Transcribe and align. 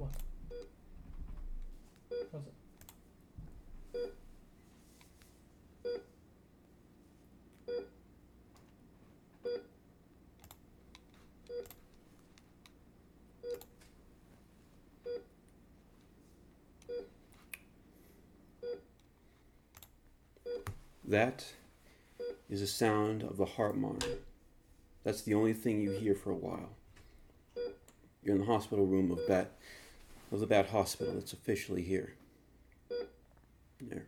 What? 0.00 0.10
How's 2.32 2.42
it? 2.46 2.54
That 21.04 21.44
is 22.48 22.60
the 22.60 22.66
sound 22.66 23.22
of 23.22 23.36
the 23.36 23.44
heart 23.44 23.76
monitor. 23.76 24.06
That's 25.04 25.20
the 25.20 25.34
only 25.34 25.52
thing 25.52 25.82
you 25.82 25.90
hear 25.90 26.14
for 26.14 26.30
a 26.30 26.36
while. 26.36 26.70
You're 28.22 28.36
in 28.36 28.40
the 28.40 28.46
hospital 28.46 28.86
room 28.86 29.10
of 29.10 29.26
Bat 29.26 29.58
of 30.32 30.40
the 30.40 30.46
Bat 30.46 30.68
Hospital. 30.68 31.18
It's 31.18 31.32
officially 31.32 31.82
here. 31.82 32.14
There. 33.80 34.06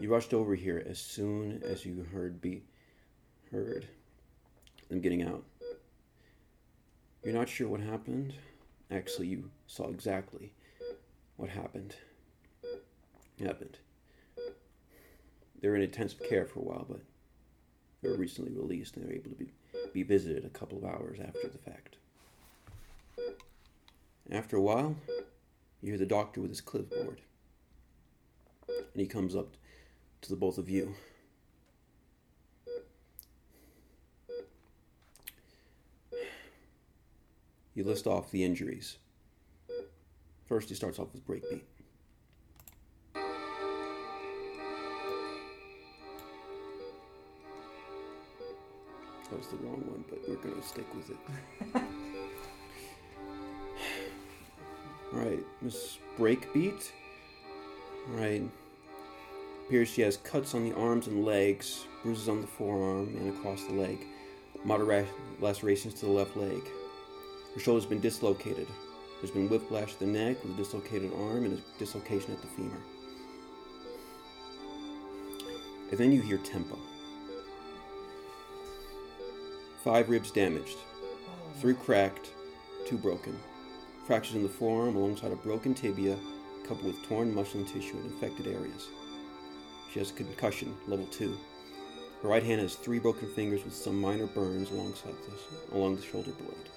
You 0.00 0.10
rushed 0.12 0.34
over 0.34 0.54
here 0.54 0.84
as 0.86 0.98
soon 0.98 1.62
as 1.64 1.84
you 1.84 2.06
heard 2.12 2.40
be 2.40 2.62
heard 3.50 3.86
them 4.88 5.00
getting 5.00 5.22
out. 5.22 5.44
You're 7.24 7.34
not 7.34 7.48
sure 7.48 7.68
what 7.68 7.80
happened. 7.80 8.34
Actually, 8.90 9.28
you 9.28 9.50
saw 9.66 9.88
exactly 9.88 10.52
what 11.36 11.48
happened. 11.48 11.94
Happened. 13.40 13.78
They're 15.60 15.74
in 15.74 15.82
intensive 15.82 16.20
care 16.28 16.44
for 16.44 16.60
a 16.60 16.62
while, 16.62 16.86
but 16.88 17.00
they 18.02 18.08
were 18.08 18.16
recently 18.16 18.52
released 18.52 18.96
and 18.96 19.04
they 19.04 19.08
were 19.08 19.14
able 19.14 19.30
to 19.30 19.36
be, 19.36 19.52
be 19.92 20.02
visited 20.02 20.44
a 20.44 20.48
couple 20.50 20.78
of 20.78 20.84
hours 20.84 21.18
after 21.20 21.48
the 21.48 21.58
fact. 21.58 21.96
After 24.30 24.56
a 24.56 24.62
while, 24.62 24.96
you 25.82 25.88
hear 25.88 25.98
the 25.98 26.06
doctor 26.06 26.40
with 26.40 26.50
his 26.50 26.60
clipboard. 26.60 27.20
And 28.68 29.00
he 29.00 29.06
comes 29.06 29.34
up 29.34 29.56
to 30.22 30.30
the 30.30 30.36
both 30.36 30.56
of 30.56 30.70
you. 30.70 30.94
You 37.74 37.84
list 37.84 38.06
off 38.06 38.30
the 38.30 38.44
injuries. 38.44 38.98
First, 40.46 40.68
he 40.68 40.74
starts 40.74 40.98
off 40.98 41.08
with 41.12 41.26
breakbeat. 41.26 41.62
That 49.30 49.38
was 49.38 49.48
the 49.48 49.56
wrong 49.56 49.82
one, 49.88 50.04
but 50.10 50.18
we're 50.28 50.36
going 50.36 50.60
to 50.60 50.62
stick 50.62 50.86
with 50.94 51.10
it. 51.10 51.82
All 55.12 55.18
right, 55.18 55.44
Miss 55.60 55.98
Breakbeat. 56.18 56.90
All 58.08 58.20
right. 58.20 58.42
Appears 59.66 59.88
she 59.88 60.02
has 60.02 60.16
cuts 60.18 60.54
on 60.54 60.64
the 60.64 60.74
arms 60.74 61.06
and 61.06 61.24
legs, 61.24 61.86
bruises 62.02 62.28
on 62.28 62.40
the 62.40 62.46
forearm 62.46 63.08
and 63.16 63.28
across 63.36 63.64
the 63.64 63.74
leg, 63.74 64.06
moderate 64.64 65.06
lacerations 65.40 65.94
to 65.94 66.06
the 66.06 66.12
left 66.12 66.36
leg. 66.36 66.62
Her 67.54 67.60
shoulder's 67.60 67.86
been 67.86 68.00
dislocated. 68.00 68.66
There's 69.20 69.30
been 69.30 69.48
whiplash 69.48 69.92
to 69.94 70.00
the 70.00 70.06
neck 70.06 70.42
with 70.42 70.54
a 70.54 70.56
dislocated 70.56 71.12
arm 71.14 71.44
and 71.44 71.58
a 71.58 71.78
dislocation 71.78 72.32
at 72.32 72.40
the 72.40 72.48
femur. 72.48 72.80
And 75.90 75.98
then 75.98 76.10
you 76.10 76.22
hear 76.22 76.38
tempo. 76.38 76.78
Five 79.84 80.08
ribs 80.08 80.30
damaged, 80.30 80.78
three 81.60 81.74
cracked, 81.74 82.30
two 82.86 82.96
broken. 82.96 83.38
Fractures 84.12 84.34
in 84.34 84.42
the 84.42 84.48
forearm 84.50 84.94
alongside 84.94 85.32
a 85.32 85.36
broken 85.36 85.72
tibia, 85.72 86.18
coupled 86.68 86.84
with 86.84 87.02
torn 87.04 87.34
muscle 87.34 87.64
tissue 87.64 87.96
in 87.98 88.04
infected 88.04 88.46
areas. 88.46 88.88
She 89.90 90.00
has 90.00 90.10
a 90.10 90.12
concussion, 90.12 90.76
level 90.86 91.06
two. 91.06 91.34
Her 92.22 92.28
right 92.28 92.42
hand 92.42 92.60
has 92.60 92.74
three 92.74 92.98
broken 92.98 93.32
fingers 93.32 93.64
with 93.64 93.72
some 93.72 93.98
minor 93.98 94.26
burns 94.26 94.70
alongside 94.70 95.14
this, 95.14 95.40
along 95.72 95.96
the 95.96 96.02
shoulder 96.02 96.32
blade. 96.32 96.68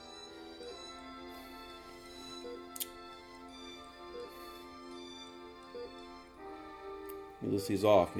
Ulysses 7.44 7.84
off. 7.84 8.13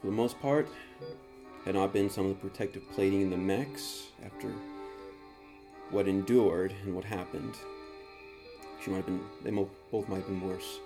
For 0.00 0.06
the 0.06 0.10
most 0.10 0.40
part, 0.40 0.70
had 1.66 1.74
not 1.74 1.92
been 1.92 2.08
some 2.08 2.24
of 2.24 2.30
the 2.30 2.48
protective 2.48 2.88
plating 2.92 3.20
in 3.20 3.28
the 3.28 3.36
mechs 3.36 4.06
after 4.24 4.54
what 5.90 6.08
endured 6.08 6.74
and 6.84 6.94
what 6.94 7.04
happened. 7.04 7.54
She 8.82 8.90
might 8.90 8.98
have 8.98 9.06
been, 9.06 9.20
they 9.42 9.50
mo- 9.50 9.70
both 9.90 10.08
might 10.08 10.18
have 10.18 10.26
been 10.26 10.40
worse. 10.40 10.78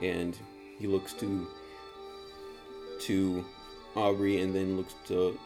And 0.00 0.36
he 0.78 0.86
looks 0.86 1.12
to 1.14 1.46
to 3.02 3.44
Aubrey 3.94 4.40
and 4.40 4.54
then 4.54 4.76
looks 4.76 4.94
to 5.06 5.38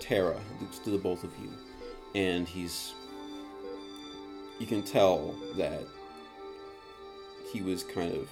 Tara, 0.00 0.38
looks 0.60 0.78
to 0.80 0.90
the 0.90 0.98
both 0.98 1.22
of 1.22 1.30
you, 1.40 1.50
and 2.14 2.48
he's 2.48 2.92
you 4.58 4.66
can 4.66 4.82
tell 4.82 5.34
that 5.56 5.82
he 7.52 7.62
was 7.62 7.82
kind 7.82 8.14
of 8.14 8.28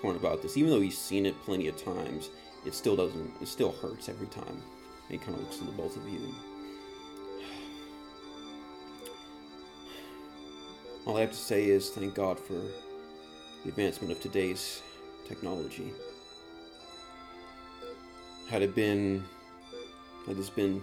torn 0.00 0.16
about 0.16 0.42
this, 0.42 0.56
even 0.56 0.70
though 0.70 0.80
he's 0.80 0.98
seen 0.98 1.26
it 1.26 1.34
plenty 1.42 1.68
of 1.68 1.76
times. 1.82 2.30
It 2.68 2.74
still 2.74 2.96
doesn't. 2.96 3.32
It 3.40 3.48
still 3.48 3.72
hurts 3.72 4.10
every 4.10 4.26
time. 4.26 4.44
And 4.46 4.60
he 5.08 5.16
kind 5.16 5.32
of 5.32 5.40
looks 5.40 5.56
to 5.56 5.64
the 5.64 5.72
both 5.72 5.96
of 5.96 6.06
you. 6.06 6.20
All 11.06 11.16
I 11.16 11.22
have 11.22 11.30
to 11.30 11.36
say 11.36 11.64
is 11.64 11.88
thank 11.88 12.14
God 12.14 12.38
for 12.38 12.52
the 12.52 13.70
advancement 13.70 14.12
of 14.12 14.20
today's 14.20 14.82
technology. 15.26 15.94
Had 18.50 18.60
it 18.60 18.74
been, 18.74 19.24
had 20.26 20.36
this 20.36 20.50
been 20.50 20.82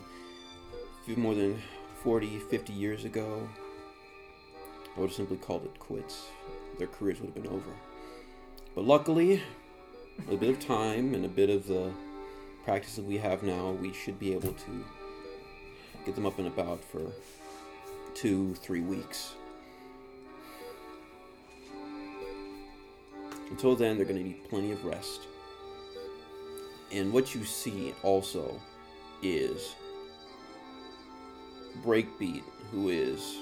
few 1.05 1.17
more 1.17 1.35
than 1.35 1.61
40, 2.01 2.39
50 2.39 2.73
years 2.73 3.05
ago, 3.05 3.47
I 4.97 4.99
would 4.99 5.09
have 5.09 5.15
simply 5.15 5.37
called 5.37 5.65
it 5.65 5.77
quits. 5.77 6.29
Their 6.79 6.87
careers 6.87 7.21
would 7.21 7.27
have 7.27 7.43
been 7.43 7.53
over. 7.53 7.69
But 8.73 8.85
luckily, 8.85 9.43
a 10.31 10.35
bit 10.35 10.49
of 10.49 10.59
time 10.59 11.13
and 11.13 11.25
a 11.25 11.29
bit 11.29 11.49
of 11.49 11.67
the 11.67 11.91
practice 12.63 12.95
that 12.95 13.05
we 13.05 13.17
have 13.17 13.43
now, 13.43 13.71
we 13.71 13.93
should 13.93 14.19
be 14.19 14.33
able 14.33 14.53
to 14.53 14.85
get 16.05 16.15
them 16.15 16.25
up 16.25 16.37
and 16.39 16.47
about 16.47 16.83
for 16.83 17.11
two, 18.13 18.55
three 18.55 18.81
weeks. 18.81 19.33
Until 23.49 23.75
then, 23.75 23.97
they're 23.97 24.05
going 24.05 24.17
to 24.17 24.23
need 24.23 24.49
plenty 24.49 24.71
of 24.71 24.83
rest. 24.83 25.21
And 26.91 27.13
what 27.13 27.35
you 27.35 27.45
see 27.45 27.93
also 28.03 28.59
is 29.21 29.75
Breakbeat, 31.83 32.43
who 32.71 32.89
is 32.89 33.37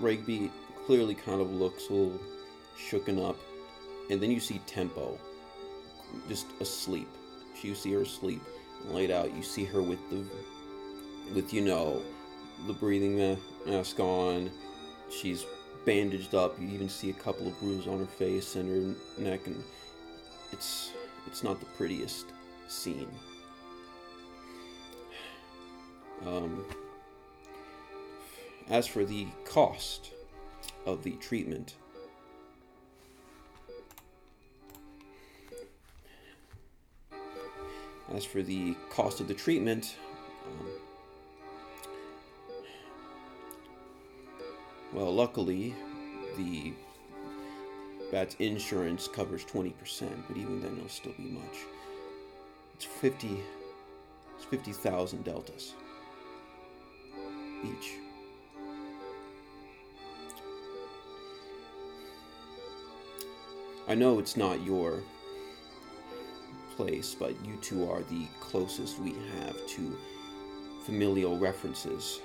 Breakbeat 0.00 0.50
clearly 0.86 1.14
kind 1.14 1.40
of 1.40 1.50
looks 1.52 1.88
a 1.88 1.92
little 1.92 2.20
shooken 2.78 3.28
up. 3.28 3.36
And 4.10 4.20
then 4.20 4.30
you 4.30 4.40
see 4.40 4.60
Tempo 4.66 5.18
just 6.28 6.46
asleep. 6.60 7.08
You 7.62 7.74
see 7.74 7.92
her 7.92 8.02
asleep, 8.02 8.40
laid 8.86 9.10
out. 9.10 9.34
You 9.34 9.42
see 9.42 9.64
her 9.64 9.82
with 9.82 9.98
the, 10.10 10.24
with 11.34 11.52
you 11.52 11.60
know, 11.60 12.02
the 12.66 12.72
breathing 12.72 13.36
mask 13.66 14.00
on. 14.00 14.50
She's 15.10 15.44
bandaged 15.84 16.34
up. 16.34 16.60
You 16.60 16.68
even 16.68 16.88
see 16.88 17.10
a 17.10 17.14
couple 17.14 17.46
of 17.46 17.58
bruises 17.58 17.86
on 17.86 17.98
her 17.98 18.06
face 18.06 18.56
and 18.56 18.68
her 19.18 19.22
neck, 19.22 19.46
and 19.46 19.62
it's 20.52 20.92
it's 21.26 21.42
not 21.42 21.60
the 21.60 21.66
prettiest 21.66 22.26
scene. 22.68 23.08
Um, 26.26 26.64
as 28.68 28.86
for 28.86 29.04
the 29.04 29.26
cost 29.44 30.10
of 30.86 31.02
the 31.02 31.12
treatment, 31.12 31.74
as 38.14 38.24
for 38.24 38.42
the 38.42 38.74
cost 38.90 39.20
of 39.20 39.28
the 39.28 39.34
treatment, 39.34 39.96
um, 40.46 40.68
well, 44.92 45.14
luckily, 45.14 45.74
the 46.36 46.72
BAT's 48.10 48.36
insurance 48.38 49.08
covers 49.08 49.44
20%, 49.44 49.72
but 50.28 50.36
even 50.36 50.60
then, 50.60 50.76
it'll 50.76 50.88
still 50.88 51.12
be 51.16 51.24
much. 51.24 51.58
It's 52.74 52.84
50, 52.84 53.40
it's 54.36 54.44
50,000 54.44 55.24
deltas 55.24 55.74
each. 57.64 57.94
I 63.88 63.94
know 63.94 64.18
it's 64.18 64.36
not 64.36 64.62
your 64.64 65.02
place, 66.78 67.12
but 67.12 67.34
you 67.44 67.56
two 67.60 67.90
are 67.90 68.02
the 68.04 68.28
closest 68.38 69.00
we 69.00 69.12
have 69.40 69.66
to 69.66 69.98
familial 70.86 71.36
references. 71.36 72.20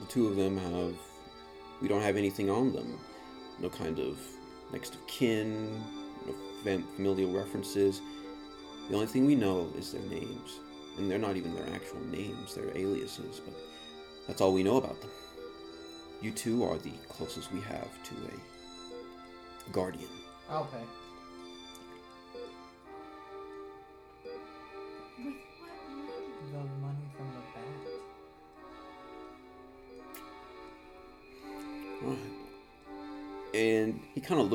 The 0.00 0.06
two 0.06 0.28
of 0.28 0.36
them 0.36 0.58
have. 0.58 0.94
We 1.80 1.88
don't 1.88 2.02
have 2.02 2.18
anything 2.18 2.50
on 2.50 2.74
them. 2.74 2.98
No 3.58 3.70
kind 3.70 3.98
of 3.98 4.18
next 4.70 4.94
of 4.94 5.06
kin, 5.06 5.82
no 6.26 6.34
familial 6.94 7.32
references. 7.32 8.02
The 8.90 8.96
only 8.96 9.06
thing 9.06 9.24
we 9.24 9.34
know 9.34 9.72
is 9.78 9.92
their 9.92 10.02
names. 10.02 10.60
And 10.98 11.10
they're 11.10 11.18
not 11.18 11.38
even 11.38 11.54
their 11.54 11.70
actual 11.74 12.00
names, 12.10 12.54
they're 12.54 12.76
aliases, 12.76 13.40
but 13.40 13.54
that's 14.26 14.42
all 14.42 14.52
we 14.52 14.62
know 14.62 14.76
about 14.76 15.00
them. 15.00 15.10
You 16.20 16.32
two 16.32 16.64
are 16.64 16.76
the 16.76 16.92
closest 17.08 17.50
we 17.50 17.62
have 17.62 17.90
to 18.04 18.14
a 19.66 19.70
guardian. 19.70 20.10
Okay. 20.52 20.84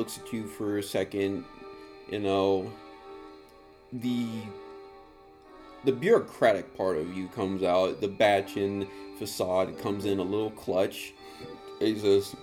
Looks 0.08 0.18
at 0.26 0.32
you 0.32 0.46
for 0.46 0.78
a 0.78 0.82
second. 0.82 1.44
You 2.10 2.20
know, 2.20 2.72
the 3.92 4.26
the 5.84 5.92
bureaucratic 5.92 6.74
part 6.78 6.96
of 6.96 7.14
you 7.14 7.28
comes 7.28 7.62
out. 7.62 8.00
The 8.00 8.08
Batchin 8.08 8.88
facade 9.18 9.78
comes 9.78 10.06
in 10.06 10.18
a 10.18 10.22
little 10.22 10.50
clutch. 10.52 11.12
He 11.78 11.98
says, 11.98 12.34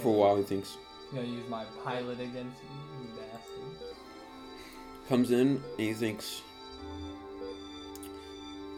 for 0.00 0.08
a 0.08 0.12
while, 0.12 0.36
he 0.36 0.42
thinks, 0.42 0.78
I'm 1.10 1.16
gonna 1.16 1.28
use 1.28 1.48
my 1.50 1.64
pilot 1.84 2.18
against 2.18 2.56
you, 2.62 3.02
you 3.02 3.08
bastard. 3.14 3.96
comes 5.06 5.30
in 5.32 5.48
and 5.48 5.62
he 5.76 5.92
thinks, 5.92 6.40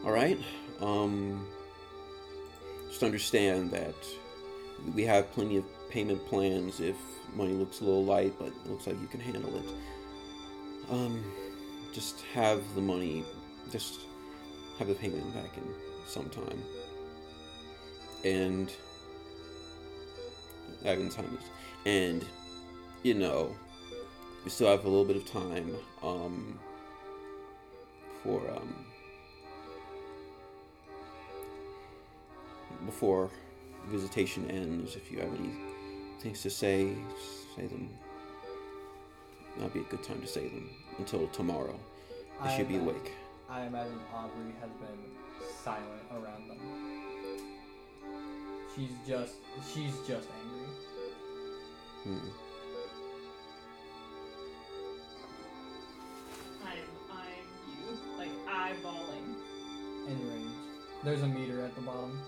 all 0.05 0.11
right, 0.11 0.41
um, 0.81 1.47
just 2.89 3.05
understand 3.05 3.71
that 3.71 3.95
we 4.93 5.05
have 5.05 5.31
plenty 5.31 5.57
of 5.57 5.65
payment 5.89 6.27
plans 6.27 6.81
if 6.81 6.97
money 7.37 7.53
looks 7.53 7.81
a 7.81 7.85
little 7.85 8.05
light, 8.05 8.35
but 8.39 8.49
it 8.49 8.71
looks 8.71 8.87
like 8.87 9.01
you 9.01 9.07
can 9.07 9.21
handle 9.21 9.57
it. 9.57 9.65
Um, 10.91 11.25
just 11.93 12.23
have 12.35 12.63
the 12.75 12.81
money, 12.81 13.25
just 13.71 14.01
have 14.79 14.89
the 14.89 14.95
payment 14.95 15.35
back 15.35 15.57
in 15.57 15.65
some 16.07 16.29
time. 16.31 16.63
And, 18.25 18.73
having 20.83 21.11
time 21.11 21.39
and, 21.87 22.25
you 23.03 23.15
know, 23.15 23.55
we 24.45 24.51
still 24.51 24.69
have 24.69 24.85
a 24.85 24.89
little 24.89 25.05
bit 25.05 25.17
of 25.17 25.27
time 25.27 25.75
um, 26.03 26.59
for 28.23 28.41
um, 28.51 28.75
before 32.87 33.31
visitation 33.91 34.51
ends. 34.51 34.97
If 34.97 35.11
you 35.11 35.19
have 35.21 35.29
any 35.39 35.51
things 36.25 36.41
to 36.43 36.49
say, 36.51 36.89
say 37.55 37.67
them. 37.67 37.91
That'd 39.59 39.75
be 39.75 39.81
a 39.81 39.85
good 39.85 40.03
time 40.03 40.21
to 40.23 40.27
say 40.27 40.49
them 40.49 40.71
until 40.99 41.29
tomorrow. 41.29 41.79
They 42.43 42.49
I 42.49 42.57
should 42.57 42.67
be 42.67 42.77
ima- 42.77 42.91
awake. 42.91 43.13
I 43.51 43.67
imagine 43.67 44.01
Aubrey 44.13 44.53
has 44.61 44.71
been 44.71 45.49
silent 45.63 46.03
around 46.13 46.49
them. 46.49 46.59
She's 48.75 48.91
just 49.07 49.35
she's 49.73 49.95
just 50.09 50.27
angry. 50.41 50.67
Hmm. 52.05 52.29
I'm 56.65 56.79
I'm 57.13 57.45
you. 57.69 57.99
Like 58.19 58.47
eyeballing. 58.49 59.37
Enraged. 60.09 60.49
There's 61.05 61.23
a 61.23 61.29
meter 61.29 61.63
at 61.65 61.75
the 61.77 61.83
bottom. 61.83 62.19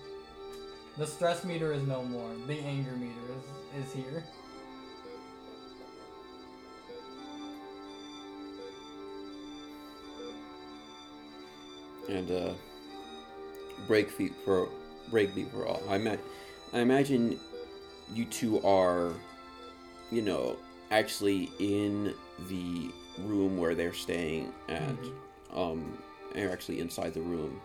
The 0.97 1.05
stress 1.05 1.43
meter 1.43 1.73
is 1.73 1.83
no 1.83 2.03
more. 2.03 2.31
The 2.47 2.59
anger 2.59 2.91
meter 2.93 3.13
is 3.75 3.87
is 3.87 3.93
here. 3.93 4.23
and 12.09 12.31
uh, 12.31 12.53
break 13.85 14.09
feet 14.09 14.33
for 14.45 14.69
break 15.09 15.33
beat 15.35 15.51
for 15.51 15.65
all. 15.65 15.81
I 15.89 15.97
met. 15.97 16.19
I 16.73 16.79
imagine 16.79 17.39
you 18.13 18.25
two 18.25 18.61
are, 18.63 19.13
you 20.11 20.21
know, 20.21 20.57
actually 20.91 21.51
in 21.59 22.13
the 22.47 22.89
room 23.19 23.57
where 23.57 23.75
they're 23.75 23.93
staying 23.93 24.53
at. 24.69 24.81
Mhm. 24.81 25.13
Um, 25.53 25.97
and 26.33 26.43
you're 26.43 26.51
actually 26.51 26.79
inside 26.79 27.13
the 27.13 27.21
room, 27.21 27.59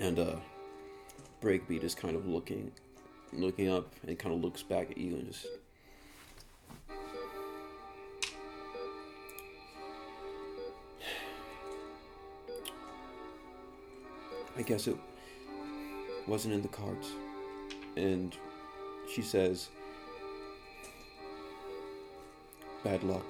and 0.00 0.18
uh, 0.18 0.36
breakbeat 1.46 1.84
is 1.84 1.94
kind 1.94 2.16
of 2.16 2.26
looking, 2.26 2.72
looking 3.32 3.68
up, 3.70 3.94
and 4.04 4.18
kind 4.18 4.34
of 4.34 4.42
looks 4.42 4.64
back 4.64 4.90
at 4.90 4.98
you 4.98 5.14
and 5.14 5.26
just. 5.26 5.46
I 14.58 14.62
guess 14.62 14.88
it 14.88 14.96
wasn't 16.26 16.54
in 16.54 16.62
the 16.62 16.68
cards. 16.68 17.10
And 17.96 18.34
she 19.14 19.22
says, 19.22 19.68
Bad 22.82 23.04
luck. 23.04 23.24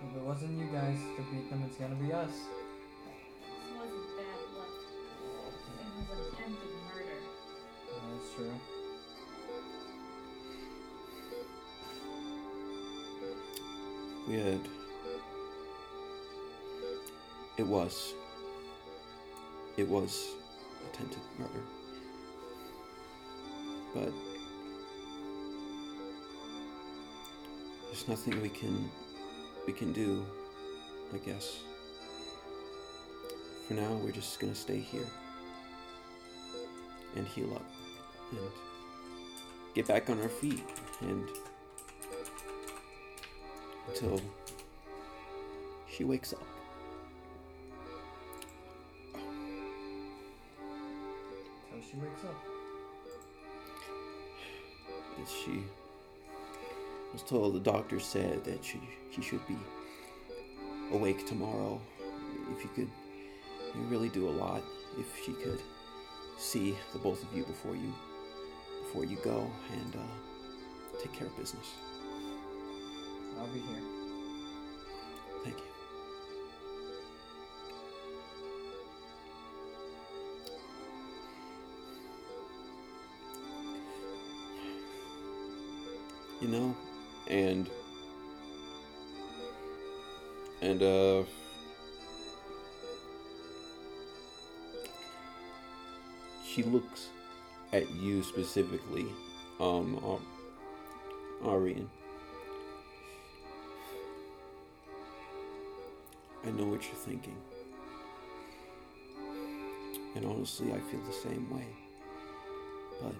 If 0.00 0.16
it 0.16 0.22
wasn't 0.22 0.58
you 0.58 0.66
guys 0.72 0.98
to 1.16 1.22
beat 1.30 1.50
them, 1.50 1.62
it's 1.68 1.76
gonna 1.76 1.94
be 1.94 2.12
us. 2.12 2.32
It 17.56 17.66
was. 17.66 18.14
It 19.76 19.88
was 19.88 20.26
attempted 20.88 21.22
murder. 21.38 21.62
But. 23.94 24.12
There's 27.86 28.08
nothing 28.08 28.42
we 28.42 28.48
can. 28.48 28.90
We 29.66 29.72
can 29.72 29.92
do, 29.92 30.26
I 31.14 31.18
guess. 31.18 31.58
For 33.68 33.74
now, 33.74 33.92
we're 34.02 34.10
just 34.10 34.40
gonna 34.40 34.54
stay 34.54 34.78
here. 34.78 35.06
And 37.16 37.26
heal 37.26 37.54
up. 37.54 37.70
And. 38.32 38.40
Get 39.74 39.86
back 39.86 40.10
on 40.10 40.20
our 40.20 40.28
feet. 40.28 40.64
And. 41.00 41.28
Until. 43.94 44.20
She 45.88 46.02
wakes 46.02 46.32
up. 46.32 46.42
So 51.70 51.76
she 51.88 51.96
wakes 51.98 52.24
up. 52.24 52.34
And 55.16 55.28
she 55.28 55.62
was 57.12 57.22
told 57.22 57.54
the 57.54 57.60
doctor 57.60 58.00
said 58.00 58.42
that 58.44 58.64
she 58.64 58.80
she 59.14 59.22
should 59.22 59.46
be 59.46 59.56
awake 60.90 61.24
tomorrow. 61.24 61.80
If 62.56 62.64
you 62.64 62.70
could, 62.74 62.90
you 63.76 63.82
really 63.82 64.08
do 64.08 64.28
a 64.28 64.30
lot. 64.30 64.62
If 64.98 65.24
she 65.24 65.34
could 65.34 65.60
see 66.36 66.74
the 66.92 66.98
both 66.98 67.22
of 67.22 67.32
you 67.36 67.44
before 67.44 67.76
you 67.76 67.94
before 68.82 69.04
you 69.04 69.18
go 69.22 69.48
and 69.72 69.94
uh, 69.94 71.00
take 71.00 71.12
care 71.12 71.28
of 71.28 71.36
business. 71.36 71.74
I'll 73.38 73.46
be 73.48 73.60
here. 73.60 73.82
Thank 75.44 75.56
you. 75.58 75.64
You 86.40 86.48
know, 86.48 86.76
and 87.28 87.68
and 90.60 90.82
uh 90.82 91.22
she 96.54 96.62
looks 96.62 97.08
at 97.72 97.90
you 97.90 98.22
specifically, 98.22 99.06
um, 99.58 99.98
Arian. 101.44 101.90
I 106.46 106.50
know 106.50 106.66
what 106.66 106.82
you're 106.82 106.94
thinking. 106.94 107.36
And 110.14 110.26
honestly, 110.26 110.72
I 110.72 110.78
feel 110.78 111.00
the 111.00 111.12
same 111.12 111.48
way. 111.50 111.66
But 113.02 113.14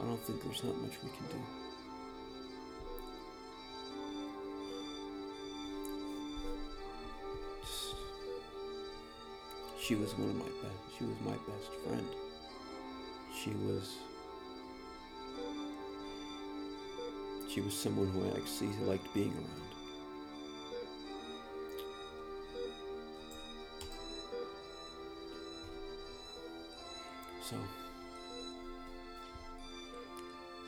I 0.00 0.04
don't 0.04 0.20
think 0.24 0.42
there's 0.42 0.64
not 0.64 0.76
much 0.78 0.92
we 1.02 1.10
can 1.10 1.26
do. 1.30 1.73
She 9.84 9.94
was 9.96 10.16
one 10.16 10.30
of 10.30 10.36
my 10.36 10.44
best. 10.44 10.96
She 10.96 11.04
was 11.04 11.14
my 11.26 11.32
best 11.32 11.70
friend. 11.84 12.06
She 13.38 13.50
was. 13.50 13.98
She 17.50 17.60
was 17.60 17.74
someone 17.74 18.08
who 18.08 18.24
I 18.24 18.28
actually 18.28 18.72
liked 18.86 19.12
being 19.12 19.34
around. 19.34 19.60
So, 27.42 27.56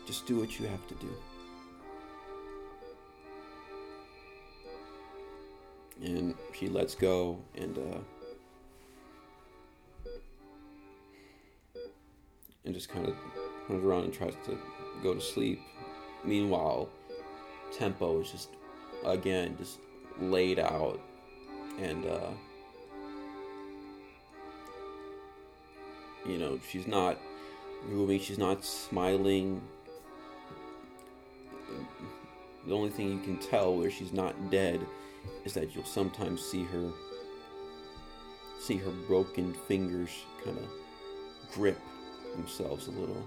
just 0.07 0.27
do 0.27 0.39
what 0.39 0.61
you 0.61 0.67
have 0.67 0.87
to 0.89 0.95
do. 0.97 1.09
And 6.05 6.35
she 6.53 6.69
lets 6.69 6.95
go 6.95 7.39
and, 7.55 7.79
uh, 7.79 7.99
just 12.87 12.95
kind 12.95 13.09
of 13.09 13.15
runs 13.69 13.85
around 13.85 14.05
and 14.05 14.13
tries 14.13 14.35
to 14.45 14.59
go 15.03 15.15
to 15.15 15.21
sleep. 15.21 15.61
Meanwhile, 16.25 16.89
Tempo 17.77 18.21
is 18.21 18.31
just, 18.31 18.51
again, 19.05 19.57
just 19.59 19.79
laid 20.21 20.59
out 20.59 21.01
and, 21.79 22.07
uh, 22.07 22.31
you 26.27 26.39
know, 26.39 26.59
she's 26.71 26.87
not 26.87 27.19
moving, 27.89 28.21
she's 28.21 28.39
not 28.39 28.65
smiling. 28.65 29.61
The 32.67 32.75
only 32.75 32.91
thing 32.91 33.11
you 33.11 33.21
can 33.21 33.39
tell 33.39 33.77
where 33.77 33.91
she's 33.91 34.13
not 34.13 34.51
dead 34.51 34.81
is 35.45 35.55
that 35.55 35.75
you'll 35.75 35.85
sometimes 35.85 36.43
see 36.43 36.65
her 36.65 36.91
see 38.59 38.77
her 38.77 38.91
broken 39.07 39.53
fingers 39.53 40.11
kind 40.43 40.59
of 40.59 40.65
grip 41.53 41.79
themselves 42.37 42.89
a 42.89 42.91
little. 42.91 43.23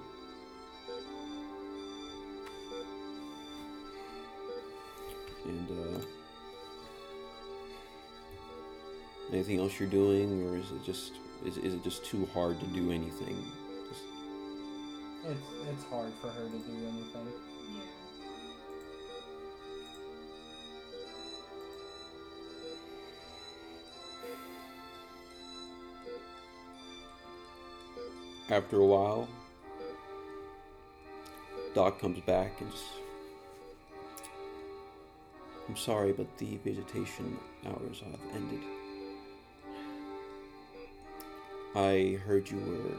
And 5.46 5.70
uh 5.72 6.00
anything 9.32 9.60
else 9.60 9.80
you're 9.80 9.90
doing 9.90 10.48
or 10.48 10.58
is 10.58 10.72
it 10.72 10.84
just 10.84 11.14
is, 11.46 11.58
is 11.58 11.74
it 11.76 11.84
just 11.84 12.04
too 12.06 12.28
hard 12.34 12.60
to 12.60 12.66
do 12.68 12.92
anything? 12.92 13.38
Just, 13.88 14.04
It's 15.26 15.42
it's 15.72 15.84
hard 15.86 16.12
for 16.22 16.28
her 16.30 16.46
to 16.46 16.58
do 16.58 16.74
anything. 16.88 17.28
After 28.50 28.80
a 28.80 28.86
while, 28.86 29.28
Doc 31.76 32.00
comes 32.00 32.20
back 32.22 32.60
and 32.62 32.72
just, 32.72 32.84
I'm 35.68 35.78
sorry, 35.78 36.14
but 36.14 36.38
the 36.38 36.58
visitation 36.58 37.38
hours 37.68 38.02
have 38.02 38.20
ended. 38.34 38.62
I 41.76 42.20
heard 42.26 42.50
you 42.50 42.58
were. 42.58 42.96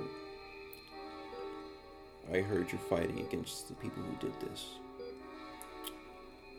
I 2.33 2.43
heard 2.43 2.71
you're 2.71 2.81
fighting 2.83 3.19
against 3.19 3.67
the 3.67 3.75
people 3.75 4.05
who 4.05 4.15
did 4.25 4.41
this. 4.41 4.77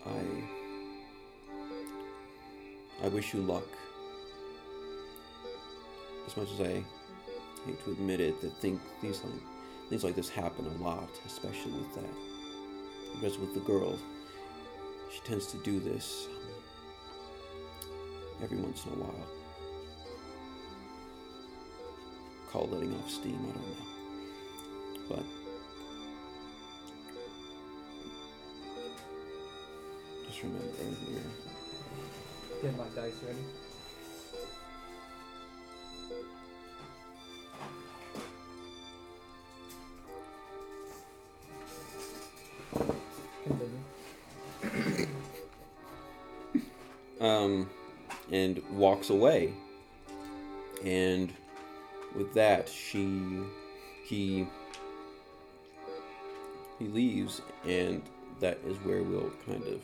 I. 0.06 0.20
I 3.06 3.08
wish 3.08 3.34
you 3.34 3.42
luck. 3.42 3.68
As 6.28 6.36
much 6.36 6.52
as 6.52 6.60
I 6.60 6.84
hate 7.65 7.84
to 7.86 7.91
admit 7.91 8.20
it, 8.20 8.41
that 8.41 8.53
think 8.58 8.80
things 9.01 9.24
like 9.24 9.34
things 9.89 10.03
like 10.03 10.15
this 10.15 10.30
happen 10.30 10.65
a 10.65 10.84
lot, 10.84 11.10
especially 11.25 11.74
with 11.74 11.94
that. 11.96 12.10
Because 13.15 13.38
with 13.38 13.53
the 13.53 13.60
girl, 13.62 13.98
she 15.12 15.20
tends 15.22 15.48
to 15.48 15.58
do 15.58 15.80
this 15.80 16.27
every 18.41 18.58
once 18.58 18.86
in 18.86 18.94
a 18.94 18.96
while. 18.96 19.27
Call 22.50 22.68
letting 22.68 22.94
off 22.96 23.10
steam, 23.10 23.38
I 23.38 23.53
don't 23.53 23.68
know. 23.68 23.86
But 25.10 25.24
just 30.27 30.44
remember 30.44 30.68
we're 30.80 32.62
Get 32.62 32.77
my 32.77 32.86
dice 32.96 33.20
ready. 33.25 33.39
Walks 48.72 49.10
away. 49.10 49.54
And 50.84 51.32
with 52.16 52.34
that, 52.34 52.68
she, 52.68 53.40
he, 54.04 54.48
he 56.80 56.88
leaves, 56.88 57.42
and 57.66 58.01
that 58.40 58.58
is 58.68 58.78
where 58.78 59.04
we'll 59.04 59.32
kind 59.46 59.63
of, 59.68 59.82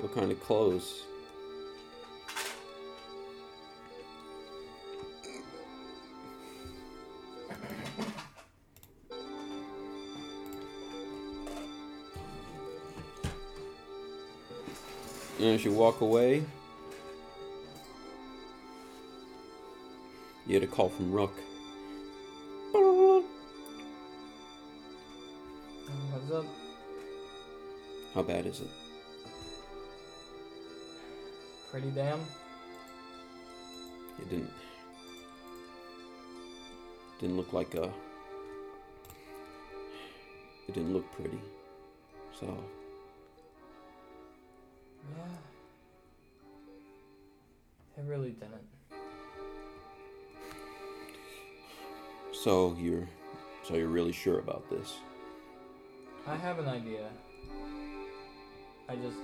we'll 0.00 0.10
kind 0.10 0.30
of 0.30 0.40
close. 0.40 1.04
And 15.38 15.54
as 15.54 15.64
you 15.64 15.72
walk 15.72 16.00
away, 16.00 16.42
you 20.46 20.58
get 20.58 20.64
a 20.64 20.66
call 20.66 20.88
from 20.88 21.12
Rook. 21.12 21.32
What's 26.10 26.32
up? 26.32 26.44
How 28.14 28.22
bad 28.22 28.46
is 28.46 28.62
it? 28.62 28.70
Pretty 31.70 31.90
damn. 31.90 32.20
It 34.18 34.28
didn't. 34.28 34.50
Didn't 37.20 37.36
look 37.36 37.52
like 37.52 37.74
a. 37.74 37.92
It 40.66 40.74
didn't 40.74 40.92
look 40.92 41.10
pretty. 41.12 41.38
So 42.40 42.46
really 48.08 48.30
didn't. 48.30 48.68
so 52.32 52.76
you're 52.78 53.08
so 53.62 53.74
you're 53.74 53.88
really 53.88 54.12
sure 54.12 54.38
about 54.38 54.68
this? 54.70 54.96
I 56.26 56.36
have 56.36 56.58
an 56.58 56.68
idea. 56.68 57.08
I 58.88 58.96
just. 58.96 59.18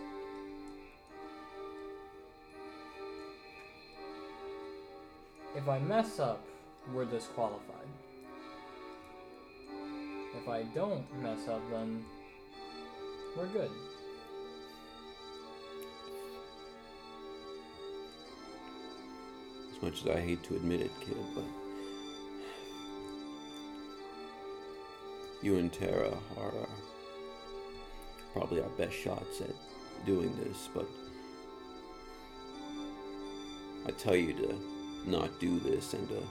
If 5.56 5.68
I 5.68 5.78
mess 5.78 6.18
up, 6.18 6.44
we're 6.92 7.04
disqualified. 7.04 7.88
If 10.36 10.48
I 10.48 10.64
don't 10.74 11.04
mess 11.22 11.48
up, 11.48 11.62
then 11.70 12.04
we're 13.36 13.46
good. 13.46 13.70
Much 19.94 20.10
as 20.10 20.16
I 20.16 20.20
hate 20.20 20.42
to 20.44 20.56
admit 20.56 20.80
it, 20.80 20.90
kid, 21.00 21.16
but 21.34 21.44
you 25.42 25.56
and 25.56 25.72
Tara 25.72 26.12
are 26.38 26.48
uh, 26.48 26.66
probably 28.32 28.60
our 28.60 28.68
best 28.70 28.94
shots 28.94 29.40
at 29.40 29.54
doing 30.04 30.34
this, 30.36 30.68
but 30.74 30.86
I 33.86 33.90
tell 33.92 34.16
you 34.16 34.32
to 34.32 34.58
not 35.06 35.38
do 35.38 35.60
this 35.60 35.92
and 35.94 36.08
to 36.08 36.22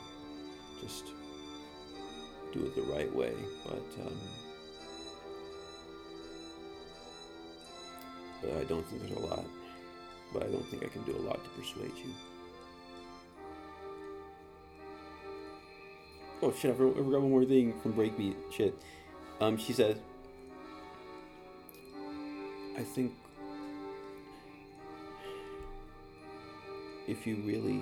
just 0.81 1.05
do 2.51 2.65
it 2.65 2.75
the 2.75 2.81
right 2.81 3.13
way. 3.15 3.33
But 3.63 4.05
um, 4.05 4.19
but 8.41 8.51
I 8.59 8.63
don't 8.65 8.85
think 8.87 9.03
there's 9.03 9.17
a 9.17 9.25
lot. 9.25 9.45
But 10.33 10.43
I 10.43 10.47
don't 10.47 10.65
think 10.65 10.83
I 10.83 10.87
can 10.87 11.03
do 11.03 11.15
a 11.15 11.23
lot 11.27 11.43
to 11.43 11.49
persuade 11.51 11.95
you. 11.97 12.13
Oh 16.43 16.51
shit! 16.51 16.71
I 16.71 16.75
forgot 16.75 17.21
one 17.21 17.29
more 17.29 17.45
thing 17.45 17.73
from 17.79 17.93
Breakbeat. 17.93 18.35
Shit. 18.51 18.77
Um, 19.39 19.55
she 19.55 19.71
says, 19.71 19.95
I 22.77 22.83
think 22.83 23.13
if 27.07 27.25
you 27.25 27.37
really 27.45 27.81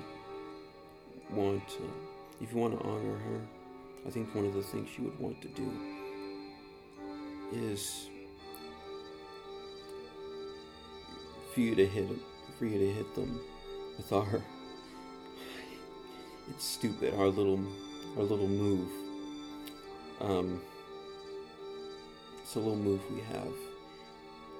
want 1.31 1.67
to, 1.69 1.91
if 2.39 2.51
you 2.53 2.59
want 2.59 2.79
to 2.79 2.85
honor 2.87 3.17
her, 3.17 3.41
I 4.05 4.11
think 4.11 4.35
one 4.35 4.45
of 4.45 4.53
the 4.53 4.61
things 4.61 4.89
she 4.95 5.01
would 5.01 5.19
want 5.19 5.41
to 5.41 5.47
do 5.47 5.71
is 7.51 8.09
for 11.51 11.61
you 11.61 11.73
to 11.73 11.87
hit 11.87 12.07
for 12.59 12.65
you 12.65 12.77
to 12.77 12.93
hit 12.93 13.15
them 13.15 13.41
with 13.97 14.13
our 14.13 14.43
it's 16.47 16.63
stupid 16.63 17.15
our 17.15 17.27
little 17.27 17.59
our 18.17 18.23
little 18.23 18.47
move. 18.47 18.89
Um 20.19 20.61
it's 22.41 22.55
a 22.55 22.59
little 22.59 22.75
move 22.75 22.99
we 23.11 23.21
have. 23.21 23.53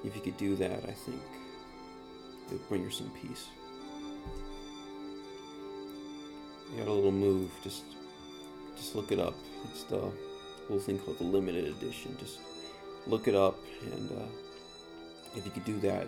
If 0.04 0.16
you 0.16 0.22
could 0.22 0.38
do 0.38 0.56
that 0.56 0.84
i 0.88 0.92
think 0.92 1.22
it 2.48 2.54
would 2.54 2.70
bring 2.70 2.84
her 2.84 2.92
some 2.92 3.12
peace. 3.22 3.46
We 6.72 6.78
got 6.78 6.88
a 6.88 6.92
little 6.92 7.12
move 7.12 7.52
just 7.64 7.84
just 8.76 8.96
look 8.96 9.12
it 9.12 9.20
up. 9.20 9.36
It's 9.70 9.84
the 9.84 10.12
little 10.70 10.80
thing 10.80 11.00
called 11.00 11.20
the 11.20 11.24
limited 11.26 11.66
edition. 11.66 12.18
Just 12.20 12.40
look 13.08 13.28
it 13.28 13.36
up 13.36 13.58
and 13.94 14.12
uh, 14.12 14.26
if 15.36 15.46
you 15.46 15.52
could 15.52 15.66
do 15.66 15.80
that 15.80 16.08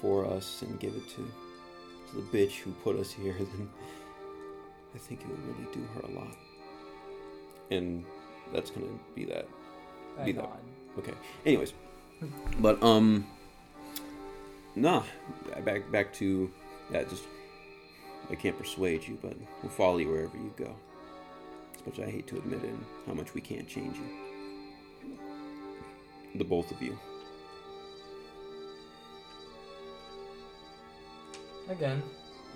for 0.00 0.26
us 0.26 0.62
and 0.62 0.78
give 0.80 0.94
it 0.94 1.08
to, 1.10 1.16
to 1.16 2.16
the 2.16 2.38
bitch 2.38 2.56
who 2.56 2.72
put 2.84 2.96
us 2.96 3.12
here, 3.12 3.34
then 3.38 3.68
I 4.94 4.98
think 4.98 5.20
it 5.22 5.28
would 5.28 5.46
really 5.48 5.68
do 5.72 5.80
her 5.94 6.00
a 6.00 6.18
lot. 6.18 6.36
And 7.70 8.04
that's 8.52 8.70
gonna 8.70 8.86
be 9.14 9.24
that. 9.26 9.46
Thank 10.16 10.26
Be 10.26 10.32
that- 10.32 10.42
God. 10.42 10.58
Okay. 10.98 11.12
Anyways, 11.46 11.72
but 12.58 12.82
um, 12.82 13.26
nah. 14.74 15.02
Back 15.64 15.90
back 15.90 16.12
to 16.14 16.50
that. 16.90 17.08
Just 17.08 17.24
I 18.30 18.34
can't 18.34 18.58
persuade 18.58 19.06
you, 19.06 19.18
but 19.20 19.34
we'll 19.62 19.70
follow 19.72 19.98
you 19.98 20.08
wherever 20.08 20.36
you 20.36 20.52
go. 20.56 20.74
As 21.78 21.86
much 21.86 21.98
as 21.98 22.08
I 22.08 22.10
hate 22.10 22.26
to 22.28 22.36
admit 22.36 22.62
it, 22.64 22.70
and 22.70 22.84
how 23.06 23.14
much 23.14 23.34
we 23.34 23.40
can't 23.40 23.68
change 23.68 23.96
you. 23.96 25.18
The 26.36 26.44
both 26.44 26.70
of 26.70 26.80
you. 26.82 26.98
Again, 31.68 32.02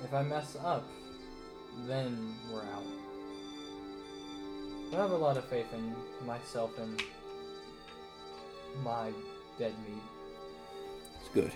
if 0.05 0.12
I 0.12 0.23
mess 0.23 0.57
up, 0.62 0.85
then 1.87 2.35
we're 2.52 2.62
out. 2.62 2.85
I 4.93 4.97
have 4.97 5.11
a 5.11 5.16
lot 5.16 5.37
of 5.37 5.45
faith 5.47 5.66
in 5.75 5.95
myself 6.26 6.78
and 6.78 7.02
my 8.83 9.11
dead 9.59 9.75
meat. 9.87 10.02
It's 11.21 11.28
good. 11.35 11.52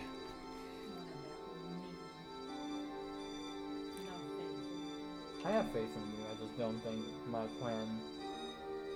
I 5.45 5.51
have 5.51 5.67
faith 5.71 5.95
in 5.95 6.03
you. 6.03 6.25
I 6.31 6.45
just 6.45 6.59
don't 6.59 6.79
think 6.81 7.01
my 7.31 7.47
plan 7.61 7.87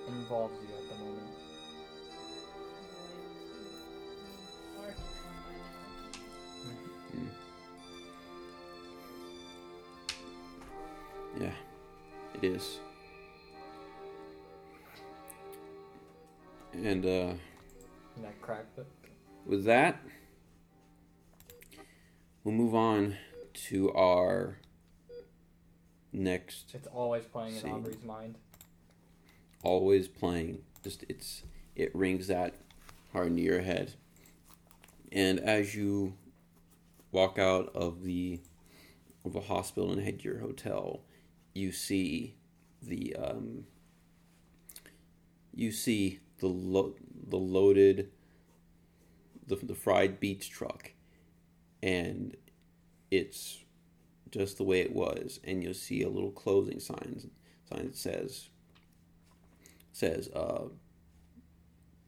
involves 0.07 0.53
you 0.61 0.82
is. 12.43 12.79
And 16.73 17.05
uh, 17.05 17.33
And 18.15 18.23
that 18.25 18.41
with 19.45 19.65
that, 19.65 20.01
we'll 22.43 22.55
move 22.55 22.73
on 22.75 23.17
to 23.69 23.91
our 23.93 24.57
next 26.11 26.71
It's 26.73 26.87
always 26.87 27.25
playing 27.25 27.53
See. 27.59 27.67
in 27.67 27.73
Aubrey's 27.73 28.03
mind. 28.03 28.35
always 29.63 30.07
playing 30.07 30.59
just 30.83 31.03
it's 31.09 31.43
it 31.75 31.93
rings 31.95 32.27
that 32.27 32.53
hard 33.13 33.27
into 33.27 33.41
your 33.41 33.61
head 33.61 33.93
and 35.11 35.39
as 35.39 35.73
you 35.73 36.13
walk 37.11 37.39
out 37.39 37.71
of 37.75 38.03
the 38.03 38.39
of 39.25 39.35
a 39.35 39.41
hospital 39.41 39.91
and 39.91 40.01
head 40.03 40.19
to 40.19 40.25
your 40.25 40.39
hotel 40.39 41.01
you 41.53 41.71
see 41.71 42.35
the 42.81 43.15
um 43.15 43.65
you 45.53 45.71
see 45.71 46.19
the 46.39 46.47
lo- 46.47 46.95
the 47.27 47.37
loaded 47.37 48.09
the, 49.47 49.55
the 49.55 49.75
fried 49.75 50.19
beach 50.19 50.49
truck 50.49 50.91
and 51.81 52.35
it's 53.11 53.59
just 54.31 54.57
the 54.57 54.63
way 54.63 54.81
it 54.81 54.93
was 54.93 55.39
and 55.43 55.63
you'll 55.63 55.73
see 55.73 56.01
a 56.01 56.09
little 56.09 56.31
closing 56.31 56.79
sign 56.79 57.29
sign 57.69 57.85
that 57.85 57.95
says 57.95 58.49
says 59.91 60.27
uh 60.29 60.63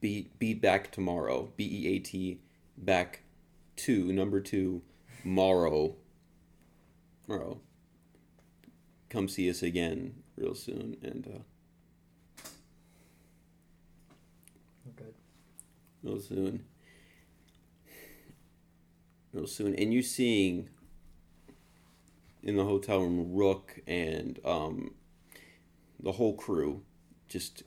beat 0.02 0.38
beat 0.40 0.62
back 0.62 0.92
tomorrow 0.92 1.52
b 1.56 1.64
e 1.66 1.96
a 1.96 2.00
t 2.00 2.40
back 2.78 3.22
to 3.76 4.12
number 4.12 4.40
2 4.40 4.82
morrow. 5.24 5.96
Morrow 7.28 7.60
come 9.16 9.30
see 9.30 9.50
us 9.50 9.64
again 9.64 10.14
real 10.36 10.54
soon 10.54 10.98
and 11.02 11.26
uh 11.26 11.40
Good. 14.98 15.14
real 16.04 16.20
soon 16.20 16.66
real 19.32 19.48
soon 19.48 19.74
and 19.76 19.94
you 19.94 20.02
seeing 20.02 20.68
in 22.44 22.58
the 22.58 22.66
hotel 22.66 23.00
room 23.00 23.34
rook 23.34 23.80
and 23.88 24.38
um 24.44 24.94
the 25.98 26.12
whole 26.12 26.36
crew 26.36 26.82
just 27.30 27.64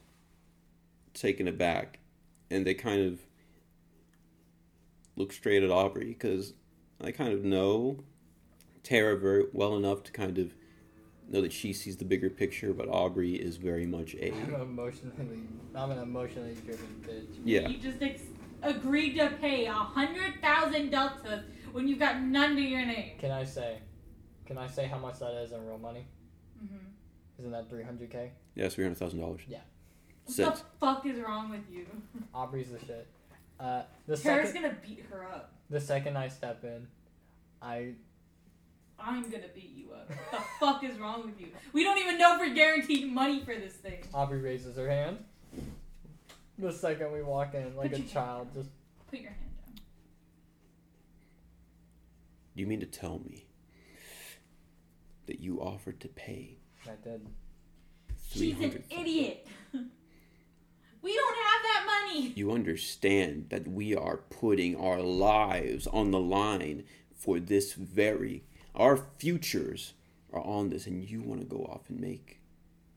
taken 1.15 1.49
aback 1.49 1.99
and 2.51 2.67
they 2.67 2.75
kind 2.75 3.01
of 3.01 3.21
look 5.17 5.33
straight 5.33 5.63
at 5.63 5.71
aubrey 5.71 6.09
because 6.09 6.53
i 7.03 7.11
kind 7.11 7.33
of 7.33 7.43
know 7.43 8.05
tara 8.83 9.17
very 9.17 9.45
well 9.55 9.79
enough 9.79 10.03
to 10.03 10.13
kind 10.13 10.37
of 10.37 10.53
know 11.31 11.41
that 11.43 11.53
she 11.53 11.73
sees 11.73 11.97
the 11.97 12.05
bigger 12.05 12.31
picture 12.31 12.73
but 12.73 12.89
aubrey 12.89 13.35
is 13.35 13.57
very 13.57 13.87
much 13.87 14.15
a 14.15 14.33
I'm 14.33 14.55
emotionally. 14.55 15.41
I'm 15.75 15.91
an 15.91 15.99
emotionally 15.99 16.55
driven 16.65 17.05
bitch. 17.07 17.27
yeah 17.45 17.69
You 17.69 17.79
just 17.79 18.03
ex- 18.03 18.23
agreed 18.63 19.15
to 19.19 19.29
pay 19.41 19.67
a 19.67 19.73
hundred 19.73 20.41
thousand 20.41 20.91
deltas 20.91 21.45
when 21.73 21.87
you've 21.87 21.99
got 21.99 22.21
none 22.23 22.57
to 22.57 22.63
your 22.63 22.85
name. 22.87 23.13
Can 23.19 23.31
I 23.31 23.45
say? 23.45 23.79
Can 24.47 24.57
I 24.59 24.67
say 24.67 24.87
how 24.87 24.99
much 24.99 25.19
that 25.19 25.35
is 25.43 25.53
in 25.53 25.65
real 25.67 25.79
money? 25.79 26.07
Mm-hmm. 26.65 26.77
Isn't 27.41 27.51
that 27.53 27.71
300k? 27.71 28.31
yeah 28.55 28.67
$300000 28.67 29.41
Yeah. 29.47 29.59
What 30.25 30.35
Since 30.35 30.61
the 30.61 30.65
fuck 30.81 31.07
is 31.07 31.19
wrong 31.21 31.51
with 31.51 31.61
you? 31.71 31.87
Aubrey's 32.35 32.71
the 32.71 32.79
shit. 32.81 33.07
Uh, 33.61 33.83
the 34.07 34.17
Tara's 34.17 34.49
second, 34.49 34.63
gonna 34.63 34.77
beat 34.87 35.05
her 35.11 35.25
up. 35.25 35.53
the 35.69 35.81
second 35.81 36.17
I 36.17 36.29
step 36.29 36.65
in, 36.65 36.87
I 37.61 37.95
I'm 39.01 39.23
gonna 39.31 39.45
beat 39.55 39.73
you 39.77 39.93
up. 39.93 40.09
What 40.11 40.31
the 40.33 40.39
fuck 40.61 40.85
is 40.85 40.99
wrong 40.99 41.25
with 41.27 41.41
you? 41.41 41.49
We 41.73 41.85
don't 41.85 41.99
even 41.99 42.19
know 42.19 42.35
if 42.35 42.41
we're 42.41 42.55
guaranteed 42.55 43.13
money 43.13 43.41
for 43.45 43.55
this 43.55 43.75
thing. 43.75 44.03
Aubrey 44.13 44.41
raises 44.41 44.77
her 44.77 44.89
hand. 44.89 45.19
The 46.59 46.73
second 46.73 47.13
we 47.13 47.23
walk 47.23 47.55
in, 47.55 47.77
like 47.77 47.91
Put 47.93 47.99
a 48.01 48.03
your- 48.03 48.11
child, 48.11 48.49
just 48.53 48.69
Put 49.11 49.21
your 49.21 49.31
hand 49.31 49.41
down. 49.67 49.75
you 52.55 52.67
mean 52.67 52.81
to 52.81 52.87
tell 52.87 53.21
me 53.21 53.45
that 55.27 55.41
you 55.41 55.61
offered 55.61 56.01
to 56.01 56.09
pay 56.09 56.57
I 56.87 56.93
did. 57.03 57.27
She's 58.31 58.53
an 58.53 58.57
300 58.57 58.85
idiot. 58.91 59.47
we 61.03 61.15
don't 61.15 61.37
have 61.37 61.63
that 61.63 61.87
money. 61.87 62.33
You 62.35 62.53
understand 62.53 63.47
that 63.51 63.69
we 63.69 63.95
are 63.95 64.17
putting 64.17 64.75
our 64.77 65.01
lives 65.01 65.87
on 65.87 66.11
the 66.11 66.19
line 66.21 66.85
for 67.15 67.39
this 67.41 67.73
very. 67.75 68.43
Our 68.79 68.97
futures 69.19 69.95
are 70.33 70.41
on 70.41 70.71
this, 70.71 70.87
and 70.87 71.03
you 71.03 71.21
want 71.21 71.41
to 71.41 71.47
go 71.47 71.65
off 71.65 71.91
and 71.91 71.99
make 72.01 72.39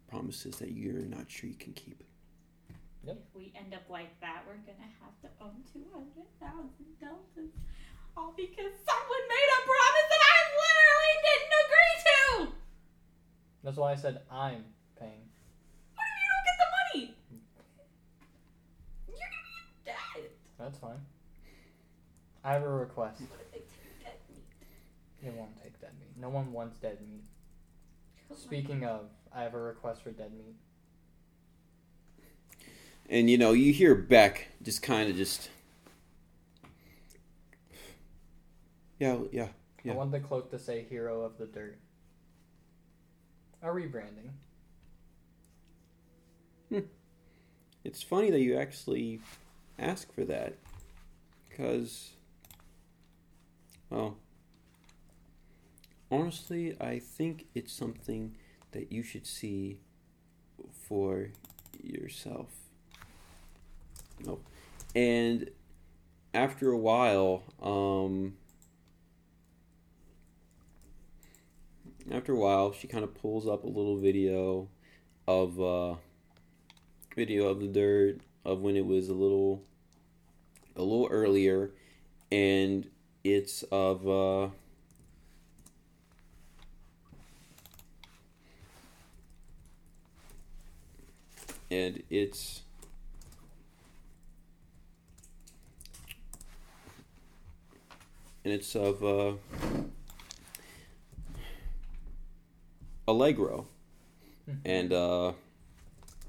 promises 0.07 0.57
that 0.57 0.71
you're 0.73 1.05
not 1.05 1.31
sure 1.31 1.49
you 1.49 1.55
can 1.55 1.73
keep. 1.73 2.03
Yep. 3.03 3.17
If 3.17 3.35
we 3.35 3.51
end 3.55 3.73
up 3.73 3.89
like 3.89 4.19
that, 4.21 4.43
we're 4.45 4.61
gonna 4.61 4.91
have 5.01 5.17
to 5.23 5.29
own 5.41 5.63
two 5.73 5.83
hundred 5.91 6.29
thousand 6.39 6.85
deltas, 6.99 7.49
all 8.15 8.31
because 8.37 8.73
someone 8.85 9.25
made 9.27 9.49
a 9.57 9.61
promise 9.65 10.07
that 10.13 10.21
I 10.21 10.37
literally 10.61 11.15
didn't 11.25 11.53
agree 11.65 11.95
to. 12.05 12.53
That's 13.63 13.77
why 13.77 13.91
I 13.93 13.95
said 13.95 14.21
I'm 14.29 14.63
paying. 14.99 15.25
What 15.95 16.05
if 16.05 16.15
you 16.21 16.27
don't 16.29 16.45
get 16.45 16.57
the 16.61 16.69
money? 16.77 17.15
You're 19.07 19.17
gonna 19.17 19.49
be 19.49 19.65
dead. 19.83 20.29
That's 20.59 20.77
fine. 20.77 21.01
I 22.43 22.53
have 22.53 22.63
a 22.63 22.69
request. 22.69 23.21
What 23.21 23.39
if 23.41 23.51
they 23.51 23.59
take 23.59 24.03
dead 24.03 24.19
meat? 25.21 25.27
It 25.29 25.33
won't 25.35 25.61
take 25.61 25.79
dead 25.81 25.91
meat. 25.99 26.09
No 26.19 26.29
one 26.29 26.51
wants 26.51 26.77
dead 26.77 26.97
meat. 27.01 27.23
Kill 28.27 28.37
my- 28.37 28.41
Speaking 28.43 28.85
of, 28.85 29.09
I 29.33 29.43
have 29.43 29.53
a 29.53 29.59
request 29.59 30.01
for 30.03 30.11
dead 30.11 30.31
meat. 30.33 30.55
and 33.09 33.29
you 33.29 33.37
know 33.37 33.51
you 33.51 33.73
hear 33.73 33.93
Beck 33.93 34.47
just 34.63 34.81
kind 34.81 35.09
of 35.09 35.15
just 35.17 35.49
yeah 38.99 39.17
yeah 39.31 39.47
Yeah. 39.83 39.93
I 39.93 39.95
want 39.95 40.11
the 40.11 40.19
cloak 40.19 40.49
to 40.51 40.59
say 40.59 40.85
"Hero 40.89 41.21
of 41.23 41.37
the 41.37 41.45
Dirt." 41.45 41.77
A 43.63 43.67
rebranding. 43.67 44.29
Hmm. 46.69 46.79
it's 47.83 48.01
funny 48.01 48.31
that 48.31 48.39
you 48.39 48.55
actually 48.57 49.19
ask 49.77 50.11
for 50.13 50.23
that 50.25 50.53
because 51.49 52.11
well 53.89 54.17
honestly 56.11 56.75
i 56.81 56.99
think 56.99 57.45
it's 57.55 57.73
something 57.73 58.35
that 58.71 58.91
you 58.91 59.03
should 59.03 59.25
see 59.27 59.79
for 60.87 61.29
yourself. 61.81 62.49
No. 64.25 64.39
And 64.95 65.49
after 66.33 66.71
a 66.71 66.77
while 66.77 67.43
um 67.61 68.33
after 72.09 72.33
a 72.33 72.37
while 72.37 72.71
she 72.71 72.87
kind 72.87 73.03
of 73.03 73.13
pulls 73.13 73.47
up 73.47 73.65
a 73.65 73.67
little 73.67 73.97
video 73.97 74.69
of 75.27 75.59
uh 75.59 75.95
video 77.15 77.49
of 77.49 77.59
the 77.59 77.67
dirt 77.67 78.21
of 78.45 78.61
when 78.61 78.77
it 78.77 78.85
was 78.85 79.09
a 79.09 79.13
little 79.13 79.61
a 80.77 80.81
little 80.81 81.09
earlier 81.11 81.71
and 82.31 82.89
it's 83.25 83.63
of 83.63 84.07
uh 84.07 84.47
and 91.71 92.03
it's 92.09 92.61
and 98.43 98.53
it's 98.53 98.75
of 98.75 99.03
uh 99.03 99.33
Allegro 103.07 103.65
and 104.65 104.93
uh 104.93 105.31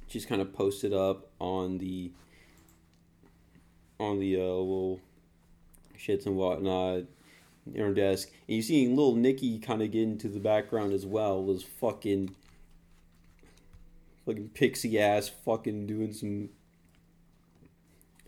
she's 0.07 0.25
kind 0.25 0.41
of 0.41 0.53
posted 0.53 0.95
up 0.95 1.29
on 1.41 1.79
the 1.79 2.13
on 3.99 4.19
the 4.19 4.37
uh, 4.37 4.41
little 4.41 5.01
shits 5.99 6.27
and 6.27 6.37
whatnot 6.37 7.05
in 7.73 7.81
her 7.81 7.95
desk, 7.95 8.29
and 8.49 8.57
you 8.57 8.63
see 8.63 8.89
little 8.89 9.15
Nikki 9.15 9.59
kind 9.59 9.83
of 9.83 9.93
get 9.93 10.03
into 10.03 10.29
the 10.29 10.41
background 10.41 10.93
as 10.93 11.07
well. 11.07 11.43
Was 11.43 11.63
fucking 11.63 12.35
fucking 14.25 14.51
pixie 14.51 14.99
ass 14.99 15.29
fucking 15.29 15.87
doing 15.87 16.13
some 16.13 16.49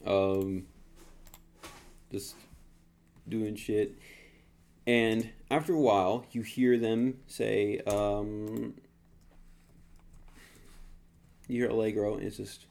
um 0.07 0.67
just 2.11 2.37
doing 3.29 3.57
shit. 3.57 3.99
And 4.87 5.31
after 5.51 5.73
a 5.73 5.81
while, 5.81 6.27
you 6.31 6.43
hear 6.43 6.79
them 6.79 7.19
say, 7.27 7.81
um, 7.87 8.75
you 11.49 11.63
hear 11.63 11.71
Allegro, 11.71 12.15
and 12.17 12.23
it's 12.27 12.37
just, 12.37 12.67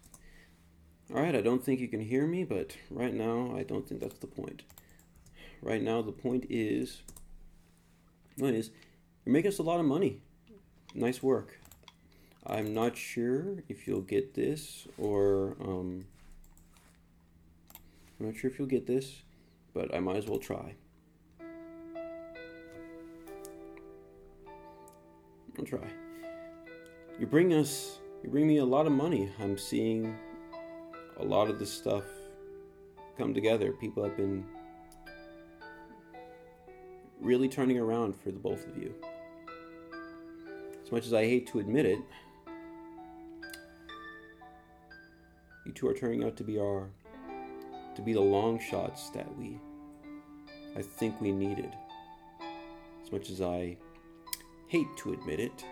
all 1.13 1.21
right, 1.21 1.35
I 1.35 1.41
don't 1.41 1.63
think 1.63 1.79
you 1.79 1.87
can 1.87 2.01
hear 2.01 2.27
me, 2.27 2.43
but 2.43 2.77
right 2.91 3.13
now, 3.13 3.55
I 3.57 3.63
don't 3.63 3.87
think 3.87 3.99
that's 3.99 4.19
the 4.19 4.27
point. 4.27 4.63
Right 5.61 5.81
now, 5.81 6.01
the 6.01 6.11
point 6.11 6.45
is, 6.49 7.01
point 8.37 8.55
is, 8.55 8.69
you're 9.25 9.33
making 9.33 9.49
us 9.49 9.59
a 9.59 9.63
lot 9.63 9.79
of 9.79 9.85
money. 9.85 10.21
Nice 10.93 11.23
work. 11.23 11.59
I'm 12.45 12.73
not 12.73 12.97
sure 12.97 13.63
if 13.69 13.87
you'll 13.87 14.01
get 14.01 14.33
this, 14.33 14.85
or, 14.97 15.55
um, 15.61 16.05
I'm 18.19 18.25
not 18.25 18.35
sure 18.35 18.49
if 18.51 18.59
you'll 18.59 18.67
get 18.67 18.85
this, 18.85 19.21
but 19.73 19.95
I 19.95 19.99
might 19.99 20.17
as 20.17 20.27
well 20.27 20.39
try. 20.39 20.75
I'll 25.57 25.65
try. 25.65 25.87
You 27.19 27.27
bring 27.27 27.53
us, 27.53 27.99
you 28.23 28.29
bring 28.29 28.47
me 28.47 28.57
a 28.57 28.65
lot 28.65 28.87
of 28.87 28.91
money. 28.91 29.29
I'm 29.39 29.57
seeing 29.57 30.17
a 31.17 31.23
lot 31.23 31.49
of 31.49 31.59
this 31.59 31.71
stuff 31.71 32.03
come 33.17 33.33
together. 33.33 33.71
People 33.71 34.03
have 34.03 34.17
been 34.17 34.45
really 37.21 37.47
turning 37.47 37.77
around 37.77 38.15
for 38.15 38.31
the 38.31 38.39
both 38.39 38.67
of 38.67 38.77
you. 38.77 38.93
As 40.83 40.91
much 40.91 41.05
as 41.05 41.13
I 41.13 41.23
hate 41.23 41.47
to 41.47 41.59
admit 41.59 41.85
it, 41.85 41.99
you 45.73 45.79
two 45.79 45.87
are 45.87 45.93
turning 45.93 46.23
out 46.23 46.37
to 46.37 46.43
be 46.43 46.59
our, 46.59 46.87
to 47.95 48.01
be 48.01 48.13
the 48.13 48.21
long 48.21 48.59
shots 48.59 49.09
that 49.09 49.27
we, 49.37 49.59
I 50.75 50.81
think 50.83 51.19
we 51.19 51.31
needed. 51.31 51.73
As 53.03 53.11
much 53.11 53.31
as 53.31 53.41
I 53.41 53.77
hate 54.67 54.87
to 54.97 55.13
admit 55.13 55.39
it, 55.39 55.65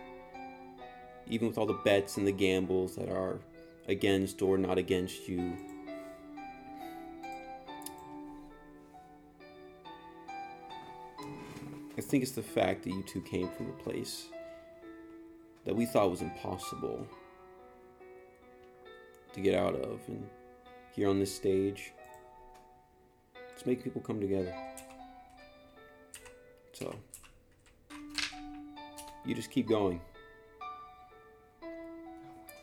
even 1.28 1.48
with 1.48 1.58
all 1.58 1.68
the 1.68 1.80
bets 1.86 2.18
and 2.18 2.26
the 2.26 2.32
gambles 2.32 2.96
that 2.96 3.10
are 3.10 3.40
against 3.88 4.42
or 4.42 4.58
not 4.58 4.78
against 4.80 5.28
you. 5.28 5.56
I 11.98 12.02
think 12.02 12.24
it's 12.24 12.32
the 12.32 12.42
fact 12.42 12.84
that 12.84 12.90
you 12.90 13.04
two 13.04 13.22
came 13.22 13.50
from 13.50 13.70
a 13.70 13.84
place 13.84 14.26
that 15.66 15.76
we 15.76 15.86
thought 15.86 16.10
was 16.10 16.22
impossible 16.22 17.08
to 19.34 19.42
get 19.42 19.56
out 19.56 19.76
of, 19.76 20.00
and 20.08 20.28
here 20.94 21.10
on 21.10 21.20
this 21.20 21.34
stage, 21.34 21.94
let's 23.50 23.66
make 23.66 23.84
people 23.84 24.02
come 24.02 24.20
together. 24.20 24.54
So, 26.74 26.94
you 29.26 29.36
just 29.36 29.52
keep 29.52 29.68
going. 29.68 30.02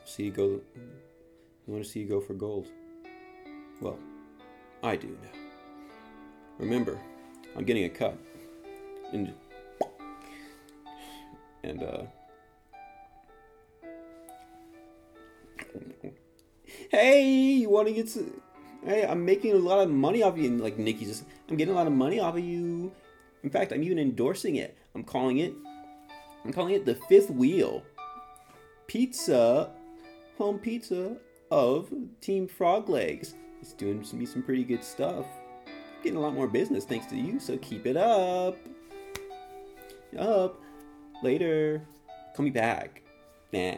See 0.05 0.25
you 0.25 0.31
go. 0.33 0.61
I 0.77 1.71
want 1.71 1.85
to 1.85 1.89
see 1.89 2.01
you 2.01 2.09
go 2.09 2.21
for 2.21 2.35
gold. 2.35 2.67
Well, 3.81 3.99
I 4.83 4.97
do 4.97 5.09
now. 5.23 5.41
Remember, 6.59 6.99
I'm 7.57 7.65
getting 7.65 7.85
a 7.85 7.89
cut. 7.89 8.17
And, 9.13 9.33
and 11.63 11.83
uh. 11.83 12.03
Hey, 16.88 17.22
you 17.22 17.70
want 17.70 17.88
to 17.88 17.94
get 17.94 18.09
some? 18.09 18.40
Hey, 18.85 19.07
I'm 19.07 19.24
making 19.24 19.53
a 19.53 19.57
lot 19.57 19.81
of 19.81 19.90
money 19.90 20.22
off 20.22 20.38
you. 20.38 20.46
And 20.46 20.61
like 20.61 20.79
Nikki's 20.79 21.09
just, 21.09 21.24
I'm 21.48 21.57
getting 21.57 21.74
a 21.74 21.77
lot 21.77 21.87
of 21.87 21.92
money 21.92 22.20
off 22.20 22.35
of 22.37 22.44
you. 22.44 22.92
In 23.42 23.51
fact, 23.51 23.72
I'm 23.72 23.83
even 23.83 23.98
endorsing 23.98 24.57
it. 24.57 24.77
I'm 24.94 25.05
calling 25.05 25.38
it 25.38 25.53
I'm 26.44 26.53
calling 26.53 26.74
it 26.74 26.87
the 26.87 26.94
fifth 26.94 27.31
wheel. 27.31 27.83
Pizza, 28.87 29.70
home 30.38 30.59
pizza 30.59 31.16
of 31.51 31.92
Team 32.20 32.48
Frog 32.48 32.88
Legs. 32.88 33.35
It's 33.61 33.72
doing 33.72 34.05
me 34.12 34.24
some 34.27 34.42
pretty 34.42 34.64
good 34.64 34.85
stuff. 34.85 35.27
I'm 35.66 36.03
Getting 36.03 36.16
a 36.16 36.20
lot 36.20 36.33
more 36.33 36.46
business 36.46 36.85
thanks 36.85 37.07
to 37.07 37.16
you, 37.16 37.38
so 37.40 37.59
keep 37.59 37.87
it 37.87 37.96
up. 37.96 38.57
Up. 40.18 40.61
Later. 41.22 41.83
Call 42.35 42.44
me 42.44 42.51
back. 42.51 43.03
Nah. 43.53 43.74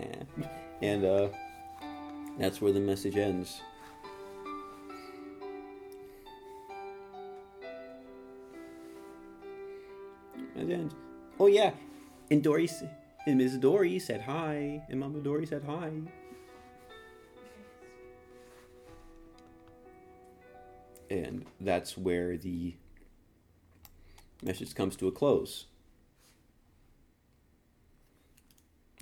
And 0.83 1.05
uh 1.05 1.29
that's 2.41 2.61
where 2.61 2.73
the 2.73 2.81
message 2.81 3.17
ends. 3.17 3.61
And 10.57 10.95
oh 11.39 11.47
yeah, 11.47 11.73
and 12.31 12.43
Dory, 12.43 12.69
and 13.27 13.39
Ms. 13.39 13.59
Dory 13.59 13.99
said 13.99 14.23
hi, 14.23 14.83
and 14.89 15.01
Mama 15.01 15.19
Dory 15.21 15.47
said 15.47 15.63
hi. 15.67 15.91
And 21.11 21.45
that's 21.61 21.99
where 21.99 22.37
the 22.37 22.75
message 24.43 24.75
comes 24.75 24.97
to 24.97 25.09
a 25.09 25.13
close. 25.13 25.67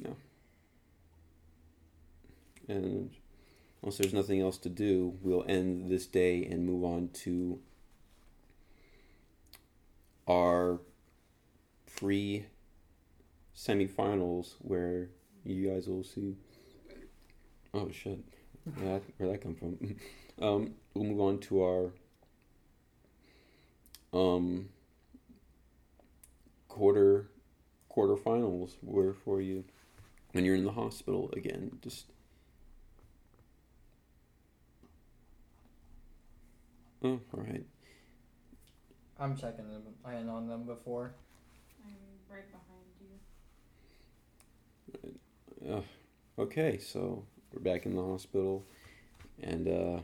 No. 0.03 0.17
And 2.67 3.11
once 3.83 3.99
there's 3.99 4.15
nothing 4.15 4.41
else 4.41 4.59
to 4.59 4.69
do, 4.69 5.17
we'll 5.23 5.45
end 5.47 5.91
this 5.91 6.07
day 6.07 6.45
and 6.45 6.67
move 6.67 6.85
on 6.85 7.11
to 7.13 7.61
our 10.27 10.81
pre 11.97 12.47
semifinals 13.57 14.55
where 14.59 15.09
you 15.45 15.69
guys 15.69 15.87
will 15.87 16.05
see. 16.05 16.37
Oh 17.73 17.91
shit! 17.91 18.19
Where 18.65 18.95
that, 18.95 19.03
where 19.17 19.31
that 19.31 19.43
come 19.43 19.55
from? 19.55 19.97
um, 20.43 20.75
we'll 20.95 21.05
move 21.05 21.21
on 21.21 21.39
to 21.41 21.63
our 21.63 21.93
um 24.11 24.71
quarter 26.67 27.27
quarterfinals 27.95 28.77
where 28.81 29.13
for 29.13 29.41
you 29.41 29.65
when 30.33 30.45
you're 30.45 30.55
in 30.57 30.65
the 30.65 30.73
hospital 30.73 31.31
again. 31.37 31.79
Just 31.83 32.07
Oh, 37.03 37.21
all 37.33 37.41
right. 37.41 37.65
I'm 39.21 39.37
checking 39.37 39.69
them 39.69 39.83
in 40.05 40.29
on 40.29 40.49
them 40.49 40.65
before. 40.65 41.15
I'm 41.85 41.95
right 42.29 42.45
behind 42.51 43.21
you. 45.63 45.73
Uh, 45.73 45.83
okay, 46.43 46.79
so 46.79 47.25
we're 47.53 47.61
back 47.61 47.87
in 47.87 47.95
the 47.95 48.03
hospital, 48.03 48.67
and 49.41 49.69
uh, 49.69 50.01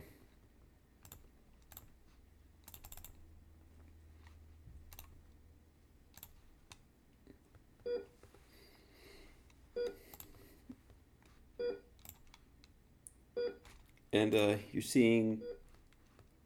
and 14.12 14.34
uh, 14.34 14.56
you're 14.72 14.82
seeing 14.82 15.40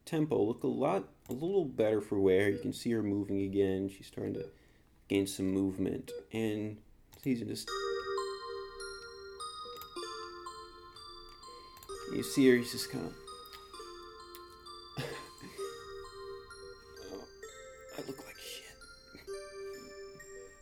Tempo 0.09 0.43
look 0.43 0.63
a 0.63 0.67
lot, 0.67 1.05
a 1.29 1.35
little 1.35 1.67
better 1.67 2.01
for 2.01 2.19
wear. 2.19 2.49
You 2.49 2.57
can 2.57 2.73
see 2.73 2.91
her 2.93 3.03
moving 3.03 3.43
again. 3.43 3.91
She's 3.91 4.07
starting 4.07 4.33
to 4.33 4.47
gain 5.07 5.27
some 5.27 5.53
movement, 5.53 6.11
and 6.33 6.79
he's 7.23 7.43
just. 7.43 7.69
You 12.15 12.23
see 12.23 12.49
her, 12.49 12.57
he's 12.57 12.73
just 12.73 12.91
kind 12.91 13.05
of. 13.05 13.13
oh, 17.13 17.25
I 17.99 18.01
look 18.07 18.25
like 18.25 18.39
shit. 18.39 18.65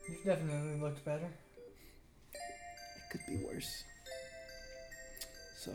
You've 0.09 0.25
definitely 0.25 0.81
looked 0.81 1.05
better. 1.05 1.29
It 2.35 3.13
could 3.13 3.21
be 3.29 3.37
worse. 3.47 3.85
So, 5.57 5.71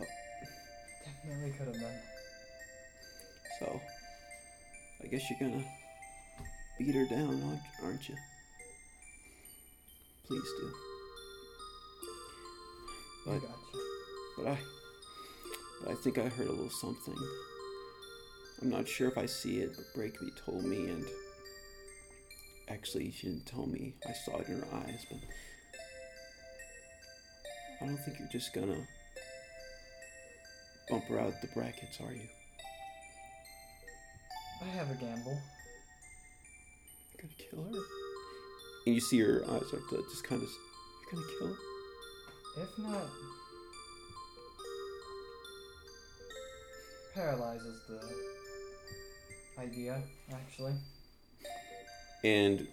Definitely 1.23 1.51
could 1.51 1.67
have 1.67 1.75
been. 1.75 2.20
So. 3.61 3.79
I 5.03 5.07
guess 5.07 5.21
you're 5.29 5.39
gonna 5.49 5.63
beat 6.79 6.95
her 6.95 7.05
down, 7.05 7.59
aren't- 7.83 8.09
you? 8.09 8.15
Please 10.25 10.49
do. 10.59 10.73
I 13.27 13.29
But, 13.33 13.41
gotcha. 13.41 13.53
but 14.37 14.47
I. 14.47 14.57
But 15.81 15.91
I 15.91 15.95
think 15.95 16.17
I 16.17 16.29
heard 16.29 16.47
a 16.47 16.51
little 16.51 16.69
something. 16.71 17.15
I'm 18.61 18.69
not 18.69 18.87
sure 18.87 19.07
if 19.09 19.17
I 19.17 19.25
see 19.27 19.59
it, 19.59 19.75
but 19.75 19.85
Breakbeat 19.95 20.37
told 20.45 20.63
me, 20.63 20.89
and 20.89 21.05
actually, 22.67 23.11
she 23.11 23.27
didn't 23.27 23.45
tell 23.47 23.65
me. 23.67 23.93
I 24.07 24.13
saw 24.13 24.37
it 24.37 24.47
in 24.47 24.59
her 24.61 24.73
eyes, 24.75 25.05
but 25.09 25.19
I 27.81 27.85
don't 27.87 27.97
think 27.97 28.19
you're 28.19 28.27
just 28.27 28.53
gonna 28.53 28.87
bump 30.89 31.05
her 31.05 31.19
out 31.19 31.41
the 31.41 31.47
brackets, 31.47 31.99
are 31.99 32.13
you? 32.13 32.27
I 34.61 34.65
have 34.65 34.91
a 34.91 34.95
gamble. 34.95 35.37
You're 37.13 37.21
gonna 37.21 37.33
kill 37.49 37.63
her? 37.79 37.85
And 38.85 38.95
you 38.95 39.01
see 39.01 39.19
her 39.19 39.43
eyes 39.49 39.67
start 39.67 39.83
to 39.89 40.03
just 40.09 40.23
kind 40.23 40.41
of. 40.41 40.49
You're 41.11 41.21
gonna 41.21 41.33
kill 41.39 41.47
her? 41.47 41.55
If 42.63 42.77
not, 42.79 43.09
paralyzes 47.15 47.81
the 47.87 49.61
idea, 49.61 50.01
actually. 50.33 50.73
and 52.23 52.67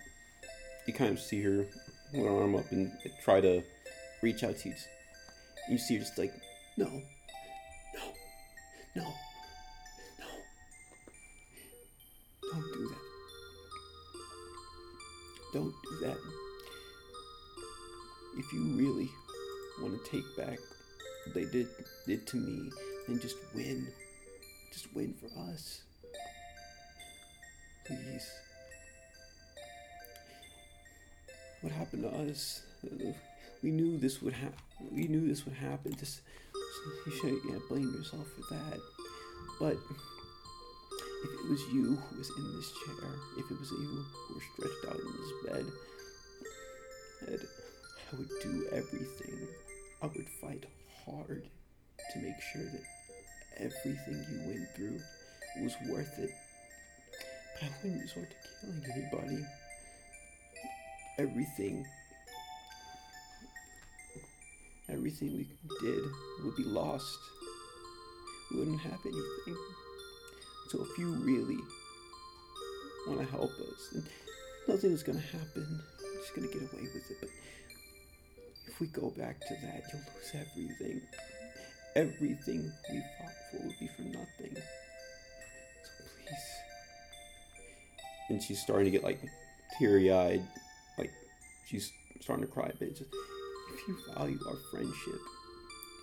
you 0.87 0.93
kind 0.93 1.11
of 1.13 1.21
see 1.21 1.43
her 1.43 1.67
with 2.13 2.23
her 2.23 2.29
arm 2.29 2.55
up 2.57 2.71
and 2.73 2.91
try 3.23 3.41
to 3.41 3.63
reach 4.23 4.43
out 4.43 4.57
to 4.59 4.69
you. 4.69 4.75
And 5.67 5.73
you 5.73 5.79
see 5.79 5.95
her 5.95 6.01
just 6.01 6.19
like, 6.19 6.33
no, 6.77 6.87
no, 6.87 7.03
no, 8.97 9.03
no, 9.03 9.13
Don't 15.53 15.75
do 15.83 16.07
that. 16.07 16.19
If 18.37 18.53
you 18.53 18.63
really 18.77 19.11
want 19.81 20.03
to 20.03 20.11
take 20.11 20.37
back 20.37 20.59
what 21.25 21.35
they 21.35 21.45
did 21.47 21.69
did 22.07 22.27
to 22.29 22.37
me, 22.37 22.71
then 23.07 23.21
just 23.21 23.37
win. 23.55 23.89
Just 24.73 24.95
win 24.95 25.15
for 25.15 25.27
us. 25.51 25.83
Please 27.87 28.31
what 31.61 31.73
happened 31.73 32.03
to 32.03 32.09
us. 32.31 32.63
We 33.63 33.71
knew 33.71 33.99
this 33.99 34.23
would 34.23 34.33
happen. 34.33 34.59
We 34.93 35.09
knew 35.09 35.27
this 35.27 35.45
would 35.45 35.55
happen. 35.55 35.97
This, 35.99 36.21
you 37.07 37.13
shouldn't 37.13 37.43
yeah, 37.49 37.59
blame 37.69 37.93
yourself 37.93 38.27
for 38.29 38.55
that. 38.55 38.79
But 39.59 39.77
if 41.25 41.31
it 41.31 41.51
was 41.51 41.61
you 41.73 41.97
who 41.97 42.19
was 42.19 42.31
in 42.37 42.57
this 42.57 42.71
chair, 42.85 43.11
if 43.37 43.51
it 43.51 43.59
was 43.59 43.71
you 43.71 44.05
who 44.29 44.35
were 44.35 44.41
stretched 44.55 44.85
out 44.89 45.01
in 45.01 45.13
this 45.17 45.33
bed, 45.47 45.67
Ed, 47.33 47.47
I 48.13 48.17
would 48.17 48.31
do 48.43 48.69
everything. 48.73 49.49
I 50.03 50.07
would 50.07 50.29
fight 50.41 50.65
hard 51.05 51.49
to 52.13 52.19
make 52.21 52.41
sure 52.53 52.65
that 52.65 52.83
everything 53.57 54.25
you 54.31 54.47
went 54.47 54.69
through 54.77 55.01
was 55.63 55.75
worth 55.89 56.19
it. 56.19 56.31
But 57.55 57.69
I 57.69 57.73
wouldn't 57.83 58.03
resort 58.03 58.31
to 58.31 58.37
killing 58.61 58.85
anybody 58.95 59.45
everything 61.19 61.85
everything 64.89 65.37
we 65.37 65.47
did 65.81 66.03
would 66.45 66.57
be 66.57 66.65
lost. 66.65 67.19
We 68.51 68.61
wouldn't 68.61 68.81
have 68.81 69.01
anything. 69.05 69.57
So 70.69 70.83
if 70.83 70.99
you 70.99 71.13
really 71.13 71.59
want 73.07 73.21
to 73.21 73.27
help 73.27 73.51
us, 73.51 73.89
then 73.93 74.05
nothing's 74.67 75.03
gonna 75.03 75.19
happen. 75.19 75.67
I'm 75.67 76.21
just 76.21 76.35
gonna 76.35 76.49
get 76.49 76.63
away 76.63 76.83
with 76.83 77.11
it. 77.11 77.17
But 77.21 77.31
if 78.67 78.81
we 78.81 78.89
go 78.89 79.11
back 79.11 79.41
to 79.41 79.55
that, 79.63 79.83
you'll 79.93 80.03
lose 80.15 80.35
everything. 80.35 81.01
Everything 81.97 82.71
we 82.91 83.03
fought 83.19 83.33
for 83.51 83.67
would 83.67 83.79
be 83.81 83.89
for 83.97 84.03
nothing. 84.03 84.55
So 84.55 86.05
please. 86.27 86.49
And 88.29 88.43
she's 88.43 88.61
starting 88.61 88.85
to 88.85 88.91
get 88.91 89.03
like 89.03 89.21
teary 89.79 90.13
eyed 90.13 90.47
like 90.99 91.13
she's 91.67 91.91
starting 92.21 92.45
to 92.45 92.53
cry 92.53 92.67
a 92.67 92.77
bit. 92.77 92.91
Just, 92.91 93.11
if 93.75 93.89
you 93.89 93.97
value 94.15 94.39
our 94.47 94.57
friendship, 94.71 95.21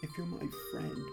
if 0.01 0.10
you're 0.17 0.25
my 0.25 0.47
friend, 0.71 1.06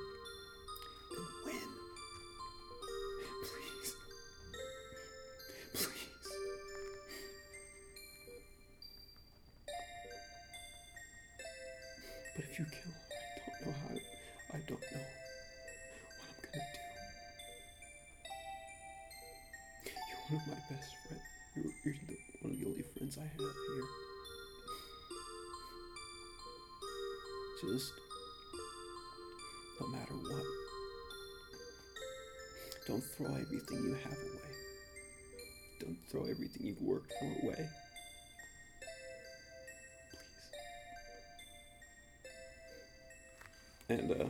And, 43.92 44.10
uh, 44.10 44.24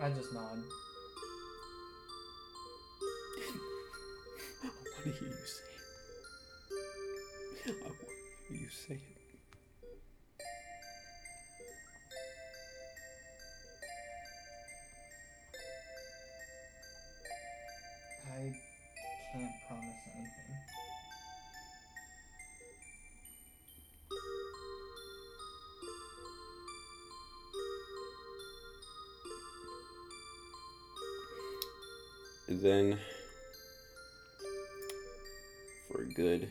I 0.00 0.08
just 0.08 0.32
nod. 0.32 0.85
Then 32.60 32.98
for 35.90 36.02
a 36.02 36.06
good 36.06 36.50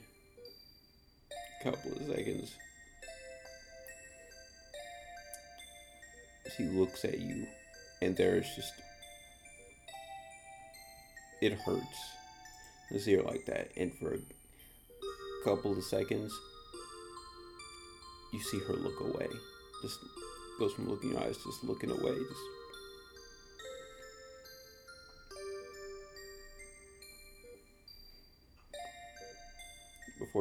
couple 1.63 1.91
of 1.91 2.08
seconds 2.08 2.56
he 6.58 6.63
looks 6.65 7.04
at 7.06 7.20
you, 7.20 7.48
and 8.02 8.15
there's 8.15 8.46
just 8.56 8.74
it 11.41 11.54
hurts 11.54 11.84
to 12.91 13.00
see 13.00 13.15
her 13.15 13.24
like 13.24 13.46
that. 13.46 13.70
And 13.78 13.94
for 13.94 14.13
a 14.13 14.20
couple 15.44 15.78
of 15.78 15.84
seconds, 15.84 16.34
you 18.34 18.39
see 18.39 18.60
her 18.60 18.74
look 18.74 19.00
away. 19.02 19.28
Just 19.82 20.00
goes 20.60 20.74
from 20.74 20.89
looking 20.89 21.12
in 21.12 21.18
your 21.18 21.26
eyes, 21.26 21.38
just 21.44 21.63
looking 21.63 21.91
away, 21.91 22.15
just. 22.15 22.64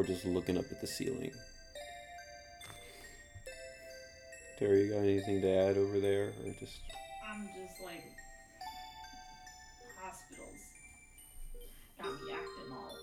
Before 0.04 0.16
just 0.16 0.26
looking 0.26 0.58
up 0.58 0.70
at 0.70 0.82
the 0.82 0.86
ceiling. 0.86 1.30
Terry, 4.58 4.84
you 4.84 4.92
got 4.92 4.98
anything 4.98 5.40
to 5.40 5.48
add 5.48 5.78
over 5.78 5.98
there, 5.98 6.24
or 6.44 6.52
just? 6.60 6.80
I'm 7.26 7.48
just 7.56 7.82
like 7.82 8.04
hospitals 9.98 10.60
got 11.96 12.12
me 12.12 12.32
acting 12.32 12.72
all 12.72 12.96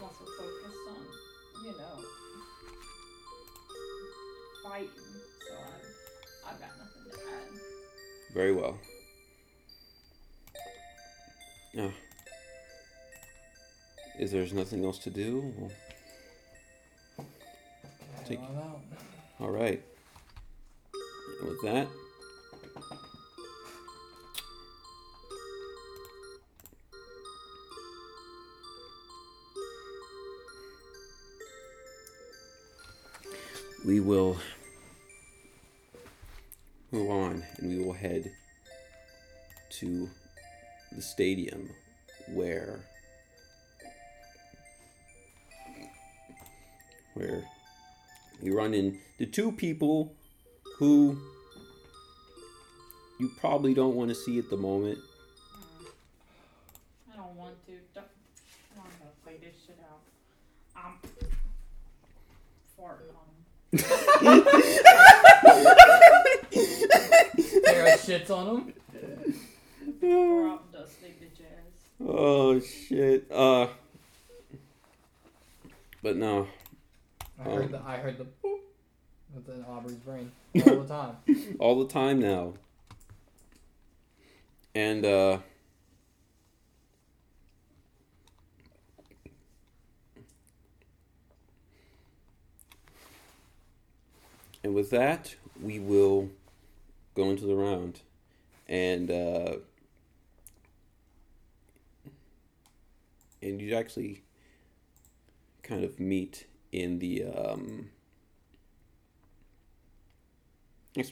muscle 0.00 0.26
focused 0.38 0.88
on, 0.90 1.06
you 1.64 1.72
know, 1.78 2.04
fighting. 4.64 4.88
So 5.48 5.54
I'm 6.46 6.52
I've 6.52 6.60
got 6.60 6.70
nothing 6.76 7.10
to 7.10 7.18
add. 7.32 8.34
Very 8.34 8.52
well. 8.52 8.78
There's 14.34 14.52
nothing 14.52 14.84
else 14.84 14.98
to 14.98 15.10
do? 15.10 15.54
Well, 15.56 15.70
Take- 18.26 18.40
out. 18.40 18.80
all 19.38 19.52
right. 19.52 19.80
And 21.40 21.48
with 21.50 21.62
that, 21.62 21.86
we 33.84 34.00
will 34.00 34.36
move 36.90 37.10
on 37.10 37.44
and 37.58 37.68
we 37.68 37.84
will 37.84 37.92
head 37.92 38.32
to 39.70 40.08
the 40.92 41.02
stadium 41.02 41.68
where 42.32 42.80
where 47.24 47.44
you 48.42 48.56
run 48.56 48.74
into 48.74 49.26
two 49.26 49.52
people 49.52 50.12
who 50.78 51.16
you 53.18 53.30
probably 53.40 53.72
don't 53.74 53.94
want 53.94 54.10
to 54.10 54.14
see 54.14 54.38
at 54.38 54.50
the 54.50 54.56
moment. 54.56 54.98
I 57.12 57.16
don't 57.16 57.34
want 57.36 57.54
to. 57.66 57.72
Don't, 57.94 58.06
I 58.72 58.76
don't 58.76 58.84
want 59.00 59.00
to 59.00 59.22
play 59.24 59.36
this 59.40 59.54
shit 59.64 59.78
out. 59.88 60.00
I'm 60.76 60.98
farting 62.78 63.14
on 63.16 63.26
him. 63.72 63.78
Sarah 67.64 67.98
shits 67.98 68.30
on 68.30 68.46
him. 68.56 68.72
Pour 70.00 70.48
out 70.48 70.72
dusty 70.72 71.14
bitch 71.20 71.40
ass. 71.40 71.74
Oh 72.06 72.60
shit. 72.60 73.30
Uh 73.30 73.68
but 76.02 76.16
no. 76.16 76.48
I 77.38 77.48
Oh. 77.48 77.54
heard 77.56 77.70
the 77.72 77.80
I 77.84 77.96
heard 77.98 78.18
the 78.18 78.24
boop 78.24 78.60
within 79.34 79.64
Aubrey's 79.64 79.96
brain 79.96 80.30
all 80.66 80.80
the 80.82 80.88
time. 80.88 81.16
all 81.58 81.78
the 81.84 81.88
time 81.92 82.20
now. 82.20 82.54
And 84.74 85.04
uh 85.04 85.38
And 94.62 94.74
with 94.74 94.90
that, 94.90 95.34
we 95.60 95.78
will 95.78 96.30
go 97.14 97.30
into 97.30 97.46
the 97.46 97.54
round. 97.54 98.00
And 98.66 99.10
uh 99.10 99.56
and 103.42 103.60
you 103.60 103.74
actually 103.74 104.22
kind 105.62 105.84
of 105.84 106.00
meet 106.00 106.46
in 106.74 106.98
the 106.98 107.24
um 107.24 107.90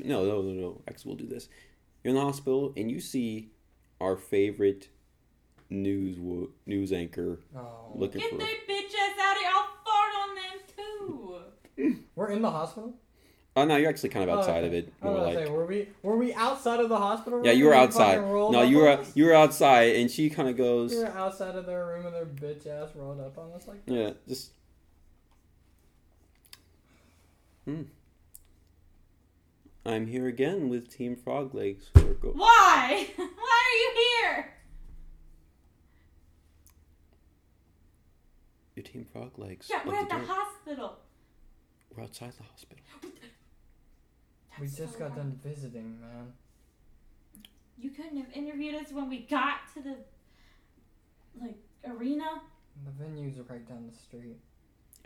no, 0.04 0.24
no, 0.24 0.40
no, 0.42 0.52
no. 0.52 0.80
Actually, 0.88 1.08
we'll 1.10 1.16
do 1.18 1.26
this. 1.26 1.48
You're 2.04 2.10
in 2.10 2.14
the 2.16 2.20
hospital, 2.24 2.72
and 2.76 2.90
you 2.90 3.00
see 3.00 3.50
our 4.00 4.16
favorite 4.16 4.88
news 5.70 6.18
wo- 6.18 6.50
news 6.66 6.92
anchor 6.92 7.40
Oh. 7.56 7.92
looking 7.94 8.20
Get 8.20 8.30
for. 8.30 8.36
their 8.38 8.46
bitch 8.46 8.94
ass 8.94 9.18
out 9.20 9.36
of 9.36 9.42
here. 9.42 9.50
I'll 9.52 9.68
fart 9.84 10.12
on 10.22 10.34
them 10.36 11.94
too. 11.96 12.02
We're 12.14 12.30
in 12.30 12.42
the 12.42 12.50
hospital. 12.50 12.94
Oh 13.56 13.64
no, 13.64 13.76
you're 13.76 13.88
actually 13.90 14.08
kind 14.10 14.28
of 14.30 14.36
Oh, 14.36 14.38
outside 14.38 14.64
okay. 14.64 14.66
of 14.68 14.74
it. 14.74 14.92
I 15.02 15.06
was 15.06 15.14
More 15.16 15.24
gonna 15.26 15.36
like, 15.38 15.46
say, 15.46 15.52
were 15.52 15.66
we 15.66 15.88
were 16.02 16.16
we 16.16 16.32
outside 16.34 16.80
of 16.80 16.88
the 16.88 16.96
hospital? 16.96 17.44
yeah, 17.44 17.52
you 17.52 17.64
were 17.64 17.70
when 17.72 17.80
outside. 17.80 18.20
No, 18.20 18.62
you 18.62 18.78
were 18.78 18.88
us? 18.88 19.12
you 19.16 19.24
were 19.26 19.34
outside, 19.34 19.96
and 19.96 20.10
she 20.10 20.30
kind 20.30 20.48
of 20.48 20.56
goes, 20.56 20.92
We 20.92 20.98
were 20.98 21.06
outside 21.08 21.54
of 21.56 21.66
their 21.66 21.86
room 21.86 22.06
and 22.06 22.14
their 22.14 22.24
bitch 22.26 22.66
ass 22.66 22.90
rolled 22.94 23.20
up 23.20 23.36
on 23.36 23.50
us 23.52 23.66
like. 23.66 23.80
yeah, 23.86 24.10
just. 24.28 24.52
Hmm. 27.64 27.82
I'm 29.84 30.06
here 30.06 30.26
again 30.28 30.68
with 30.68 30.88
Team 30.94 31.16
Frog 31.16 31.54
Legs. 31.54 31.90
go- 31.94 32.32
Why? 32.34 33.08
Why 33.16 33.24
are 33.26 33.76
you 33.78 33.92
here? 33.96 34.54
Your 38.76 38.84
Team 38.84 39.06
Frog 39.12 39.38
Legs. 39.38 39.68
Yeah, 39.70 39.80
we're 39.84 39.94
at 39.96 40.08
the 40.08 40.14
dark. 40.16 40.26
hospital. 40.26 40.98
We're 41.94 42.04
outside 42.04 42.32
the 42.38 42.44
hospital. 42.44 42.84
We 44.60 44.66
just 44.66 44.92
so 44.94 44.98
got 44.98 45.08
wrong. 45.10 45.16
done 45.16 45.40
visiting, 45.44 45.98
man. 46.00 46.32
You 47.78 47.90
couldn't 47.90 48.16
have 48.18 48.32
interviewed 48.34 48.74
us 48.76 48.92
when 48.92 49.08
we 49.08 49.20
got 49.20 49.56
to 49.74 49.82
the 49.82 49.96
like 51.40 51.56
arena. 51.86 52.40
The 52.84 52.90
venue's 53.04 53.38
are 53.38 53.42
right 53.44 53.66
down 53.68 53.88
the 53.90 53.96
street. 53.96 54.36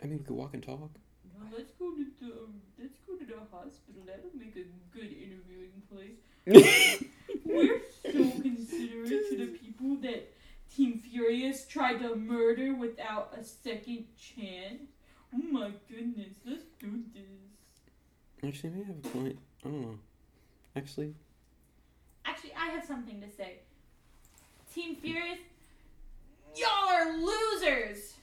I 0.01 0.05
mean, 0.07 0.19
we 0.19 0.23
could 0.23 0.35
walk 0.35 0.53
and 0.53 0.61
talk. 0.63 0.91
No, 1.39 1.57
let's 1.57 1.71
go 1.73 1.91
to 1.91 2.05
the 2.19 2.25
um, 2.33 2.61
let's 2.79 2.97
go 3.07 3.15
to 3.15 3.25
the 3.25 3.39
hospital. 3.51 4.01
That'll 4.05 4.31
make 4.37 4.55
a 4.55 4.65
good 4.95 5.11
interviewing 5.11 5.81
place. 5.91 6.17
We're 7.45 7.81
so 8.03 8.41
considerate 8.41 9.29
to 9.29 9.37
the 9.37 9.57
people 9.57 9.95
that 9.97 10.33
Team 10.73 10.99
Furious 10.99 11.65
tried 11.67 11.99
to 11.99 12.15
murder 12.15 12.73
without 12.73 13.33
a 13.37 13.43
second 13.43 14.05
chance. 14.17 14.89
Oh 15.33 15.37
my 15.51 15.71
goodness, 15.89 16.35
let's 16.45 16.63
do 16.79 17.03
this. 17.13 18.47
Actually, 18.47 18.69
maybe 18.71 18.83
I 18.83 18.87
have 18.87 18.97
a 18.97 19.17
point. 19.17 19.39
I 19.65 19.69
don't 19.69 19.81
know. 19.81 19.99
Actually, 20.75 21.13
Actually, 22.25 22.53
I 22.59 22.67
have 22.71 22.83
something 22.85 23.21
to 23.21 23.29
say. 23.29 23.59
Team 24.73 24.95
Furious, 24.95 25.39
y'all 26.55 26.89
are 26.89 27.17
losers! 27.17 28.13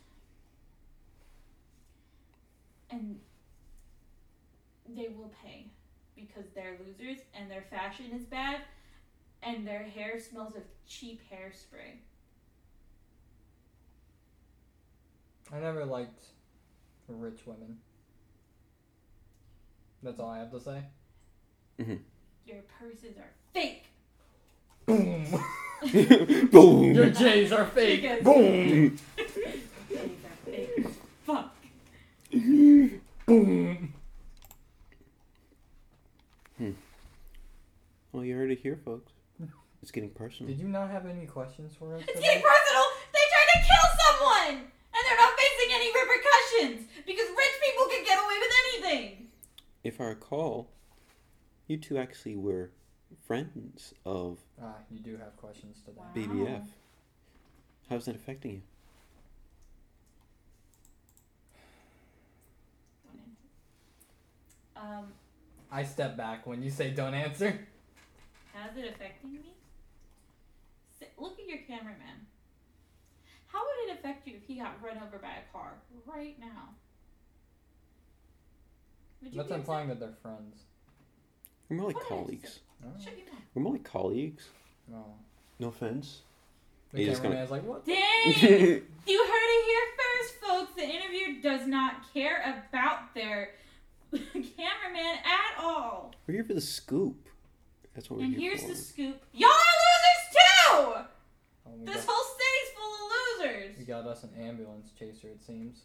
And 2.91 3.19
they 4.89 5.09
will 5.09 5.33
pay 5.43 5.67
because 6.15 6.45
they're 6.55 6.77
losers 6.87 7.19
and 7.35 7.51
their 7.51 7.63
fashion 7.71 8.07
is 8.15 8.25
bad 8.25 8.61
and 9.43 9.67
their 9.67 9.83
hair 9.83 10.19
smells 10.21 10.55
of 10.57 10.63
cheap 10.87 11.21
hairspray. 11.33 11.99
I 15.53 15.59
never 15.61 15.85
liked 15.85 16.25
rich 17.09 17.41
women. 17.47 17.79
That's 20.03 20.19
all 20.21 20.31
I 20.31 20.39
have 20.39 20.51
to 20.53 20.61
say. 20.61 20.83
Mm-hmm. 21.81 21.95
Your 22.47 22.63
purses 22.79 23.17
are 23.17 23.31
fake. 23.53 23.85
Boom. 24.87 25.25
boom. 26.51 26.95
Your 26.95 27.11
J's 27.11 27.53
are 27.53 27.67
fake. 27.67 28.03
Because- 28.03 28.23
Boom. 28.23 28.99
These 29.17 29.99
are 29.99 30.45
fake 30.45 30.73
as 30.79 30.85
fuck. 30.85 30.94
Boom. 32.35 33.95
Well, 38.13 38.25
you 38.25 38.35
heard 38.37 38.51
it 38.51 38.61
here, 38.61 38.79
folks. 38.85 39.13
It's 39.83 39.91
getting 39.91 40.11
personal. 40.11 40.51
Did 40.51 40.61
you 40.61 40.69
not 40.69 40.89
have 40.91 41.05
any 41.05 41.27
questions 41.27 41.75
for 41.77 41.95
us? 41.95 42.01
It's 42.03 42.13
today? 42.13 42.23
getting 42.23 42.43
personal. 42.43 42.85
They 43.13 43.21
tried 43.31 43.51
to 43.53 43.59
kill 43.67 43.87
someone, 44.07 44.57
and 44.65 45.03
they're 45.05 45.19
not 45.19 45.33
facing 45.37 45.75
any 45.75 45.89
repercussions 45.93 46.89
because 47.07 47.27
rich 47.29 47.55
people 47.63 47.87
can 47.91 48.05
get 48.05 48.19
away 48.19 48.35
with 48.41 48.53
anything. 48.65 49.27
If 49.83 50.01
I 50.01 50.05
recall, 50.05 50.71
you 51.67 51.77
two 51.77 51.99
actually 51.99 52.37
were 52.37 52.71
friends 53.27 53.93
of 54.07 54.39
Ah, 54.63 54.77
you 54.91 55.01
do 55.01 55.17
have 55.19 55.37
questions 55.37 55.83
today. 55.85 55.99
Wow. 55.99 56.07
BBF. 56.15 56.67
How's 57.91 58.07
that 58.07 58.15
affecting 58.17 58.53
you? 58.53 58.63
Um, 64.85 65.07
I 65.73 65.83
step 65.83 66.17
back 66.17 66.47
when 66.47 66.63
you 66.63 66.71
say 66.71 66.91
don't 66.91 67.15
answer. 67.15 67.59
How's 68.53 68.77
it 68.77 68.85
affecting 68.95 69.33
me? 69.33 69.55
S- 71.01 71.09
Look 71.19 71.39
at 71.41 71.47
your 71.49 71.59
cameraman. 71.67 72.27
How 73.47 73.61
would 73.61 73.91
it 73.91 73.99
affect 73.99 74.27
you 74.27 74.35
if 74.37 74.47
he 74.47 74.57
got 74.57 74.73
run 74.83 74.97
over 74.99 75.19
by 75.19 75.29
a 75.29 75.53
car 75.53 75.73
right 76.07 76.39
now? 76.39 76.69
Would 79.23 79.33
That's 79.33 79.49
be 79.49 79.55
implying 79.55 79.89
that 79.89 80.01
they're 80.01 80.13
friends. 80.23 80.63
We're 81.69 81.77
more 81.79 81.87
like 81.89 81.97
What 81.97 82.09
did 82.09 82.15
I 82.15 82.19
just 82.19 82.27
colleagues. 82.27 82.59
Oh. 82.85 82.89
upset? 82.89 83.05
Shut 83.05 83.19
your 83.19 83.27
mouth. 83.33 83.43
We're 83.55 83.63
more 83.63 83.73
like 83.73 83.85
colleagues. 83.85 84.49
No. 84.89 85.05
No 85.61 85.69
offense. 85.69 86.21
The 86.93 87.01
You 87.01 87.07
just 87.07 87.23
cameraman's 87.23 87.51
like, 87.51 87.65
what? 87.65 87.87
Dang! 87.87 87.97
You 89.07 89.23
heard 89.23 89.51
it 89.51 89.65
here 89.67 89.87
first, 89.99 90.35
folks. 90.41 90.73
The 90.77 90.83
interviewer 90.83 91.43
does 91.43 91.67
not 91.67 92.11
care 92.15 92.41
about 92.71 93.15
their 93.15 93.51
cameraman 94.33 95.19
at 95.25 95.63
all. 95.63 96.13
We're 96.27 96.35
here 96.35 96.45
for 96.45 96.55
the 96.55 96.61
scoop. 96.61 97.29
That's 97.95 98.11
what 98.11 98.19
we're 98.19 98.25
And 98.27 98.35
here 98.35 98.51
here's 98.51 98.63
for. 98.63 98.69
the 98.69 98.77
scoop. 98.77 99.21
Y'all 99.33 99.51
are 99.51 99.79
losers 99.85 100.33
too! 100.33 101.11
Oh, 101.67 101.85
This 101.85 101.97
got, 101.97 102.05
whole 102.09 102.25
city's 102.39 102.71
full 102.77 102.95
of 102.95 103.53
losers. 103.63 103.79
You 103.79 103.85
got 103.87 104.07
us 104.07 104.23
an 104.25 104.31
ambulance 104.41 104.91
chaser, 104.99 105.29
it 105.29 105.43
seems. 105.45 105.83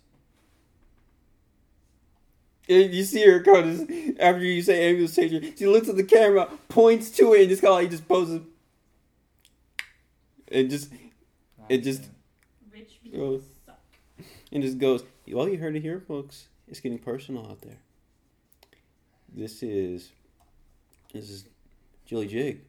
And 2.68 2.94
you 2.94 3.04
see 3.04 3.26
her 3.26 3.42
kind 3.42 3.70
of 3.82 4.20
after 4.20 4.44
you 4.44 4.62
say 4.62 4.90
ambulance 4.90 5.16
chaser, 5.16 5.42
she 5.58 5.66
looks 5.66 5.90
at 5.90 5.96
the 5.96 6.04
camera, 6.04 6.48
points 6.68 7.10
to 7.12 7.34
it, 7.34 7.42
and 7.42 7.50
just 7.50 7.62
kind 7.64 7.74
of 7.74 7.80
like 7.80 7.90
just 7.90 8.08
poses, 8.08 8.42
and 10.52 10.70
just 10.70 10.92
It 11.68 11.80
just- 11.80 12.10
Rich 12.72 13.00
people 13.04 13.42
suck. 13.66 13.80
and 14.52 14.62
just 14.64 14.78
goes. 14.78 15.04
Well, 15.28 15.48
you 15.50 15.58
heard 15.60 15.76
it 15.76 15.82
here, 15.82 16.00
folks. 16.08 16.48
It's 16.68 16.80
getting 16.80 17.00
personal 17.00 17.48
out 17.48 17.62
there. 17.62 17.78
This 19.36 19.64
is 19.64 20.12
this 21.14 21.30
is 21.30 21.46
Jilly 22.06 22.28
Jig 22.28 22.62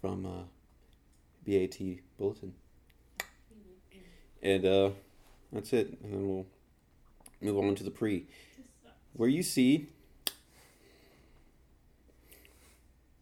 from 0.00 0.24
uh, 0.26 0.42
BAT 1.46 1.76
Bulletin, 2.18 2.54
and 4.42 4.64
uh, 4.64 4.90
that's 5.52 5.72
it. 5.72 5.98
And 6.02 6.12
then 6.12 6.28
we'll 6.28 6.46
move 7.40 7.58
on 7.64 7.74
to 7.74 7.84
the 7.84 7.90
pre, 7.90 8.26
where 9.12 9.28
you 9.28 9.42
see 9.42 9.86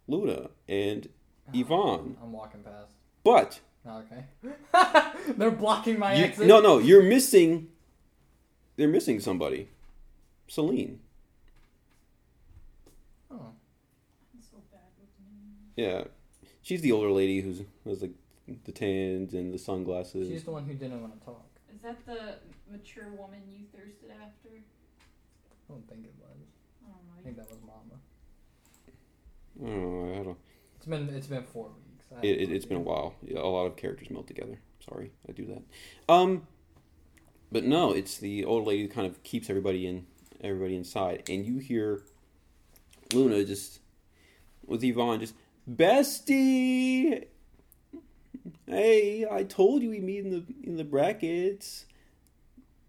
Luna 0.07 0.51
and 0.69 1.09
Yvonne, 1.55 2.17
I'm 2.23 2.33
walking 2.33 2.63
past. 2.63 2.93
but 3.23 3.61
Oh, 3.87 4.03
okay. 4.11 4.25
They're 5.37 5.51
blocking 5.51 5.99
my 5.99 6.15
you, 6.15 6.25
exit. 6.25 6.47
no, 6.47 6.59
no, 6.61 6.79
you're 6.79 7.03
missing. 7.03 7.69
They're 8.77 8.89
missing 8.89 9.21
somebody, 9.21 9.69
Celine. 10.49 11.01
Oh. 13.31 13.35
I'm 13.37 14.41
so 14.41 14.57
bad 14.73 14.81
with 14.99 15.11
names. 15.21 15.64
Yeah, 15.77 16.05
she's 16.63 16.81
the 16.81 16.93
older 16.93 17.11
lady 17.11 17.41
who's 17.41 17.63
has 17.85 18.03
like 18.03 18.13
the 18.65 18.73
tans 18.73 19.35
and 19.35 19.53
the 19.53 19.59
sunglasses. 19.59 20.29
She's 20.29 20.45
the 20.45 20.51
one 20.51 20.65
who 20.65 20.75
didn't 20.75 21.01
want 21.01 21.19
to 21.19 21.25
talk. 21.25 21.47
Is 21.75 21.81
that 21.83 22.05
the 22.07 22.37
mature 22.71 23.11
woman 23.11 23.41
you 23.49 23.65
thirsted 23.73 24.11
after? 24.11 24.49
I 24.51 25.73
don't 25.73 25.89
think 25.89 26.05
it 26.05 26.15
was. 26.21 26.37
I 26.85 26.91
don't 26.91 27.07
know. 27.07 27.15
I 27.19 27.23
think 27.23 27.37
that 27.37 27.49
was 27.51 27.59
Mama. 27.67 28.01
Oh, 29.63 30.21
I 30.21 30.25
don't. 30.25 30.39
It's 30.77 30.87
been 30.87 31.09
it's 31.09 31.27
been 31.27 31.43
four 31.45 31.69
weeks. 31.69 32.05
I 32.15 32.27
It, 32.27 32.27
it, 32.27 32.41
have 32.41 32.51
it's 32.53 32.67
been 32.67 32.77
a 32.79 32.81
while. 32.81 33.15
Yeah, 33.25 33.39
a 33.39 33.47
lot 33.47 33.67
of 33.67 33.77
characters 33.77 34.11
melt 34.11 34.27
together. 34.27 34.59
Sorry, 34.89 35.11
I 35.29 35.33
do 35.33 35.47
that. 35.47 35.63
Um, 36.13 36.47
but 37.51 37.65
no, 37.65 37.93
it's 37.93 38.19
the 38.19 38.45
old 38.45 38.67
lady 38.67 38.83
who 38.83 38.89
kind 38.89 39.07
of 39.07 39.23
keeps 39.23 39.49
everybody 39.49 39.87
in, 39.87 40.07
everybody 40.43 40.77
inside, 40.77 41.23
and 41.29 41.47
you 41.47 41.59
hear 41.59 42.03
Luna 43.13 43.45
just 43.45 43.81
with 44.67 44.83
Yvonne 44.85 45.21
just 45.21 45.35
bestie. 45.71 47.27
Hey, 48.67 49.27
I 49.31 49.45
told 49.45 49.83
you 49.83 49.91
we 49.91 50.01
meet 50.01 50.25
in 50.25 50.31
the 50.31 50.45
in 50.63 50.77
the 50.77 50.85
brackets. 50.85 51.87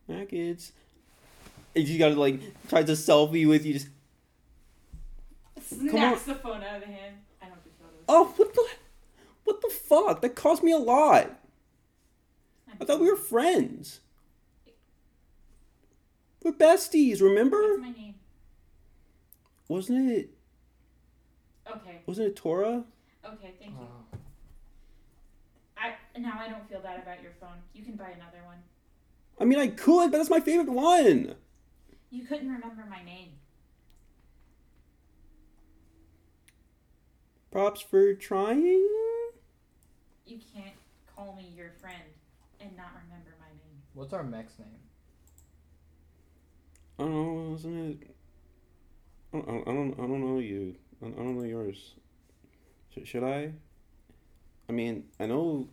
Brackets. 0.08 0.72
And 1.76 1.88
she 1.88 1.98
got 1.98 2.10
to 2.10 2.16
like 2.16 2.40
tries 2.70 2.86
to 2.86 2.94
selfie 2.94 3.48
with 3.48 3.66
you. 3.66 3.74
Just 3.74 3.90
Snacks 5.62 6.24
the 6.24 6.36
phone 6.36 6.64
out 6.64 6.76
of 6.76 6.82
the 6.82 6.88
hand. 6.88 7.16
I 7.42 7.48
don't 7.48 7.64
do 7.64 7.70
photos. 7.80 8.04
oh, 8.08 8.34
what 8.36 8.54
the, 8.54 8.68
what 9.46 9.62
the 9.62 9.70
fuck? 9.70 10.22
That 10.22 10.36
cost 10.36 10.64
me 10.64 10.72
a 10.72 10.78
lot. 10.78 11.40
I 12.80 12.86
thought 12.86 13.00
we 13.00 13.10
were 13.10 13.16
friends. 13.16 14.02
We're 16.44 16.52
besties, 16.52 17.22
remember? 17.22 17.58
What's 17.58 17.82
my 17.82 17.92
name? 17.92 18.16
Wasn't 19.68 20.12
it? 20.12 20.30
Okay. 21.70 22.02
Wasn't 22.06 22.28
it 22.28 22.36
Tora? 22.36 22.84
Okay. 23.26 23.54
Thank 23.60 23.72
you. 23.72 23.78
Oh. 23.82 24.18
I 25.78 26.20
now 26.20 26.40
I 26.40 26.48
don't 26.50 26.68
feel 26.70 26.80
bad 26.80 27.02
about 27.02 27.22
your 27.22 27.34
phone. 27.40 27.58
You 27.74 27.84
can 27.84 27.96
buy 27.96 28.10
another 28.10 28.44
one. 28.46 28.58
I 29.40 29.46
mean, 29.46 29.60
I 29.60 29.68
could, 29.68 30.12
but 30.12 30.18
that's 30.18 30.30
my 30.30 30.40
favorite 30.40 30.72
one. 30.72 31.36
You 32.10 32.24
couldn't 32.24 32.50
remember 32.50 32.86
my 32.90 33.04
name. 33.04 33.32
Props 37.52 37.82
for 37.82 38.14
trying. 38.14 38.64
You 40.26 40.40
can't 40.54 40.76
call 41.16 41.36
me 41.36 41.52
your 41.56 41.72
friend 41.82 42.04
and 42.60 42.76
not 42.78 42.90
remember 43.04 43.36
my 43.40 43.48
name. 43.48 43.82
What's 43.94 44.14
our 44.14 44.24
mech's 44.24 44.58
name? 44.60 44.68
I 46.98 47.04
don't 47.04 47.14
know, 47.14 47.52
wasn't 47.52 48.02
it? 48.02 48.16
I 49.34 49.38
don't, 49.38 49.68
I 49.68 49.72
don't, 49.72 49.94
I 49.94 50.02
don't 50.02 50.22
know 50.22 50.40
you. 50.40 50.76
I 51.14 51.22
don't 51.22 51.38
know 51.38 51.44
yours. 51.44 51.94
Sh- 52.94 53.08
should 53.08 53.24
I? 53.24 53.52
I 54.68 54.72
mean, 54.72 55.06
I 55.20 55.26
know, 55.26 55.68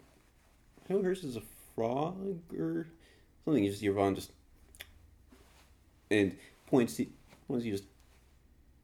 I 0.88 0.92
know 0.92 1.02
hers 1.02 1.24
is 1.24 1.36
a 1.36 1.42
frog 1.74 2.40
or 2.58 2.86
something. 3.44 3.64
You 3.64 3.70
just 3.70 3.80
see 3.80 3.88
Yvonne 3.88 4.14
just 4.14 4.30
and 6.10 6.36
points 6.66 6.96
to 6.96 7.06
points 7.48 7.64
you 7.64 7.72
just 7.72 7.84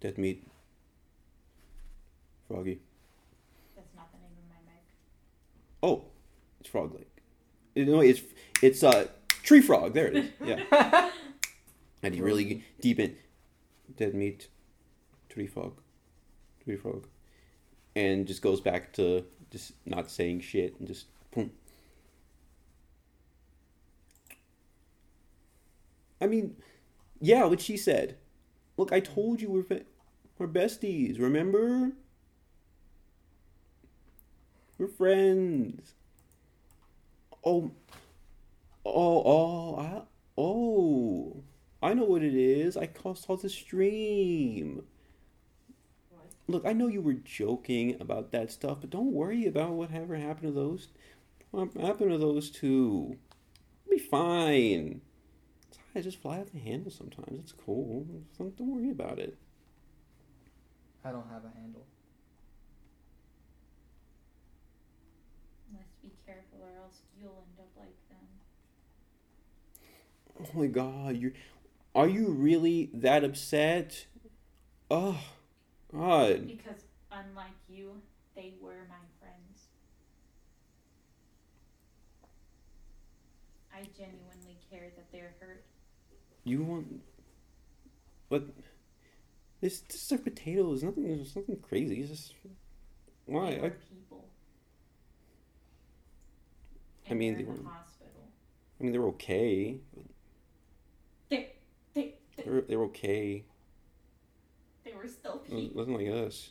dead 0.00 0.16
meat. 0.18 0.46
Froggy. 2.48 2.80
That's 3.76 3.94
not 3.94 4.10
the 4.10 4.18
name 4.18 4.30
of 4.38 4.48
my 4.48 4.72
mic. 4.72 4.82
Oh, 5.82 6.04
it's 6.60 6.70
Frog 6.70 6.94
Lake. 6.94 7.86
No, 7.86 8.00
it's 8.00 8.22
it's 8.62 8.82
uh 8.82 9.08
tree 9.42 9.60
frog. 9.60 9.92
There 9.92 10.06
it 10.06 10.16
is. 10.16 10.30
Yeah. 10.44 11.10
And 12.00 12.14
he 12.14 12.20
really 12.20 12.62
deep 12.80 13.00
in 13.00 13.16
dead 13.96 14.14
meat, 14.14 14.46
tree 15.28 15.48
frog, 15.48 15.72
tree 16.68 16.76
frog, 16.76 17.06
and 17.96 18.26
just 18.26 18.42
goes 18.42 18.60
back 18.60 18.92
to 18.92 19.24
just 19.50 19.72
not 19.86 20.10
saying 20.10 20.40
shit 20.40 20.78
and 20.78 20.86
just 20.86 21.06
boom. 21.30 21.50
I 26.20 26.26
mean, 26.26 26.56
yeah, 27.20 27.44
what 27.46 27.62
she 27.62 27.78
said. 27.78 28.18
Look, 28.76 28.92
I 28.92 29.00
told 29.00 29.40
you 29.40 29.50
we're 29.50 29.62
be- 29.62 29.84
we're 30.36 30.46
besties. 30.46 31.18
Remember? 31.18 31.92
We're 34.76 34.88
friends. 34.88 35.94
Oh, 37.44 37.70
oh, 38.84 39.22
oh, 39.24 39.76
I, 39.80 40.02
oh. 40.36 41.42
I 41.82 41.94
know 41.94 42.04
what 42.04 42.22
it 42.22 42.34
is. 42.34 42.76
I 42.76 42.90
saw 43.14 43.36
the 43.36 43.48
stream. 43.48 44.82
What? 46.48 46.54
Look, 46.54 46.66
I 46.66 46.72
know 46.72 46.88
you 46.88 47.02
were 47.02 47.14
joking 47.14 47.96
about 48.00 48.32
that 48.32 48.50
stuff, 48.50 48.78
but 48.80 48.90
don't 48.90 49.12
worry 49.12 49.46
about 49.46 49.72
whatever 49.72 50.16
happened 50.16 50.48
to 50.48 50.52
those. 50.52 50.88
What 51.50 51.70
happened 51.80 52.10
to 52.10 52.18
those 52.18 52.50
two? 52.50 53.16
It'll 53.86 53.98
be 53.98 54.02
fine. 54.02 55.02
I 55.94 56.00
just 56.00 56.20
fly 56.20 56.38
off 56.38 56.52
the 56.52 56.58
handle 56.58 56.90
sometimes. 56.90 57.38
It's 57.40 57.52
cool. 57.52 58.06
Don't 58.38 58.56
don't 58.56 58.68
worry 58.68 58.90
about 58.90 59.18
it. 59.18 59.36
I 61.04 61.10
don't 61.10 61.28
have 61.30 61.44
a 61.44 61.58
handle. 61.58 61.86
Must 65.72 66.02
be 66.02 66.12
careful 66.26 66.60
or 66.62 66.82
else 66.82 67.00
you'll 67.20 67.44
end 67.46 67.58
up 67.58 67.70
like 67.76 67.96
them. 68.08 68.26
Oh 70.40 70.58
my 70.58 70.66
god, 70.66 71.16
you 71.16 71.32
are 71.94 72.08
you 72.08 72.28
really 72.28 72.90
that 72.94 73.24
upset? 73.24 74.06
Oh, 74.90 75.18
God. 75.92 76.46
Because 76.46 76.84
unlike 77.10 77.52
you, 77.68 77.92
they 78.34 78.54
were 78.60 78.86
my 78.88 78.96
friends. 79.20 79.68
I 83.72 83.82
genuinely 83.96 84.58
care 84.70 84.90
that 84.96 85.10
they're 85.12 85.34
hurt. 85.40 85.64
You 86.44 86.62
want, 86.62 87.00
but 88.28 88.44
this 89.60 89.80
this 89.80 90.10
are 90.12 90.18
potatoes. 90.18 90.82
Nothing. 90.82 91.04
There's 91.04 91.36
nothing 91.36 91.58
crazy. 91.60 92.00
It's 92.00 92.10
just 92.10 92.34
why? 93.26 93.48
I, 93.52 93.60
were 93.60 93.76
people. 93.88 94.24
I 97.10 97.14
mean, 97.14 97.34
they 97.34 97.40
in 97.40 97.46
the 97.46 97.52
were- 97.62 97.68
hospital. 97.70 98.28
I 98.80 98.82
mean, 98.84 98.92
they're 98.92 99.02
okay. 99.06 99.78
They, 101.28 101.52
they, 101.94 102.14
they, 102.36 102.42
They're 102.44 102.60
they're 102.62 102.82
okay. 102.84 103.44
They 104.90 104.96
we're 104.96 105.08
stealthy. 105.08 105.66
It 105.66 105.76
wasn't 105.76 105.98
like 105.98 106.08
us. 106.08 106.50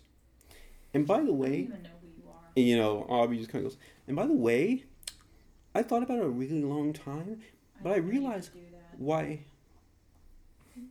And 0.94 1.06
by 1.06 1.18
the 1.18 1.24
I 1.24 1.26
don't 1.26 1.38
way, 1.38 1.58
even 1.60 1.84
know 1.84 1.90
who 2.02 2.08
you 2.08 2.30
are. 2.30 2.52
you 2.56 2.78
know, 2.78 3.06
Aubrey 3.10 3.38
just 3.38 3.50
kind 3.50 3.66
of 3.66 3.72
goes. 3.72 3.80
And 4.08 4.16
by 4.16 4.26
the 4.26 4.34
way, 4.34 4.84
I 5.76 5.84
thought 5.84 6.04
about 6.04 6.20
it 6.20 6.24
a 6.26 6.30
really 6.30 6.64
long 6.64 6.94
time. 6.94 7.42
But 7.84 7.92
I 7.92 7.96
didn't 7.96 8.10
mean 8.10 8.16
to 8.16 8.20
realize- 8.28 8.48
do 8.50 8.60
that. 8.72 9.00
Why? 9.00 9.42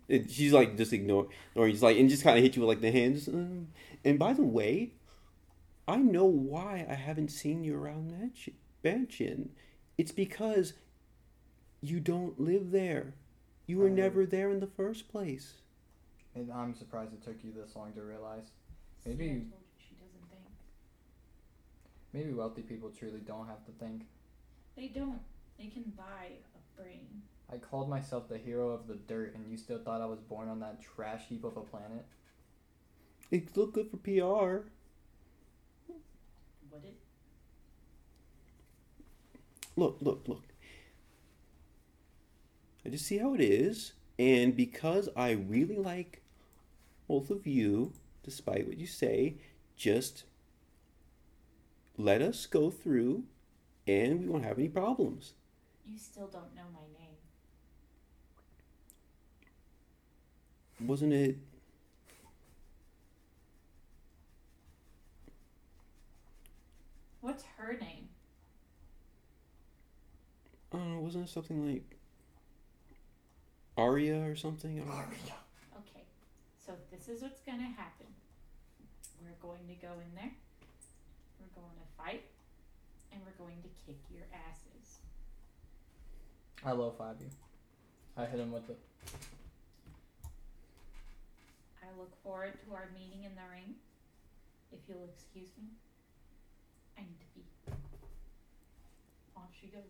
It, 0.08 0.30
she's 0.30 0.52
like 0.52 0.76
just 0.76 0.92
ignore, 0.92 1.28
or 1.54 1.66
he's 1.68 1.82
like, 1.82 1.96
and 1.96 2.08
just 2.08 2.22
kind 2.24 2.36
of 2.36 2.42
hit 2.42 2.56
you 2.56 2.62
with 2.62 2.68
like 2.68 2.80
the 2.80 2.90
hands. 2.90 3.28
Um, 3.28 3.68
and 4.04 4.18
by 4.18 4.32
the 4.32 4.42
way, 4.42 4.92
I 5.88 5.96
know 5.96 6.24
why 6.24 6.84
I 6.88 6.94
haven't 6.94 7.28
seen 7.30 7.62
you 7.62 7.76
around 7.76 8.10
Mansion. 8.10 8.54
Mansion. 8.82 9.50
It's 9.96 10.10
because 10.12 10.72
you 11.80 12.00
don't 12.00 12.38
live 12.40 12.72
there. 12.72 13.14
You 13.66 13.78
were 13.78 13.88
I- 13.88 13.92
never 13.92 14.26
there 14.26 14.50
in 14.50 14.58
the 14.60 14.66
first 14.66 15.08
place. 15.08 15.54
And 16.36 16.52
I'm 16.52 16.74
surprised 16.74 17.14
it 17.14 17.22
took 17.24 17.42
you 17.42 17.50
this 17.50 17.74
long 17.74 17.92
to 17.94 18.02
realize. 18.02 18.44
See, 19.02 19.10
I 19.10 19.14
Maybe- 19.14 19.28
told 19.40 19.42
you 19.42 19.78
she 19.88 19.94
doesn't 19.94 20.28
think. 20.30 20.44
Maybe 22.12 22.32
wealthy 22.34 22.60
people 22.62 22.90
truly 22.90 23.20
don't 23.20 23.46
have 23.46 23.64
to 23.64 23.72
think. 23.72 24.06
They 24.76 24.88
don't. 24.88 25.20
They 25.58 25.68
can 25.68 25.84
buy 25.96 26.32
a 26.54 26.80
brain. 26.80 27.22
I 27.50 27.56
called 27.56 27.88
myself 27.88 28.28
the 28.28 28.36
hero 28.36 28.68
of 28.68 28.86
the 28.86 28.96
dirt, 28.96 29.34
and 29.34 29.50
you 29.50 29.56
still 29.56 29.78
thought 29.78 30.02
I 30.02 30.06
was 30.06 30.20
born 30.20 30.48
on 30.48 30.60
that 30.60 30.82
trash 30.82 31.22
heap 31.28 31.44
of 31.44 31.56
a 31.56 31.62
planet. 31.62 32.04
It 33.30 33.56
looked 33.56 33.74
good 33.74 33.90
for 33.90 33.96
PR. 33.96 34.68
Would 36.70 36.84
it? 36.84 36.96
look, 39.76 39.96
look, 40.02 40.28
look. 40.28 40.42
I 42.84 42.88
just 42.90 43.06
see 43.06 43.18
how 43.18 43.32
it 43.34 43.40
is, 43.40 43.94
and 44.18 44.54
because 44.54 45.08
I 45.16 45.30
really 45.32 45.76
like 45.76 46.22
both 47.08 47.30
of 47.30 47.46
you, 47.46 47.92
despite 48.22 48.66
what 48.66 48.78
you 48.78 48.86
say, 48.86 49.36
just 49.76 50.24
let 51.96 52.20
us 52.20 52.46
go 52.46 52.70
through, 52.70 53.24
and 53.86 54.20
we 54.20 54.28
won't 54.28 54.44
have 54.44 54.58
any 54.58 54.68
problems. 54.68 55.34
You 55.86 55.98
still 55.98 56.26
don't 56.26 56.54
know 56.54 56.62
my 56.72 56.80
name. 56.98 57.16
Wasn't 60.88 61.12
it? 61.12 61.38
What's 67.20 67.44
her 67.56 67.72
name? 67.80 68.08
I 70.72 70.76
don't 70.76 70.94
know. 70.94 71.00
Wasn't 71.00 71.24
it 71.28 71.30
something 71.30 71.72
like 71.72 71.96
Aria 73.76 74.22
or 74.28 74.36
something? 74.36 74.72
I 74.72 74.84
don't 74.84 74.88
know. 74.88 74.94
Okay, 74.94 75.32
so 76.66 76.72
this 76.90 77.08
is 77.08 77.22
what's 77.22 77.40
gonna 77.42 77.70
happen. 77.78 78.06
We're 79.22 79.40
going 79.40 79.66
to 79.68 79.74
go 79.74 79.92
in 79.94 80.14
there. 80.14 80.32
We're 81.40 81.62
going 81.62 81.74
to 81.78 81.86
fight, 81.96 82.24
and 83.12 83.20
we're 83.24 83.44
going 83.44 83.62
to 83.62 83.68
kick 83.86 83.98
your 84.12 84.24
asses. 84.34 84.98
I 86.64 86.72
low 86.72 86.90
five 86.90 87.16
you. 87.20 87.28
I 88.16 88.26
hit 88.26 88.40
him 88.40 88.50
with 88.50 88.68
it. 88.68 88.78
I 91.82 91.86
look 91.98 92.12
forward 92.22 92.52
to 92.66 92.74
our 92.74 92.88
meeting 92.92 93.24
in 93.24 93.34
the 93.34 93.46
ring. 93.50 93.76
If 94.72 94.80
you'll 94.88 95.08
excuse 95.14 95.50
me, 95.56 95.68
I 96.98 97.02
need 97.02 97.18
to 97.20 97.26
pee. 97.34 97.44
Off 99.36 99.50
she 99.60 99.68
goes. 99.68 99.82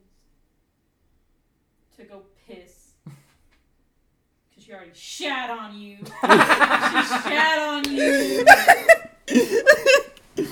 To 1.97 2.05
go 2.05 2.22
piss. 2.47 2.86
Because 4.57 4.65
she 4.65 4.73
already 4.73 4.91
shat 4.95 5.51
on 5.51 5.79
you. 5.79 5.97
she 6.05 6.05
shat 7.31 7.59
on 7.59 7.85
you. 7.95 8.45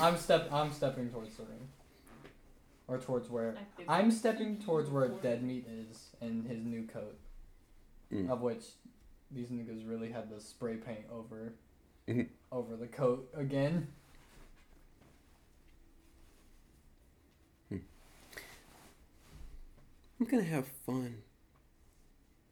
I'm 0.01 0.17
step. 0.19 0.49
I'm 0.53 0.73
stepping 0.73 1.09
towards 1.11 1.37
the 1.37 1.45
ring, 1.45 1.69
or 2.87 2.99
towards 2.99 3.31
where. 3.31 3.51
I 3.57 3.65
figured 3.77 3.89
I'm 3.89 4.11
stepping 4.11 4.59
towards 4.59 4.91
where 4.91 5.07
before. 5.07 5.23
dead 5.23 5.43
meat 5.43 5.67
is 5.69 6.11
and 6.21 6.47
his 6.47 6.65
new 6.65 6.87
coat, 6.87 7.19
Mm. 8.13 8.29
of 8.31 8.43
which 8.43 8.65
these 9.31 9.49
niggas 9.49 9.89
really 9.89 10.13
had 10.13 10.29
to 10.31 10.39
spray 10.41 10.77
paint 10.77 11.07
over, 11.11 11.55
Mhm. 12.07 12.29
over 12.53 12.77
the 12.77 12.87
coat 12.87 13.29
again. 13.35 13.89
I'm 20.21 20.27
gonna 20.27 20.43
have 20.45 20.67
fun. 20.87 21.23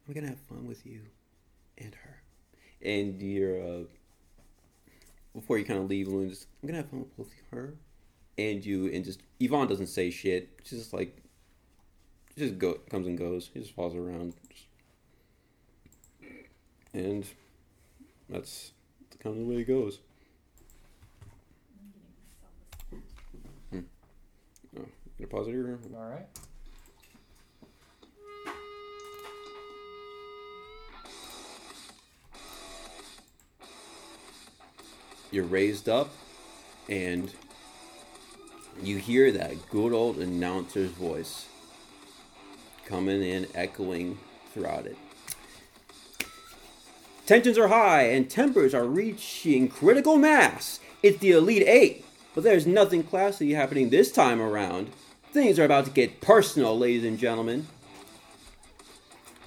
I'm 0.06 0.14
gonna 0.14 0.28
have 0.28 0.40
fun 0.48 0.66
with 0.66 0.84
you 0.84 1.00
and 1.82 1.94
her. 1.94 2.22
And 2.82 3.20
you're 3.20 3.62
uh 3.62 3.82
before 5.34 5.58
you 5.58 5.64
kind 5.64 5.80
of 5.80 5.88
leave, 5.88 6.08
Loon, 6.08 6.28
just 6.28 6.46
I'm 6.62 6.68
gonna 6.68 6.78
have 6.78 6.90
fun 6.90 7.00
with 7.00 7.16
both 7.16 7.32
her 7.50 7.74
and 8.38 8.64
you. 8.64 8.86
And 8.88 9.04
just 9.04 9.20
Yvonne 9.40 9.68
doesn't 9.68 9.86
say 9.86 10.10
shit. 10.10 10.60
She's 10.64 10.78
just 10.78 10.92
like, 10.92 11.22
she 12.34 12.42
just 12.42 12.58
go 12.58 12.74
comes 12.90 13.06
and 13.06 13.18
goes. 13.18 13.50
She 13.52 13.60
just 13.60 13.74
follows 13.74 13.94
around. 13.94 14.34
And 16.94 17.24
that's 18.28 18.72
kind 19.22 19.34
of 19.36 19.46
the 19.46 19.48
way 19.48 19.60
it 19.62 19.64
goes. 19.64 20.00
I'm 21.62 21.78
getting 21.80 22.02
myself 23.72 23.84
a. 24.76 24.78
Gonna 25.18 25.28
pause 25.30 25.48
it 25.48 25.52
here. 25.52 25.78
All 25.94 26.10
right. 26.10 26.26
You're 35.32 35.44
raised 35.44 35.88
up 35.88 36.10
and 36.88 37.32
you 38.82 38.98
hear 38.98 39.32
that 39.32 39.70
good 39.70 39.92
old 39.92 40.18
announcer's 40.18 40.90
voice 40.90 41.46
coming 42.84 43.22
in 43.22 43.48
echoing 43.54 44.18
throughout 44.52 44.86
it. 44.86 44.96
Tensions 47.26 47.56
are 47.56 47.68
high 47.68 48.02
and 48.02 48.28
tempers 48.28 48.74
are 48.74 48.84
reaching 48.84 49.68
critical 49.68 50.16
mass. 50.16 50.80
It's 51.02 51.18
the 51.18 51.32
elite 51.32 51.66
eight 51.66 52.04
but 52.34 52.44
there's 52.44 52.66
nothing 52.66 53.02
classy 53.02 53.54
happening 53.54 53.90
this 53.90 54.12
time 54.12 54.40
around. 54.40 54.90
Things 55.32 55.58
are 55.58 55.64
about 55.64 55.86
to 55.86 55.90
get 55.90 56.20
personal 56.20 56.78
ladies 56.78 57.04
and 57.04 57.18
gentlemen. 57.18 57.66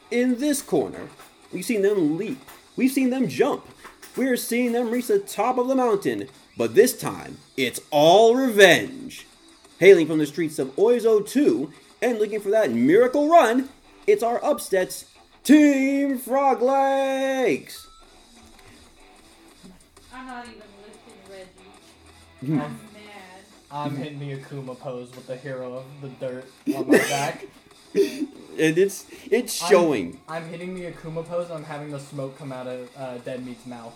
In 0.10 0.40
this 0.40 0.62
corner 0.62 1.10
we've 1.52 1.66
seen 1.66 1.84
them 1.84 2.18
leap. 2.18 2.40
We've 2.76 2.92
seen 2.92 3.12
them 3.12 3.28
jump 3.28 3.66
we're 4.18 4.38
seeing 4.38 4.72
them 4.72 4.90
reach 4.92 5.08
the 5.08 5.20
top 5.20 5.58
of 5.58 5.68
the 5.68 5.76
mountain, 5.76 6.28
but 6.58 6.76
this 6.76 6.98
time 6.98 7.38
it's 7.58 7.82
all 7.92 8.36
revenge. 8.36 9.26
Hailing 9.80 10.08
from 10.08 10.20
the 10.20 10.26
streets 10.26 10.58
of 10.60 10.74
Oizo 10.78 11.28
2 11.28 11.72
and 12.02 12.18
looking 12.20 12.40
for 12.40 12.50
that 12.52 12.72
miracle 12.72 13.30
run, 13.30 13.70
it's 14.08 14.24
our 14.24 14.44
upsets, 14.44 15.06
Team 15.44 16.18
Frog 16.18 16.62
Legs. 16.62 17.88
I'm 20.14 20.26
not 20.28 20.46
even 20.46 20.62
lifting 20.82 21.30
Reggie. 21.30 22.54
Hmm. 22.54 22.62
I'm 22.62 22.80
mad. 22.94 23.42
I'm 23.72 23.96
hitting 23.98 24.20
the 24.20 24.38
Akuma 24.38 24.80
pose 24.80 25.14
with 25.16 25.28
the 25.28 25.36
hero 25.36 25.74
of 25.74 25.84
the 26.02 26.08
dirt 26.26 26.46
on 26.76 26.88
my 26.88 26.98
back. 27.00 27.46
And 27.94 28.78
it's 28.78 29.06
it's 29.30 29.62
I'm- 29.62 29.72
showing. 29.72 30.20
I'm 30.30 30.46
hitting 30.48 30.76
the 30.76 30.92
Akuma 30.92 31.26
pose. 31.28 31.48
and 31.50 31.56
I'm 31.56 31.64
having 31.66 31.92
the 31.92 32.00
smoke 32.00 32.38
come 32.38 32.52
out 32.54 32.68
of 32.68 32.90
uh, 32.98 33.18
dead 33.20 33.46
meat's 33.46 33.66
mouth. 33.66 33.94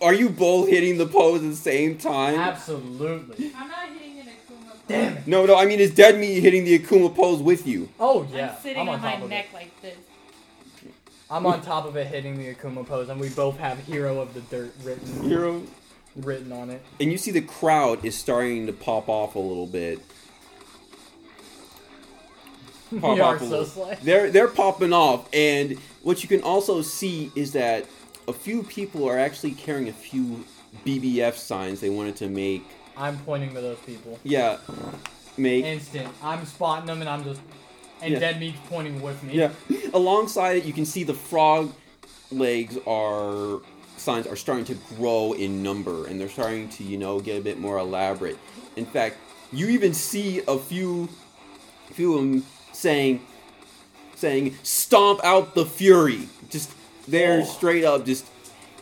Are 0.00 0.14
you 0.14 0.28
both 0.28 0.68
hitting 0.68 0.96
the 0.98 1.06
pose 1.06 1.42
at 1.42 1.50
the 1.50 1.56
same 1.56 1.98
time? 1.98 2.38
Absolutely. 2.38 3.50
I'm 3.56 3.68
not 3.68 3.88
hitting 3.88 4.20
an 4.20 4.26
Akuma. 4.26 4.72
Damn 4.86 5.16
it. 5.18 5.26
No, 5.26 5.44
no, 5.46 5.56
I 5.56 5.66
mean 5.66 5.80
is 5.80 5.92
Dead 5.92 6.18
Meat 6.18 6.40
hitting 6.40 6.64
the 6.64 6.78
Akuma 6.78 7.14
pose 7.14 7.42
with 7.42 7.66
you? 7.66 7.88
Oh 7.98 8.26
yeah. 8.32 8.54
I'm 8.54 8.62
sitting 8.62 8.80
I'm 8.82 8.88
on 8.88 8.94
on 8.96 9.00
my 9.02 9.14
of 9.14 9.28
neck 9.28 9.48
it. 9.50 9.54
like 9.54 9.82
this. 9.82 9.96
I'm 11.30 11.44
on 11.46 11.60
top 11.60 11.84
of 11.84 11.96
it 11.96 12.06
hitting 12.06 12.38
the 12.38 12.54
Akuma 12.54 12.86
pose, 12.86 13.08
and 13.10 13.20
we 13.20 13.28
both 13.30 13.58
have 13.58 13.78
hero 13.80 14.20
of 14.20 14.32
the 14.34 14.40
dirt 14.42 14.72
written 14.82 15.22
Hero. 15.28 15.62
written 16.16 16.52
on 16.52 16.70
it. 16.70 16.82
And 17.00 17.12
you 17.12 17.18
see 17.18 17.32
the 17.32 17.42
crowd 17.42 18.02
is 18.04 18.16
starting 18.16 18.66
to 18.66 18.72
pop 18.72 19.08
off 19.08 19.34
a 19.34 19.38
little 19.38 19.66
bit. 19.66 20.00
Pop 23.00 23.16
we 23.16 23.20
are 23.20 23.34
off 23.34 23.42
a 23.42 23.46
so 23.46 23.58
little. 23.60 23.96
They're 24.02 24.30
they're 24.30 24.48
popping 24.48 24.94
off, 24.94 25.28
and 25.34 25.78
what 26.02 26.22
you 26.22 26.28
can 26.28 26.40
also 26.42 26.80
see 26.80 27.30
is 27.34 27.52
that 27.52 27.84
a 28.28 28.32
few 28.32 28.62
people 28.62 29.08
are 29.08 29.18
actually 29.18 29.52
carrying 29.52 29.88
a 29.88 29.92
few 29.92 30.44
BBF 30.84 31.34
signs 31.34 31.80
they 31.80 31.90
wanted 31.90 32.14
to 32.16 32.28
make. 32.28 32.64
I'm 32.96 33.18
pointing 33.20 33.54
to 33.54 33.60
those 33.60 33.78
people. 33.78 34.18
Yeah, 34.22 34.58
make. 35.36 35.64
Instant. 35.64 36.08
I'm 36.22 36.44
spotting 36.46 36.86
them, 36.86 37.00
and 37.00 37.08
I'm 37.08 37.24
just. 37.24 37.40
And 38.00 38.12
Yeah. 38.12 38.20
dead 38.20 38.38
meat's 38.38 38.58
pointing 38.68 39.02
with 39.02 39.20
me. 39.24 39.34
Yeah. 39.34 39.50
Alongside 39.92 40.58
it, 40.58 40.64
you 40.64 40.72
can 40.72 40.84
see 40.84 41.02
the 41.02 41.14
frog 41.14 41.72
legs 42.30 42.76
are 42.86 43.60
signs 43.96 44.28
are 44.28 44.36
starting 44.36 44.64
to 44.66 44.74
grow 44.96 45.32
in 45.32 45.62
number, 45.64 46.06
and 46.06 46.20
they're 46.20 46.28
starting 46.28 46.68
to 46.68 46.84
you 46.84 46.96
know 46.98 47.18
get 47.18 47.38
a 47.38 47.40
bit 47.40 47.58
more 47.58 47.78
elaborate. 47.78 48.38
In 48.76 48.86
fact, 48.86 49.16
you 49.52 49.68
even 49.68 49.94
see 49.94 50.42
a 50.46 50.58
few, 50.58 51.08
A 51.90 51.94
few 51.94 52.14
of 52.14 52.20
them 52.20 52.44
saying, 52.72 53.20
saying 54.14 54.56
"Stomp 54.62 55.24
out 55.24 55.54
the 55.54 55.64
fury." 55.66 56.28
Just 56.50 56.70
they're 57.08 57.40
Oh. 57.40 57.44
straight 57.44 57.84
up 57.84 58.04
just, 58.04 58.24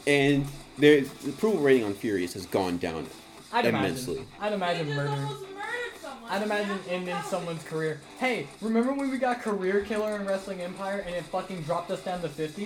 and 0.06 0.46
their 0.78 1.02
the 1.02 1.30
approval 1.30 1.60
rating 1.60 1.84
on 1.84 1.94
Furious 1.94 2.34
has 2.34 2.46
gone 2.46 2.78
down. 2.78 3.06
I'd 3.52 3.64
Immensely. 3.66 4.14
imagine. 4.16 4.32
I'd 4.40 4.52
imagine 4.52 4.86
just 4.86 4.96
murdering. 4.96 5.18
almost 5.18 5.40
murdered 5.42 6.00
someone. 6.02 6.30
I'd 6.30 6.42
imagine 6.42 6.78
ending 6.90 7.16
someone's 7.28 7.62
career. 7.62 8.00
Hey, 8.18 8.48
remember 8.60 8.92
when 8.92 9.10
we 9.10 9.18
got 9.18 9.40
career 9.40 9.80
killer 9.82 10.16
in 10.16 10.26
Wrestling 10.26 10.60
Empire 10.60 11.02
and 11.06 11.14
it 11.14 11.24
fucking 11.24 11.62
dropped 11.62 11.90
us 11.90 12.02
down 12.02 12.20
to 12.22 12.28
50? 12.28 12.62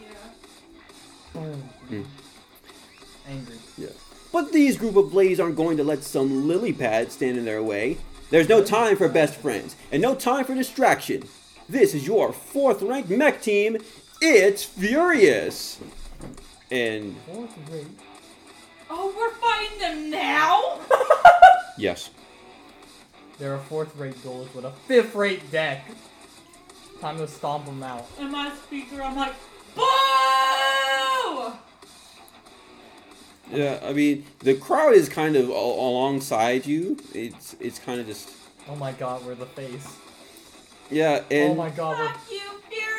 Yeah. 0.00 0.08
Boom. 1.32 1.62
Mm. 1.90 2.04
Angry. 3.28 3.56
Yeah. 3.78 3.88
But 4.32 4.52
these 4.52 4.76
group 4.76 4.96
of 4.96 5.10
blades 5.10 5.40
aren't 5.40 5.56
going 5.56 5.76
to 5.78 5.84
let 5.84 6.04
some 6.04 6.46
lily 6.46 6.72
pad 6.72 7.10
stand 7.10 7.36
in 7.38 7.44
their 7.44 7.62
way. 7.62 7.96
There's 8.30 8.48
no 8.48 8.62
time 8.62 8.96
for 8.96 9.08
best 9.08 9.34
friends, 9.34 9.74
and 9.90 10.00
no 10.00 10.14
time 10.14 10.44
for 10.44 10.54
distraction. 10.54 11.24
This 11.68 11.94
is 11.94 12.06
your 12.06 12.32
fourth 12.32 12.80
ranked 12.82 13.10
mech 13.10 13.42
team. 13.42 13.78
It's 14.20 14.64
Furious! 14.64 15.80
And 16.70 17.16
Fourth 17.26 17.56
rate. 17.70 17.86
Oh, 18.90 19.14
we're 19.16 19.30
fighting 19.36 19.78
them 19.78 20.10
now? 20.10 20.78
yes, 21.78 22.10
They're 23.38 23.54
a 23.54 23.58
fourth 23.58 23.96
rate 23.96 24.22
goals 24.22 24.52
with 24.54 24.64
a 24.64 24.72
fifth 24.72 25.14
rate 25.14 25.50
deck. 25.50 25.84
Time 27.00 27.16
to 27.18 27.26
stomp 27.28 27.64
them 27.64 27.82
out. 27.82 28.06
In 28.18 28.30
my 28.30 28.52
speaker, 28.66 29.00
I'm 29.00 29.16
like, 29.16 29.32
boo! 29.74 31.52
yeah, 33.56 33.80
I 33.82 33.92
mean, 33.94 34.26
the 34.40 34.54
crowd 34.54 34.92
is 34.92 35.08
kind 35.08 35.34
of 35.36 35.48
al- 35.48 35.54
alongside 35.56 36.66
you. 36.66 36.98
It's 37.14 37.56
it's 37.58 37.78
kind 37.78 38.00
of 38.00 38.06
just. 38.06 38.28
Oh 38.68 38.76
my 38.76 38.92
god, 38.92 39.24
we're 39.24 39.34
the 39.34 39.46
face. 39.46 39.96
Yeah, 40.90 41.22
and. 41.30 41.52
oh 41.52 41.54
my 41.54 41.70
god, 41.70 41.98
we're. 41.98 42.08
Fuck 42.08 42.30
you, 42.30 42.40
Furious! 42.68 42.89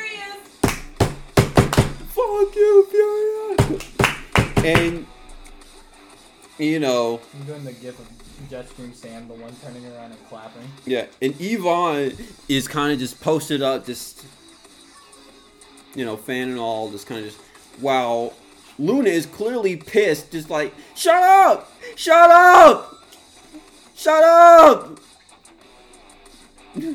Fuck 2.22 2.56
you, 2.56 2.86
Furious! 2.90 3.90
and. 4.64 5.06
You 6.58 6.78
know, 6.78 7.18
I'm 7.34 7.46
doing 7.46 7.64
the 7.64 7.72
gif 7.72 7.98
of 7.98 8.06
Jetstream 8.48 8.94
Sam, 8.94 9.26
the 9.26 9.34
one 9.34 9.52
turning 9.64 9.84
around 9.86 10.12
and 10.12 10.28
clapping. 10.28 10.62
Yeah, 10.84 11.06
and 11.20 11.34
Yvonne 11.40 12.12
is 12.46 12.68
kind 12.68 12.92
of 12.92 12.98
just 13.00 13.20
posted 13.20 13.62
up, 13.62 13.86
just 13.86 14.24
you 15.94 16.04
know, 16.04 16.16
fan 16.16 16.50
and 16.50 16.58
all, 16.58 16.90
just 16.90 17.06
kind 17.06 17.24
of 17.24 17.32
just 17.32 17.40
wow. 17.80 18.32
Luna 18.78 19.08
is 19.08 19.26
clearly 19.26 19.76
pissed, 19.76 20.30
just 20.30 20.50
like 20.50 20.72
shut 20.94 21.22
up, 21.22 21.72
shut 21.96 22.30
up, 22.30 23.02
shut 23.96 24.22
up. 24.22 25.00
We're 26.76 26.94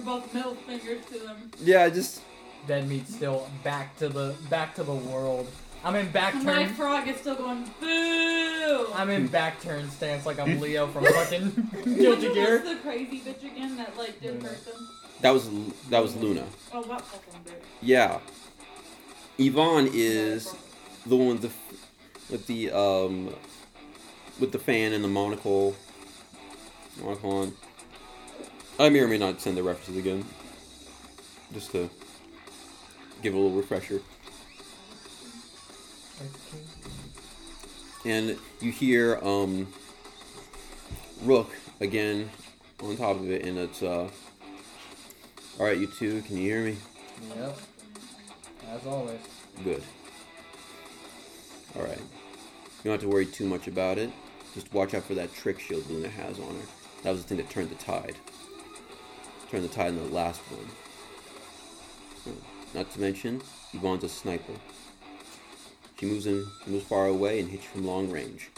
both 0.00 0.34
middle 0.34 0.54
fingers 0.54 1.04
to 1.12 1.18
them. 1.20 1.50
Yeah, 1.62 1.88
just 1.90 2.22
Dead 2.66 2.88
meat 2.88 3.08
still 3.08 3.48
back 3.64 3.96
to 3.98 4.08
the 4.08 4.34
back 4.48 4.74
to 4.76 4.84
the 4.84 4.94
world. 4.94 5.48
I'm 5.84 5.96
in 5.96 6.10
back 6.12 6.34
And 6.34 6.44
my 6.44 6.64
turn. 6.64 6.74
frog 6.74 7.08
is 7.08 7.16
still 7.16 7.34
going, 7.34 7.68
boo! 7.80 8.86
I'm 8.94 9.10
in 9.10 9.26
back 9.26 9.60
turn 9.60 9.90
stance 9.90 10.24
like 10.24 10.38
I'm 10.38 10.60
Leo 10.60 10.86
from 10.86 11.04
fucking 11.04 11.50
Guilty 11.84 12.26
Which 12.28 12.34
Gear. 12.34 12.60
was 12.60 12.68
the 12.70 12.76
crazy 12.76 13.18
bitch 13.20 13.44
again 13.44 13.76
that 13.78 13.96
like 13.98 14.20
did 14.20 14.34
Luna. 14.36 14.48
hurt 14.48 14.64
them? 14.64 14.88
that 15.22 15.30
was 15.32 15.50
that 15.90 16.00
was 16.02 16.14
Luna. 16.16 16.44
Oh, 16.72 16.82
that 16.84 17.00
fucking 17.00 17.40
bitch. 17.44 17.62
Yeah, 17.80 18.20
Yvonne 19.38 19.90
is 19.92 20.54
the 21.04 21.16
one 21.16 21.28
with 21.40 21.42
the 21.42 21.50
with 22.30 22.46
the 22.46 22.70
um 22.70 23.34
with 24.38 24.52
the 24.52 24.58
fan 24.60 24.92
and 24.92 25.02
the 25.02 25.08
monocle 25.08 25.74
monocle 27.02 27.32
on. 27.38 27.52
I 28.78 28.88
may 28.88 29.00
or 29.00 29.08
may 29.08 29.18
not 29.18 29.40
send 29.40 29.56
the 29.56 29.62
references 29.64 29.96
again, 29.96 30.24
just 31.52 31.72
to 31.72 31.90
give 33.22 33.34
a 33.34 33.36
little 33.36 33.56
refresher. 33.56 34.00
And 38.04 38.36
you 38.60 38.72
hear 38.72 39.18
um 39.22 39.68
Rook 41.22 41.50
again 41.80 42.28
on 42.82 42.96
top 42.96 43.16
of 43.16 43.30
it, 43.30 43.44
and 43.44 43.56
it's 43.58 43.82
uh. 43.82 44.08
All 45.60 45.66
right, 45.66 45.78
you 45.78 45.86
two, 45.86 46.22
can 46.22 46.38
you 46.38 46.42
hear 46.42 46.64
me? 46.64 46.76
Yep, 47.36 47.58
as 48.72 48.86
always. 48.86 49.20
Good. 49.62 49.82
Alright. 51.76 51.98
You 51.98 52.90
don't 52.90 52.92
have 52.94 53.00
to 53.02 53.08
worry 53.08 53.26
too 53.26 53.46
much 53.46 53.68
about 53.68 53.98
it. 53.98 54.10
Just 54.54 54.72
watch 54.74 54.94
out 54.94 55.04
for 55.04 55.14
that 55.14 55.32
trick 55.34 55.60
shield 55.60 55.88
Luna 55.88 56.08
has 56.08 56.38
on 56.38 56.54
her. 56.54 56.66
That 57.02 57.10
was 57.10 57.22
the 57.22 57.28
thing 57.28 57.38
that 57.38 57.50
turned 57.50 57.70
the 57.70 57.76
tide. 57.76 58.16
Turned 59.50 59.64
the 59.64 59.68
tide 59.68 59.88
in 59.88 59.96
the 59.96 60.14
last 60.14 60.40
one. 60.50 60.66
Not 62.74 62.90
to 62.92 63.00
mention, 63.00 63.42
Yvonne's 63.74 64.04
a 64.04 64.08
sniper. 64.08 64.54
She 66.00 66.06
moves 66.06 66.26
in 66.26 66.46
moves 66.66 66.84
far 66.86 67.06
away 67.06 67.38
and 67.38 67.48
hits 67.48 67.64
from 67.64 67.86
long 67.86 68.10
range. 68.10 68.50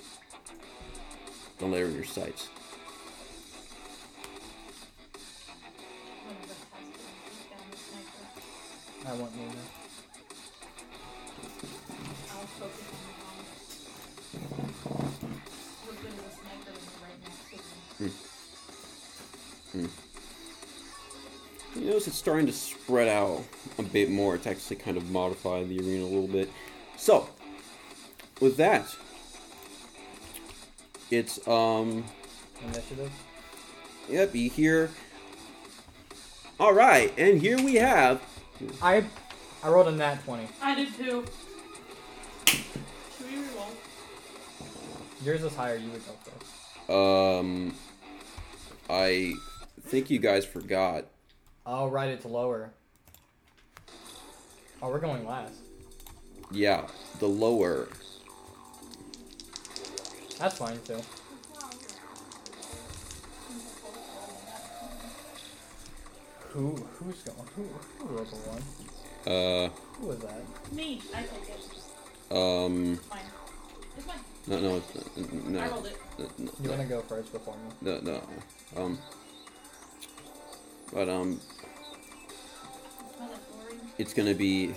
Don't 1.59 1.73
let 1.73 1.81
her 1.81 1.87
in 1.89 1.95
your 1.95 2.05
sights. 2.05 2.49
One 9.05 9.17
of 9.21 9.31
us 9.31 9.74
You 21.85 21.91
notice 21.91 22.09
it's 22.09 22.17
starting 22.17 22.47
to 22.47 22.53
spread 22.53 23.09
out 23.09 23.43
a 23.79 23.83
bit 23.83 24.09
more. 24.11 24.35
It's 24.35 24.47
actually 24.47 24.77
kind 24.77 24.97
of 24.97 25.11
modifying 25.11 25.69
the 25.69 25.79
arena 25.81 26.05
a 26.05 26.07
little 26.07 26.27
bit. 26.27 26.51
So, 26.97 27.29
with 28.41 28.57
that, 28.57 28.87
it's 31.11 31.47
um 31.47 32.07
Initiative. 32.63 33.13
Yep, 34.09 34.35
you 34.35 34.49
hear. 34.49 34.91
All 36.59 36.73
right, 36.73 37.13
and 37.19 37.39
here 37.39 37.63
we 37.63 37.75
have. 37.75 38.23
I 38.81 39.05
I 39.63 39.69
rolled 39.69 39.89
a 39.89 39.93
nat 39.93 40.25
20. 40.25 40.49
I 40.63 40.75
did 40.75 40.95
too. 40.95 41.27
Should 42.47 43.27
we 43.27 43.37
reroll? 43.37 43.69
Yours 45.23 45.45
is 45.45 45.55
higher, 45.55 45.77
you 45.77 45.91
would 45.91 46.03
go 46.07 46.13
first. 46.23 46.91
Um, 46.91 47.75
I 48.89 49.35
think 49.83 50.09
you 50.09 50.19
guys 50.19 50.47
forgot. 50.47 51.09
Oh, 51.67 51.89
right, 51.89 52.09
it's 52.11 52.25
lower. 52.25 52.71
Oh, 54.83 54.91
we're 54.91 54.99
going 54.99 55.27
last. 55.27 55.55
Yeah, 56.51 56.87
the 57.21 57.27
lower. 57.27 57.89
That's 60.39 60.59
fine, 60.59 60.79
too. 60.85 61.01
Who, 66.51 66.71
who's 66.71 67.23
going? 67.23 67.49
Who, 67.57 67.63
who 67.99 68.15
rolled 68.15 68.29
the 68.29 68.37
one? 68.37 68.63
Uh, 69.27 69.69
Who 70.01 70.07
was 70.09 70.19
that? 70.21 70.43
Me. 70.73 71.01
I 71.15 71.23
take 71.23 71.31
it. 71.49 72.37
um, 72.37 72.93
Mine. 73.11 73.21
It's 73.97 74.07
mine. 74.07 74.17
no, 74.47 74.61
no, 74.61 74.77
it's 74.77 75.17
no, 75.17 75.61
I 75.61 75.65
no, 75.67 75.71
rolled 75.73 75.87
it. 75.87 75.97
You 76.39 76.49
no, 76.61 76.71
wanna 76.71 76.85
go 76.85 77.01
first 77.03 77.33
before 77.33 77.55
me? 77.57 77.71
no, 77.83 77.99
no, 78.01 78.23
um, 78.77 78.99
but 80.93 81.09
um, 81.09 81.41
Smell 83.25 83.31
like 83.33 83.67
boring. 83.67 83.81
it's 83.99 84.15
gonna 84.15 84.35
be. 84.35 84.75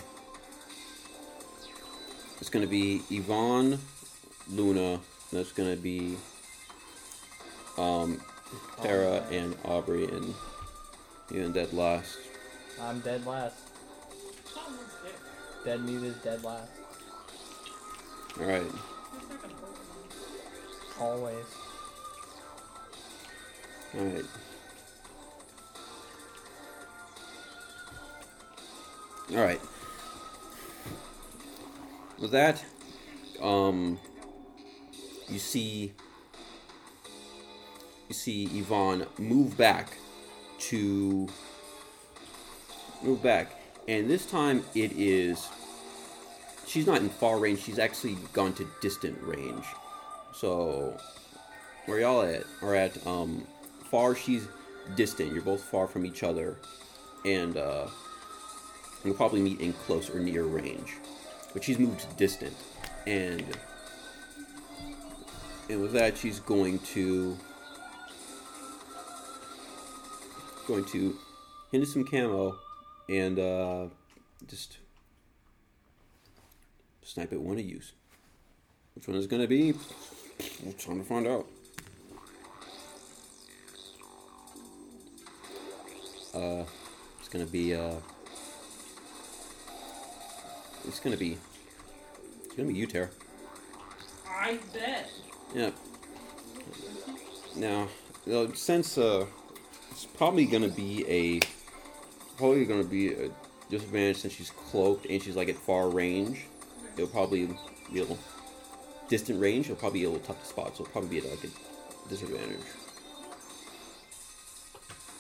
It's 2.40 2.50
gonna 2.50 2.68
be 2.68 3.02
Yvonne, 3.10 3.80
Luna. 4.50 5.00
That's 5.34 5.52
gonna 5.52 5.76
be 5.76 6.18
um, 7.78 8.22
Tara 8.82 9.24
Oh, 9.30 9.34
and 9.34 9.56
Aubrey 9.66 10.06
and 10.06 10.34
you 11.32 11.44
and 11.44 11.54
Dead 11.54 11.74
last. 11.74 12.18
I'm 12.82 13.00
dead 13.00 13.26
last. 13.26 13.56
Something 14.54 14.74
was 14.78 14.94
there. 15.04 15.76
Dead 15.78 15.84
meat 15.84 16.04
is 16.04 16.16
dead 16.18 16.44
last. 16.44 16.70
All 18.40 18.46
right. 18.46 18.62
Who's 18.62 18.72
freaking 19.24 19.56
Pokemon? 19.60 21.02
Always. 21.02 21.46
All 23.98 24.06
right. 24.06 24.26
All 29.32 29.44
right. 29.44 29.60
With 32.18 32.32
that, 32.32 32.64
um, 33.42 34.00
you 35.28 35.38
see, 35.38 35.94
you 38.08 38.16
see 38.16 38.46
Yvonne 38.46 39.06
move 39.20 39.58
back 39.58 39.98
to 40.60 41.28
move 43.04 43.22
back, 43.22 43.52
and 43.88 44.10
this 44.10 44.26
time 44.26 44.64
it 44.74 44.94
is. 44.94 45.48
She's 46.66 46.88
not 46.88 47.02
in 47.02 47.10
far 47.10 47.38
range. 47.38 47.62
She's 47.64 47.80
actually 47.80 48.18
gone 48.34 48.54
to 48.54 48.68
distant 48.82 49.18
range. 49.22 49.66
So, 50.34 50.98
where 51.86 52.00
y'all 52.00 52.22
at? 52.24 52.44
Are 52.62 52.76
at 52.76 53.06
um, 53.06 53.46
far. 53.92 54.16
She's 54.16 54.48
distant. 54.96 55.34
You're 55.34 55.44
both 55.44 55.62
far 55.62 55.88
from 55.88 56.06
each 56.06 56.24
other, 56.24 56.58
and 57.26 57.58
uh, 57.58 57.88
you'll 59.04 59.16
probably 59.16 59.42
meet 59.42 59.60
in 59.60 59.74
close 59.74 60.10
or 60.10 60.20
near 60.20 60.44
range. 60.44 60.98
but 61.54 61.64
she's 61.64 61.80
moved 61.80 62.00
to 62.02 62.08
distant, 62.16 62.56
and 63.06 63.46
and 65.70 65.82
with 65.82 65.92
that, 65.94 66.18
she's 66.18 66.40
going 66.40 66.80
to 66.80 67.38
going 70.68 70.86
to 70.86 71.18
hit 71.72 71.88
some 71.88 72.04
camo 72.04 72.58
and 73.10 73.40
uh, 73.40 73.88
just 74.48 74.78
snipe 77.04 77.32
at 77.32 77.40
one 77.40 77.58
of 77.58 77.66
you. 77.66 77.80
Which 78.96 79.08
one 79.08 79.16
is 79.16 79.28
going 79.28 79.42
to 79.42 79.48
be? 79.48 79.74
Well, 80.64 80.74
time 80.74 81.00
to 81.00 81.06
find 81.06 81.28
out. 81.28 81.48
Uh, 86.34 86.64
it's 87.20 87.30
gonna 87.30 87.46
be 87.46 87.74
uh, 87.74 87.96
it's 90.88 91.00
gonna 91.00 91.18
be, 91.18 91.38
it's 92.46 92.56
gonna 92.56 92.70
be 92.70 92.76
you, 92.76 92.88
Tara. 92.88 93.10
I 94.30 94.60
bet. 94.74 95.12
Yeah. 95.54 95.72
Now, 97.56 97.88
since 98.54 98.98
uh, 98.98 99.26
it's 99.92 100.06
probably 100.06 100.46
gonna 100.46 100.70
be 100.70 101.06
a, 101.08 101.40
probably 102.38 102.66
gonna 102.66 102.84
be 102.84 103.14
a 103.14 103.30
disadvantage 103.70 104.18
since 104.18 104.34
she's 104.34 104.50
cloaked 104.50 105.06
and 105.08 105.22
she's 105.22 105.36
like 105.36 105.50
at 105.50 105.56
far 105.56 105.90
range. 105.90 106.46
It'll 106.96 107.08
probably 107.08 107.48
be 107.92 108.00
a 108.00 108.02
little 108.02 108.20
distant 109.10 109.40
range. 109.42 109.66
It'll 109.66 109.78
probably 109.78 110.00
be 110.00 110.06
a 110.06 110.10
little 110.10 110.26
tough 110.26 110.42
to 110.42 110.48
spot, 110.48 110.78
so 110.78 110.84
it'll 110.84 110.92
probably 110.92 111.10
be 111.10 111.18
at 111.26 111.32
like 111.32 111.44
a 111.44 112.10
disadvantage. 112.10 112.66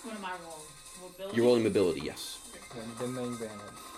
What 0.04 0.16
am 0.16 0.26
I 0.26 0.32
rolling? 0.44 0.68
Mobility? 1.02 1.36
You're 1.36 1.46
rolling 1.46 1.64
mobility, 1.64 2.02
yes. 2.06 2.40
The, 2.98 3.04
the 3.04 3.12
main 3.12 3.34
advantage. 3.34 3.97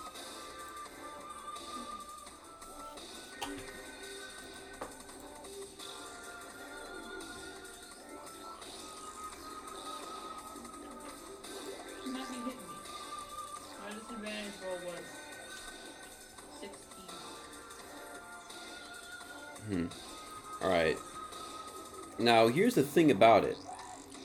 Now, 22.30 22.46
here's 22.46 22.76
the 22.76 22.84
thing 22.84 23.10
about 23.10 23.42
it, 23.42 23.56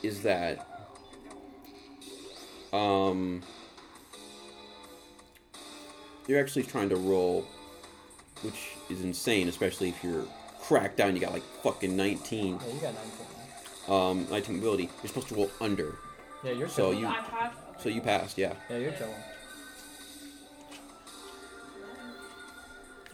is 0.04 0.22
that, 0.22 0.68
um, 2.72 3.42
you're 6.28 6.40
actually 6.40 6.62
trying 6.66 6.90
to 6.90 6.98
roll, 6.98 7.48
which 8.44 8.74
is 8.92 9.02
insane, 9.04 9.50
especially 9.50 9.90
if 9.90 10.04
you're 10.04 10.28
cracked 10.62 10.98
down. 10.98 11.16
You 11.16 11.22
got 11.22 11.34
like 11.34 11.42
fucking 11.64 11.98
19, 11.98 12.60
Yeah, 12.68 12.74
you 12.76 12.80
got 12.80 12.94
19. 13.88 14.22
um, 14.22 14.28
19 14.30 14.60
ability. 14.60 14.90
You're 15.02 15.08
supposed 15.08 15.30
to 15.30 15.36
roll 15.36 15.50
under, 15.60 15.96
Yeah, 16.44 16.52
you're 16.52 16.70
So 16.70 16.92
chilling. 16.92 17.00
you- 17.00 17.08
I 17.08 17.22
passed. 17.22 17.58
so 17.82 17.90
you 17.90 18.02
passed. 18.02 18.38
Yeah. 18.38 18.54
Yeah, 18.70 18.78
you're 18.78 18.92
chilling. 18.92 19.16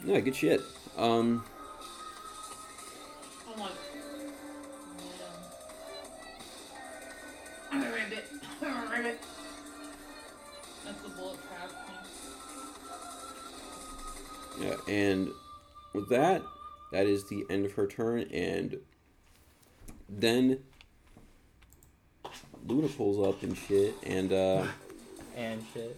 Yeah, 0.03 0.19
good 0.19 0.35
shit. 0.35 0.61
Um, 0.97 1.45
that, 16.11 16.41
that 16.91 17.05
is 17.07 17.27
the 17.27 17.45
end 17.49 17.65
of 17.65 17.73
her 17.73 17.87
turn, 17.87 18.21
and 18.31 18.77
then 20.07 20.59
Luna 22.67 22.87
pulls 22.89 23.25
up 23.27 23.41
and 23.43 23.57
shit, 23.57 23.95
and 24.03 24.31
uh, 24.31 24.65
And 25.35 25.63
shit. 25.73 25.97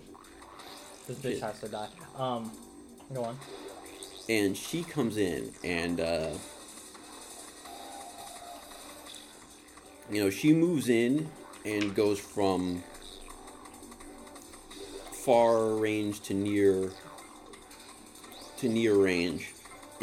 This 1.07 1.17
bitch 1.17 1.31
Shit. 1.33 1.41
has 1.41 1.59
to 1.61 1.67
die. 1.67 1.87
Um, 2.17 2.51
go 3.13 3.23
on. 3.25 3.37
and 4.29 4.55
she 4.55 4.83
comes 4.83 5.17
in, 5.17 5.51
and 5.63 5.99
uh, 5.99 6.29
you 10.11 10.23
know 10.23 10.29
she 10.29 10.53
moves 10.53 10.87
in 10.89 11.29
and 11.65 11.93
goes 11.95 12.19
from 12.19 12.83
far 15.25 15.75
range 15.75 16.21
to 16.21 16.33
near 16.33 16.91
to 18.57 18.69
near 18.69 18.95
range, 18.95 19.51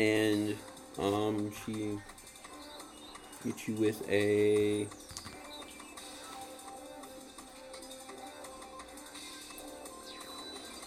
and 0.00 0.56
um, 0.98 1.52
she 1.64 1.98
hits 3.44 3.68
you 3.68 3.74
with 3.74 4.08
a. 4.08 4.86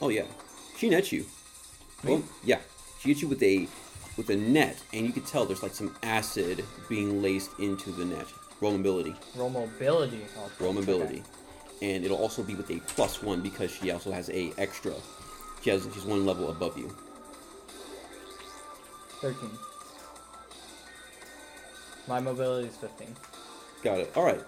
Oh 0.02 0.10
yeah, 0.10 0.24
she 0.78 0.90
nets 0.90 1.12
you. 1.12 1.26
Well, 2.04 2.24
yeah, 2.44 2.60
she 3.00 3.10
hits 3.10 3.22
you 3.22 3.28
with 3.28 3.42
a 3.44 3.68
with 4.18 4.30
a 4.32 4.36
net, 4.36 4.82
and 4.94 5.06
you 5.06 5.14
can 5.14 5.24
tell 5.24 5.46
there's 5.46 5.64
like 5.64 5.74
some 5.74 5.96
acid 6.02 6.66
being 6.90 7.22
laced 7.22 7.52
into 7.60 7.92
the 7.92 8.06
net. 8.06 8.26
Roll 8.62 8.72
mobility, 8.72 9.16
Roll 9.36 9.50
mobility. 9.50 10.22
Oh, 10.38 10.52
roll 10.60 10.72
okay. 10.72 10.80
mobility, 10.80 11.24
and 11.82 12.04
it'll 12.04 12.18
also 12.18 12.42
be 12.42 12.56
with 12.56 12.72
a 12.72 12.80
plus 12.80 13.22
one 13.22 13.42
because 13.42 13.72
she 13.72 13.92
also 13.92 14.12
has 14.12 14.30
a 14.32 14.52
extra. 14.58 14.94
She 15.62 15.70
has 15.70 15.88
she's 15.94 16.04
one 16.04 16.26
level 16.26 16.50
above 16.50 16.78
you. 16.78 16.94
13. 19.24 19.50
My 22.10 22.20
mobility 22.20 22.68
is 22.68 22.76
15. 22.76 23.08
Got 23.84 24.00
it. 24.00 24.12
All 24.18 24.24
right. 24.26 24.42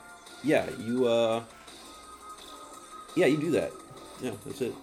Yeah, 0.44 0.70
you 0.86 1.08
uh. 1.08 1.44
Yeah, 3.16 3.28
you 3.28 3.38
do 3.38 3.52
that. 3.52 3.72
Yeah, 4.22 4.32
that's 4.46 4.60
it. 4.60 4.74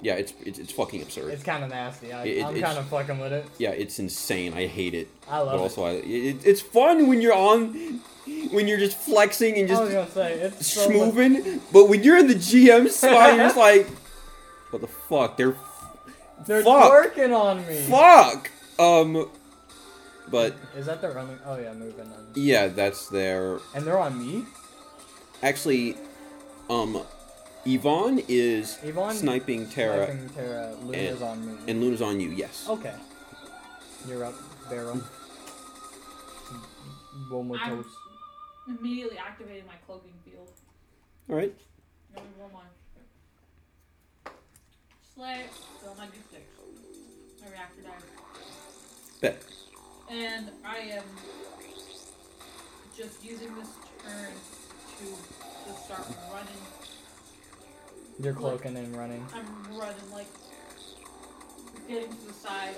Yeah, 0.00 0.14
it's 0.14 0.32
it's, 0.46 0.58
it's 0.58 0.72
fucking 0.72 1.02
absurd. 1.02 1.30
It's 1.34 1.42
kind 1.42 1.62
of 1.62 1.68
nasty. 1.68 2.10
I, 2.12 2.24
It- 2.24 2.36
it- 2.38 2.44
I'm 2.44 2.60
kind 2.60 2.78
of 2.78 2.86
fucking 2.86 3.18
with 3.18 3.32
it. 3.34 3.44
yeah, 3.58 3.70
it's 3.72 3.98
insane. 3.98 4.54
I 4.54 4.66
hate 4.66 4.94
it. 4.94 5.08
I 5.28 5.38
love 5.40 5.48
but 5.52 5.56
it. 5.56 5.60
also, 5.60 5.84
I, 5.84 5.90
it, 5.92 6.36
it's 6.46 6.62
fun 6.62 7.06
when 7.08 7.20
you're 7.20 7.34
on, 7.34 8.00
when 8.50 8.66
you're 8.68 8.78
just 8.78 8.96
flexing 8.96 9.56
and 9.56 9.70
I 9.70 9.80
was 9.80 9.90
just 9.92 10.14
gonna 10.14 10.28
say 10.28 10.40
it's 10.40 10.66
so 10.66 10.88
much- 11.12 11.60
But 11.72 11.88
when 11.90 12.02
you're 12.02 12.16
in 12.18 12.28
the 12.28 12.34
GM 12.34 12.88
spot, 12.88 13.34
you're 13.34 13.44
just 13.44 13.56
like, 13.58 13.86
what 14.70 14.80
the 14.80 14.88
fuck? 14.88 15.36
They're 15.36 15.56
They're 16.46 16.62
fuck, 16.62 16.90
working 16.90 17.32
on 17.32 17.66
me. 17.66 17.80
fuck. 17.88 18.50
Um, 18.78 19.28
but 20.28 20.54
Is 20.76 20.86
that 20.86 21.00
the 21.00 21.10
running? 21.10 21.38
Oh 21.46 21.56
yeah, 21.58 21.72
moving 21.72 22.00
on. 22.12 22.26
yeah, 22.34 22.66
that's 22.68 23.08
their 23.08 23.58
And 23.74 23.86
they're 23.86 23.98
on 23.98 24.18
me. 24.18 24.44
actually. 25.42 25.96
Um, 26.68 27.00
Yvonne 27.64 28.20
is 28.28 28.78
Yvonne 28.82 29.14
sniping 29.14 29.68
Tara, 29.68 30.06
Sniping 30.06 30.28
Tara. 30.30 30.74
Luna's 30.84 31.22
on 31.22 31.46
me. 31.46 31.58
and 31.68 31.80
Luna's 31.80 32.02
on 32.02 32.20
you. 32.20 32.30
Yes. 32.30 32.66
okay. 32.68 32.94
You're 34.08 34.24
up, 34.24 34.34
Barrow. 34.70 35.00
Womatos. 37.30 37.84
I'm 38.68 38.76
immediately 38.78 39.18
activated 39.18 39.66
my 39.66 39.74
cloaking 39.86 40.12
field. 40.24 40.50
All 41.28 41.36
right. 41.36 41.54
No, 42.14 42.22
roll 42.38 42.50
my 42.52 42.60
Slay. 45.16 45.44
Fill 45.80 45.94
my 45.96 46.04
D6. 46.04 46.40
My 47.42 47.50
reactor 47.50 47.80
died. 47.80 47.92
Bet. 49.22 49.42
And 50.10 50.50
I 50.62 50.76
am 50.76 51.04
just 52.94 53.24
using 53.24 53.54
this 53.54 53.68
turn 54.04 54.32
to 54.98 55.04
just 55.66 55.84
start 55.86 56.06
running. 56.30 56.60
You're 58.20 58.34
cloaking 58.34 58.76
and 58.76 58.94
running. 58.94 59.24
I'm 59.34 59.78
running 59.78 59.96
like 60.12 60.26
getting 61.88 62.10
to 62.10 62.26
the 62.26 62.34
side 62.34 62.74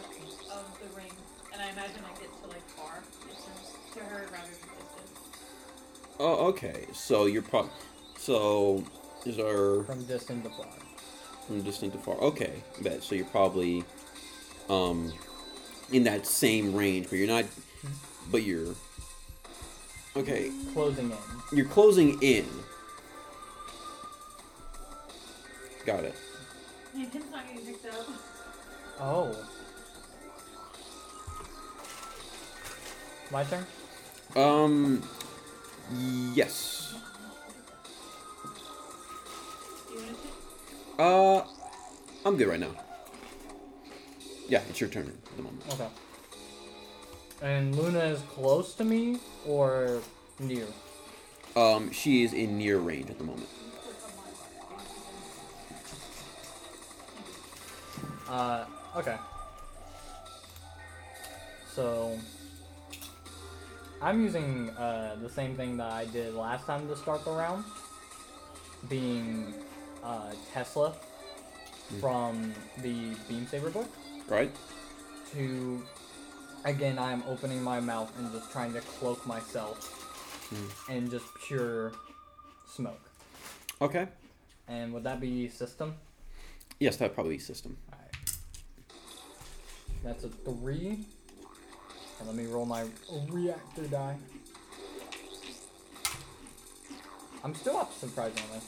of 0.53 0.79
the 0.81 0.97
ring, 0.97 1.11
and 1.53 1.61
I 1.61 1.71
imagine 1.71 2.05
I 2.05 2.21
get 2.21 2.31
to 2.43 2.49
like 2.49 2.69
far 2.71 3.03
distance 3.29 3.73
to 3.95 4.01
her 4.01 4.27
rather 4.31 4.47
than 4.47 4.71
distant. 4.79 5.11
Oh, 6.21 6.47
okay. 6.51 6.87
So 6.93 7.27
you're 7.27 7.43
pro. 7.43 7.69
So 8.17 8.85
is 9.27 9.41
our 9.41 9.83
From 9.83 10.05
distant 10.05 10.45
to 10.45 10.51
far. 10.51 10.67
From 11.49 11.63
distant 11.63 11.93
to 11.95 11.99
far. 11.99 12.15
Okay, 12.17 12.63
bet. 12.83 13.03
So 13.03 13.15
you're 13.17 13.25
probably 13.25 13.83
um 14.69 15.13
in 15.91 16.05
that 16.05 16.27
same 16.27 16.75
range, 16.75 17.09
but 17.11 17.17
you're 17.17 17.27
not. 17.27 17.47
But 18.31 18.43
you're 18.43 18.75
okay. 20.15 20.53
Closing 20.75 21.11
in. 21.11 21.17
You're 21.57 21.67
closing 21.67 22.23
in. 22.23 22.47
Got 25.87 26.05
it. 26.05 26.15
Hey, 26.95 27.07
Tim's 27.11 27.31
not 27.33 27.49
getting 27.49 27.65
picked 27.65 27.87
up. 27.87 28.07
Oh. 29.01 29.35
My 33.31 33.45
turn? 33.45 33.67
Um. 34.37 35.03
Yes. 36.35 36.88
Uh. 40.99 41.43
I'm 42.27 42.37
good 42.37 42.49
right 42.49 42.61
now. 42.61 42.73
Yeah, 44.49 44.63
it's 44.69 44.81
your 44.81 44.91
turn 44.91 45.07
at 45.07 45.37
the 45.37 45.43
moment. 45.43 45.63
Okay. 45.71 45.89
And 47.41 47.77
Luna 47.77 48.01
is 48.01 48.21
close 48.23 48.75
to 48.75 48.85
me 48.85 49.19
or 49.47 50.01
near? 50.41 50.67
Um, 51.55 51.93
she 51.93 52.25
is 52.25 52.33
in 52.33 52.59
near 52.59 52.79
range 52.79 53.11
at 53.11 53.19
the 53.19 53.25
moment. 53.25 53.49
Uh, 58.29 58.65
okay. 58.97 59.17
So, 61.75 62.19
I'm 64.03 64.23
using 64.23 64.71
uh, 64.71 65.17
the 65.23 65.31
same 65.31 65.55
thing 65.55 65.77
that 65.77 65.93
I 65.93 66.07
did 66.07 66.35
last 66.35 66.67
time 66.67 66.89
to 66.89 66.97
start 66.97 67.25
the 67.25 67.31
round, 67.31 67.65
being 68.89 69.55
uh, 70.09 70.33
Tesla 70.53 70.95
hmm. 71.89 72.01
from 72.01 72.55
the 72.79 73.15
Beam 73.29 73.47
Saber 73.47 73.71
book. 73.71 73.89
Right? 74.27 74.51
To, 75.33 75.83
again, 76.65 76.99
I'm 76.99 77.23
opening 77.29 77.63
my 77.63 77.79
mouth 77.79 78.11
and 78.19 78.33
just 78.33 78.51
trying 78.51 78.73
to 78.73 78.81
cloak 78.81 79.25
myself 79.27 80.49
hmm. 80.49 80.93
in 80.93 81.11
just 81.11 81.27
pure 81.47 81.93
smoke. 82.67 83.11
Okay. 83.83 84.09
And 84.67 84.93
would 84.93 85.05
that 85.05 85.21
be 85.21 85.49
system? 85.49 85.95
Yes, 86.81 86.97
that 86.97 87.15
probably 87.15 87.35
be 87.37 87.43
system. 87.43 87.77
Alright. 87.93 88.15
That's 90.03 90.25
a 90.25 90.29
three. 90.29 91.05
And 92.19 92.27
let 92.27 92.35
me 92.35 92.47
roll 92.47 92.65
my 92.65 92.85
reactor 93.29 93.83
die. 93.85 94.17
Hmm. 94.17 94.39
I'm 97.45 97.55
still 97.55 97.77
up 97.77 97.93
surprisingly. 97.95 98.59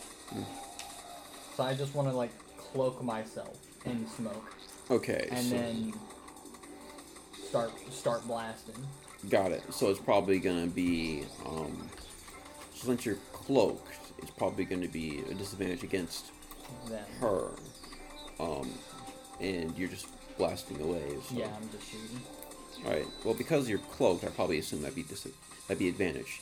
So 1.60 1.66
I 1.66 1.74
just 1.74 1.94
want 1.94 2.08
to 2.08 2.16
like 2.16 2.30
cloak 2.56 3.02
myself 3.04 3.54
in 3.84 4.06
smoke 4.06 4.50
Okay. 4.90 5.28
and 5.30 5.44
so, 5.44 5.54
then 5.54 5.92
start 7.46 7.70
start 7.92 8.26
blasting. 8.26 8.76
got 9.28 9.52
it. 9.52 9.62
So 9.70 9.90
it's 9.90 10.00
probably 10.00 10.38
gonna 10.38 10.68
be 10.68 11.24
um, 11.44 11.90
since 12.74 13.04
you're 13.04 13.18
cloaked, 13.34 13.94
it's 14.16 14.30
probably 14.30 14.64
gonna 14.64 14.88
be 14.88 15.22
a 15.30 15.34
disadvantage 15.34 15.82
against 15.82 16.30
Then 16.88 17.04
her. 17.20 17.50
Um, 18.38 18.70
and 19.38 19.76
you're 19.76 19.90
just 19.90 20.06
blasting 20.38 20.80
away. 20.80 21.04
So. 21.28 21.34
yeah, 21.34 21.48
I'm 21.54 21.68
just 21.72 21.90
shooting. 21.90 22.22
All 22.86 22.90
right. 22.90 23.06
Well, 23.22 23.34
because 23.34 23.68
you're 23.68 23.80
cloaked, 23.80 24.24
I 24.24 24.28
probably 24.28 24.58
assume 24.60 24.80
that'd 24.80 24.96
be 24.96 25.02
dis- 25.02 25.28
that'd 25.68 25.78
be 25.78 25.90
advantage. 25.90 26.40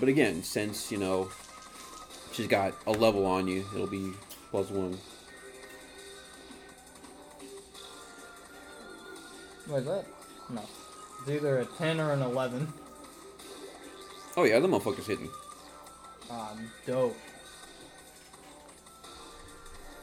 But 0.00 0.08
again, 0.08 0.42
since 0.42 0.90
you 0.90 0.98
know 0.98 1.30
she's 2.38 2.46
got 2.46 2.72
a 2.86 2.92
level 2.92 3.26
on 3.26 3.48
you, 3.48 3.66
it'll 3.74 3.88
be 3.88 4.12
plus 4.52 4.70
one. 4.70 4.96
What 9.66 9.80
is 9.80 9.86
that? 9.86 10.06
No. 10.48 10.62
It's 11.20 11.30
either 11.30 11.58
a 11.58 11.64
ten 11.64 11.98
or 11.98 12.12
an 12.12 12.22
eleven. 12.22 12.72
Oh 14.36 14.44
yeah, 14.44 14.60
the 14.60 14.68
motherfucker's 14.68 15.08
hitting. 15.08 15.28
Ah, 16.30 16.56
dope. 16.86 17.16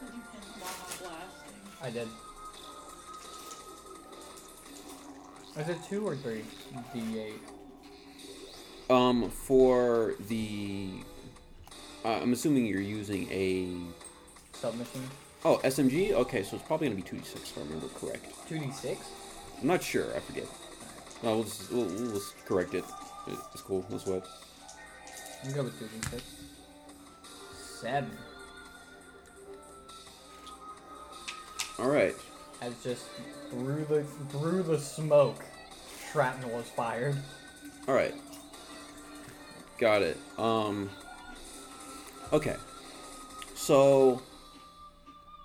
Did 0.01 0.09
you 0.13 0.21
hit 0.33 0.43
while 1.01 1.13
I'm? 1.81 1.87
I 1.87 1.89
did. 1.89 2.09
Is 5.57 5.69
it 5.69 5.77
two 5.87 6.05
or 6.05 6.17
three? 6.17 6.43
D8. 6.93 7.39
Um, 8.89 9.29
for 9.31 10.15
the, 10.27 10.89
uh, 12.05 12.19
I'm 12.21 12.33
assuming 12.33 12.65
you're 12.67 12.79
using 12.81 13.27
a 13.31 13.67
Submachine. 14.53 15.09
oh 15.43 15.59
SMG. 15.63 16.11
Okay, 16.11 16.43
so 16.43 16.55
it's 16.55 16.65
probably 16.65 16.87
gonna 16.87 16.95
be 16.95 17.01
two 17.01 17.17
d 17.17 17.23
six 17.23 17.51
if 17.51 17.57
I 17.57 17.61
remember 17.61 17.87
correct. 17.99 18.25
2d6? 18.49 18.97
I'm 19.61 19.67
not 19.67 19.81
sure. 19.83 20.15
I 20.15 20.19
forget. 20.19 20.45
No, 21.23 21.35
we'll 21.35 21.43
just 21.43 21.71
we'll, 21.71 21.85
we'll 21.85 22.11
just 22.11 22.45
correct 22.45 22.73
it. 22.75 22.83
It's 23.27 23.61
cool. 23.61 23.83
No 23.89 23.97
sweat. 23.97 24.23
I'm 25.43 25.63
with 25.63 25.79
2d6. 25.79 26.21
Seven. 27.81 28.11
All 31.79 31.89
right. 31.89 32.15
As 32.61 32.73
just 32.83 33.05
through 33.49 33.85
the 33.85 34.03
through 34.29 34.63
the 34.63 34.79
smoke, 34.79 35.43
shrapnel 36.11 36.51
was 36.51 36.67
fired. 36.67 37.17
All 37.87 37.93
right. 37.95 38.13
Got 39.79 40.03
it. 40.03 40.17
Um. 40.37 40.89
Okay. 42.33 42.55
So. 43.55 44.21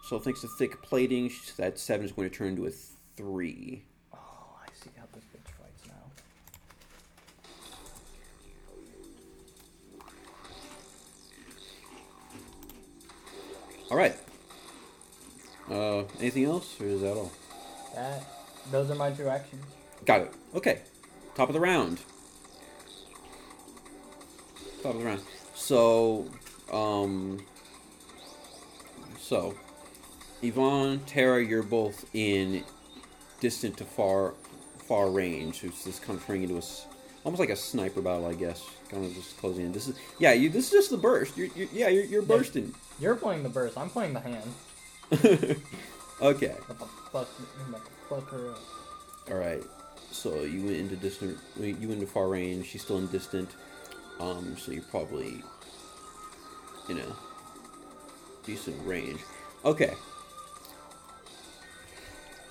So 0.04 0.18
thanks 0.18 0.40
to 0.40 0.48
thick 0.48 0.82
plating, 0.82 1.30
that 1.56 1.78
seven 1.78 2.04
is 2.04 2.10
going 2.10 2.28
to 2.28 2.36
turn 2.36 2.48
into 2.48 2.66
a 2.66 2.70
three. 3.16 3.84
Oh, 4.12 4.18
I 4.60 4.66
see 4.82 4.90
how 4.98 5.04
this 5.14 5.22
bitch 5.24 5.48
fights 5.52 5.86
now. 5.86 6.10
All 13.88 13.96
right. 13.96 14.16
Uh, 15.70 16.02
anything 16.18 16.44
else, 16.44 16.80
or 16.80 16.86
is 16.86 17.02
that 17.02 17.16
all? 17.16 17.30
That 17.94 18.24
those 18.72 18.90
are 18.90 18.96
my 18.96 19.12
two 19.12 19.28
actions. 19.28 19.64
Got 20.04 20.22
it. 20.22 20.34
Okay. 20.54 20.80
Top 21.36 21.48
of 21.48 21.52
the 21.52 21.60
round. 21.60 22.00
Top 24.82 24.94
of 24.94 25.00
the 25.00 25.06
round. 25.06 25.22
So, 25.54 26.26
um, 26.72 27.38
so, 29.18 29.54
Yvonne, 30.42 31.00
Tara, 31.06 31.44
you're 31.44 31.62
both 31.62 32.04
in 32.14 32.64
distant 33.40 33.76
to 33.78 33.84
far, 33.84 34.34
far 34.86 35.10
range. 35.10 35.64
It's 35.64 35.84
just 35.84 36.02
kind 36.02 36.18
of 36.18 36.26
turning 36.26 36.44
into 36.44 36.56
a, 36.58 36.62
almost 37.24 37.40
like 37.40 37.50
a 37.50 37.56
sniper 37.56 38.00
battle, 38.00 38.26
I 38.26 38.34
guess. 38.34 38.68
Kind 38.88 39.04
of 39.04 39.14
just 39.14 39.36
closing 39.38 39.66
in. 39.66 39.72
This 39.72 39.88
is, 39.88 39.96
yeah, 40.18 40.32
you. 40.32 40.48
This 40.48 40.66
is 40.66 40.72
just 40.72 40.90
the 40.90 40.96
burst. 40.96 41.36
You're, 41.36 41.48
you're 41.54 41.68
yeah, 41.72 41.88
you're, 41.88 42.04
you're 42.04 42.22
bursting. 42.22 42.74
You're 42.98 43.14
playing 43.14 43.44
the 43.44 43.48
burst. 43.48 43.78
I'm 43.78 43.88
playing 43.88 44.14
the 44.14 44.20
hand. 44.20 44.50
okay. 46.20 46.56
Fuck? 47.12 47.28
I'm 47.60 47.68
about 47.68 47.84
to 47.84 47.90
fuck 48.08 48.30
her 48.30 48.50
up. 48.50 48.60
All 49.30 49.36
right. 49.36 49.62
So 50.10 50.42
you 50.42 50.64
went 50.64 50.76
into 50.76 50.96
distant. 50.96 51.38
You 51.56 51.74
went 51.88 52.00
into 52.00 52.06
far 52.06 52.26
range. 52.26 52.66
She's 52.66 52.82
still 52.82 52.98
in 52.98 53.06
distant. 53.06 53.50
Um. 54.18 54.56
So 54.58 54.72
you're 54.72 54.82
probably 54.82 55.42
in 56.90 56.98
know, 56.98 57.16
decent 58.44 58.76
range. 58.86 59.20
Okay. 59.64 59.94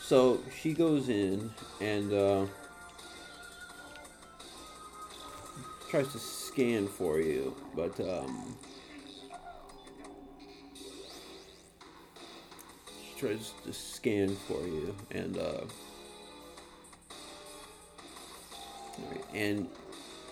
So 0.02 0.40
she 0.60 0.74
goes 0.74 1.10
in 1.10 1.52
and 1.82 2.14
uh, 2.14 2.46
tries 5.90 6.12
to 6.14 6.20
scan 6.20 6.88
for 6.88 7.20
you, 7.20 7.56
but 7.76 8.00
um, 8.00 8.56
she 12.88 13.20
tries 13.20 13.52
to 13.66 13.74
scan 13.74 14.36
for 14.48 14.62
you, 14.66 14.96
and 15.12 15.38
uh, 15.38 15.62
and 19.34 19.68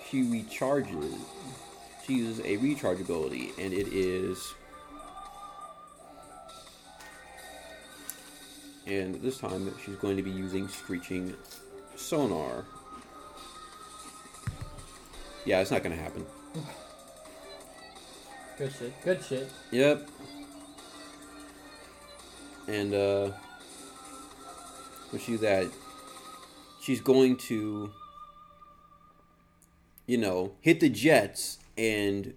she 0.09 0.23
recharges. 0.23 1.19
She 2.07 2.13
uses 2.13 2.39
a 2.45 2.55
recharge 2.57 3.01
ability, 3.01 3.51
and 3.59 3.73
it 3.73 3.89
is. 3.89 4.53
And 8.85 9.15
this 9.15 9.37
time 9.37 9.69
she's 9.85 9.97
going 9.97 10.15
to 10.15 10.23
be 10.23 10.31
using 10.31 10.69
screeching 10.69 11.35
sonar. 11.97 12.63
Yeah, 15.45 15.59
it's 15.59 15.71
not 15.71 15.83
going 15.83 15.97
to 15.97 16.01
happen. 16.01 16.25
Good 18.57 18.71
shit. 18.71 19.03
Good 19.03 19.23
shit. 19.23 19.49
Yep. 19.71 20.09
And 22.69 22.93
uh 22.93 23.31
when 25.09 25.21
she 25.21 25.33
do 25.33 25.37
that, 25.39 25.67
she's 26.81 27.01
going 27.01 27.35
to 27.37 27.91
you 30.07 30.17
know, 30.17 30.53
hit 30.61 30.79
the 30.79 30.89
jets 30.89 31.59
and 31.77 32.33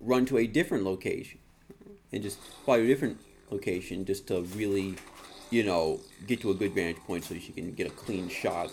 run 0.00 0.26
to 0.26 0.38
a 0.38 0.46
different 0.46 0.84
location. 0.84 1.38
And 2.12 2.22
just 2.22 2.38
fly 2.64 2.78
to 2.78 2.84
a 2.84 2.86
different 2.86 3.18
location 3.50 4.04
just 4.04 4.28
to 4.28 4.40
really, 4.56 4.96
you 5.50 5.62
know, 5.62 6.00
get 6.26 6.40
to 6.40 6.50
a 6.50 6.54
good 6.54 6.72
vantage 6.72 7.02
point 7.04 7.24
so 7.24 7.34
she 7.34 7.52
can 7.52 7.72
get 7.72 7.86
a 7.86 7.90
clean 7.90 8.28
shot 8.28 8.72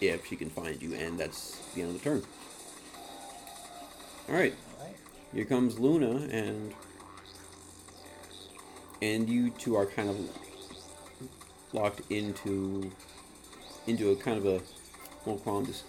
if 0.00 0.26
she 0.26 0.36
can 0.36 0.50
find 0.50 0.80
you 0.82 0.94
and 0.94 1.18
that's 1.18 1.58
the 1.74 1.82
end 1.82 1.94
of 1.94 2.02
the 2.02 2.04
turn. 2.10 2.22
Alright. 4.28 4.54
Alright. 4.78 4.96
Here 5.34 5.44
comes 5.44 5.78
Luna, 5.78 6.28
and 6.30 6.74
and 9.00 9.28
you 9.28 9.50
two 9.50 9.74
are 9.74 9.86
kind 9.86 10.08
of 10.08 10.16
locked 11.72 12.02
into 12.10 12.92
into 13.86 14.10
a 14.10 14.16
kind 14.16 14.38
of 14.38 14.46
a 14.46 14.60
well, 15.24 15.38
calm. 15.38 15.66
Just, 15.66 15.84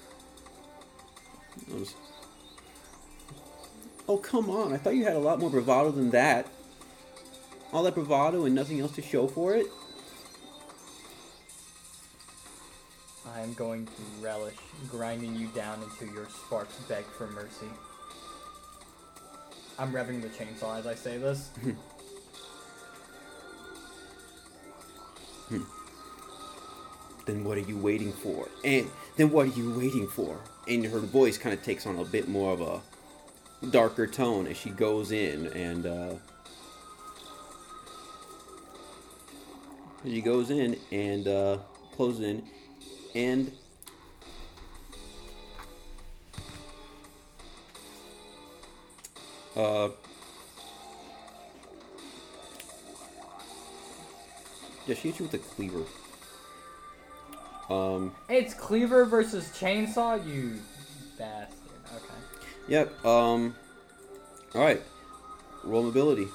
just- 1.70 1.96
oh 4.08 4.18
come 4.18 4.50
on! 4.50 4.74
I 4.74 4.78
thought 4.78 4.96
you 4.96 5.04
had 5.04 5.16
a 5.16 5.20
lot 5.20 5.40
more 5.40 5.50
bravado 5.50 5.92
than 5.92 6.12
that. 6.12 6.48
All 7.72 7.84
that 7.84 7.96
bravado 7.96 8.46
and 8.46 8.54
nothing 8.54 8.80
else 8.80 8.92
to 8.94 9.02
show 9.02 9.28
for 9.28 9.56
it. 9.56 9.66
I 13.34 13.40
am 13.40 13.54
going 13.54 13.86
to 13.86 13.92
relish 14.22 14.56
grinding 14.90 15.36
you 15.36 15.48
down 15.48 15.82
until 15.82 16.14
your 16.14 16.28
sparks 16.30 16.76
beg 16.88 17.04
for 17.06 17.28
mercy. 17.28 17.68
I'm 19.80 19.92
revving 19.92 20.22
the 20.22 20.30
chainsaw 20.30 20.78
as 20.78 20.86
I 20.86 20.94
say 20.94 21.18
this. 21.18 21.50
Then 27.26 27.44
what 27.44 27.58
are 27.58 27.62
you 27.62 27.78
waiting 27.78 28.12
for? 28.12 28.50
And 28.64 28.90
then 29.16 29.32
what 29.32 29.48
are 29.48 29.52
you 29.52 29.74
waiting 29.74 30.08
for? 30.08 30.40
And 30.68 30.86
her 30.86 31.00
voice 31.00 31.38
kind 31.38 31.54
of 31.58 31.64
takes 31.64 31.86
on 31.86 31.98
a 31.98 32.06
bit 32.06 32.28
more 32.28 32.52
of 32.54 32.62
a 32.62 32.82
darker 33.72 34.08
tone 34.08 34.48
as 34.48 34.58
she 34.58 34.70
goes 34.70 35.12
in 35.12 35.48
and 35.48 35.86
uh, 35.86 36.14
she 40.04 40.22
goes 40.22 40.50
in 40.50 40.78
and 40.92 41.28
uh, 41.28 41.58
closes 41.96 42.22
in 42.22 42.44
and 43.16 43.52
uh, 49.56 49.90
yeah, 54.88 54.96
she 54.96 55.08
hits 55.10 55.20
you 55.20 55.26
with 55.26 55.34
a 55.36 55.38
cleaver. 55.38 55.84
Um, 57.70 58.14
It's 58.28 58.54
cleaver 58.54 59.06
versus 59.06 59.46
chainsaw, 59.58 60.26
you 60.28 60.60
bastard. 61.18 61.63
Yep. 62.68 63.06
Um, 63.06 63.56
all 64.56 64.62
right. 64.62 64.82
Roll 65.64 65.84
mobility, 65.84 66.28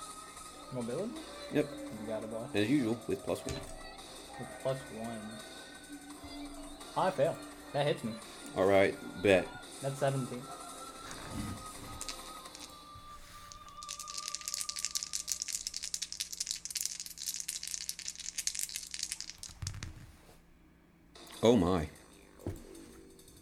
Mobility? 0.72 1.12
Yep. 1.52 1.66
You 2.02 2.06
got 2.08 2.22
it, 2.22 2.30
boy. 2.30 2.44
as 2.54 2.68
usual, 2.68 2.98
with 3.06 3.22
plus 3.24 3.40
one. 3.44 3.54
With 4.38 4.48
plus 4.62 4.78
one. 4.96 5.20
I 6.96 7.10
fail. 7.10 7.36
That 7.72 7.86
hits 7.86 8.02
me. 8.04 8.12
All 8.56 8.66
right, 8.66 8.94
bet. 9.22 9.46
That's 9.82 9.98
17. 9.98 10.40
Oh 21.42 21.56
my. 21.56 21.88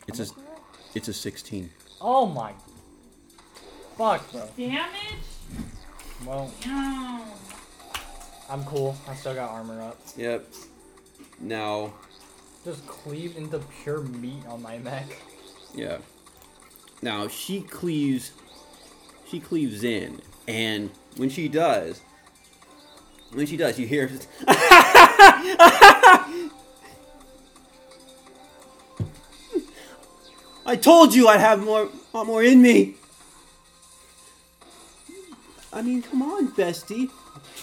It's 0.06 0.20
a 0.20 0.26
it's 0.94 1.08
a 1.08 1.12
sixteen. 1.14 1.70
Oh 2.00 2.26
my. 2.26 2.52
Fuck, 3.96 4.30
bro. 4.32 4.48
Damage? 4.56 4.90
Well, 6.26 6.52
No. 6.66 7.24
I'm 8.48 8.62
cool. 8.64 8.96
I 9.08 9.14
still 9.14 9.34
got 9.34 9.50
armor 9.50 9.80
up. 9.82 9.98
Yep. 10.16 10.46
Now, 11.40 11.94
Just 12.64 12.86
cleave 12.86 13.36
into 13.36 13.58
pure 13.82 14.00
meat 14.02 14.44
on 14.48 14.62
my 14.62 14.78
mech. 14.78 15.06
yeah. 15.74 15.98
Now 17.02 17.28
she 17.28 17.60
cleaves. 17.62 18.32
She 19.28 19.38
cleaves 19.40 19.82
in, 19.84 20.22
and 20.48 20.90
when 21.16 21.28
she 21.28 21.48
does, 21.48 22.00
when 23.32 23.44
she 23.46 23.56
does, 23.56 23.78
you 23.78 23.86
hear. 23.86 24.08
I 30.64 30.76
told 30.76 31.14
you 31.14 31.28
I'd 31.28 31.40
have 31.40 31.62
more, 31.64 31.88
lot 32.12 32.26
more 32.26 32.42
in 32.42 32.60
me. 32.60 32.94
I 35.76 35.82
mean, 35.82 36.00
come 36.00 36.22
on, 36.22 36.48
bestie. 36.52 37.10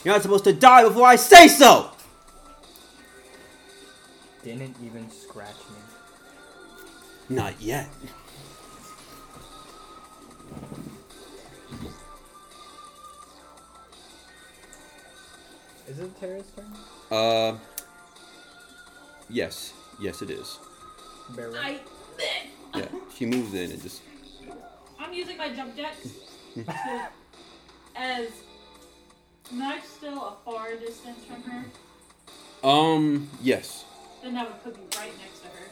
You're 0.03 0.13
not 0.13 0.21
supposed 0.21 0.43
to 0.43 0.53
die 0.53 0.83
before 0.83 1.07
I 1.07 1.15
say 1.15 1.47
so. 1.47 1.89
Didn't 4.43 4.75
even 4.85 5.09
scratch 5.09 5.55
me. 7.29 7.35
Not 7.35 7.59
yet. 7.59 7.89
Is 15.87 15.97
it 15.97 16.19
Tara's 16.19 16.45
turn? 16.55 16.71
Uh. 17.09 17.57
Yes. 19.27 19.73
Yes, 19.99 20.21
it 20.21 20.29
is. 20.29 20.59
Bear 21.35 21.49
with. 21.49 21.57
I. 21.57 21.79
Yeah. 22.75 22.85
She 23.17 23.25
moves 23.25 23.55
in 23.55 23.71
and 23.71 23.81
just. 23.81 24.03
I'm 24.99 25.11
using 25.13 25.35
my 25.35 25.51
jump 25.51 25.75
jets 25.75 26.09
to, 26.53 26.63
as. 27.95 28.27
Am 29.51 29.61
I 29.61 29.79
still 29.81 30.19
a 30.19 30.33
far 30.45 30.71
distance 30.75 31.23
from 31.25 31.43
her? 31.43 31.65
Um. 32.67 33.29
Yes. 33.41 33.85
Then 34.23 34.33
that 34.35 34.47
would 34.47 34.63
put 34.63 34.75
me 34.77 34.83
right 34.97 35.11
next 35.19 35.41
to 35.41 35.47
her. 35.47 35.65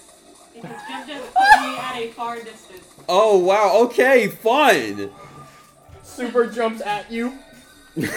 Because 0.54 0.82
jump 0.90 1.08
jets 1.08 1.28
put 1.28 1.62
me 1.62 1.78
at 1.78 1.96
a 1.98 2.08
far 2.12 2.36
distance. 2.36 2.86
Oh 3.08 3.38
wow. 3.40 3.78
Okay. 3.86 4.28
Fun. 4.28 5.10
Super 6.04 6.48
jumps 6.48 6.82
at 6.82 7.12
you. 7.12 7.38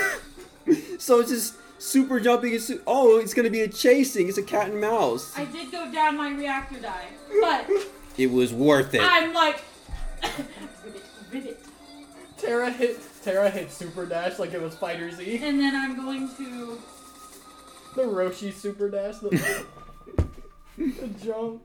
So 0.98 1.20
it's 1.20 1.28
just 1.28 1.54
super 1.78 2.18
jumping. 2.18 2.54
And 2.54 2.62
su- 2.62 2.80
oh, 2.86 3.18
it's 3.18 3.34
gonna 3.34 3.50
be 3.50 3.60
a 3.60 3.68
chasing. 3.68 4.28
It's 4.28 4.38
a 4.38 4.42
cat 4.42 4.70
and 4.70 4.80
mouse. 4.80 5.36
I 5.36 5.44
did 5.44 5.70
go 5.70 5.92
down 5.92 6.16
my 6.16 6.30
reactor 6.30 6.78
die, 6.80 7.08
but 7.40 7.68
It 8.16 8.30
was 8.30 8.52
worth 8.54 8.94
it. 8.94 9.02
I'm 9.02 9.34
like. 9.34 9.62
rivet, 10.82 11.02
rivet. 11.30 11.60
Tara 12.38 12.70
hit. 12.70 12.98
Tara 13.24 13.48
hit 13.48 13.72
super 13.72 14.04
dash 14.04 14.38
like 14.38 14.52
it 14.52 14.60
was 14.60 14.74
FighterZ. 14.74 15.40
And 15.40 15.58
then 15.58 15.74
I'm 15.74 15.96
going 15.96 16.28
to. 16.36 16.78
The 17.96 18.02
Roshi 18.02 18.52
super 18.52 18.90
dash. 18.90 19.16
The, 19.18 19.64
the 20.76 21.08
jump. 21.24 21.62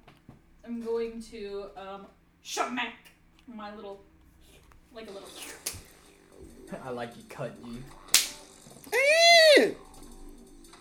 I'm 0.66 0.82
going 0.82 1.22
to 1.24 1.66
um 1.76 2.05
smack 2.43 3.12
my 3.45 3.76
little 3.76 4.01
like 4.93 5.10
a 5.10 5.12
little 5.12 5.30
I 6.86 6.91
like 6.91 7.18
you 7.18 7.24
cut 7.28 7.53
you. 7.66 7.84
Eh. 8.93 9.72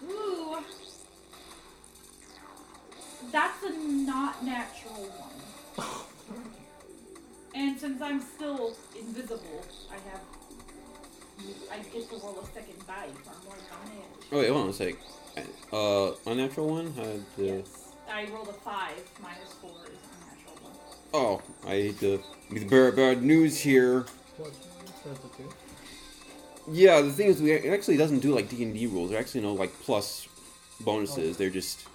ooh 0.08 0.58
that's 3.32 3.62
a 3.62 3.70
not 3.70 4.42
natural 4.44 5.10
one. 5.76 5.86
and 7.54 7.78
since 7.78 8.00
I'm 8.00 8.20
still 8.20 8.74
invisible, 8.98 9.64
I 9.90 9.94
have 10.10 10.20
I 11.70 11.78
get 11.78 12.08
to 12.10 12.16
roll 12.16 12.38
a 12.42 12.46
second 12.54 12.74
die 12.86 13.08
for 13.24 13.44
more 13.46 13.54
damage. 13.56 14.26
Oh 14.32 14.38
wait, 14.38 14.48
hold 14.50 14.62
on 14.64 14.68
a 14.70 14.72
sec. 14.72 14.94
Uh, 15.72 16.12
unnatural 16.30 16.68
one 16.68 16.92
had. 16.94 17.06
Uh, 17.06 17.42
Yes. 17.42 17.84
I 18.10 18.26
rolled 18.32 18.48
a 18.48 18.52
five 18.52 18.96
minus 19.22 19.52
four 19.60 19.70
is 19.84 19.98
a 19.98 20.34
natural 20.34 20.56
one. 20.62 20.72
Oh, 21.12 21.42
I 21.66 21.70
hate 21.70 22.00
to 22.00 22.20
be 22.52 22.60
the 22.60 22.66
bearer 22.66 22.88
of 22.88 22.96
bad 22.96 23.22
news 23.22 23.60
here. 23.60 24.06
What? 24.38 24.52
So 25.04 25.10
it's 25.10 25.24
a 25.24 25.36
two? 25.36 25.48
Yeah, 26.70 27.00
the 27.02 27.12
thing 27.12 27.28
is, 27.28 27.40
we 27.40 27.52
it 27.52 27.72
actually 27.72 27.96
doesn't 27.98 28.20
do 28.20 28.34
like 28.34 28.48
D 28.48 28.62
and 28.62 28.74
D 28.74 28.86
rules. 28.86 29.10
There 29.10 29.18
are 29.18 29.22
actually 29.22 29.42
no 29.42 29.52
like 29.52 29.72
plus 29.82 30.26
bonuses. 30.80 31.36
They're 31.36 31.50
just 31.50 31.86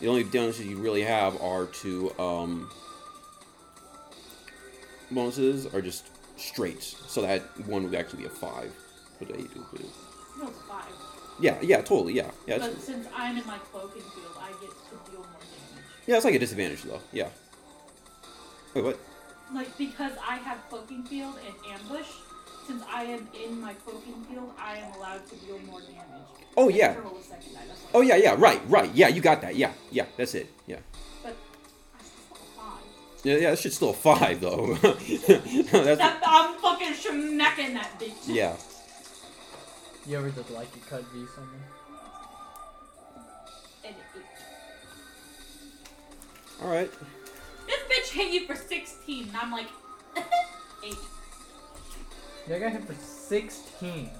the 0.00 0.08
only 0.08 0.24
bonuses 0.24 0.66
you 0.66 0.76
really 0.78 1.02
have 1.02 1.40
are 1.42 1.66
to 1.66 2.12
um, 2.18 2.70
bonuses 5.10 5.66
are 5.74 5.82
just 5.82 6.06
straights. 6.40 6.96
So 7.08 7.22
that 7.22 7.42
one 7.66 7.84
would 7.84 7.94
actually 7.94 8.20
be 8.22 8.26
a 8.26 8.30
five. 8.30 8.72
But 9.18 9.28
I 9.34 9.40
do. 9.42 9.66
but- 9.72 9.80
No, 10.38 10.48
it's 10.48 10.58
five. 10.62 10.84
Yeah, 11.38 11.56
yeah, 11.62 11.76
totally. 11.82 12.12
Yeah, 12.14 12.30
yeah, 12.46 12.56
it's, 12.56 12.66
But 12.66 12.82
since 12.82 13.06
I'm 13.14 13.36
in 13.38 13.46
my 13.46 13.58
cloaking 13.72 14.02
field, 14.02 14.36
I 14.38 14.50
get 14.60 14.70
to 14.70 15.10
deal 15.10 15.20
more 15.20 15.24
damage. 15.24 15.84
yeah. 16.06 16.16
It's 16.16 16.24
like 16.24 16.34
a 16.34 16.38
disadvantage 16.38 16.82
though. 16.82 17.00
Yeah. 17.12 17.28
Wait, 18.74 18.84
what? 18.84 18.98
Like 19.54 19.76
because 19.78 20.12
I 20.26 20.36
have 20.36 20.58
cloaking 20.68 21.02
field 21.04 21.34
and 21.46 21.54
ambush, 21.80 22.06
since 22.66 22.82
I 22.92 23.02
am 23.04 23.26
in 23.44 23.60
my 23.60 23.72
cloaking 23.74 24.22
field, 24.30 24.52
I 24.58 24.76
am 24.76 24.92
allowed 24.94 25.26
to 25.28 25.34
deal 25.36 25.58
more 25.60 25.80
damage. 25.80 25.96
Oh 26.56 26.68
yeah. 26.68 26.88
have 26.88 26.96
to 26.96 27.02
roll 27.02 27.16
a 27.18 27.22
second 27.22 27.54
die. 27.54 27.60
Oh 27.94 28.00
yeah, 28.02 28.16
yeah. 28.16 28.36
Right, 28.38 28.60
right. 28.68 28.90
Yeah, 28.94 29.08
you 29.08 29.20
got 29.20 29.40
that. 29.42 29.56
Yeah, 29.56 29.72
yeah. 29.90 30.06
That's 30.16 30.34
it. 30.34 30.48
Yeah. 30.66 30.78
Yeah, 33.22 33.36
yeah. 33.36 33.50
That 33.50 33.58
shit's 33.58 33.76
still 33.76 33.90
a 33.90 33.94
five 33.94 34.40
though. 34.40 34.74
that's 34.82 34.92
That, 35.98 36.22
I'm 36.26 36.58
fucking 36.60 36.94
smacking 36.94 37.74
that 37.74 37.98
bitch. 38.00 38.12
yeah. 38.26 38.56
You 40.06 40.16
ever 40.16 40.30
just 40.30 40.50
like 40.50 40.68
you 40.74 40.80
cut 40.88 41.02
V 41.12 41.26
something? 41.34 41.60
And 43.84 43.94
eight. 44.16 44.22
All 46.62 46.68
right. 46.70 46.90
This 47.66 47.80
bitch 47.88 48.12
hit 48.12 48.32
you 48.32 48.46
for 48.46 48.54
16, 48.56 49.28
and 49.28 49.36
I'm 49.36 49.52
like, 49.52 49.66
eight. 50.84 50.96
Yeah, 52.48 52.56
I 52.56 52.58
got 52.58 52.72
hit 52.72 52.84
for 52.84 52.94
16. 52.94 54.10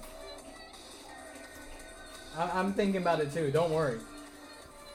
I- 2.39 2.51
I'm 2.59 2.73
thinking 2.75 3.01
about 3.01 3.21
it 3.21 3.33
too, 3.33 3.51
don't 3.51 3.73
worry. 3.73 3.99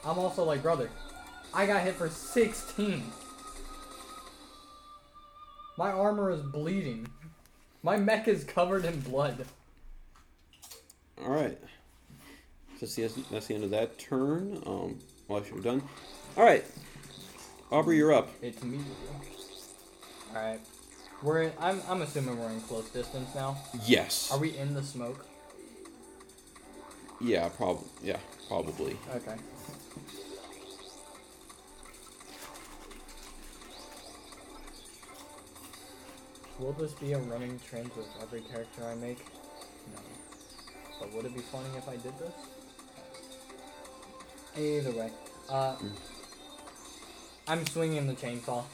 I'm 0.04 0.18
also 0.18 0.44
like, 0.44 0.62
brother, 0.62 0.88
I 1.52 1.66
got 1.66 1.82
hit 1.82 1.94
for 1.96 2.08
16. 2.08 3.02
My 5.76 5.92
armor 5.92 6.30
is 6.30 6.40
bleeding. 6.40 7.08
My 7.82 7.96
mech 7.96 8.28
is 8.28 8.44
covered 8.44 8.84
in 8.84 9.00
blood. 9.00 9.44
All 11.22 11.30
right. 11.30 11.58
So 12.80 12.86
that's 13.30 13.46
the 13.46 13.54
end 13.54 13.64
of 13.64 13.70
that 13.70 13.98
turn. 13.98 14.62
Um, 14.66 14.98
well, 15.28 15.40
I 15.40 15.44
should 15.44 15.54
have 15.54 15.64
done. 15.64 15.82
All 16.36 16.44
right. 16.44 16.64
Aubrey, 17.70 17.96
you're 17.96 18.12
up. 18.12 18.30
It's 18.42 18.62
me. 18.62 18.80
All 20.34 20.42
right. 20.42 20.60
We're 21.22 21.42
in, 21.42 21.52
I'm 21.58 21.80
I'm 21.88 22.02
assuming 22.02 22.38
we're 22.38 22.50
in 22.50 22.60
close 22.60 22.88
distance 22.90 23.34
now. 23.34 23.56
Yes. 23.86 24.30
Are 24.30 24.38
we 24.38 24.56
in 24.56 24.74
the 24.74 24.82
smoke? 24.82 25.26
Yeah, 27.20 27.48
probably. 27.48 27.88
Yeah, 28.02 28.18
probably. 28.48 28.98
Okay. 29.14 29.36
Will 36.58 36.72
this 36.72 36.92
be 36.92 37.12
a 37.12 37.18
running 37.18 37.60
trend 37.68 37.90
with 37.96 38.06
every 38.22 38.40
character 38.40 38.84
I 38.84 38.94
make? 38.94 39.18
No. 39.94 40.00
But 41.00 41.12
would 41.12 41.26
it 41.26 41.34
be 41.34 41.40
funny 41.40 41.68
if 41.76 41.88
I 41.88 41.96
did 41.96 42.14
this? 42.18 42.32
Either 44.56 44.90
way. 44.92 45.10
Uh, 45.48 45.76
Mm. 45.76 45.92
I'm 47.48 47.66
swinging 47.66 48.06
the 48.06 48.14
chainsaw. 48.14 48.64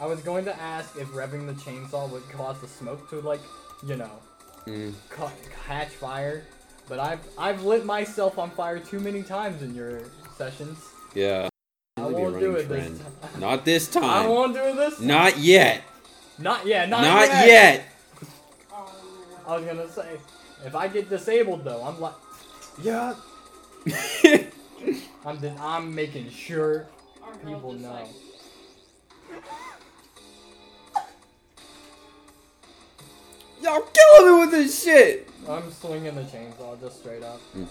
I 0.00 0.06
was 0.06 0.20
going 0.22 0.44
to 0.46 0.58
ask 0.60 0.96
if 0.96 1.08
revving 1.08 1.46
the 1.46 1.52
chainsaw 1.54 2.08
would 2.10 2.26
cause 2.30 2.60
the 2.60 2.68
smoke 2.68 3.10
to, 3.10 3.20
like, 3.20 3.40
you 3.86 3.96
know, 3.96 4.20
Mm. 4.66 4.94
ca- 5.10 5.30
catch 5.66 5.88
fire, 5.88 6.46
but 6.88 6.98
I've 7.00 7.20
I've 7.36 7.64
lit 7.64 7.84
myself 7.84 8.38
on 8.38 8.50
fire 8.52 8.78
too 8.78 9.00
many 9.00 9.22
times 9.24 9.62
in 9.62 9.74
your 9.74 10.02
sessions. 10.38 10.78
Yeah. 11.14 11.48
I 11.96 12.00
It'll 12.00 12.10
be 12.10 12.16
a 12.16 12.20
won't 12.20 12.31
do 12.42 12.56
running 12.56 12.64
it 12.64 12.68
this 12.68 12.98
time. 12.98 13.40
Not 13.40 13.64
this 13.64 13.96
I 13.96 14.00
time. 14.00 14.28
won't 14.28 14.54
do 14.54 14.74
this. 14.76 15.00
Not 15.00 15.38
yet. 15.38 15.82
Not 16.38 16.66
yet. 16.66 16.88
Not, 16.88 17.02
Not, 17.02 17.28
yet. 17.28 17.46
yet. 17.46 17.84
I 19.46 19.56
was 19.56 19.64
gonna 19.64 19.88
say, 19.90 20.16
if 20.64 20.74
I 20.74 20.88
get 20.88 21.08
disabled 21.08 21.64
though, 21.64 21.82
I'm 21.82 22.00
like, 22.00 22.14
yeah. 22.82 23.14
I'm 25.26 25.40
just, 25.40 25.60
I'm 25.60 25.94
making 25.94 26.30
sure 26.30 26.86
people 27.44 27.72
know. 27.72 27.92
Like, 27.92 28.08
Y'all 33.62 33.80
killing 33.94 34.32
me 34.34 34.40
with 34.40 34.50
this 34.50 34.82
shit. 34.82 35.28
I'm 35.48 35.70
swinging 35.72 36.14
the 36.14 36.22
chainsaw 36.22 36.80
just 36.80 36.98
straight 37.00 37.22
up. 37.22 37.40
Mm. 37.56 37.66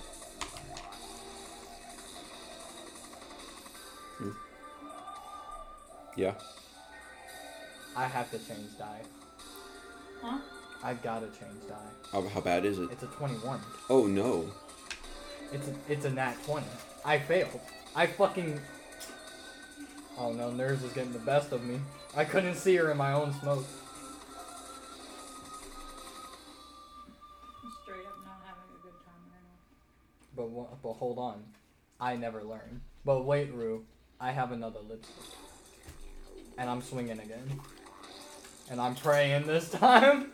Yeah. 6.15 6.33
I 7.95 8.05
have 8.07 8.29
to 8.31 8.37
change 8.39 8.77
die. 8.77 9.01
huh? 10.21 10.37
I've 10.83 11.01
gotta 11.03 11.27
change 11.27 11.67
die. 11.67 11.75
How, 12.11 12.21
how 12.27 12.41
bad 12.41 12.65
is 12.65 12.79
it? 12.79 12.89
It's 12.91 13.03
a 13.03 13.07
21. 13.07 13.59
Oh 13.89 14.07
no. 14.07 14.49
It's 15.53 15.67
a, 15.67 15.73
it's 15.89 16.05
a 16.05 16.09
nat 16.09 16.35
20. 16.45 16.65
I 17.05 17.19
failed. 17.19 17.59
I 17.95 18.07
fucking. 18.07 18.59
Oh 20.17 20.31
no, 20.33 20.51
nerves 20.51 20.83
is 20.83 20.93
getting 20.93 21.13
the 21.13 21.19
best 21.19 21.51
of 21.51 21.63
me. 21.63 21.79
I 22.15 22.25
couldn't 22.25 22.55
see 22.55 22.75
her 22.77 22.91
in 22.91 22.97
my 22.97 23.13
own 23.13 23.33
smoke. 23.39 23.65
I'm 27.63 27.71
straight 27.83 28.05
up 28.05 28.17
not 28.25 28.41
having 28.45 28.69
a 28.79 28.83
good 28.83 28.93
time 29.05 29.23
right 29.31 29.43
now. 29.43 30.67
But 30.71 30.81
but 30.83 30.93
hold 30.93 31.17
on, 31.17 31.43
I 31.99 32.15
never 32.15 32.43
learn. 32.43 32.81
But 33.05 33.25
wait, 33.25 33.53
Ru, 33.53 33.85
I 34.19 34.31
have 34.31 34.51
another 34.51 34.79
lipstick, 34.79 35.15
and 36.57 36.69
I'm 36.69 36.81
swinging 36.81 37.19
again, 37.19 37.59
and 38.69 38.79
I'm 38.81 38.95
praying 38.95 39.47
this 39.47 39.69
time. 39.71 40.27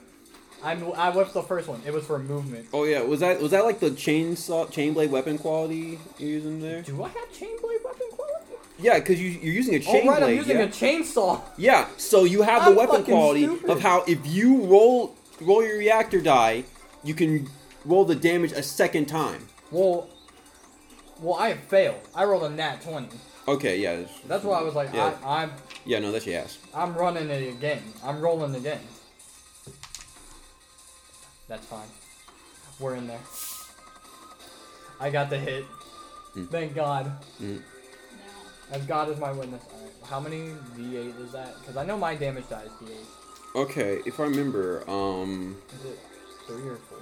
I'm 0.64 0.92
I 0.94 1.10
whipped 1.12 1.34
the 1.34 1.44
first 1.44 1.68
one. 1.68 1.82
It 1.86 1.94
was 1.94 2.04
for 2.06 2.18
movement. 2.18 2.68
Oh 2.74 2.84
yeah. 2.84 3.02
Was 3.02 3.20
that 3.20 3.40
was 3.42 3.52
that 3.52 3.64
like 3.64 3.80
the 3.80 3.92
chainsaw 3.92 4.70
chain 4.72 4.94
blade 4.94 5.12
weapon 5.12 5.38
quality 5.38 6.00
you're 6.18 6.30
using 6.30 6.60
there? 6.60 6.82
Do 6.82 7.04
I 7.04 7.10
have 7.10 7.32
chain 7.32 7.56
blade 7.62 7.80
weapon 7.86 8.08
quality? 8.12 8.34
Yeah, 8.80 8.98
because 9.00 9.22
you 9.22 9.30
you're 9.30 9.54
using 9.54 9.76
a 9.76 9.78
Oh 9.78 9.82
chain 9.92 10.08
right, 10.08 10.24
I'm 10.24 10.36
using 10.36 10.58
yeah? 10.58 10.64
a 10.64 10.68
chainsaw. 10.68 11.42
Yeah, 11.58 11.88
so 11.98 12.24
you 12.24 12.42
have 12.42 12.64
the 12.66 12.72
I'm 12.72 12.76
weapon 12.76 13.04
quality 13.04 13.44
stupid. 13.46 13.70
of 13.70 13.82
how 13.82 14.04
if 14.08 14.26
you 14.26 14.64
roll 14.66 15.16
roll 15.42 15.64
your 15.64 15.78
reactor 15.78 16.22
die, 16.22 16.64
you 17.04 17.14
can 17.14 17.48
roll 17.86 18.04
the 18.06 18.16
damage 18.16 18.52
a 18.52 18.64
second 18.64 19.06
time. 19.06 19.48
Well, 19.70 20.10
well, 21.22 21.36
I 21.36 21.50
have 21.50 21.60
failed. 21.60 22.02
I 22.16 22.24
rolled 22.26 22.44
a 22.44 22.50
nat 22.50 22.82
20. 22.82 23.10
Okay, 23.48 23.80
yeah. 23.80 24.04
That's 24.28 24.44
why 24.44 24.60
I 24.60 24.62
was 24.62 24.76
like, 24.76 24.94
Yeah. 24.94 25.14
I, 25.24 25.44
I'm 25.44 25.52
Yeah, 25.86 26.00
no, 26.00 26.12
that's 26.12 26.26
your 26.26 26.42
ass. 26.42 26.58
I'm 26.74 26.94
running 26.96 27.30
it 27.30 27.50
again. 27.50 27.82
I'm 28.04 28.20
rolling 28.20 28.56
again. 28.56 28.82
That's 31.48 31.66
fine. 31.66 31.88
We're 32.80 32.96
in 32.96 33.08
there. 33.08 33.22
I 35.00 35.10
got 35.10 35.30
the 35.30 35.38
hit. 35.38 35.66
Mm. 36.36 36.50
Thank 36.50 36.76
God. 36.76 37.12
Mm. 37.42 37.62
As 38.72 38.86
God 38.86 39.10
is 39.10 39.18
my 39.18 39.32
witness. 39.32 39.64
Alright, 39.74 39.94
how 40.10 40.20
many 40.20 40.52
D8 40.76 41.20
is 41.22 41.32
that? 41.32 41.58
Because 41.60 41.78
I 41.78 41.86
know 41.86 41.98
my 41.98 42.16
damage 42.16 42.50
die 42.50 42.64
is 42.64 42.72
D8. 42.72 43.62
Okay, 43.62 44.02
if 44.06 44.20
I 44.20 44.24
remember, 44.24 44.84
um, 44.90 45.56
Is 45.74 45.86
it 45.92 46.00
three 46.46 46.68
or 46.70 46.76
four? 46.76 46.98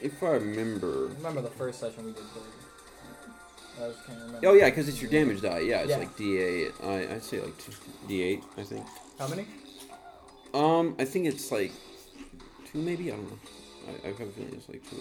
if 0.00 0.22
I 0.22 0.28
remember. 0.28 1.08
Remember 1.16 1.42
the 1.42 1.50
first 1.50 1.80
session 1.80 2.06
we 2.06 2.12
did 2.12 2.22
three. 2.32 2.59
Oh 4.42 4.54
yeah, 4.54 4.66
because 4.66 4.88
it's 4.88 5.00
your 5.00 5.10
damage 5.10 5.40
die. 5.42 5.60
Yeah, 5.60 5.80
it's 5.80 5.90
Yeah. 5.90 5.96
like 5.98 6.16
D8. 6.16 6.72
I 6.84 7.14
I'd 7.14 7.22
say 7.22 7.40
like 7.40 7.56
two, 7.58 7.72
D8. 8.08 8.42
I 8.58 8.62
think. 8.62 8.86
How 9.18 9.28
many? 9.28 9.46
Um, 10.52 10.96
I 10.98 11.04
think 11.04 11.26
it's 11.26 11.50
like 11.52 11.72
two, 12.70 12.78
maybe. 12.78 13.10
I 13.12 13.16
don't 13.16 13.30
know. 13.30 13.38
I, 13.88 14.08
I 14.08 14.10
have 14.10 14.20
a 14.20 14.26
feeling 14.26 14.54
it's 14.54 14.68
like 14.68 14.82
two. 14.88 14.96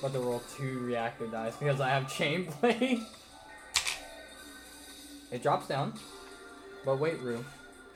About 0.00 0.12
to 0.12 0.20
roll 0.20 0.42
two 0.56 0.80
reactor 0.80 1.26
dice 1.26 1.56
because 1.56 1.80
I 1.80 1.88
have 1.88 2.12
chain 2.12 2.48
blade. 2.60 3.00
it 5.32 5.42
drops 5.42 5.66
down. 5.68 5.94
But 6.84 6.98
wait, 6.98 7.18
Ru. 7.20 7.44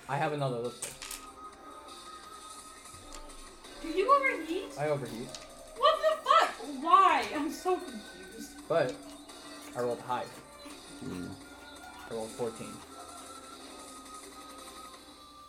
I 0.09 0.17
have 0.17 0.33
another 0.33 0.59
lipstick. 0.59 0.95
Do 3.83 3.89
you 3.89 4.15
overheat? 4.15 4.73
I 4.79 4.89
overheat. 4.89 5.29
What 5.77 5.95
the 6.03 6.29
fuck? 6.29 6.83
Why? 6.83 7.25
I'm 7.35 7.51
so 7.51 7.77
confused. 7.77 8.53
But 8.69 8.95
I 9.77 9.81
rolled 9.81 10.01
high. 10.01 10.25
Mm. 11.05 11.31
I 12.11 12.15
rolled 12.15 12.31
14. 12.31 12.67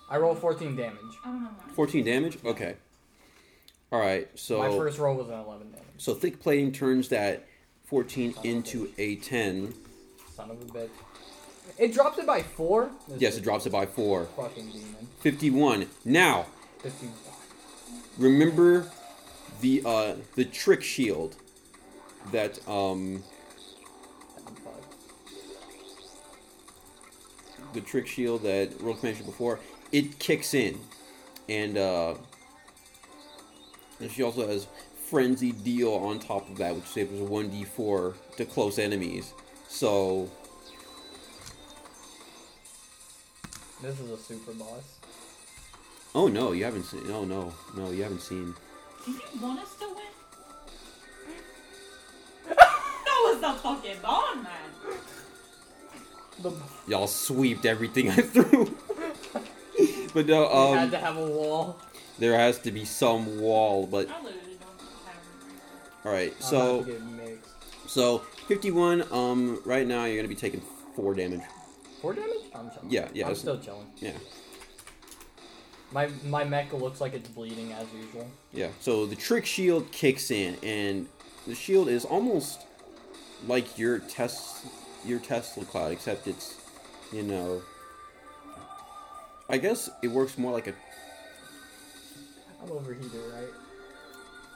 I 0.09 0.17
rolled 0.17 0.39
14 0.39 0.75
damage. 0.75 0.97
I 1.23 1.29
don't 1.29 1.43
know 1.43 1.49
why. 1.49 1.73
14 1.73 2.05
damage. 2.05 2.37
Okay. 2.45 2.75
All 3.91 3.99
right. 3.99 4.27
So 4.35 4.59
My 4.59 4.69
first 4.69 4.99
roll 4.99 5.15
was 5.15 5.29
an 5.29 5.39
11 5.39 5.71
damage. 5.71 5.85
so 5.97 6.13
thick 6.13 6.39
plating 6.39 6.71
turns 6.71 7.09
that 7.09 7.45
14 7.85 8.35
into 8.43 8.91
a 8.97 9.15
10. 9.17 9.73
Son 10.35 10.51
of 10.51 10.61
a 10.61 10.65
bitch. 10.65 10.89
It 11.77 11.93
drops 11.93 12.17
it 12.17 12.27
by 12.27 12.41
4? 12.41 12.89
This 13.07 13.21
Yes, 13.21 13.37
it 13.37 13.43
drops 13.43 13.65
it 13.65 13.71
by 13.71 13.85
four. 13.85 14.25
Fucking 14.35 14.71
demon. 14.71 15.07
51. 15.19 15.87
Now 16.03 16.45
50. 16.79 17.07
Remember 18.17 18.89
the 19.61 19.81
uh 19.85 20.15
the 20.35 20.45
trick 20.45 20.83
shield 20.83 21.35
that 22.31 22.67
um 22.67 23.23
the 27.73 27.81
trick 27.81 28.07
shield 28.07 28.43
that 28.43 28.69
Rook 28.81 29.03
mentioned 29.03 29.25
before, 29.25 29.59
it 29.91 30.19
kicks 30.19 30.53
in, 30.53 30.79
and 31.47 31.77
uh, 31.77 32.15
and 33.99 34.11
she 34.11 34.23
also 34.23 34.47
has 34.47 34.67
frenzy 35.09 35.51
deal 35.51 35.93
on 35.93 36.19
top 36.19 36.49
of 36.49 36.57
that, 36.57 36.75
which 36.75 36.85
saves 36.85 37.11
one 37.19 37.49
d 37.49 37.63
four 37.63 38.15
to 38.37 38.45
close 38.45 38.79
enemies. 38.79 39.33
So 39.67 40.29
This 43.81 43.99
is 43.99 44.11
a 44.11 44.17
super 44.17 44.53
boss. 44.53 45.00
Oh 46.15 46.27
no, 46.27 46.51
you 46.51 46.63
haven't 46.63 46.83
seen. 46.83 47.03
Oh 47.09 47.25
no, 47.25 47.53
no, 47.75 47.91
you 47.91 48.03
haven't 48.03 48.21
seen. 48.21 48.53
Do 49.05 49.11
you 49.11 49.21
want 49.41 49.59
us 49.59 49.75
to 49.75 49.87
win? 49.87 49.97
that 52.47 53.19
was 53.23 53.41
the 53.41 53.53
fucking 53.53 53.97
bond, 54.01 54.43
man. 54.43 54.51
Y'all 56.87 57.07
sweeped 57.07 57.65
everything 57.65 58.09
I 58.09 58.15
threw. 58.15 58.75
but 60.13 60.25
no, 60.25 60.41
we 60.41 60.77
had 60.77 60.85
um, 60.85 60.91
to 60.91 60.97
have 60.97 61.17
a 61.17 61.25
wall. 61.25 61.79
there 62.19 62.37
has 62.37 62.59
to 62.59 62.71
be 62.71 62.85
some 62.85 63.39
wall. 63.39 63.85
But 63.85 64.09
I 64.09 64.21
literally 64.23 64.57
don't 64.59 64.81
have 65.05 65.15
it 65.15 66.03
right 66.03 66.05
all 66.05 66.11
right, 66.11 66.33
I'm 66.37 66.41
so. 66.41 66.79
about 66.79 67.01
mixed. 67.01 67.51
So 67.87 68.19
51. 68.47 69.03
Um, 69.11 69.61
right 69.65 69.85
now 69.85 70.05
you're 70.05 70.15
gonna 70.15 70.27
be 70.27 70.35
taking 70.35 70.61
four 70.95 71.13
damage. 71.13 71.41
Four 72.01 72.13
damage? 72.13 72.37
I'm 72.55 72.71
chilling. 72.71 72.89
Yeah, 72.89 73.07
yeah, 73.13 73.27
I'm 73.27 73.35
still 73.35 73.59
chilling. 73.59 73.87
Yeah, 73.99 74.13
My 75.91 76.07
my 76.25 76.43
mech 76.43 76.71
looks 76.73 77.01
like 77.01 77.13
it's 77.13 77.27
bleeding 77.29 77.73
as 77.73 77.85
usual. 77.93 78.29
yeah. 78.53 78.69
So 78.79 79.05
the 79.05 79.15
trick 79.15 79.45
shield 79.45 79.91
kicks 79.91 80.31
in, 80.31 80.55
and 80.63 81.07
the 81.47 81.55
shield 81.55 81.89
is 81.89 82.05
almost 82.05 82.61
like 83.47 83.77
your 83.77 83.99
test 83.99 84.65
your 85.05 85.19
Tesla 85.19 85.65
cloud, 85.65 85.91
except 85.91 86.27
it's 86.27 86.55
you 87.11 87.23
know. 87.23 87.61
I 89.49 89.57
guess 89.57 89.89
it 90.01 90.07
works 90.07 90.37
more 90.37 90.53
like 90.53 90.67
a 90.67 90.73
I'm 92.63 92.71
overheated, 92.71 93.11
right? 93.33 93.47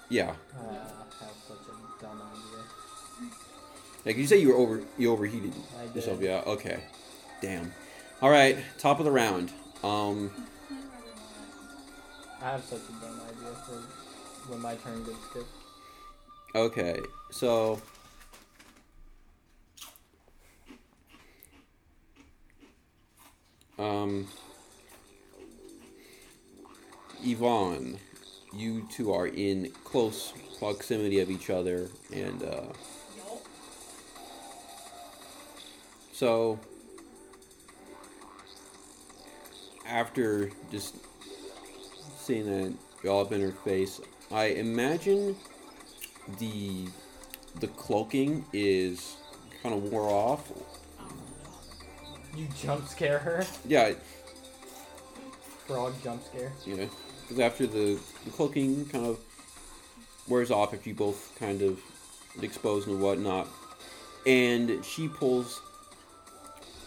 Yeah. 0.07 0.35
Uh, 0.57 0.63
I 0.63 1.23
have 1.25 1.33
such 1.47 1.57
a 1.67 2.01
dumb 2.01 2.21
idea. 2.21 3.29
Like 4.05 4.15
you 4.17 4.27
say, 4.27 4.37
you 4.37 4.49
were 4.49 4.55
over 4.55 4.81
you 4.97 5.11
overheated 5.11 5.53
I 5.77 5.87
did. 5.87 5.95
yourself. 5.95 6.21
Yeah. 6.21 6.43
Okay. 6.45 6.79
Damn. 7.41 7.73
All 8.21 8.29
right. 8.29 8.57
Top 8.77 8.99
of 8.99 9.05
the 9.05 9.11
round. 9.11 9.51
Um. 9.83 10.31
I 12.41 12.51
have 12.51 12.63
such 12.63 12.79
a 12.79 13.05
dumb 13.05 13.19
idea 13.29 13.53
for 13.65 13.81
when 14.51 14.61
my 14.61 14.75
turn 14.75 15.03
gets 15.03 15.17
skipped. 15.29 15.47
Okay. 16.53 16.99
So. 17.31 17.81
Um. 23.77 24.27
Yvonne, 27.23 27.97
you 28.53 28.87
two 28.91 29.11
are 29.11 29.25
in 29.25 29.71
close 29.83 30.31
proximity 30.59 31.19
of 31.21 31.31
each 31.31 31.49
other, 31.49 31.89
and 32.13 32.43
uh, 32.43 32.65
So, 36.15 36.61
after 39.85 40.49
just 40.71 40.95
seeing 42.25 42.45
that 42.45 43.09
all 43.09 43.21
up 43.21 43.31
in 43.31 43.41
her 43.41 43.51
face, 43.51 44.01
I 44.31 44.45
imagine 44.45 45.35
the 46.39 46.87
the 47.59 47.67
cloaking 47.67 48.45
is 48.51 49.15
kind 49.61 49.75
of 49.75 49.83
wore 49.91 50.09
off. 50.09 50.51
You 52.35 52.47
jump 52.61 52.87
scare 52.87 53.19
her. 53.19 53.45
Yeah, 53.65 53.93
Frog 55.67 55.93
jump 56.03 56.23
scare. 56.25 56.51
yeah. 56.65 56.85
Because 57.21 57.39
after 57.39 57.65
the, 57.65 57.97
the 58.23 58.29
cloaking 58.31 58.85
kind 58.87 59.05
of 59.05 59.19
wears 60.27 60.51
off, 60.51 60.73
if 60.73 60.85
you 60.85 60.93
both 60.93 61.35
kind 61.39 61.61
of 61.61 61.79
exposed 62.41 62.87
and 62.87 63.01
whatnot, 63.01 63.47
and 64.27 64.83
she 64.83 65.07
pulls 65.07 65.61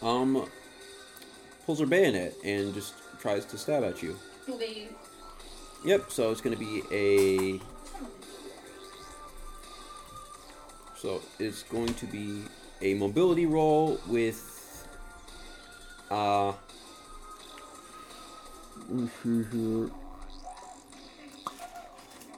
um 0.03 0.47
pulls 1.65 1.81
her 1.81 1.87
bayonet 1.87 2.35
and 2.45 2.75
just 2.75 2.95
tries 3.21 3.45
to 3.47 3.57
stab 3.59 3.83
at 3.85 4.03
you. 4.03 4.17
Please. 4.45 4.89
Yep, 5.85 6.11
so 6.11 6.31
it's 6.31 6.41
gonna 6.41 6.57
be 6.57 6.83
a 6.91 7.61
so 10.97 11.23
it's 11.39 11.63
going 11.63 11.95
to 11.95 12.07
be 12.07 12.43
a 12.83 12.95
mobility 12.95 13.47
roll 13.47 14.01
with 14.09 14.87
uh 16.11 16.53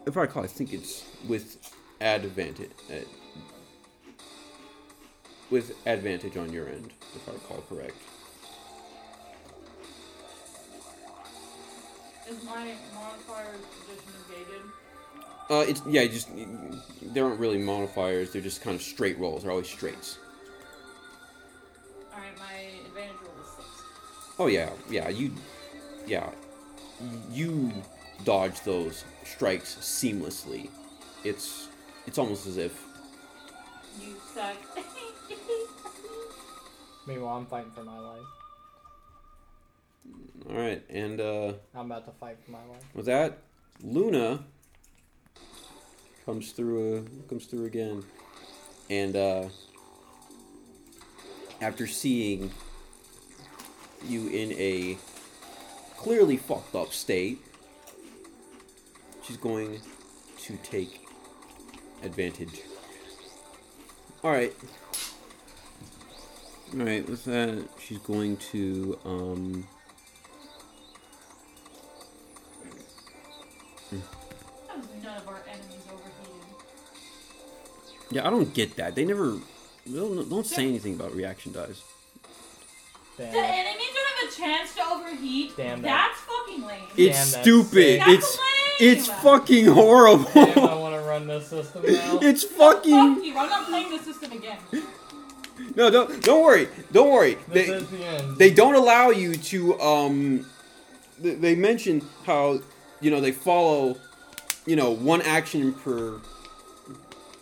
if 0.06 0.16
I 0.16 0.22
recall, 0.22 0.42
I 0.44 0.46
think 0.46 0.72
it's 0.72 1.04
with 1.28 1.72
advantage 2.00 2.70
uh, 2.90 2.94
with 5.50 5.74
advantage 5.86 6.36
on 6.36 6.52
your 6.52 6.68
end, 6.68 6.92
if 7.14 7.28
I 7.28 7.32
recall 7.32 7.62
correct. 7.68 7.96
Is 12.30 12.44
my 12.44 12.74
modifier 12.94 13.56
position 13.80 14.12
evaded? 14.28 14.62
Uh, 15.50 15.64
it's 15.68 15.82
yeah, 15.84 16.06
just 16.06 16.28
there 17.02 17.24
aren't 17.24 17.40
really 17.40 17.58
modifiers. 17.58 18.32
They're 18.32 18.40
just 18.40 18.62
kind 18.62 18.76
of 18.76 18.82
straight 18.82 19.18
rolls. 19.18 19.42
They're 19.42 19.50
always 19.50 19.68
straights. 19.68 20.18
Alright, 22.12 22.38
my 22.38 22.86
advantage 22.86 23.16
roll 23.20 23.34
is 23.42 23.50
six. 23.56 23.68
Oh 24.38 24.46
yeah, 24.46 24.70
yeah. 24.88 25.08
You, 25.08 25.32
yeah, 26.06 26.30
you 27.32 27.72
dodge 28.24 28.60
those 28.60 29.04
strikes 29.24 29.74
seamlessly. 29.80 30.68
It's 31.24 31.66
it's 32.06 32.16
almost 32.16 32.46
as 32.46 32.58
if 32.58 32.80
You 34.00 34.14
suck. 34.32 34.56
Meanwhile, 37.08 37.38
I'm 37.38 37.46
fighting 37.46 37.72
for 37.72 37.82
my 37.82 37.98
life. 37.98 38.39
All 40.48 40.56
right. 40.56 40.82
And 40.88 41.20
uh, 41.20 41.52
I'm 41.74 41.86
about 41.86 42.04
to 42.06 42.12
fight 42.12 42.38
for 42.44 42.50
my 42.50 42.58
life. 42.58 42.82
with 42.94 43.06
that, 43.06 43.38
Luna 43.82 44.44
comes 46.26 46.52
through. 46.52 46.98
Uh, 46.98 47.28
comes 47.28 47.46
through 47.46 47.66
again, 47.66 48.04
and 48.88 49.16
uh, 49.16 49.44
after 51.60 51.86
seeing 51.86 52.50
you 54.06 54.28
in 54.28 54.52
a 54.52 54.98
clearly 55.96 56.36
fucked 56.36 56.74
up 56.74 56.92
state, 56.92 57.38
she's 59.22 59.36
going 59.36 59.80
to 60.38 60.56
take 60.58 61.06
advantage. 62.02 62.62
All 64.24 64.30
right. 64.30 64.54
All 66.74 66.84
right. 66.84 67.08
With 67.08 67.24
that, 67.24 67.68
she's 67.78 67.98
going 67.98 68.36
to 68.52 68.98
um. 69.04 69.66
Yeah, 78.10 78.26
I 78.26 78.30
don't 78.30 78.52
get 78.54 78.76
that. 78.76 78.94
They 78.94 79.04
never. 79.04 79.32
they 79.86 79.98
Don't, 79.98 80.28
don't 80.28 80.46
say 80.46 80.66
anything 80.68 80.94
about 80.94 81.14
reaction 81.14 81.52
dies. 81.52 81.82
Damn. 83.16 83.32
The 83.32 83.38
enemies 83.38 83.86
don't 83.94 84.08
have 84.18 84.32
a 84.32 84.36
chance 84.36 84.74
to 84.76 84.82
overheat? 84.90 85.56
Damn 85.56 85.82
that. 85.82 86.12
That's 86.16 86.20
fucking 86.22 86.66
lame. 86.66 86.82
It's 86.96 87.32
that's 87.32 87.42
stupid. 87.42 87.72
sick. 87.72 88.00
That's 88.00 88.12
It's 88.24 88.38
lame. 88.38 88.92
it's 88.92 89.08
fucking 89.08 89.66
horrible. 89.66 90.24
Damn, 90.34 90.58
I 90.58 90.74
want 90.74 90.94
to 90.94 91.00
run 91.02 91.26
this 91.26 91.46
system 91.48 91.82
now. 91.82 92.18
it's 92.22 92.44
Fuck 92.44 92.76
fucking 92.84 93.22
you. 93.24 93.36
I'm 93.36 93.48
not 93.48 93.66
playing 93.68 93.90
the 93.90 93.98
system 94.02 94.32
again. 94.32 94.58
no. 95.76 95.90
Don't 95.90 96.22
don't 96.22 96.42
worry. 96.42 96.68
Don't 96.92 97.10
worry. 97.12 97.34
This 97.48 97.66
They 97.68 97.72
is 97.74 97.88
the 97.90 98.04
end. 98.04 98.36
they 98.38 98.50
don't 98.50 98.74
allow 98.74 99.10
you 99.10 99.34
to 99.34 99.78
um. 99.80 100.46
They, 101.18 101.34
they 101.34 101.54
mention 101.54 102.02
how 102.24 102.60
you 103.02 103.10
know 103.10 103.20
they 103.20 103.32
follow, 103.32 103.98
you 104.64 104.76
know, 104.76 104.90
one 104.92 105.20
action 105.22 105.74
per 105.74 106.12
They 106.12 106.16
only 106.16 106.20
give 106.20 106.39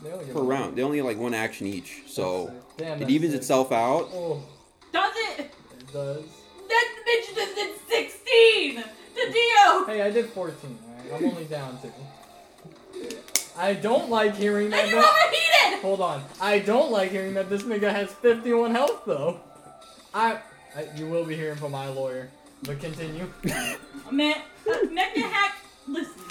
per 0.02 0.40
me 0.42 0.46
round. 0.48 0.76
They 0.76 0.82
only 0.82 0.98
get 0.98 1.04
like 1.04 1.18
one 1.18 1.34
action 1.34 1.66
each, 1.66 2.02
so 2.06 2.52
Damn, 2.76 3.02
it 3.02 3.10
evens 3.10 3.32
sick. 3.32 3.40
itself 3.40 3.72
out. 3.72 4.08
Oh, 4.12 4.42
Does 4.92 5.12
it? 5.16 5.40
it 5.40 5.92
does. 5.92 6.24
That 6.68 6.94
bitch 7.06 7.34
just 7.34 7.54
did 7.54 7.76
16! 7.88 8.76
The 9.14 9.32
Dio! 9.32 9.84
Hey, 9.86 10.02
I 10.02 10.10
did 10.10 10.26
14. 10.26 10.78
Alright, 11.08 11.22
I'm 11.22 11.28
only 11.30 11.44
down 11.44 11.78
two. 11.82 11.90
I 13.56 13.74
don't 13.74 14.08
like 14.10 14.36
hearing 14.36 14.70
that. 14.70 14.80
And 14.84 14.90
you 14.90 14.96
no- 14.96 15.02
overheated! 15.02 15.82
Hold 15.82 16.00
on. 16.00 16.22
I 16.40 16.58
don't 16.60 16.90
like 16.92 17.10
hearing 17.10 17.34
that 17.34 17.48
this 17.48 17.62
nigga 17.62 17.90
has 17.90 18.12
51 18.12 18.70
health 18.72 19.02
though. 19.06 19.40
I, 20.14 20.38
I 20.76 20.86
you 20.96 21.06
will 21.06 21.24
be 21.24 21.34
hearing 21.34 21.56
from 21.56 21.72
my 21.72 21.88
lawyer. 21.88 22.30
But 22.64 22.80
continue. 22.80 23.30
Man, 24.10 24.36
uh, 24.68 24.72
Mecha 24.86 25.22
Hack, 25.22 25.58
listen. 25.86 26.22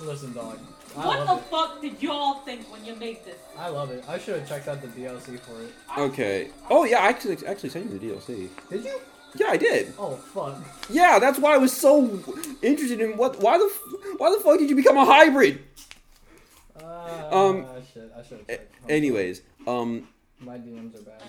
Listen, 0.00 0.32
dog. 0.34 0.58
I 0.96 1.06
What 1.06 1.26
the 1.26 1.34
it. 1.36 1.40
fuck 1.50 1.80
did 1.80 2.02
y'all 2.02 2.34
think 2.40 2.70
when 2.72 2.84
you 2.84 2.94
made 2.96 3.24
this? 3.24 3.36
I 3.58 3.68
love 3.68 3.90
it. 3.90 4.04
I 4.08 4.18
should 4.18 4.38
have 4.40 4.48
checked 4.48 4.68
out 4.68 4.80
the 4.82 4.88
DLC 4.88 5.38
for 5.40 5.60
it. 5.62 5.72
Okay. 5.98 6.50
Oh 6.70 6.84
yeah, 6.84 6.98
I 7.00 7.08
actually 7.08 7.38
actually 7.46 7.70
sent 7.70 7.90
you 7.90 7.98
the 7.98 8.06
DLC. 8.08 8.48
Did 8.70 8.84
you? 8.84 9.00
Yeah, 9.34 9.46
I 9.48 9.56
did. 9.56 9.94
Oh 9.98 10.16
fuck. 10.16 10.56
Yeah, 10.90 11.18
that's 11.18 11.38
why 11.38 11.54
I 11.54 11.56
was 11.58 11.72
so 11.72 12.04
interested 12.60 13.00
in 13.00 13.16
what. 13.16 13.40
Why 13.40 13.56
the 13.58 13.70
why 14.18 14.30
the 14.30 14.42
fuck 14.44 14.58
did 14.58 14.68
you 14.68 14.76
become 14.76 14.96
a 14.98 15.04
hybrid? 15.06 15.60
Uh, 16.78 17.28
Um, 17.32 17.66
shit. 17.92 18.12
I 18.16 18.22
should 18.22 18.38
have 18.38 18.48
A- 18.48 18.56
checked. 18.56 18.90
anyways, 18.90 19.42
um. 19.66 20.08
My 20.40 20.58
DMs 20.58 20.94
are 20.98 21.02
bad. 21.04 21.22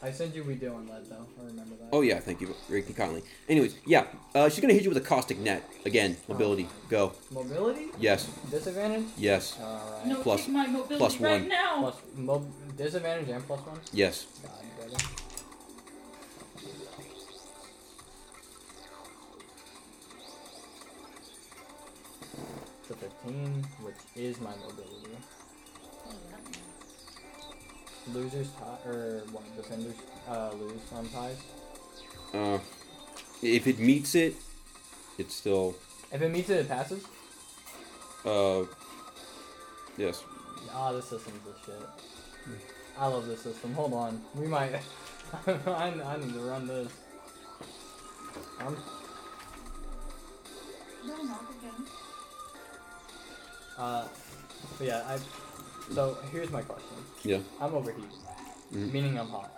I 0.00 0.12
sent 0.12 0.34
you 0.34 0.44
we 0.44 0.54
do 0.54 0.72
on 0.72 0.86
lead 0.88 1.06
though. 1.06 1.26
I 1.40 1.46
remember 1.46 1.74
that. 1.76 1.88
Oh 1.92 2.02
yeah, 2.02 2.20
thank 2.20 2.40
you, 2.40 2.54
Ricky 2.68 2.92
kindly. 2.92 3.22
Anyways, 3.48 3.74
yeah, 3.84 4.04
uh, 4.34 4.48
she's 4.48 4.60
gonna 4.60 4.72
hit 4.74 4.84
you 4.84 4.90
with 4.90 4.98
a 4.98 5.06
caustic 5.06 5.38
net 5.38 5.68
again. 5.84 6.16
Mobility, 6.28 6.68
go. 6.88 7.12
Mobility? 7.32 7.86
Yes, 7.98 8.26
Disadvantage? 8.50 9.06
yes, 9.16 9.58
Alright. 9.60 10.06
No, 10.06 10.16
Plus- 10.22 10.44
take 10.44 10.54
my 10.54 10.66
mobility 10.68 10.96
plus 10.98 11.20
right 11.20 11.40
one. 11.40 11.48
now. 11.48 11.80
Plus 11.80 11.96
mo- 12.14 12.46
disadvantage 12.76 13.28
and 13.28 13.44
plus 13.46 13.60
one? 13.66 13.80
yes. 13.92 14.26
God, 14.42 14.52
brother. 14.88 15.04
It's 22.80 22.90
a 22.90 22.94
15, 22.94 23.66
which 23.82 23.94
is 24.16 24.40
my 24.40 24.50
mobility. 24.56 25.16
Losers 28.14 28.48
tie, 28.58 28.88
or 28.88 29.22
what, 29.32 29.44
defenders 29.56 29.94
uh, 30.28 30.50
lose 30.58 30.80
on 30.94 31.08
ties. 31.08 31.36
Uh, 32.32 32.58
if 33.42 33.66
it 33.66 33.78
meets 33.78 34.14
it, 34.14 34.34
it's 35.18 35.34
still. 35.34 35.74
If 36.12 36.22
it 36.22 36.30
meets 36.30 36.48
it, 36.50 36.60
it 36.60 36.68
passes? 36.68 37.04
Uh, 38.24 38.64
yes. 39.96 40.24
Ah, 40.72 40.92
this 40.92 41.06
system's 41.08 41.40
the 41.44 41.54
shit. 41.64 42.58
I 42.98 43.06
love 43.06 43.26
this 43.26 43.42
system. 43.42 43.74
Hold 43.74 43.92
on. 43.94 44.20
We 44.34 44.46
might. 44.46 44.72
I, 45.46 45.50
I 45.66 46.16
need 46.18 46.32
to 46.32 46.40
run 46.40 46.66
this. 46.66 46.92
I'm 48.60 48.76
No, 51.06 51.16
not 51.22 51.42
again. 51.58 51.86
Uh, 53.76 54.08
but 54.78 54.86
yeah, 54.86 55.02
I. 55.06 55.18
So 55.94 56.16
here's 56.32 56.50
my 56.50 56.62
question. 56.62 56.96
Yeah. 57.24 57.38
I'm 57.60 57.74
overheated, 57.74 58.10
Mhm. 58.72 58.92
meaning 58.92 59.18
I'm 59.18 59.28
hot. 59.28 59.50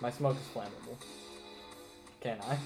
My 0.00 0.10
smoke 0.10 0.36
is 0.36 0.46
flammable. 0.54 0.96
Can 2.20 2.38
I? 2.40 2.58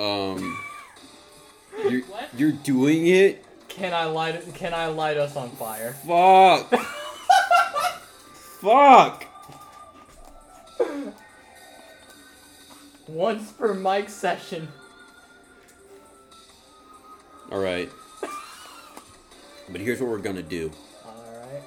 Um. 0.00 0.58
You're 1.88 2.02
you're 2.36 2.52
doing 2.52 3.08
it. 3.08 3.44
Can 3.68 3.92
I 3.92 4.04
light? 4.04 4.54
Can 4.54 4.72
I 4.72 4.86
light 4.86 5.16
us 5.16 5.34
on 5.36 5.50
fire? 5.50 5.92
Fuck. 6.06 6.70
Fuck. 8.60 9.26
Once 13.08 13.50
per 13.52 13.74
mic 13.74 14.08
session. 14.08 14.68
All 17.50 17.58
right. 17.60 17.90
But 19.68 19.80
here's 19.80 20.00
what 20.00 20.10
we're 20.10 20.18
gonna 20.18 20.42
do. 20.42 20.70
All 21.04 21.24
right. 21.40 21.62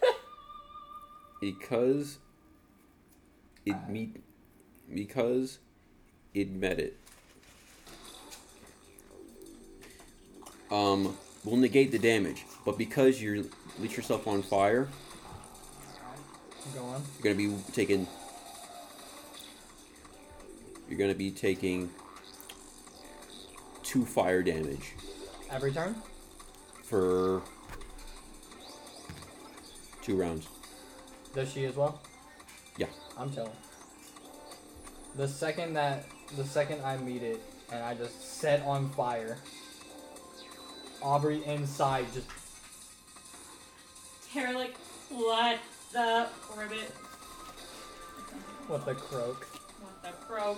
because 1.40 2.18
it 3.64 3.76
meet 3.88 4.22
because 4.94 5.58
it 6.34 6.50
met 6.50 6.78
it. 6.78 6.96
Um, 10.70 11.16
will 11.44 11.56
negate 11.56 11.90
the 11.90 11.98
damage, 11.98 12.44
but 12.64 12.78
because 12.78 13.20
you 13.20 13.50
lit 13.78 13.96
yourself 13.96 14.28
on 14.28 14.42
fire, 14.42 14.88
Go 16.74 16.84
on. 16.84 17.02
you're 17.22 17.34
gonna 17.34 17.48
be 17.48 17.56
taking. 17.72 18.06
You're 20.88 20.98
gonna 20.98 21.14
be 21.14 21.30
taking 21.30 21.90
two 23.82 24.04
fire 24.04 24.42
damage 24.42 24.92
Every 25.50 25.72
turn. 25.72 25.94
for 26.82 27.42
two 30.02 30.16
rounds. 30.16 30.48
Does 31.34 31.50
she 31.52 31.64
as 31.64 31.76
well? 31.76 32.00
Yeah. 32.76 32.86
I'm 33.16 33.32
chilling. 33.32 33.50
The 35.16 35.28
second 35.28 35.74
that 35.74 36.04
the 36.36 36.44
second 36.44 36.82
I 36.84 36.96
meet 36.98 37.22
it 37.22 37.40
and 37.72 37.82
I 37.82 37.94
just 37.94 38.38
set 38.38 38.62
on 38.64 38.88
fire, 38.90 39.38
Aubrey 41.02 41.42
inside 41.44 42.06
just 42.14 42.26
Tara 44.32 44.52
like, 44.52 44.76
what 45.08 45.58
the 45.92 46.26
ribbit? 46.56 46.92
what 48.68 48.86
the 48.86 48.94
croak. 48.94 49.44
What 49.80 50.02
the 50.02 50.26
crow? 50.26 50.56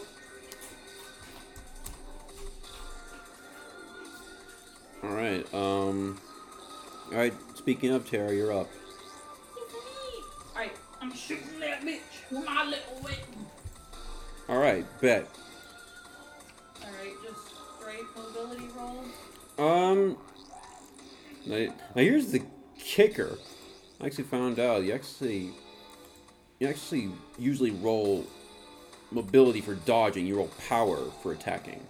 All 5.03 5.11
right. 5.11 5.55
Um. 5.55 6.19
All 7.11 7.19
right. 7.19 7.35
Speaking 7.55 7.91
of 7.93 8.09
Tara, 8.09 8.35
you're 8.35 8.53
up. 8.53 8.69
Alright, 10.55 10.77
I'm 11.01 11.15
shooting 11.15 11.59
that 11.61 11.81
bitch 11.83 12.01
with 12.31 12.45
my 12.45 12.65
little 12.65 13.03
weapon. 13.03 13.47
All 14.49 14.59
right. 14.59 14.85
Bet. 15.01 15.27
Alright, 16.85 17.15
just 17.25 17.41
straight 17.81 18.05
mobility 18.17 18.69
roll. 18.77 19.05
Um. 19.59 20.19
Now, 21.47 21.75
now 21.95 22.03
here's 22.03 22.31
the 22.31 22.43
kicker. 22.79 23.39
I 24.03 24.07
actually 24.07 24.24
found 24.24 24.59
out 24.59 24.83
you 24.83 24.93
actually 24.93 25.53
you 26.59 26.66
actually 26.69 27.11
usually 27.39 27.70
roll 27.70 28.27
mobility 29.12 29.61
for 29.61 29.77
dodging. 29.77 30.27
You 30.27 30.37
roll 30.37 30.51
power 30.69 30.99
for 31.23 31.33
attacking. 31.33 31.81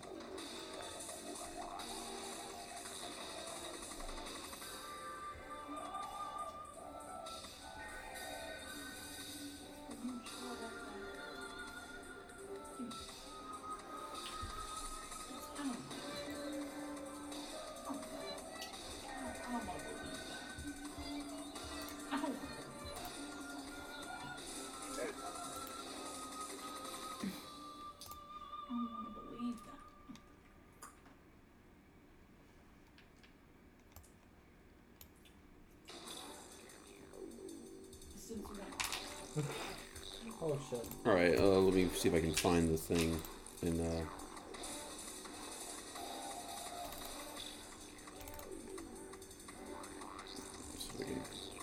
See 42.03 42.09
if 42.09 42.15
I 42.17 42.21
can 42.21 42.35
find 42.35 42.69
the 42.69 42.77
thing. 42.77 43.17
And 43.63 43.81
uh. 43.81 44.05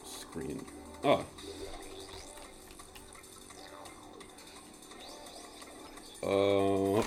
Screen. 0.05 0.65
Oh. 1.03 1.25
Uh. 6.23 6.27
All 6.29 7.03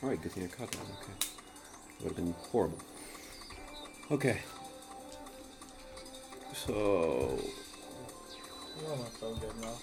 right. 0.00 0.22
Good 0.22 0.32
thing 0.32 0.44
I 0.44 0.46
caught 0.46 0.70
that. 0.70 0.80
Okay. 0.80 1.12
Would 2.00 2.08
have 2.08 2.16
been 2.16 2.34
horrible. 2.50 2.78
Okay. 4.10 4.38
So. 6.54 7.38
You're 8.80 8.90
almost 8.90 9.20
so 9.20 9.34
good 9.34 9.60
now. 9.60 9.76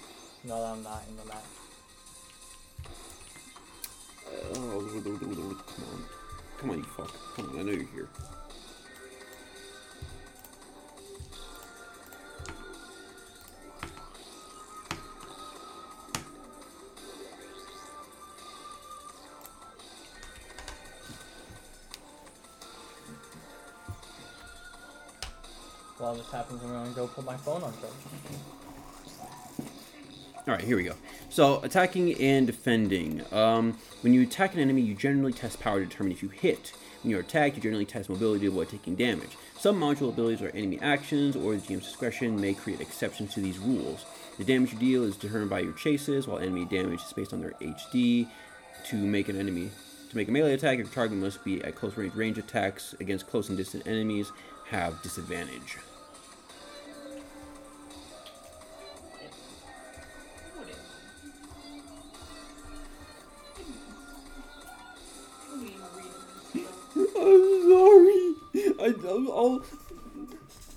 I'm 0.64 0.82
not 0.82 1.04
in 1.08 1.16
the 1.16 1.24
match. 1.26 1.59
Come 5.04 5.84
on. 5.92 6.04
Come 6.58 6.70
on, 6.70 6.78
you 6.78 6.84
fuck. 6.84 7.12
Come 7.36 7.50
on, 7.50 7.58
I 7.58 7.62
know 7.62 7.72
you're 7.72 7.84
here. 7.84 8.08
While 25.98 26.14
this 26.14 26.30
happens, 26.30 26.62
I'm 26.62 26.70
gonna 26.70 26.90
go 26.90 27.06
put 27.06 27.24
my 27.24 27.36
phone 27.36 27.62
on 27.62 27.72
charge. 27.72 27.92
All 30.48 30.54
right, 30.54 30.64
here 30.64 30.76
we 30.76 30.84
go. 30.84 30.94
So, 31.30 31.62
attacking 31.62 32.20
and 32.20 32.44
defending. 32.44 33.22
Um, 33.32 33.78
when 34.00 34.12
you 34.12 34.22
attack 34.22 34.54
an 34.54 34.60
enemy, 34.60 34.82
you 34.82 34.94
generally 34.94 35.32
test 35.32 35.60
power 35.60 35.78
to 35.78 35.86
determine 35.86 36.10
if 36.10 36.24
you 36.24 36.28
hit. 36.28 36.72
When 37.02 37.12
you're 37.12 37.20
attacked, 37.20 37.54
you 37.54 37.62
generally 37.62 37.84
test 37.84 38.10
mobility 38.10 38.46
to 38.46 38.48
avoid 38.48 38.68
taking 38.68 38.96
damage. 38.96 39.36
Some 39.56 39.80
module 39.80 40.08
abilities 40.08 40.42
or 40.42 40.48
enemy 40.48 40.80
actions 40.80 41.36
or 41.36 41.54
the 41.54 41.60
GM's 41.60 41.84
discretion 41.84 42.40
may 42.40 42.52
create 42.52 42.80
exceptions 42.80 43.32
to 43.34 43.40
these 43.40 43.60
rules. 43.60 44.04
The 44.38 44.44
damage 44.44 44.72
you 44.72 44.78
deal 44.80 45.04
is 45.04 45.16
determined 45.16 45.50
by 45.50 45.60
your 45.60 45.72
chases, 45.74 46.26
while 46.26 46.38
enemy 46.40 46.64
damage 46.64 47.00
is 47.00 47.12
based 47.12 47.32
on 47.32 47.40
their 47.40 47.52
HD. 47.60 48.28
To 48.86 48.96
make 48.96 49.28
an 49.28 49.38
enemy 49.38 49.70
to 50.10 50.16
make 50.16 50.26
a 50.26 50.32
melee 50.32 50.54
attack, 50.54 50.78
your 50.78 50.86
target 50.88 51.16
must 51.16 51.44
be 51.44 51.62
at 51.62 51.76
close 51.76 51.96
range. 51.96 52.14
Range 52.14 52.38
attacks 52.38 52.94
against 52.98 53.28
close 53.28 53.48
and 53.48 53.56
distant 53.56 53.86
enemies 53.86 54.32
have 54.68 55.00
disadvantage. 55.02 55.76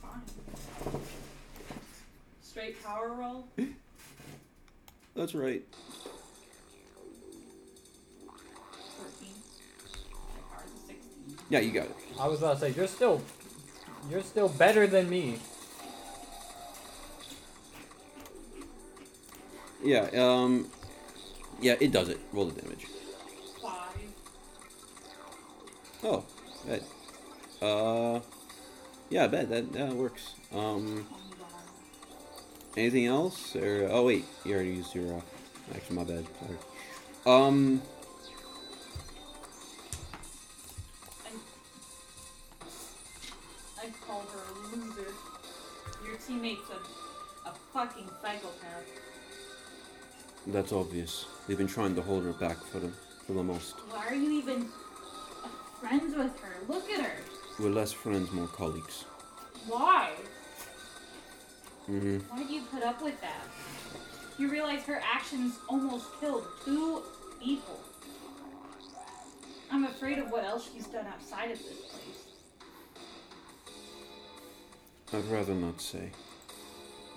I, 0.03 0.07
Straight 2.41 2.83
power 2.83 3.13
roll? 3.13 3.47
that's 5.15 5.33
right. 5.33 5.63
14. 8.27 9.29
My 9.87 10.41
power's 10.51 10.69
a 10.71 10.87
16. 10.87 11.37
Yeah, 11.49 11.59
you 11.59 11.71
got 11.71 11.85
it. 11.85 11.95
I 12.19 12.27
was 12.27 12.39
about 12.39 12.59
to 12.59 12.59
say 12.59 12.71
you're 12.71 12.87
still, 12.87 13.21
you're 14.09 14.21
still 14.23 14.49
better 14.49 14.85
than 14.85 15.09
me. 15.09 15.39
Yeah, 19.83 20.09
um, 20.17 20.67
yeah, 21.59 21.75
it 21.79 21.91
does 21.91 22.09
it. 22.09 22.19
Roll 22.31 22.45
the 22.45 22.61
damage. 22.61 22.85
5. 23.61 23.71
Oh, 26.03 26.23
bet. 26.67 26.83
Uh, 27.61 28.19
yeah, 29.13 29.25
I 29.25 29.27
bet 29.27 29.47
that 29.49 29.71
that 29.73 29.93
works. 29.93 30.33
Um, 30.55 31.05
anything 32.75 33.05
else? 33.05 33.55
Or 33.55 33.87
oh 33.91 34.07
wait, 34.07 34.25
you 34.43 34.55
already 34.55 34.71
used 34.71 34.95
your. 34.95 35.17
Uh, 35.17 35.21
actually, 35.75 35.97
my 35.97 36.03
bad. 36.03 36.25
Sorry. 36.39 36.57
Um. 37.27 37.81
I 43.77 43.85
call 44.07 44.21
her 44.21 44.39
a 44.49 44.75
loser. 44.75 45.13
Your 46.03 46.15
teammate's 46.15 46.67
a, 46.71 47.49
a 47.49 47.53
fucking 47.71 48.09
psychopath. 48.19 48.87
That's 50.47 50.73
obvious. 50.73 51.27
They've 51.47 51.57
been 51.57 51.67
trying 51.67 51.93
to 51.93 52.01
hold 52.01 52.23
her 52.23 52.33
back 52.33 52.57
for 52.57 52.79
the 52.79 52.89
for 53.27 53.33
the 53.33 53.43
most. 53.43 53.75
Why 53.91 54.07
are 54.07 54.15
you 54.15 54.31
even 54.31 54.67
friends 55.79 56.15
with 56.15 56.35
her? 56.39 56.55
Look 56.67 56.89
at 56.89 57.01
her. 57.01 57.32
We're 57.59 57.69
less 57.69 57.91
friends, 57.91 58.31
more 58.31 58.47
colleagues. 58.47 59.05
Why? 59.67 60.11
Mm-hmm. 61.89 62.17
Why 62.29 62.43
do 62.43 62.53
you 62.53 62.63
put 62.63 62.81
up 62.83 63.01
with 63.01 63.19
that? 63.21 63.45
You 64.39 64.49
realize 64.49 64.83
her 64.83 65.01
actions 65.03 65.59
almost 65.69 66.07
killed 66.19 66.47
two 66.65 67.03
people. 67.39 67.79
I'm 69.71 69.85
afraid 69.85 70.17
of 70.17 70.31
what 70.31 70.43
else 70.43 70.69
she's 70.73 70.87
done 70.87 71.05
outside 71.05 71.51
of 71.51 71.59
this 71.59 71.77
place. 71.91 72.23
I'd 75.13 75.25
rather 75.25 75.53
not 75.53 75.79
say. 75.79 76.09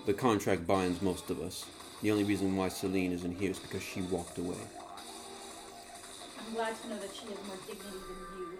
The 0.05 0.13
contract 0.13 0.67
binds 0.67 1.01
most 1.01 1.31
of 1.31 1.41
us. 1.41 1.65
The 2.03 2.11
only 2.11 2.23
reason 2.23 2.55
why 2.55 2.69
Celine 2.69 3.11
isn't 3.11 3.39
here 3.39 3.49
is 3.51 3.59
because 3.59 3.81
she 3.81 4.01
walked 4.01 4.37
away. 4.37 4.57
I'm 6.39 6.53
glad 6.53 6.79
to 6.81 6.89
know 6.89 6.99
that 6.99 7.13
she 7.13 7.25
has 7.25 7.37
more 7.47 7.57
dignity 7.65 7.97
than 8.07 8.39
you. 8.39 8.57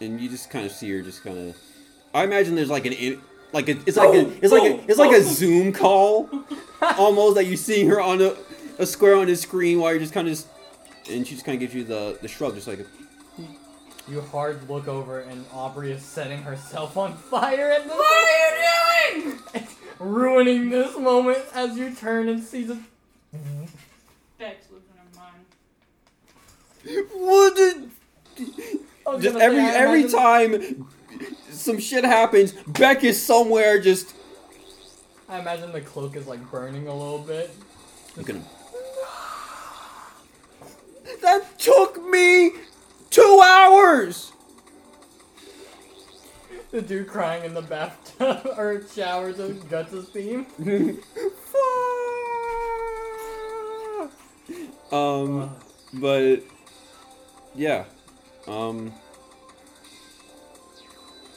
And 0.00 0.20
you 0.20 0.28
just 0.28 0.50
kind 0.50 0.66
of 0.66 0.72
see 0.72 0.90
her 0.90 1.02
just 1.02 1.22
kind 1.22 1.38
of 1.50 1.56
i 2.14 2.24
imagine 2.24 2.54
there's 2.54 2.70
like 2.70 2.86
an 2.86 2.92
in- 2.92 3.20
like 3.52 3.68
a, 3.68 3.72
it's 3.86 3.96
like 3.96 4.14
a 4.14 4.28
it's 4.44 4.52
like 4.52 4.62
a 4.64 4.90
it's 4.90 4.98
like 4.98 5.12
a 5.16 5.22
zoom 5.22 5.72
call 5.72 6.28
almost 6.98 7.36
that 7.36 7.44
you 7.46 7.56
seeing 7.56 7.88
her 7.88 8.00
on 8.00 8.20
a, 8.20 8.34
a 8.78 8.86
square 8.86 9.14
on 9.16 9.26
the 9.26 9.36
screen 9.36 9.78
while 9.78 9.90
you're 9.92 10.00
just 10.00 10.12
kind 10.12 10.26
of 10.26 10.32
just 10.34 10.48
and 11.10 11.26
she 11.26 11.34
just 11.34 11.44
kind 11.46 11.54
of 11.54 11.60
gives 11.60 11.74
you 11.74 11.84
the 11.84 12.18
the 12.22 12.28
shrug 12.28 12.54
just 12.54 12.66
like 12.66 12.80
a, 12.80 12.84
You 14.10 14.20
hard 14.20 14.68
look 14.68 14.88
over 14.88 15.20
and 15.20 15.44
Aubrey 15.52 15.92
is 15.92 16.02
setting 16.02 16.42
herself 16.42 16.96
on 16.96 17.14
fire 17.16 17.70
at 17.70 17.84
the 17.84 17.90
What 17.90 19.12
are 19.12 19.16
you 19.18 19.22
doing? 19.54 19.68
ruining 20.00 20.70
this 20.70 20.98
moment 20.98 21.38
as 21.54 21.76
you 21.78 21.94
turn 21.94 22.28
and 22.28 22.42
see 22.42 22.64
the 22.64 22.76
Bex 24.38 24.66
losing 24.72 24.88
her 24.96 25.20
mind. 25.20 27.06
what 27.14 27.54
did 27.56 27.90
I 28.38 28.42
was 28.42 28.80
just 29.20 29.36
every 29.36 29.58
say, 29.58 29.76
every 29.76 30.08
time 30.08 30.86
some 31.50 31.78
shit 31.78 32.04
happens 32.04 32.52
beck 32.66 33.04
is 33.04 33.24
somewhere 33.24 33.80
just 33.80 34.14
I 35.28 35.38
imagine 35.40 35.72
the 35.72 35.80
cloak 35.80 36.16
is 36.16 36.26
like 36.26 36.50
burning 36.50 36.86
a 36.86 36.94
little 36.94 37.18
bit. 37.18 37.50
I'm 38.16 38.22
gonna 38.22 38.42
that 41.22 41.58
took 41.58 42.04
me 42.08 42.52
two 43.10 43.42
hours! 43.44 44.32
The 46.70 46.82
dude 46.82 47.08
crying 47.08 47.44
in 47.44 47.54
the 47.54 47.62
bathtub 47.62 48.46
or 48.58 48.82
shower 48.94 49.32
to 49.32 49.54
Guts' 49.70 50.08
theme. 50.10 50.46
um, 54.92 55.54
but 55.94 56.42
yeah, 57.54 57.84
um, 58.48 58.92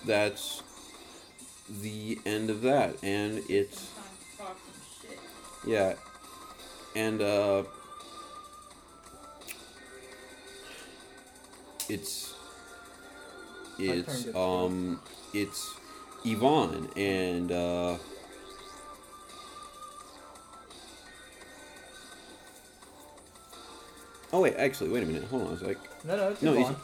that's 0.06 0.64
the 1.82 2.18
end 2.26 2.50
of 2.50 2.62
that, 2.62 2.96
and 3.04 3.42
it's 3.50 3.88
Time 3.92 4.04
to 4.32 4.38
talk 4.38 4.58
some 5.02 5.10
shit. 5.10 5.20
yeah, 5.66 5.94
and 6.96 7.22
uh, 7.22 7.64
it's 11.90 12.34
it's 13.80 14.28
um 14.36 15.00
it's 15.34 15.74
Yvonne 16.26 16.90
and 16.96 17.52
uh. 17.52 17.98
Oh 24.34 24.42
wait, 24.42 24.56
actually, 24.58 24.90
wait 24.90 25.04
a 25.04 25.06
minute. 25.06 25.24
Hold 25.26 25.48
on 25.48 25.54
a 25.54 25.58
sec. 25.60 25.78
No, 26.04 26.18
no, 26.18 26.30
it's 26.30 26.42
No, 26.42 26.54
he's- 26.54 26.76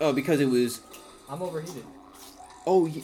Oh, 0.00 0.12
because 0.12 0.40
it 0.40 0.46
was. 0.48 0.80
I'm 1.28 1.42
overheated. 1.42 1.84
Oh, 2.66 2.86
y- 2.86 3.02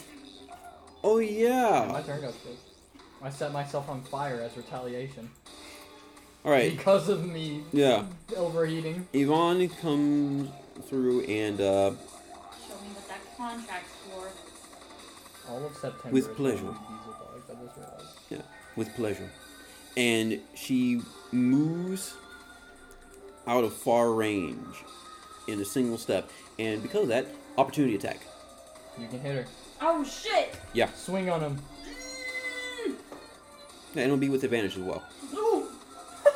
oh 1.04 1.18
Yeah, 1.18 1.88
my 1.92 2.02
turn 2.02 2.20
goes 2.20 2.34
first. 2.36 2.62
I 3.22 3.30
set 3.30 3.52
myself 3.52 3.88
on 3.90 4.02
fire 4.02 4.40
as 4.40 4.56
retaliation 4.56 5.30
All 6.44 6.50
right. 6.50 6.74
because 6.74 7.08
of 7.10 7.26
me 7.26 7.62
Yeah. 7.72 8.04
overheating. 8.36 9.06
Yvonne 9.12 9.68
comes 9.68 10.48
through 10.88 11.20
and 11.24 11.60
uh, 11.60 11.90
Show 11.90 12.74
me 12.80 12.88
what 12.94 13.08
that 13.08 13.20
contract's 13.36 13.92
for. 14.08 15.50
All 15.52 15.66
of 15.66 15.76
September. 15.76 16.10
With 16.14 16.34
pleasure. 16.36 16.62
going 16.62 16.74
to 16.74 16.80
be 16.80 16.86
Diesel 16.96 17.12
dogs, 17.12 17.50
I 17.50 17.64
just 17.66 17.76
realized. 18.30 18.48
with 18.76 18.94
pleasure, 18.94 19.30
and 19.96 20.40
she 20.54 21.02
moves 21.32 22.14
out 23.46 23.64
of 23.64 23.74
far 23.74 24.12
range 24.12 24.76
in 25.50 25.60
a 25.60 25.64
single 25.64 25.98
step, 25.98 26.30
and 26.58 26.82
because 26.82 27.02
of 27.02 27.08
that, 27.08 27.26
opportunity 27.58 27.94
attack. 27.94 28.20
You 28.98 29.08
can 29.08 29.20
hit 29.20 29.34
her. 29.34 29.46
Oh 29.80 30.04
shit! 30.04 30.56
Yeah. 30.72 30.90
Swing 30.92 31.30
on 31.30 31.40
him. 31.40 31.58
And 33.92 34.04
it'll 34.04 34.16
be 34.16 34.28
with 34.28 34.44
advantage 34.44 34.76
as 34.76 34.82
well. 34.82 35.02
Ooh! 35.34 35.66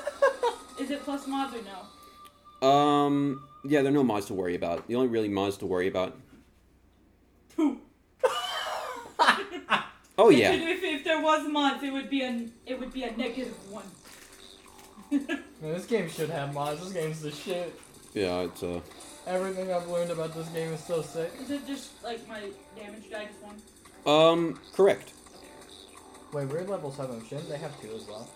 Is 0.81 0.91
it 0.91 1.03
plus 1.05 1.27
mods 1.29 1.55
or 1.55 1.61
no? 1.63 2.69
Um, 2.69 3.47
yeah, 3.65 3.83
there 3.83 3.91
are 3.91 3.95
no 3.95 4.03
mods 4.03 4.27
to 4.27 4.35
worry 4.35 4.57
about. 4.57 4.89
The 4.89 4.97
only 4.97 5.09
really 5.09 5.29
mods 5.29 5.57
to 5.59 5.67
worry 5.67 5.89
about. 5.89 6.17
Two. 7.55 7.81
Oh 10.17 10.29
yeah. 10.29 10.53
If, 10.53 10.83
if 10.85 11.03
there 11.03 11.21
was 11.21 11.49
mods, 11.49 11.83
it 11.83 11.93
would 11.93 12.09
be 12.09 12.23
a 12.23 12.47
it 12.67 12.79
would 12.79 12.93
be 12.93 13.03
a 13.03 13.17
negative 13.17 13.53
one. 13.69 13.85
Man, 15.11 15.43
this 15.61 15.87
game 15.87 16.09
should 16.09 16.31
have 16.31 16.55
mods. 16.55 16.81
This 16.81 16.93
game's 16.93 17.21
the 17.21 17.33
shit. 17.33 17.79
Yeah, 18.15 18.43
it's 18.43 18.63
uh. 18.63 18.81
Everything 19.27 19.73
I've 19.73 19.89
learned 19.89 20.11
about 20.11 20.35
this 20.35 20.47
game 20.49 20.73
is 20.73 20.85
so 20.85 21.03
sick. 21.03 21.33
Is 21.43 21.51
it 21.51 21.67
just 21.67 22.03
like 22.05 22.27
my 22.29 22.41
damage 22.77 23.11
die 23.11 23.27
just 23.27 23.43
one? 23.43 23.57
Um, 24.07 24.61
correct. 24.75 25.13
Wait, 26.33 26.47
we're 26.47 26.63
level 26.65 26.93
7. 26.93 27.25
Shouldn't 27.27 27.49
they 27.49 27.59
have 27.59 27.81
two 27.81 27.91
as 27.95 28.07
well? 28.07 28.29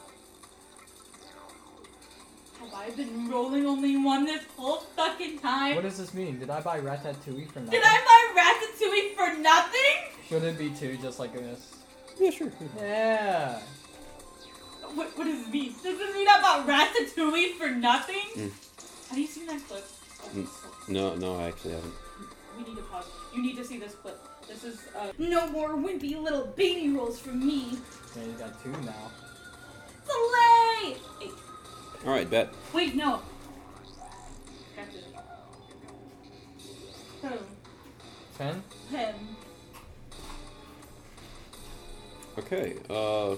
Have 2.61 2.75
I 2.75 2.91
been 2.91 3.29
rolling 3.29 3.67
only 3.67 3.97
one 3.97 4.25
this 4.25 4.45
whole 4.57 4.79
fucking 4.97 5.39
time? 5.41 5.77
What 5.77 5.85
does 5.85 5.99
this 5.99 6.15
mean? 6.15 6.39
Did 6.39 6.51
I 6.51 6.61
buy 6.61 6.81
Ratatouille 6.81 7.51
for 7.51 7.61
nothing? 7.61 7.71
Did 7.71 7.83
I 7.85 8.33
buy 8.35 8.43
Ratatouille 8.43 9.15
for 9.15 9.41
nothing? 9.41 9.79
Should 10.29 10.45
it 10.45 10.59
be 10.59 10.71
two, 10.71 10.97
just 10.97 11.19
like 11.19 11.35
this? 11.35 11.75
Yeah, 12.19 12.31
sure. 12.31 12.51
Yeah. 12.79 13.59
What, 14.95 15.17
what 15.19 15.25
does 15.25 15.45
this 15.45 15.53
mean? 15.53 15.73
Does 15.83 16.01
it 16.01 16.15
mean 16.15 16.27
I 16.29 16.41
bought 16.41 16.67
Ratatouille 16.67 17.55
for 17.59 17.69
nothing? 17.69 18.17
Mm. 18.35 18.51
Have 19.09 19.19
you 19.19 19.27
seen 19.27 19.47
that 19.47 19.67
clip? 19.67 19.85
Okay, 20.31 20.45
so 20.45 20.93
No, 20.93 21.15
no, 21.15 21.39
I 21.39 21.49
actually 21.49 21.73
haven't. 21.73 21.95
we 22.57 22.65
need 22.65 22.77
to 22.77 22.83
pause. 22.83 23.07
You 23.35 23.43
need 23.43 23.57
to 23.57 23.65
see 23.65 23.79
this 23.79 23.95
clip. 23.95 24.19
This 24.47 24.65
is 24.65 24.81
uh, 24.99 25.13
no 25.19 25.49
more 25.49 25.71
wimpy 25.71 26.21
little 26.21 26.47
baby 26.57 26.91
rolls 26.91 27.19
from 27.19 27.47
me. 27.47 27.79
Yeah, 28.17 28.25
you 28.25 28.33
got 28.33 28.63
two 28.63 28.71
now. 28.71 29.11
Soleil! 30.07 30.97
Hey, 31.21 31.31
All 32.07 32.13
right, 32.13 32.29
bet. 32.29 32.53
wait, 32.73 32.95
no. 32.95 33.21
Got 34.77 34.87
this. 34.93 35.05
Him. 37.23 37.39
Ten? 38.37 38.63
Him. 38.91 39.15
Okay. 42.39 42.77
Uh. 42.89 43.35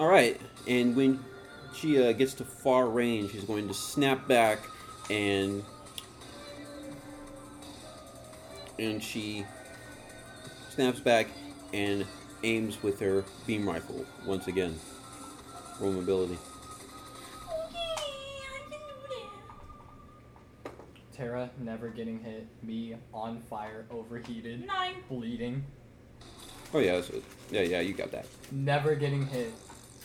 All 0.00 0.08
right, 0.08 0.40
and 0.66 0.96
when 0.96 1.22
she 1.74 2.02
uh, 2.02 2.12
gets 2.12 2.32
to 2.34 2.44
far 2.44 2.88
range, 2.88 3.32
she's 3.32 3.44
going 3.44 3.68
to 3.68 3.74
snap 3.74 4.26
back 4.26 4.60
and 5.10 5.62
and 8.78 9.02
she 9.04 9.44
snaps 10.70 11.00
back 11.00 11.26
and 11.74 12.06
aims 12.44 12.82
with 12.82 12.98
her 13.00 13.26
beam 13.46 13.68
rifle 13.68 14.06
once 14.24 14.46
again. 14.46 14.74
Roll 15.78 15.92
mobility. 15.92 16.38
Okay, 17.44 17.76
I 17.76 18.58
can 18.70 18.70
do 18.70 18.78
that. 20.64 20.72
Tara 21.14 21.50
never 21.58 21.88
getting 21.88 22.20
hit. 22.20 22.46
Me 22.62 22.96
on 23.12 23.38
fire, 23.50 23.84
overheated, 23.90 24.66
Nine. 24.66 24.94
bleeding. 25.10 25.62
Oh 26.72 26.78
yeah, 26.78 27.02
so, 27.02 27.20
yeah, 27.50 27.60
yeah, 27.60 27.80
you 27.80 27.92
got 27.92 28.10
that. 28.12 28.24
Never 28.50 28.94
getting 28.94 29.26
hit. 29.26 29.52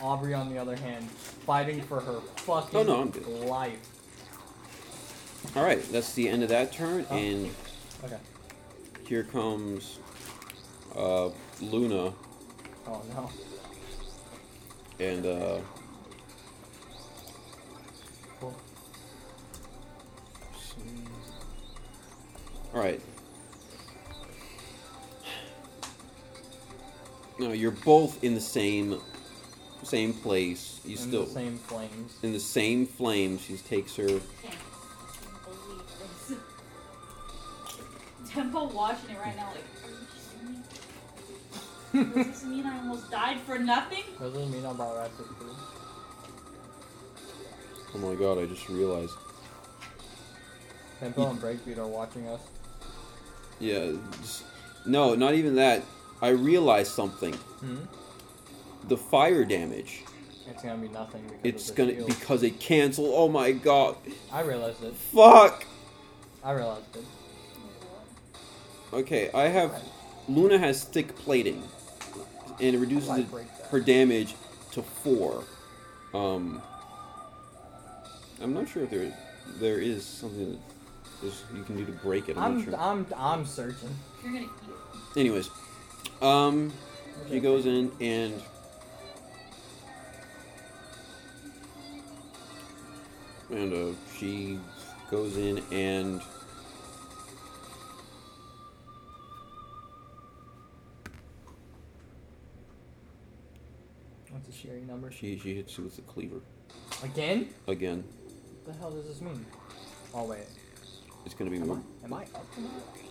Aubrey, 0.00 0.34
on 0.34 0.50
the 0.52 0.58
other 0.58 0.76
hand, 0.76 1.10
fighting 1.10 1.80
for 1.82 2.00
her 2.00 2.20
fucking 2.36 2.78
Oh, 2.80 2.82
no, 2.82 3.00
I'm 3.00 3.10
good. 3.10 3.26
life. 3.26 3.78
All 5.56 5.62
right, 5.64 5.82
that's 5.90 6.12
the 6.14 6.28
end 6.28 6.42
of 6.42 6.48
that 6.50 6.72
turn, 6.72 7.06
Oh. 7.10 7.16
and 7.16 7.50
Okay. 8.04 8.16
here 9.06 9.24
comes 9.24 9.98
uh, 10.94 11.30
Luna 11.60 12.12
Oh 12.86 13.02
no. 13.14 13.30
and 14.98 15.24
uh, 15.26 15.58
Cool. 18.40 18.54
all 22.74 22.80
right. 22.80 23.00
No, 27.38 27.52
you're 27.52 27.70
both 27.70 28.22
in 28.24 28.34
the 28.34 28.40
same 28.40 29.00
same 29.86 30.12
place. 30.12 30.80
You 30.84 30.92
In 30.92 30.98
still 30.98 31.24
the 31.24 31.30
same 31.30 31.58
flames. 31.58 32.18
in 32.22 32.32
the 32.32 32.40
same 32.40 32.86
flame. 32.86 33.38
She 33.38 33.56
takes 33.56 33.94
her. 33.96 34.06
Can't 34.08 34.22
believe 35.44 35.82
this. 36.28 36.36
Tempo 38.30 38.68
watching 38.68 39.10
it 39.10 39.18
right 39.18 39.36
now, 39.36 39.48
like, 39.48 39.64
are 39.84 39.90
you 39.90 40.06
kidding 41.92 42.14
me? 42.14 42.22
Does 42.24 42.26
this 42.42 42.44
mean 42.44 42.66
I 42.66 42.76
almost 42.78 43.10
died 43.10 43.40
for 43.40 43.58
nothing? 43.58 44.02
Doesn't 44.18 44.50
mean 44.50 44.64
I'm 44.64 44.74
about 44.74 44.96
Ratchet 44.96 45.26
food. 45.38 45.56
Oh 47.94 47.98
my 47.98 48.14
god! 48.14 48.38
I 48.38 48.46
just 48.46 48.68
realized. 48.68 49.14
Tempo 51.00 51.30
and 51.30 51.40
Breakbeat 51.40 51.78
are 51.78 51.86
watching 51.86 52.26
us. 52.28 52.40
Yeah. 53.60 53.92
Just, 54.20 54.44
no, 54.86 55.14
not 55.14 55.34
even 55.34 55.54
that. 55.56 55.82
I 56.20 56.28
realized 56.30 56.92
something. 56.92 57.32
Hmm? 57.34 57.76
The 58.88 58.96
fire 58.96 59.44
damage. 59.44 60.02
It's 60.48 60.62
gonna 60.62 60.76
be 60.76 60.88
nothing 60.88 61.22
because 61.22 61.40
It's 61.42 61.70
of 61.70 61.76
the 61.76 61.82
gonna 61.82 61.94
shield. 61.96 62.06
because 62.08 62.42
it 62.44 62.60
canceled. 62.60 63.10
Oh 63.12 63.28
my 63.28 63.50
god! 63.52 63.96
I 64.32 64.42
realized 64.42 64.82
it. 64.84 64.94
Fuck. 64.94 65.64
I 66.44 66.52
realized 66.52 66.94
it. 66.96 67.04
Okay, 68.92 69.30
I 69.34 69.48
have 69.48 69.82
Luna 70.28 70.58
has 70.58 70.84
thick 70.84 71.14
plating, 71.16 71.62
and 72.60 72.74
it 72.76 72.78
reduces 72.78 73.10
it, 73.18 73.26
her 73.70 73.80
damage 73.80 74.36
to 74.72 74.82
four. 74.82 75.42
Um, 76.14 76.62
I'm 78.40 78.54
not 78.54 78.68
sure 78.68 78.84
if 78.84 78.90
there 78.90 79.12
there 79.58 79.78
is 79.80 80.04
something 80.04 80.52
that 80.52 80.58
there's, 81.22 81.42
you 81.54 81.62
can 81.64 81.76
do 81.76 81.84
to 81.86 81.92
break 81.92 82.28
it. 82.28 82.36
I'm, 82.36 82.44
I'm 82.44 82.54
not 82.56 82.64
sure. 82.64 82.76
I'm 82.80 83.06
I'm 83.16 83.46
searching. 83.46 83.90
You're 84.22 84.32
gonna 84.32 84.44
eat 84.44 84.50
it. 85.14 85.18
Anyways, 85.20 85.50
um, 86.22 86.72
she 87.28 87.40
goes 87.40 87.66
in 87.66 87.90
and 88.00 88.40
and 93.50 93.72
uh, 93.72 93.94
she 94.18 94.58
goes 95.10 95.36
in 95.36 95.62
and 95.72 96.20
What's 104.30 104.46
the 104.48 104.52
sharing 104.52 104.86
number? 104.86 105.10
she 105.10 105.38
she 105.38 105.54
hits 105.54 105.76
you 105.78 105.84
with 105.84 105.96
the 105.96 106.02
cleaver 106.02 106.40
Again? 107.02 107.48
again. 107.68 108.04
What 108.64 108.74
the 108.74 108.80
hell 108.80 108.90
does 108.90 109.06
this 109.06 109.20
mean? 109.20 109.44
Oh 110.14 110.24
wait. 110.24 110.46
It's 111.24 111.34
gonna 111.34 111.50
be 111.50 111.58
Am 111.58 111.70
I 111.72 112.04
am 112.04 112.14
I 112.14 112.22
up 112.34 112.54
to 112.54 112.60
that? 112.60 112.70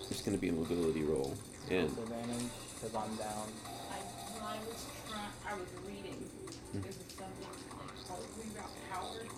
it's 0.09 0.21
gonna 0.21 0.37
be 0.37 0.49
a 0.49 0.53
mobility 0.53 1.03
roll 1.03 1.33
and 1.69 1.89
Disadvantage 1.89 2.51
because 2.75 2.95
I'm 2.95 3.15
down. 3.15 3.47
I, 3.91 3.97
when 4.33 4.43
I 4.43 4.57
was 4.67 4.85
trying, 5.09 5.31
I 5.47 5.53
was 5.55 5.67
reading. 5.87 6.29
There's 6.73 6.95
something 6.95 7.47
like 7.79 8.07
called 8.07 8.25
reroute 8.37 8.75
power. 8.91 9.34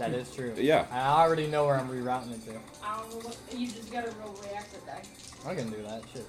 That 0.00 0.14
is 0.14 0.34
true. 0.34 0.54
yeah. 0.56 0.86
I 0.90 1.22
already 1.22 1.46
know 1.46 1.66
where 1.66 1.76
I'm 1.76 1.88
rerouting 1.88 2.32
it 2.32 2.44
to. 2.46 2.52
I 2.82 2.98
don't 2.98 3.10
know 3.10 3.16
what. 3.28 3.36
You 3.54 3.66
just 3.66 3.92
gotta 3.92 4.10
roll 4.22 4.34
reactor 4.42 4.78
die. 4.86 5.02
I 5.46 5.54
can 5.54 5.68
do 5.70 5.82
that 5.82 6.02
shit. 6.12 6.26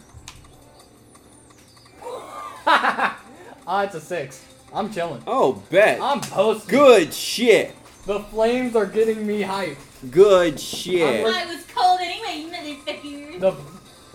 ah, 2.68 3.18
it's 3.84 3.96
a 3.96 4.02
six. 4.02 4.46
I'm 4.74 4.92
chilling. 4.92 5.24
Oh, 5.26 5.64
bet. 5.70 6.02
I'm 6.02 6.20
posting. 6.20 6.70
Good 6.70 7.14
shit. 7.14 7.74
The 8.06 8.20
flames 8.20 8.76
are 8.76 8.86
getting 8.86 9.26
me 9.26 9.42
hype. 9.42 9.78
Good 10.10 10.60
shit. 10.60 11.26
I'm 11.26 11.34
I 11.34 11.46
was 11.46 11.66
cold 11.74 12.00
anyway, 12.02 12.50
motherfucker. 12.52 13.40
The 13.40 13.56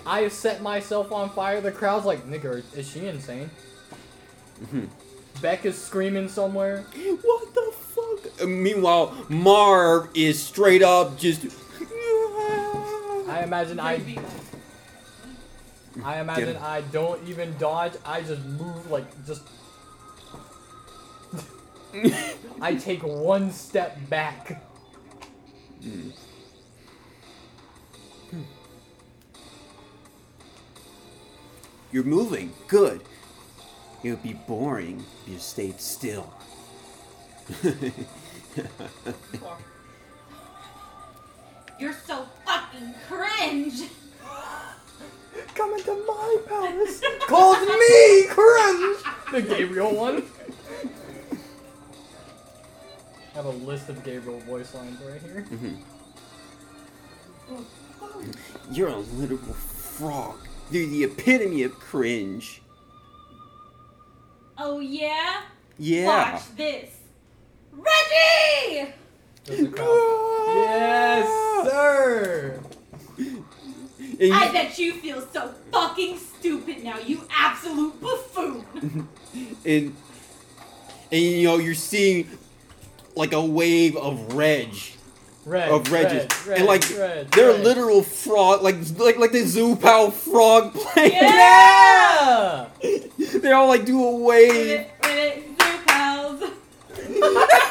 I 0.05 0.29
set 0.29 0.61
myself 0.61 1.13
on 1.13 1.31
fire. 1.31 1.61
The 1.61 1.73
crowd's 1.73 2.05
like, 2.05 2.27
nigga, 2.29 2.63
is 2.77 2.89
she 2.91 3.07
insane? 3.07 3.51
Mhm. 4.65 4.89
Beck 5.41 5.65
is 5.65 5.81
screaming 5.81 6.29
somewhere. 6.29 6.85
What 7.23 7.55
the 7.55 7.73
fuck? 7.97 8.49
Meanwhile, 8.49 9.17
Marv 9.29 10.09
is 10.15 10.43
straight 10.43 10.83
up 10.83 11.19
just. 11.19 11.47
I 13.29 13.43
imagine 13.43 13.81
I 13.81 13.99
I 16.05 16.21
imagine 16.21 16.57
I 16.57 16.83
don't 16.93 17.27
even 17.29 17.57
dodge. 17.59 17.93
I 18.05 18.21
just 18.23 18.45
move 18.45 18.91
like 18.91 19.07
just. 19.27 19.43
I 22.61 22.75
take 22.75 23.03
one 23.03 23.51
step 23.51 23.99
back. 24.11 24.63
You're 31.93 32.05
moving. 32.05 32.53
Good. 32.69 33.03
It 34.03 34.11
would 34.11 34.23
be 34.23 34.35
boring 34.35 35.05
if 35.23 35.33
you 35.33 35.39
stayed 35.39 35.81
still. 35.81 36.35
You're 41.79 41.93
so 41.93 42.27
fucking 42.45 42.95
cringe. 43.07 43.83
Come 45.55 45.75
into 45.75 45.95
my 46.07 46.39
palace. 46.47 47.03
Calls 47.27 47.61
me 47.61 48.27
cringe. 48.29 48.97
The 49.33 49.43
Gabriel 49.43 49.95
one. 49.95 50.25
I 53.33 53.37
have 53.37 53.47
a 53.47 53.51
list 53.51 53.89
of 53.91 54.03
Gabriel 54.03 54.41
voice 54.41 54.75
lines 54.75 54.99
right 55.03 55.21
here. 55.21 55.47
Mm-hmm. 55.51 55.75
You're 58.73 58.89
a 58.89 58.97
literal 58.97 59.39
frog. 59.39 60.37
You're 60.71 60.87
the 60.87 61.05
epitome 61.05 61.63
of 61.63 61.79
cringe. 61.79 62.63
Oh 64.59 64.81
yeah. 64.81 65.43
Yeah. 65.79 66.33
Watch 66.33 66.57
this. 66.57 66.96
Reggie. 67.77 68.93
There's 69.45 69.61
a 69.61 69.69
crowd. 69.69 70.53
Yes, 70.55 71.27
sir. 71.71 72.61
And 73.19 74.19
you- 74.21 74.33
I 74.33 74.51
bet 74.53 74.79
you 74.79 74.95
feel 74.95 75.23
so 75.33 75.53
fucking 75.73 76.19
stupid 76.19 76.83
now, 76.83 76.99
you 76.99 77.23
absolute 77.31 78.01
buffoon. 78.01 78.65
and 79.65 79.95
and 81.13 81.23
you 81.23 81.45
know 81.47 81.59
you're 81.59 81.75
seeing 81.75 82.27
like 83.15 83.33
a 83.33 83.45
wave 83.45 83.97
of 83.97 84.33
reg 84.35 84.75
Red. 85.45 85.71
of 85.71 85.93
reges 85.93 86.25
red, 86.25 86.47
red, 86.47 86.59
and 86.59 86.67
like 86.67 86.83
red, 86.99 87.31
they're 87.31 87.51
red. 87.53 87.61
literal 87.63 88.03
frog 88.03 88.63
like 88.63 88.77
like 88.99 89.17
like 89.19 89.31
the 89.33 89.45
zoo 89.45 89.77
pal 89.77 90.11
frog 90.11 90.75
playing 90.75 91.13
Yeah. 91.13 92.67
they 93.41 93.53
all 93.53 93.69
like 93.69 93.85
do 93.85 94.03
a 94.03 94.11
With 94.17 94.23
wave 94.23 94.81
it, 94.81 94.91
with 95.03 96.43
it, 96.43 96.53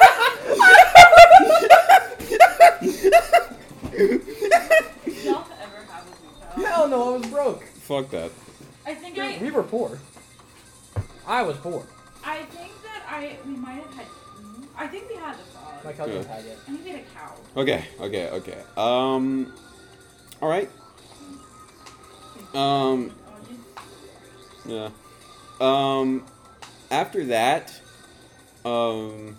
zoo 3.98 4.20
pals. 4.20 5.24
Y'all 5.26 5.46
ever 5.62 5.92
have 5.92 6.06
a 6.06 6.60
zoo? 6.60 6.66
Hell 6.66 6.88
no, 6.88 7.14
I 7.16 7.18
was 7.18 7.28
broke. 7.28 7.64
fuck 7.64 8.10
that 8.12 8.32
I 8.86 8.94
think 8.96 9.18
I, 9.20 9.38
We 9.42 9.52
were 9.52 9.64
poor. 9.64 10.00
I 11.28 11.42
was 11.42 11.58
poor. 11.58 11.84
I 12.24 12.44
think 12.44 12.72
that 12.84 13.04
I, 13.10 13.38
we 13.48 13.56
might 13.56 13.74
have 13.84 13.94
had. 13.94 14.06
I 14.78 14.88
think 14.88 15.10
we 15.10 15.16
had 15.16 15.36
a 15.36 15.38
frog. 15.38 15.84
My 15.86 15.94
cousin 15.94 16.16
Yeah. 16.22 16.28
had 16.36 16.46
it. 16.46 16.58
I 16.68 16.72
think 16.72 16.84
we 16.84 16.90
had 16.92 17.00
a 17.00 17.04
cow. 17.16 17.34
okay 17.58 17.86
okay 18.02 18.30
okay 18.30 18.58
um 18.78 19.54
all 20.42 20.50
right 20.50 20.70
um 22.54 23.12
yeah 24.66 24.90
um 25.62 26.26
after 26.92 27.26
that 27.26 27.74
um 28.66 29.36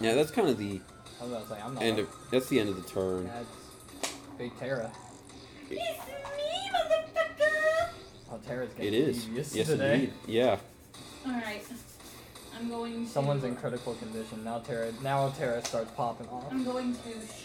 yeah 0.00 0.14
that's 0.14 0.30
kind 0.30 0.48
of 0.48 0.58
the 0.58 0.80
I 1.20 1.24
was 1.24 1.32
gonna 1.32 1.46
say 1.48 1.60
I'm 1.64 1.74
not. 1.74 1.82
end 1.82 2.00
up. 2.00 2.06
of 2.08 2.30
that's 2.30 2.48
the 2.48 2.60
end 2.60 2.68
of 2.70 2.76
the 2.82 2.88
turn 2.90 3.24
That's 3.26 4.12
Big 4.38 4.58
Tara. 4.58 4.90
It's 5.70 5.80
me, 5.80 6.70
motherfucker. 6.74 7.88
Oh, 8.32 8.38
Tara's 8.46 8.70
getting 8.74 8.92
It 8.92 8.94
is. 9.08 9.24
devious 9.24 9.54
Yes, 9.54 9.66
today. 9.68 9.94
indeed. 9.94 10.12
Yeah. 10.26 10.58
Alright. 11.26 11.64
I'm 12.58 12.68
going 12.68 13.06
to. 13.06 13.10
Someone's 13.10 13.44
in 13.44 13.56
critical 13.56 13.94
condition 13.94 14.44
now. 14.44 14.58
Tara 14.58 14.92
now 15.02 15.28
Tara 15.30 15.64
starts 15.64 15.90
popping 15.92 16.28
off. 16.28 16.44
I'm 16.50 16.64
going 16.64 16.94
to 16.94 17.00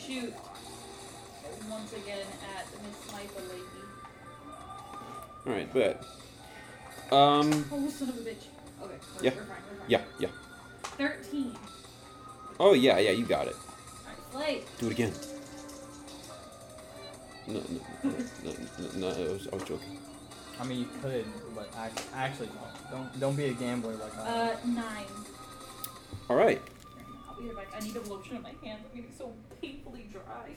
shoot 0.06 0.34
once 1.70 1.94
again 1.94 2.26
at 2.58 2.66
Miss 2.84 2.98
Sniper 3.10 3.42
Lady. 3.50 3.64
All 5.48 5.54
right, 5.54 5.72
but 5.74 6.04
Um. 7.16 7.66
Oh, 7.72 7.88
son 7.90 8.10
of 8.10 8.18
a 8.18 8.22
bitch. 8.22 8.46
Okay. 8.84 8.94
We're, 9.18 9.24
Yeah. 9.24 9.32
We're 9.36 9.44
fine. 9.44 9.48
We're 9.72 9.78
fine. 9.80 9.86
Yeah. 9.88 10.02
Yeah. 10.20 10.30
13. 10.98 11.56
Oh 12.60 12.74
yeah. 12.74 12.98
Yeah. 13.00 13.12
You 13.12 13.26
got 13.26 13.48
it. 13.48 13.56
Alright, 14.34 14.66
Do 14.78 14.88
it 14.88 14.92
again. 14.92 15.14
No. 17.48 17.54
No. 17.54 17.80
No. 18.04 18.12
No. 18.44 18.52
no, 18.80 18.90
no 18.96 19.08
I, 19.08 19.34
was, 19.34 19.48
I 19.52 19.56
was 19.56 19.64
joking. 19.64 19.98
I 20.60 20.66
mean, 20.66 20.80
you 20.82 20.88
could, 21.02 21.26
but 21.56 21.74
I 21.76 21.90
actually 22.14 22.48
don't. 22.48 22.92
Don't 22.92 23.20
don't 23.20 23.36
be 23.36 23.46
a 23.46 23.54
gambler 23.54 23.94
like 23.96 24.14
slay. 24.14 24.24
I. 24.24 24.52
Uh, 24.52 24.58
9. 24.66 24.86
All 26.30 26.36
right. 26.36 26.62
I'll 27.28 27.36
be 27.42 27.48
right 27.50 27.56
back. 27.72 27.82
I 27.82 27.86
need 27.86 27.96
a 27.96 28.02
lotion 28.02 28.38
on 28.38 28.44
my 28.44 28.54
hands. 28.64 28.82
I'm 28.92 28.96
getting 28.96 29.16
so 29.18 29.32
painfully 29.62 30.08
dry. 30.12 30.52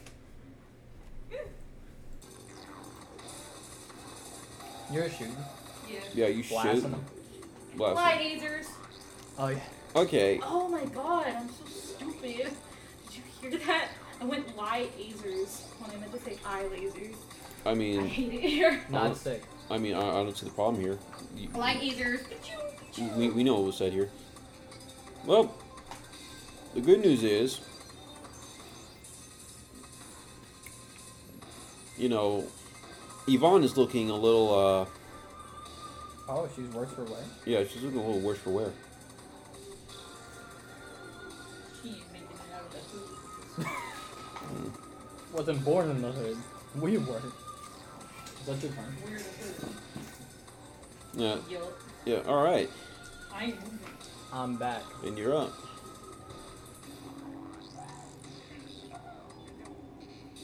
You're 4.91 5.09
shooting. 5.09 5.35
Yeah. 5.89 5.99
Yeah. 6.13 6.27
You 6.27 6.43
Blasting 6.43 6.73
should. 6.81 6.83
them. 6.91 7.05
Blast. 7.75 7.95
Light 7.95 8.19
lasers. 8.19 8.65
Oh 9.39 9.47
yeah. 9.47 9.59
Okay. 9.95 10.39
Oh 10.43 10.67
my 10.67 10.85
god, 10.85 11.27
I'm 11.27 11.49
so 11.49 11.92
stupid. 12.11 12.51
Did 13.09 13.15
you 13.15 13.49
hear 13.49 13.59
that? 13.59 13.89
I 14.21 14.25
went 14.25 14.55
light 14.55 14.91
lasers 14.97 15.61
when 15.79 15.91
I 15.91 15.99
meant 15.99 16.13
to 16.13 16.19
say 16.21 16.37
eye 16.45 16.63
lasers. 16.71 17.15
I 17.65 17.71
I 17.71 17.73
mean. 17.73 18.05
hate 18.07 18.33
it 18.33 18.41
here. 18.41 18.81
Not 18.89 19.17
sick. 19.17 19.43
I 19.69 19.77
mean. 19.77 19.93
I, 19.95 19.99
I 20.09 20.23
don't 20.23 20.37
see 20.37 20.45
the 20.45 20.51
problem 20.51 20.81
here. 20.81 20.97
You- 21.35 21.49
Light 21.55 21.77
lasers. 21.81 22.21
We, 23.17 23.29
we 23.29 23.43
know 23.43 23.55
what 23.55 23.63
was 23.65 23.77
said 23.77 23.91
here. 23.93 24.09
Well, 25.25 25.53
the 26.75 26.81
good 26.81 26.99
news 27.01 27.23
is, 27.23 27.59
you 31.97 32.09
know, 32.09 32.45
Yvonne 33.27 33.63
is 33.63 33.77
looking 33.77 34.09
a 34.09 34.15
little, 34.15 34.53
uh, 34.53 34.85
Oh, 36.29 36.47
she's 36.55 36.67
worse 36.69 36.91
for 36.91 37.03
wear. 37.05 37.19
yeah, 37.45 37.63
she's 37.63 37.81
looking 37.83 37.99
a 37.99 38.05
little 38.05 38.21
worse 38.21 38.37
for 38.39 38.49
wear. 38.51 38.71
Wasn't 45.33 45.63
born 45.65 45.89
in 45.89 46.01
the 46.01 46.11
hood. 46.11 46.37
We 46.79 46.97
were. 46.97 47.17
Is 47.17 48.45
that 48.45 48.61
your 48.61 48.71
turn? 48.73 48.95
Weird 49.07 49.21
hood. 49.21 49.69
Yeah, 51.15 51.37
Yup. 51.49 51.79
yeah, 52.05 52.17
alright, 52.27 52.69
I. 53.31 53.53
I'm 54.31 54.55
back. 54.57 54.81
and 55.05 55.15
you're 55.17 55.35
up. 55.35 55.53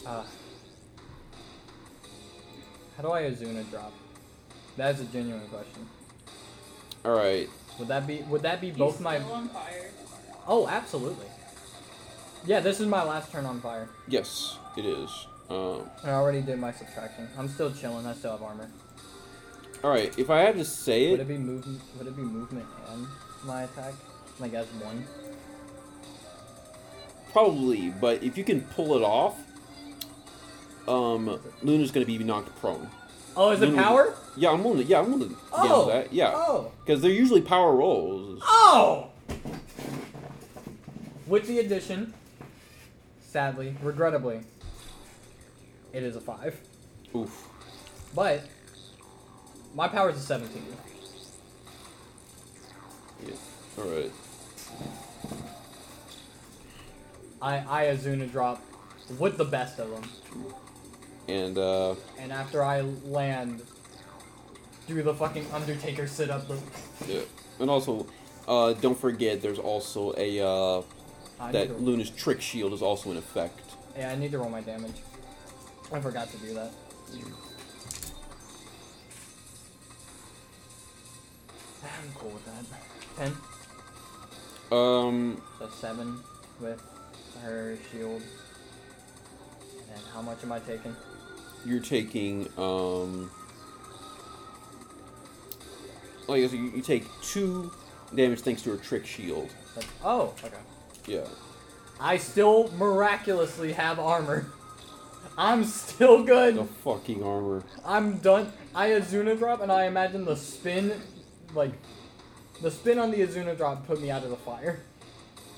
Uh, 0.06 0.24
how 2.98 3.04
do 3.04 3.12
I 3.12 3.24
Izuna 3.24 3.70
drop? 3.70 3.92
That's 4.78 5.02
a 5.02 5.06
genuine 5.06 5.48
question. 5.50 5.88
Alright, 7.06 7.50
Would 7.80 7.88
that 7.88 8.06
be 8.08 8.22
would 8.30 8.42
that 8.44 8.62
be 8.62 8.68
He's 8.70 8.78
both 8.78 9.00
my 9.02 9.20
still 9.20 9.34
on 9.34 9.50
fire. 9.50 9.90
Oh, 10.48 10.68
absolutely. 10.68 11.26
Yeah, 12.46 12.60
this 12.60 12.80
is 12.80 12.88
my 12.88 13.04
last 13.04 13.32
turn 13.32 13.46
on 13.46 13.60
fire. 13.62 13.90
yes, 14.08 14.58
it 14.80 14.86
is. 14.86 15.28
Um, 15.50 15.90
I 16.04 16.12
already 16.12 16.42
did 16.42 16.60
my 16.60 16.72
subtraction. 16.72 17.28
I'm 17.38 17.48
still 17.50 17.72
chilling. 17.72 18.06
I 18.06 18.14
still 18.14 18.32
have 18.32 18.44
armor. 18.44 18.70
alright, 19.84 20.18
if 20.18 20.30
I 20.30 20.40
had 20.40 20.56
to 20.56 20.66
say 20.66 21.12
Would 21.12 21.20
it, 21.20 21.24
it 21.24 21.28
be 21.28 21.38
movement? 21.38 21.82
Would 21.98 22.08
it 22.08 22.16
be 22.16 22.22
movement 22.22 22.66
and 22.92 23.08
my 23.46 23.64
attack? 23.64 23.94
Like 24.40 24.54
as 24.54 24.68
one? 24.68 25.06
probably, 27.32 27.90
but 28.02 28.24
if 28.24 28.38
you 28.40 28.44
can 28.44 28.62
pull 28.62 28.96
it 28.96 29.04
off, 29.04 29.38
um, 30.88 31.40
Luna's 31.62 31.92
gonna 31.92 32.06
be 32.08 32.18
knocked 32.18 32.56
prone. 32.60 32.90
Oh, 33.38 33.52
is 33.52 33.62
it 33.62 33.68
Luna- 33.68 33.84
power? 33.84 34.14
Yeah, 34.36 34.50
I'm 34.50 34.64
willing 34.64 34.80
to, 34.80 34.84
yeah, 34.86 35.00
I'm 35.00 35.12
willing 35.12 35.30
to 35.30 35.36
Oh. 35.54 35.88
that, 35.90 36.12
yeah. 36.12 36.32
Oh. 36.34 36.72
Because 36.84 37.02
they're 37.04 37.12
usually 37.12 37.42
power 37.42 37.76
rolls. 37.76 38.42
Oh! 38.44 39.10
With 41.28 41.46
the 41.48 41.60
addition, 41.60 42.14
sadly, 43.22 43.76
regrettably, 43.84 44.42
it 45.94 46.04
is 46.04 46.16
a 46.16 46.22
5. 46.22 46.60
Oof. 47.16 47.48
But, 48.14 48.44
my 49.76 49.88
power 49.88 50.10
is 50.10 50.18
a 50.18 50.22
17. 50.22 50.64
Yeah. 53.26 53.34
Alright. 53.78 54.12
I, 57.42 57.58
I 57.58 57.86
Izuna 57.96 58.30
drop 58.32 58.62
with 59.18 59.38
the 59.38 59.46
best 59.46 59.80
of 59.80 59.90
them. 59.90 60.54
And, 61.28 61.58
uh, 61.58 61.96
And 62.20 62.32
after 62.32 62.64
I 62.64 62.82
land, 62.82 63.62
do 64.88 65.02
the 65.02 65.14
fucking 65.14 65.46
Undertaker 65.54 66.08
sit 66.08 66.30
up. 66.30 66.48
The, 66.48 66.60
yeah. 67.08 67.22
And 67.60 67.70
also, 67.70 68.08
uh, 68.48 68.74
don't 68.74 68.98
forget 68.98 69.42
there's 69.42 69.60
also 69.60 70.14
a, 70.18 70.40
uh, 70.40 70.82
I 71.40 71.52
that 71.52 71.80
Luna's 71.80 72.10
trick 72.10 72.42
shield 72.42 72.74
is 72.74 72.82
also 72.82 73.12
in 73.12 73.18
effect. 73.18 73.60
yeah, 73.98 74.12
I 74.12 74.16
need 74.16 74.32
to 74.32 74.40
roll 74.40 74.50
my 74.50 74.62
damage. 74.62 74.96
I 75.92 76.00
forgot 76.00 76.30
to 76.32 76.38
do 76.38 76.54
that. 76.54 76.72
I'm 81.84 82.14
cool 82.16 82.30
with 82.30 82.46
that. 82.46 83.32
10. 84.72 84.78
Um, 84.78 85.42
So 85.58 85.70
7 85.70 86.20
with 86.60 86.82
her 87.42 87.78
shield. 87.92 88.22
And 89.94 90.02
how 90.14 90.22
much 90.22 90.44
am 90.44 90.52
I 90.52 90.60
taking? 90.60 90.96
you're 91.66 91.82
taking, 91.82 92.48
um, 92.58 93.30
like 96.28 96.44
I 96.44 96.48
said, 96.48 96.58
you, 96.60 96.72
you 96.76 96.82
take 96.82 97.06
two 97.22 97.72
damage 98.16 98.42
thanks 98.42 98.62
to 98.64 98.72
her 98.72 98.78
trick 98.78 99.06
shield. 99.06 99.50
That's, 99.76 99.88
oh, 100.04 100.34
okay. 100.44 100.56
Yeah. 101.06 101.28
I 102.00 102.18
still 102.18 102.72
miraculously 102.78 103.74
have 103.74 104.00
armor. 104.00 104.46
I'm 105.40 105.64
still 105.64 106.22
good. 106.24 106.56
The 106.56 106.66
fucking 106.66 107.24
armor. 107.24 107.64
I'm 107.86 108.18
done. 108.18 108.52
I 108.76 108.90
Izuna 108.90 109.38
drop, 109.40 109.62
and 109.62 109.72
I 109.72 109.86
imagine 109.86 110.26
the 110.26 110.36
spin, 110.36 110.92
like, 111.56 111.72
the 112.62 112.70
spin 112.70 113.00
on 113.00 113.10
the 113.10 113.18
Izuna 113.22 113.56
drop 113.56 113.88
put 113.88 114.02
me 114.02 114.12
out 114.12 114.24
of 114.26 114.32
the 114.32 114.36
fire. 114.36 114.82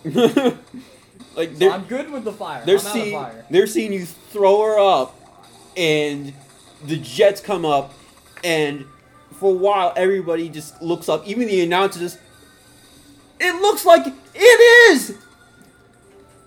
like, 1.36 1.56
So 1.58 1.72
I'm 1.72 1.86
good 1.86 2.12
with 2.12 2.24
the 2.24 2.32
fire. 2.32 2.64
they're 2.64 2.78
I'm 2.78 2.86
out 2.86 2.94
seeing 2.94 3.16
of 3.16 3.24
fire. 3.24 3.46
they're 3.50 3.68
seeing 3.68 3.92
you 3.92 4.06
throw 4.06 4.62
her 4.62 4.80
up, 4.80 5.20
and 5.76 6.32
the 6.86 6.98
jets 6.98 7.42
come 7.42 7.66
up, 7.66 7.92
and 8.44 8.86
for 9.34 9.52
a 9.52 9.58
while 9.58 9.94
everybody 9.96 10.48
just 10.48 10.80
looks 10.82 11.10
up. 11.10 11.26
Even 11.28 11.48
the 11.48 11.60
announcers. 11.62 12.20
It 13.40 13.60
looks 13.60 13.84
like 13.84 14.04
it 14.36 14.92
is, 14.94 15.18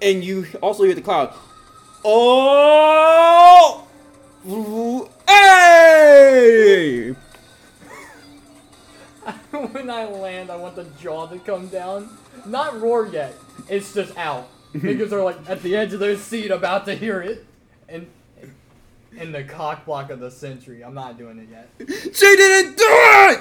and 0.00 0.22
you 0.22 0.46
also 0.62 0.84
hear 0.84 0.94
the 0.94 1.00
cloud. 1.00 1.34
Oh, 2.06 3.86
hey! 5.26 7.14
when 9.50 9.88
I 9.88 10.04
land, 10.04 10.50
I 10.50 10.56
want 10.56 10.76
the 10.76 10.84
jaw 11.00 11.26
to 11.28 11.38
come 11.38 11.68
down. 11.68 12.10
Not 12.44 12.78
roar 12.80 13.06
yet. 13.06 13.34
It's 13.68 13.94
just 13.94 14.14
out. 14.18 14.48
Niggas 14.74 15.12
are 15.12 15.22
like 15.22 15.48
at 15.48 15.62
the 15.62 15.74
edge 15.76 15.94
of 15.94 16.00
their 16.00 16.16
seat 16.18 16.50
about 16.50 16.84
to 16.86 16.94
hear 16.94 17.22
it. 17.22 17.46
And 17.88 18.06
in 19.16 19.32
the 19.32 19.44
cock 19.44 19.86
block 19.86 20.10
of 20.10 20.20
the 20.20 20.30
century. 20.30 20.84
I'm 20.84 20.94
not 20.94 21.16
doing 21.16 21.38
it 21.38 21.48
yet. 21.50 21.70
She 22.14 22.36
didn't 22.36 22.76
do 22.76 22.84
it! 22.86 23.40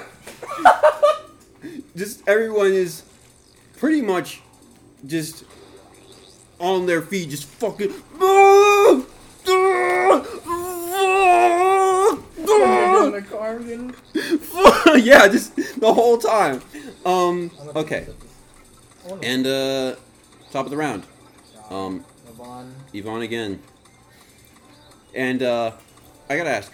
just 1.96 2.26
everyone 2.26 2.72
is 2.72 3.02
pretty 3.76 4.02
much 4.02 4.40
just 5.06 5.44
on 6.58 6.86
their 6.86 7.02
feet, 7.02 7.30
just 7.30 7.44
fucking. 7.44 7.92
In 13.60 13.88
the 13.88 14.38
car 14.52 14.94
again. 14.94 15.04
yeah, 15.04 15.28
just 15.28 15.54
the 15.80 15.92
whole 15.92 16.18
time. 16.18 16.60
Um. 17.04 17.50
Okay. 17.76 18.04
put 18.06 18.20
this- 18.20 18.30
I 19.04 19.08
wanna- 19.08 19.26
And 19.26 19.46
uh, 19.46 19.96
top 20.50 20.64
of 20.64 20.70
the 20.70 20.76
round, 20.76 21.04
um, 21.70 22.04
Yvonne. 22.28 22.74
Yvonne 22.92 23.22
again. 23.22 23.60
And 25.14 25.42
uh, 25.42 25.72
I 26.30 26.36
gotta 26.36 26.50
ask, 26.50 26.72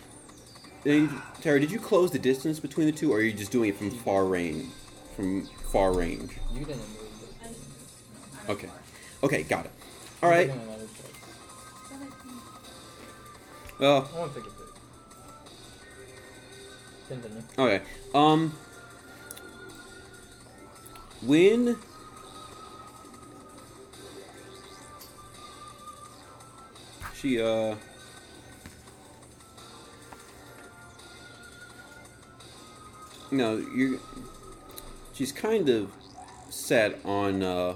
Terry, 0.84 1.60
did 1.60 1.70
you 1.70 1.78
close 1.80 2.10
the 2.10 2.18
distance 2.18 2.58
between 2.60 2.86
the 2.86 2.92
two, 2.92 3.12
or 3.12 3.18
are 3.18 3.20
you 3.22 3.32
just 3.32 3.50
doing 3.52 3.68
it 3.70 3.76
from 3.76 3.90
far 3.90 4.24
range? 4.24 4.66
From 5.16 5.46
far 5.72 5.92
range. 5.92 6.32
You 6.54 6.60
didn't 6.64 6.78
move. 6.78 6.88
I 7.42 7.46
It. 7.46 7.48
didn't- 7.48 8.48
I'm 8.48 8.50
Okay. 8.56 8.68
Okay, 9.22 9.42
got 9.42 9.64
it. 9.66 9.72
All 10.22 10.30
right. 10.30 10.50
I'm 10.50 10.56
taking 10.56 10.68
another 10.68 10.84
choice. 10.86 11.06
Well, 13.78 14.08
Okay. 17.58 17.82
Um, 18.14 18.52
when 21.22 21.76
she 27.14 27.40
uh. 27.40 27.74
no, 33.30 33.56
you. 33.56 34.00
She's 35.12 35.32
kind 35.32 35.68
of 35.68 35.90
set 36.48 36.98
on 37.04 37.42
uh, 37.42 37.74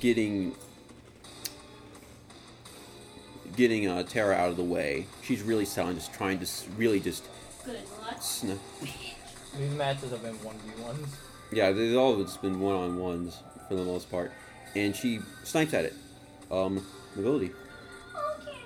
getting 0.00 0.54
getting 3.56 3.88
uh, 3.88 4.02
Tara 4.04 4.34
out 4.36 4.50
of 4.50 4.56
the 4.56 4.62
way. 4.64 5.06
She's 5.22 5.42
really 5.42 5.64
set 5.64 5.84
on 5.86 5.94
just 5.94 6.12
trying 6.12 6.38
to 6.38 6.44
s- 6.44 6.66
really 6.76 7.00
just 7.00 7.24
Good 7.64 7.78
luck. 8.02 8.20
sn- 8.22 8.58
These 8.80 9.70
matches 9.76 10.10
have 10.10 10.22
been 10.22 10.34
one 10.44 10.56
v 10.58 10.82
ones. 10.82 11.08
yeah. 11.52 11.70
They've 11.72 11.96
all 11.96 12.22
just 12.22 12.40
been 12.42 12.60
one 12.60 12.74
on 12.76 12.98
ones 12.98 13.38
for 13.68 13.74
the 13.74 13.84
most 13.84 14.10
part, 14.10 14.30
and 14.74 14.94
she 14.94 15.20
snipes 15.44 15.74
at 15.74 15.84
it. 15.86 15.94
Um, 16.50 16.84
mobility. 17.16 17.46
Okay. 18.14 18.56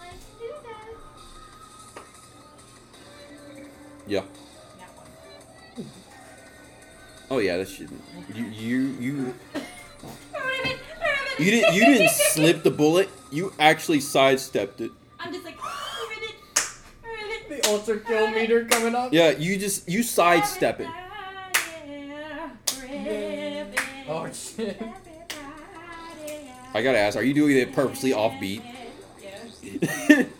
Let's 0.00 0.24
do 0.38 0.52
that. 0.64 2.02
Yeah. 4.06 4.22
That 4.78 4.88
one. 5.76 5.86
Oh 7.30 7.38
yeah. 7.38 7.58
That 7.58 7.68
should. 7.68 7.90
You 8.34 8.44
you 8.46 8.78
you 8.98 9.14
Ribbit, 9.14 9.34
ribbit. 9.54 9.68
You 11.38 11.50
didn't 11.50 11.74
you 11.74 11.84
didn't 11.84 12.10
slip 12.10 12.62
the 12.62 12.70
bullet. 12.70 13.08
You 13.30 13.52
actually 13.58 14.00
sidestepped 14.00 14.80
it. 14.80 14.90
I'm 15.20 15.32
just 15.32 15.44
like 15.44 15.56
ribbit, 16.10 16.36
ribbit. 17.02 17.62
The 17.62 17.68
ultra 17.70 18.00
kill 18.00 18.30
meter 18.30 18.64
coming 18.64 18.94
up. 18.94 19.12
Yeah, 19.12 19.30
you 19.30 19.58
just 19.58 19.88
you 19.88 20.02
sidestep 20.02 20.80
it. 20.80 20.88
Oh 24.08 24.30
shit. 24.32 24.80
I 26.74 26.82
gotta 26.82 26.98
ask, 26.98 27.16
are 27.16 27.22
you 27.22 27.34
doing 27.34 27.56
it 27.56 27.72
purposely 27.72 28.10
offbeat? 28.12 28.62
Yeah. 29.22 30.24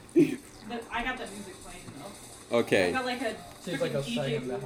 But 0.68 0.84
I 0.92 1.02
got 1.02 1.16
that 1.16 1.32
music 1.32 1.54
playing 1.64 1.80
though. 1.96 2.56
I 2.56 2.60
okay. 2.60 2.92
got 2.92 3.06
like 3.06 3.22
a 3.22 3.34
She's 3.64 3.80
like 3.80 3.94
a 3.94 4.02
DJ 4.02 4.46
behind. 4.46 4.62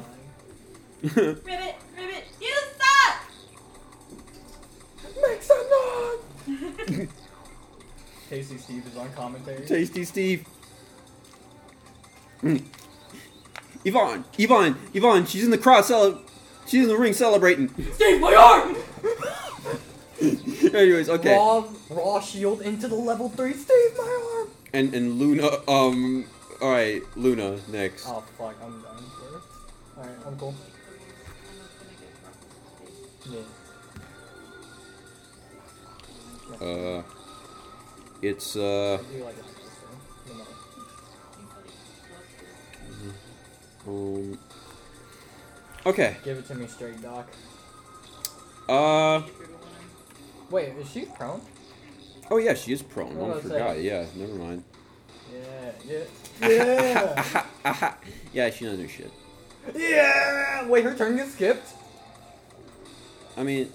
Ribbit, 1.03 1.75
ribbit, 1.97 2.25
you 2.41 2.55
suck! 5.41 6.47
Make 6.47 6.89
some! 6.89 7.09
Tasty 8.29 8.59
Steve 8.59 8.87
is 8.87 8.97
on 8.97 9.13
commentary. 9.13 9.67
Tasty 9.67 10.05
Steve. 10.05 10.47
Mm. 12.43 12.63
Yvonne, 13.85 14.25
Yvonne, 14.39 14.77
Yvonne, 14.95 15.27
she's 15.27 15.45
in 15.45 15.51
the 15.51 15.59
crowd 15.59 15.85
cele- 15.85 16.21
she's 16.67 16.83
in 16.85 16.89
the 16.89 16.97
ring 16.97 17.13
celebrating. 17.13 17.69
Steve, 17.95 18.21
my 18.21 18.35
arm! 18.35 18.77
Anyways, 20.75 21.09
okay. 21.09 21.35
Raw, 21.37 21.65
raw 21.91 22.21
shield 22.21 22.63
into 22.63 22.87
the 22.87 22.95
level 22.95 23.29
3. 23.29 23.53
Steve, 23.55 23.91
my 23.99 24.37
arm! 24.39 24.49
And 24.73 24.95
and 24.95 25.19
Luna 25.19 25.51
um 25.69 26.25
alright, 26.63 27.03
Luna 27.17 27.59
next. 27.69 28.07
Oh 28.09 28.23
fuck, 28.39 28.55
I'm 28.65 28.81
done. 28.83 29.05
Alright, 29.99 30.27
I'm 30.27 30.39
cool. 30.39 30.55
Yeah. 33.31 33.41
Uh 36.63 37.03
it's 38.23 38.55
uh 38.57 38.99
I 39.01 39.13
do 39.17 39.25
like 39.25 39.37
it. 39.39 39.45
You 40.29 40.35
know. 43.87 43.93
um 43.93 44.39
Okay. 45.85 46.17
Give 46.25 46.39
it 46.39 46.47
to 46.47 46.55
me 46.55 46.67
straight, 46.69 47.03
Doc. 47.03 47.27
Uh 48.69 49.23
Wait, 50.51 50.69
is 50.79 50.89
she 50.91 51.07
prone? 51.07 51.41
oh 52.31 52.37
yeah, 52.37 52.55
she 52.55 52.73
is 52.73 52.83
prone. 52.83 53.13
I 53.19 53.41
forgot. 53.41 53.73
saying? 53.73 53.85
Yeah, 53.85 54.05
never 54.17 54.35
mind. 54.35 54.65
Yeah, 55.33 55.73
yeah. 55.89 56.05
Yeah! 57.65 57.95
yeah, 58.33 58.51
she 58.51 58.65
knows 58.65 58.79
her 58.81 58.89
shit. 58.89 59.11
yeah! 59.77 60.67
Wait, 60.67 60.85
her 60.85 60.95
turn 60.95 61.17
gets 61.17 61.33
skipped? 61.35 61.69
I 63.37 63.43
mean, 63.45 63.71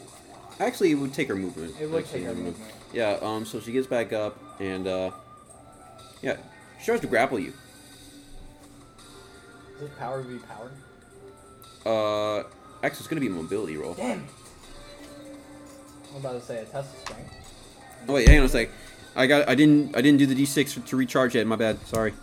actually, 0.59 0.91
it 0.91 0.95
would 0.95 1.13
take 1.13 1.29
her 1.29 1.35
movement. 1.35 1.75
It 1.79 1.89
would 1.89 2.05
take 2.07 2.23
her 2.23 2.33
move- 2.35 2.57
movement. 2.59 2.73
Yeah. 2.93 3.17
Um. 3.21 3.45
So 3.45 3.59
she 3.59 3.71
gets 3.71 3.87
back 3.87 4.13
up 4.13 4.37
and 4.59 4.87
uh, 4.87 5.11
yeah, 6.21 6.37
she 6.79 6.85
tries 6.85 7.01
to 7.01 7.07
grapple 7.07 7.39
you. 7.39 7.53
Is 9.75 9.81
this 9.81 9.89
power 9.97 10.21
v 10.21 10.39
power? 10.39 10.71
Uh, 11.85 12.39
actually, 12.83 12.99
it's 12.99 13.07
gonna 13.07 13.21
be 13.21 13.27
a 13.27 13.31
mobility 13.31 13.77
roll. 13.77 13.93
Damn! 13.93 14.27
I'm 16.11 16.17
about 16.17 16.33
to 16.33 16.41
say 16.41 16.59
a 16.59 16.65
test 16.65 16.93
of 16.95 16.99
strength. 17.01 17.33
Oh 18.07 18.13
wait, 18.13 18.27
hang 18.27 18.39
on 18.39 18.45
a 18.45 18.49
sec. 18.49 18.69
I 19.15 19.27
got. 19.27 19.47
I 19.47 19.55
didn't. 19.55 19.95
I 19.95 20.01
didn't 20.01 20.19
do 20.19 20.25
the 20.25 20.35
d6 20.35 20.85
to 20.85 20.95
recharge 20.97 21.35
yet. 21.35 21.45
My 21.45 21.55
bad. 21.55 21.79
Sorry. 21.87 22.13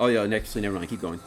Oh 0.00 0.06
yeah. 0.06 0.24
Actually, 0.34 0.62
never 0.62 0.76
mind. 0.76 0.88
Keep 0.88 1.00
going. 1.00 1.20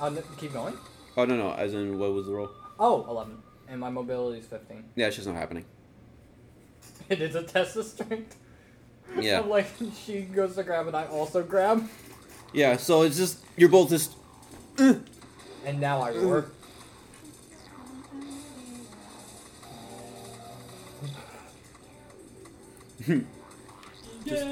Uh, 0.00 0.06
n- 0.06 0.22
keep 0.38 0.52
going. 0.52 0.74
Oh 1.16 1.24
no 1.24 1.36
no. 1.36 1.52
As 1.52 1.74
in, 1.74 1.98
what 1.98 2.12
was 2.12 2.26
the 2.26 2.32
roll? 2.32 2.50
Oh, 2.78 3.04
11. 3.10 3.36
And 3.68 3.78
my 3.78 3.90
mobility 3.90 4.40
is 4.40 4.46
15. 4.46 4.84
Yeah, 4.96 5.08
it's 5.08 5.16
just 5.16 5.28
not 5.28 5.36
happening. 5.36 5.66
It 7.14 7.20
is 7.20 7.34
a 7.34 7.42
test 7.42 7.76
of 7.76 7.86
strength. 7.86 8.36
Yeah. 9.18 9.40
I'm 9.40 9.48
like, 9.48 9.66
she 10.06 10.20
goes 10.22 10.54
to 10.54 10.62
grab 10.62 10.86
and 10.86 10.96
I 10.96 11.06
also 11.06 11.42
grab. 11.42 11.88
Yeah. 12.52 12.76
So 12.76 13.02
it's 13.02 13.16
just 13.16 13.38
you're 13.56 13.68
both 13.68 13.90
just. 13.90 14.14
And 14.78 15.80
now 15.80 16.00
I 16.00 16.12
roar. 16.12 16.46
Yeah. 24.24 24.44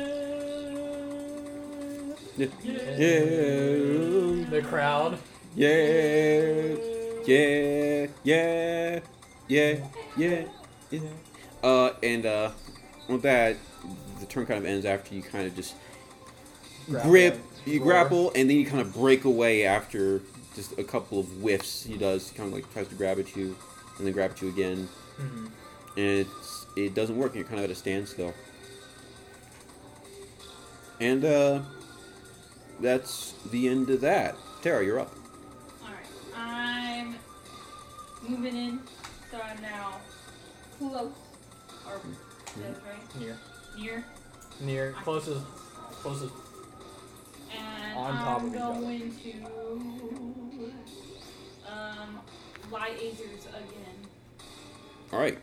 The 4.51 4.63
crowd. 4.69 5.19
Yeah, 5.55 6.77
yeah, 7.27 8.07
yeah, 8.25 9.01
yeah, 9.49 9.77
yeah, 10.17 10.45
yeah. 10.91 11.01
And 12.03 12.27
uh, 12.27 12.51
with 13.09 13.23
that, 13.23 13.57
the 14.21 14.27
turn 14.27 14.47
kind 14.47 14.59
of 14.59 14.65
ends 14.65 14.85
after 14.87 15.15
you 15.15 15.23
kind 15.23 15.47
of 15.47 15.55
just 15.57 15.75
Grapple, 16.89 17.11
grip, 17.11 17.39
you 17.67 17.81
grapple, 17.81 18.33
and 18.35 18.49
then 18.49 18.57
you 18.57 18.65
kind 18.67 18.81
of 18.81 18.95
break 18.95 19.25
away 19.25 19.65
after 19.67 20.23
just 20.55 20.79
a 20.79 20.85
couple 20.85 21.21
of 21.21 21.27
whiffs. 21.43 21.85
He 21.85 21.97
does 21.97 22.31
kind 22.31 22.49
of 22.49 22.55
like 22.55 22.73
tries 22.73 22.89
to 22.89 22.95
grab 22.95 23.19
at 23.19 23.37
you, 23.37 23.57
and 23.99 24.07
then 24.07 24.13
grab 24.15 24.31
at 24.31 24.41
you 24.43 24.49
again, 24.49 24.89
Mhm. 25.21 25.51
and 25.97 26.07
it's 26.27 26.67
it 26.77 26.95
doesn't 26.95 27.17
work. 27.17 27.33
And 27.33 27.41
you're 27.41 27.45
kind 27.49 27.59
of 27.59 27.65
at 27.65 27.71
a 27.71 27.75
standstill. 27.75 28.33
And 31.01 31.25
uh, 31.25 31.61
that's 32.81 33.35
the 33.51 33.69
end 33.69 33.91
of 33.91 34.01
that. 34.01 34.35
Tara, 34.63 34.85
you're 34.85 34.99
up. 34.99 35.13
Alright, 35.85 36.07
I'm 36.35 37.17
moving 38.27 38.57
in, 38.57 38.81
so 39.31 39.39
I'm 39.41 39.61
now 39.63 40.01
close. 40.79 41.13
Or, 41.89 42.01
that's 42.63 42.81
right? 42.85 43.21
Near. 43.21 43.37
Near. 43.79 44.05
Near. 44.61 44.93
Closest. 45.03 45.45
Closest. 46.03 46.33
And 47.57 47.99
On 47.99 48.15
top 48.15 48.41
I'm 48.41 48.47
of 48.49 48.55
each 48.55 48.61
other. 48.61 48.81
going 48.81 49.13
to 49.23 49.33
um 51.71 52.19
lie 52.71 52.91
Azers 52.91 53.47
again. 53.49 53.99
All 55.13 55.19
right. 55.21 55.39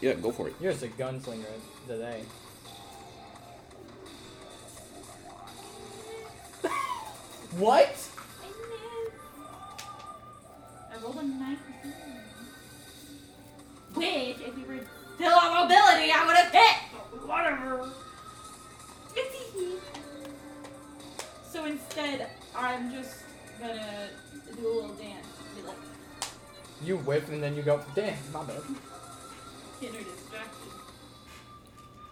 Yeah, 0.00 0.14
go 0.14 0.30
for 0.32 0.48
it. 0.48 0.54
You're 0.60 0.72
just 0.72 0.84
a 0.84 0.88
gunslinger 0.88 1.44
today. 1.86 2.22
what? 7.58 7.84
I 7.84 7.86
missed. 7.86 8.08
I 10.92 10.96
rolled 11.02 11.16
a 11.16 11.22
19. 11.22 11.58
Which, 13.94 14.38
if 14.46 14.54
we 14.56 14.62
were 14.64 14.80
still 15.20 15.38
on 15.38 15.68
mobility, 15.68 16.10
I 16.10 16.24
would 16.26 16.36
have 16.36 16.50
hit! 16.50 16.76
Whatever. 17.28 17.90
It's. 19.14 19.36
So 21.52 21.66
instead, 21.66 22.28
I'm 22.56 22.90
just 22.90 23.16
gonna 23.60 24.08
do 24.56 24.66
a 24.66 24.72
little 24.72 24.94
dance. 24.94 25.26
Be 25.54 25.62
like, 25.66 25.76
You 26.82 26.96
whip 26.98 27.28
and 27.28 27.42
then 27.42 27.54
you 27.54 27.62
go, 27.62 27.82
damn, 27.94 28.16
my 28.32 28.44
bad. 28.44 28.62
inner 29.82 29.92
distraction. 29.92 30.70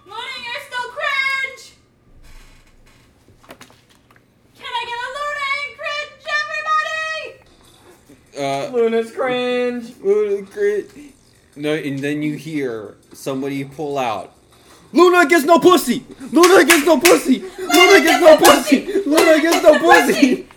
Morning, 0.07 0.45
you're 0.45 0.63
still 0.69 0.91
cringe! 0.93 1.73
Can 4.55 4.67
I 4.67 4.85
get 4.85 4.99
a 5.01 5.11
loading 5.17 5.71
cringe, 5.81 6.27
everybody? 8.37 8.37
Uh, 8.39 8.77
Luna's 8.77 9.13
cringe. 9.13 9.99
Luna 10.03 10.47
crit. 10.47 10.91
No, 11.59 11.75
and 11.75 11.99
then 11.99 12.23
you 12.23 12.37
hear 12.37 12.97
somebody 13.13 13.65
pull 13.65 13.99
out. 13.99 14.33
Luna 14.93 15.27
gets 15.29 15.45
no 15.45 15.59
pussy. 15.59 16.05
Luna 16.33 16.65
gets 16.65 16.87
no 16.87 16.99
pussy. 16.99 17.41
Luna 17.59 18.01
gets 18.01 18.21
no 18.23 18.37
pussy. 18.39 18.87
Luna 19.05 19.41
gets 19.41 19.63
no 19.63 19.79
pussy. 19.79 20.45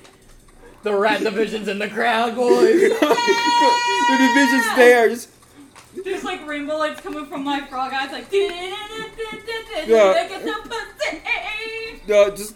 The 0.83 0.95
rat 0.95 1.21
division's 1.21 1.67
in 1.67 1.77
the 1.77 1.87
crowd, 1.87 2.35
boys. 2.35 2.73
the 2.81 4.17
division 4.17 4.61
stares. 4.73 5.27
There's 6.03 6.23
like 6.23 6.43
rainbow 6.47 6.77
lights 6.77 7.01
coming 7.01 7.27
from 7.27 7.43
my 7.43 7.61
frog 7.67 7.93
eyes, 7.93 8.11
like. 8.11 8.25
Yeah. 8.31 8.47
Get 10.27 10.43
some 10.43 10.63
pussy. 10.63 11.21
No, 12.07 12.31
just 12.31 12.55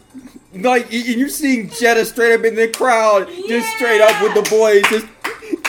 like 0.55 0.89
y- 0.89 1.03
you're 1.05 1.29
seeing 1.29 1.69
Jetta 1.69 2.03
straight 2.03 2.33
up 2.33 2.43
in 2.45 2.55
the 2.55 2.67
crowd, 2.67 3.27
just 3.47 3.69
straight 3.75 4.01
up 4.01 4.19
with 4.23 4.33
the 4.33 4.49
boys, 4.49 4.81
just 4.89 5.05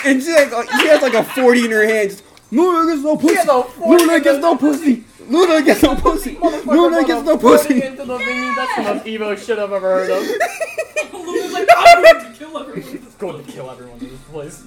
and 0.07 0.23
she 0.23 0.31
has, 0.31 0.51
like, 0.51 0.71
she 0.81 0.87
has 0.89 1.03
like 1.03 1.13
a 1.13 1.25
forty 1.25 1.67
in 1.67 1.71
her 1.73 1.87
hand. 1.87 2.09
Just, 2.11 2.23
Luna 2.53 2.87
gets 2.93 3.03
no 3.03 3.17
pussy. 3.17 3.35
has 3.35 3.49
a 3.49 3.63
40 3.65 4.05
Luna 4.05 4.21
gets 4.21 4.39
no 4.41 4.57
pussy. 4.57 5.05
Luna 5.29 5.63
gets 5.63 5.83
no 5.83 5.97
pussy. 5.97 6.39
Luna 6.41 7.05
gets 7.05 7.25
no 7.27 7.37
pussy. 7.39 7.83
Into 7.83 8.05
the 8.05 8.19
thingy. 8.19 8.57
That's 8.57 8.77
the 8.77 8.83
most 8.95 9.05
Evo 9.07 9.47
shit 9.47 9.59
I've 9.59 9.73
ever 9.73 9.81
heard 9.81 10.11
of. 10.11 10.23
Luna's 11.27 11.53
like, 11.53 11.69
I'm 11.77 12.03
going 12.05 12.33
to 12.33 12.39
kill 12.39 12.59
everyone. 12.59 12.83
It's 13.07 13.15
going 13.17 13.45
to 13.45 13.51
kill 13.51 13.71
everyone 13.71 13.99
in 13.99 14.11
this 14.11 14.21
place. 14.31 14.65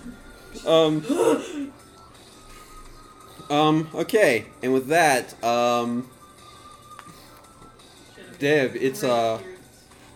Um. 0.66 1.72
Um. 3.50 3.88
Okay, 3.96 4.46
and 4.62 4.74
with 4.74 4.88
that, 4.88 5.42
um. 5.44 6.10
Deb, 8.40 8.76
it's, 8.76 9.04
uh, 9.04 9.40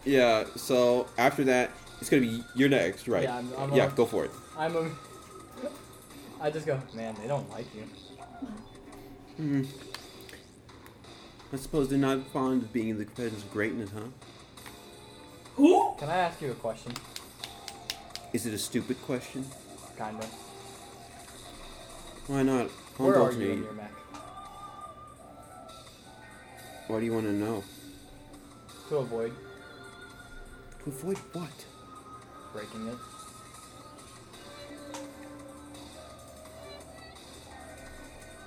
Yeah. 0.05 0.45
So 0.55 1.07
after 1.17 1.43
that, 1.45 1.71
it's 2.01 2.09
gonna 2.09 2.21
be 2.23 2.43
you're 2.55 2.69
next, 2.69 3.07
right? 3.07 3.23
Yeah, 3.23 3.35
I'm- 3.35 3.49
I'm 3.57 3.73
yeah. 3.73 3.85
a- 3.87 3.91
Go 3.91 4.05
for 4.05 4.25
it. 4.25 4.31
I'm 4.57 4.75
a. 4.75 4.89
I 6.43 6.49
just 6.51 6.65
go, 6.65 6.77
man. 6.93 7.15
They 7.21 7.27
don't 7.27 7.49
like 7.49 7.65
you. 7.73 7.83
Hmm. 9.37 9.63
I 11.53 11.55
suppose 11.55 11.87
they're 11.89 11.97
not 11.97 12.27
fond 12.27 12.63
of 12.63 12.73
being 12.73 12.89
in 12.89 12.97
the 12.99 13.05
presence 13.05 13.43
of 13.43 13.51
greatness, 13.51 13.91
huh? 13.93 14.01
Who? 15.55 15.95
Can 15.97 16.09
I 16.09 16.17
ask 16.17 16.41
you 16.41 16.51
a 16.51 16.55
question? 16.55 16.91
Is 18.33 18.45
it 18.45 18.53
a 18.53 18.57
stupid 18.57 19.01
question? 19.03 19.45
Kinda. 19.97 20.25
Why 22.27 22.43
not? 22.43 22.69
I'll 22.99 23.05
Where 23.05 23.21
are 23.21 23.31
you 23.31 23.37
me. 23.39 23.51
in 23.53 23.63
your 23.63 23.73
mech? 23.73 23.91
Why 26.87 26.99
do 26.99 27.05
you 27.05 27.13
want 27.13 27.25
to 27.27 27.31
know? 27.33 27.63
To 28.89 28.97
avoid 28.97 29.31
To 30.83 30.89
avoid 30.89 31.17
what? 31.31 31.65
breaking 32.51 32.87
it. 32.89 32.97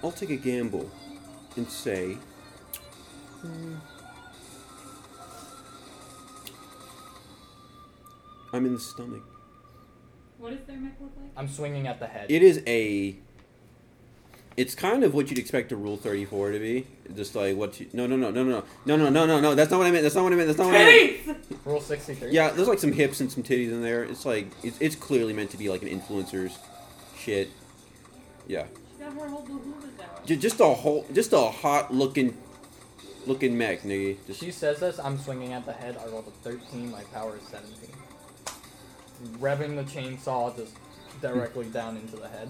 I'll 0.07 0.12
take 0.12 0.31
a 0.31 0.37
gamble 0.37 0.89
and 1.57 1.69
say. 1.69 2.16
hmm, 3.43 3.74
I'm 8.53 8.65
in 8.66 8.74
the 8.74 8.78
stomach. 8.78 9.24
What 10.39 10.51
does 10.57 10.65
their 10.69 10.77
mech 10.77 10.93
look 11.01 11.11
like? 11.20 11.33
I'm 11.37 11.49
swinging 11.49 11.89
at 11.89 11.99
the 11.99 12.07
head. 12.07 12.27
It 12.31 12.45
is 12.45 12.62
a. 12.69 13.16
It's 14.57 14.77
kind 14.77 15.03
of 15.03 15.12
what 15.12 15.28
you'd 15.28 15.41
expect 15.41 15.73
a 15.73 15.77
Rule 15.77 15.97
34 15.97 16.53
to 16.53 16.59
be. 16.61 16.87
Just 17.16 17.35
like 17.35 17.57
what 17.57 17.81
you. 17.81 17.89
No, 17.93 18.07
no, 18.07 18.15
no, 18.15 18.31
no, 18.31 18.45
no, 18.45 18.62
no, 18.85 18.97
no, 18.97 19.09
no, 19.09 19.27
no, 19.27 19.41
no. 19.41 19.55
That's 19.57 19.73
not 19.73 19.78
what 19.78 19.89
I 19.89 19.91
meant. 19.91 20.05
That's 20.05 20.15
not 20.15 20.23
what 20.23 20.33
I 20.33 20.37
meant. 20.37 20.47
That's 20.47 20.59
not 20.61 20.66
what 20.69 20.77
I 20.77 21.20
meant. 21.27 21.59
Rule 21.65 21.81
63. 21.81 22.31
Yeah, 22.31 22.51
there's 22.51 22.69
like 22.69 22.78
some 22.78 22.93
hips 22.93 23.19
and 23.20 23.33
some 23.33 23.43
titties 23.43 23.73
in 23.73 23.83
there. 23.83 24.05
It's 24.05 24.24
like 24.24 24.47
it's, 24.62 24.81
it's 24.81 24.95
clearly 24.95 25.33
meant 25.33 25.51
to 25.51 25.57
be 25.57 25.69
like 25.69 25.83
an 25.83 25.89
influencer's 25.89 26.57
shit. 27.19 27.51
Yeah, 28.47 28.66
She 28.97 29.03
got 29.03 29.12
her 29.15 29.28
whole 29.28 29.43
behoovas 29.45 29.74
out. 29.78 29.83
J- 29.83 29.86
just 30.27 30.61
a 30.61 30.66
whole, 30.66 31.07
just 31.12 31.32
a 31.32 31.40
hot 31.40 31.94
looking, 31.94 32.36
looking 33.27 33.57
mech, 33.57 33.82
nigga. 33.82 34.16
Just 34.27 34.40
She 34.40 34.51
says 34.51 34.81
this. 34.81 34.98
I'm 34.98 35.19
swinging 35.19 35.53
at 35.53 35.65
the 35.65 35.73
head. 35.73 35.97
I 36.03 36.07
rolled 36.09 36.27
a 36.27 36.31
13. 36.48 36.90
My 36.90 37.03
power 37.05 37.36
is 37.36 37.43
17. 37.48 37.90
Revving 39.39 39.77
the 39.77 39.85
chainsaw 39.85 40.55
just 40.57 40.74
directly 41.20 41.66
down 41.66 41.97
into 41.97 42.16
the 42.16 42.28
head. 42.28 42.48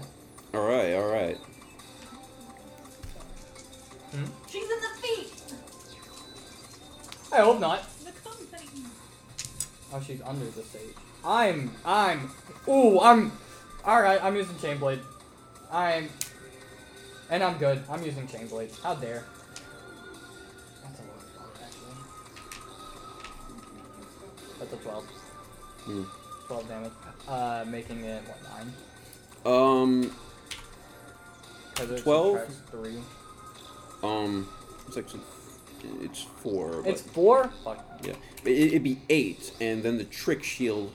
all 0.53 0.67
right, 0.67 0.93
all 0.93 1.07
right. 1.07 1.37
Hmm? 4.11 4.25
She's 4.49 4.63
in 4.63 4.69
the 4.69 5.01
feet! 5.01 5.33
I 7.31 7.37
hope 7.37 7.59
not. 7.59 7.83
The 8.03 8.11
cum 8.23 8.33
thing. 8.33 8.85
Oh, 9.93 10.01
she's 10.05 10.21
under 10.21 10.45
the 10.45 10.63
stage. 10.63 10.95
I'm. 11.25 11.71
I'm. 11.85 12.31
Ooh, 12.67 12.99
I'm. 13.01 13.31
Alright, 13.85 14.23
I'm 14.23 14.35
using 14.35 14.57
chain 14.59 14.77
blade. 14.77 15.01
I'm. 15.71 16.09
And 17.29 17.43
I'm 17.43 17.57
good. 17.57 17.83
I'm 17.89 18.03
using 18.03 18.27
Chainblade. 18.27 18.81
How 18.81 18.95
dare. 18.95 19.23
That's 20.83 20.99
a 20.99 21.03
low 21.03 21.09
power, 21.37 21.49
actually. 21.63 21.95
That's 24.59 24.73
a 24.73 24.77
12. 24.77 25.03
Hmm. 25.83 26.03
12 26.47 26.67
damage. 26.69 26.91
Uh, 27.27 27.65
making 27.67 28.03
it, 28.05 28.23
what, 28.23 28.39
9? 29.45 29.53
Um, 29.53 30.11
Because 31.75 32.01
12? 32.01 32.55
3. 32.71 32.97
um, 34.03 34.47
it's 34.87 34.95
like 34.95 35.05
it's 36.01 36.21
four. 36.41 36.83
It's 36.85 37.01
4? 37.01 37.51
Fuck. 37.63 37.85
yeah, 38.03 38.13
but 38.43 38.51
it, 38.51 38.67
it'd 38.67 38.83
be 38.83 39.01
eight, 39.09 39.51
and 39.61 39.83
then 39.83 39.97
the 39.97 40.03
trick 40.05 40.43
shield, 40.43 40.91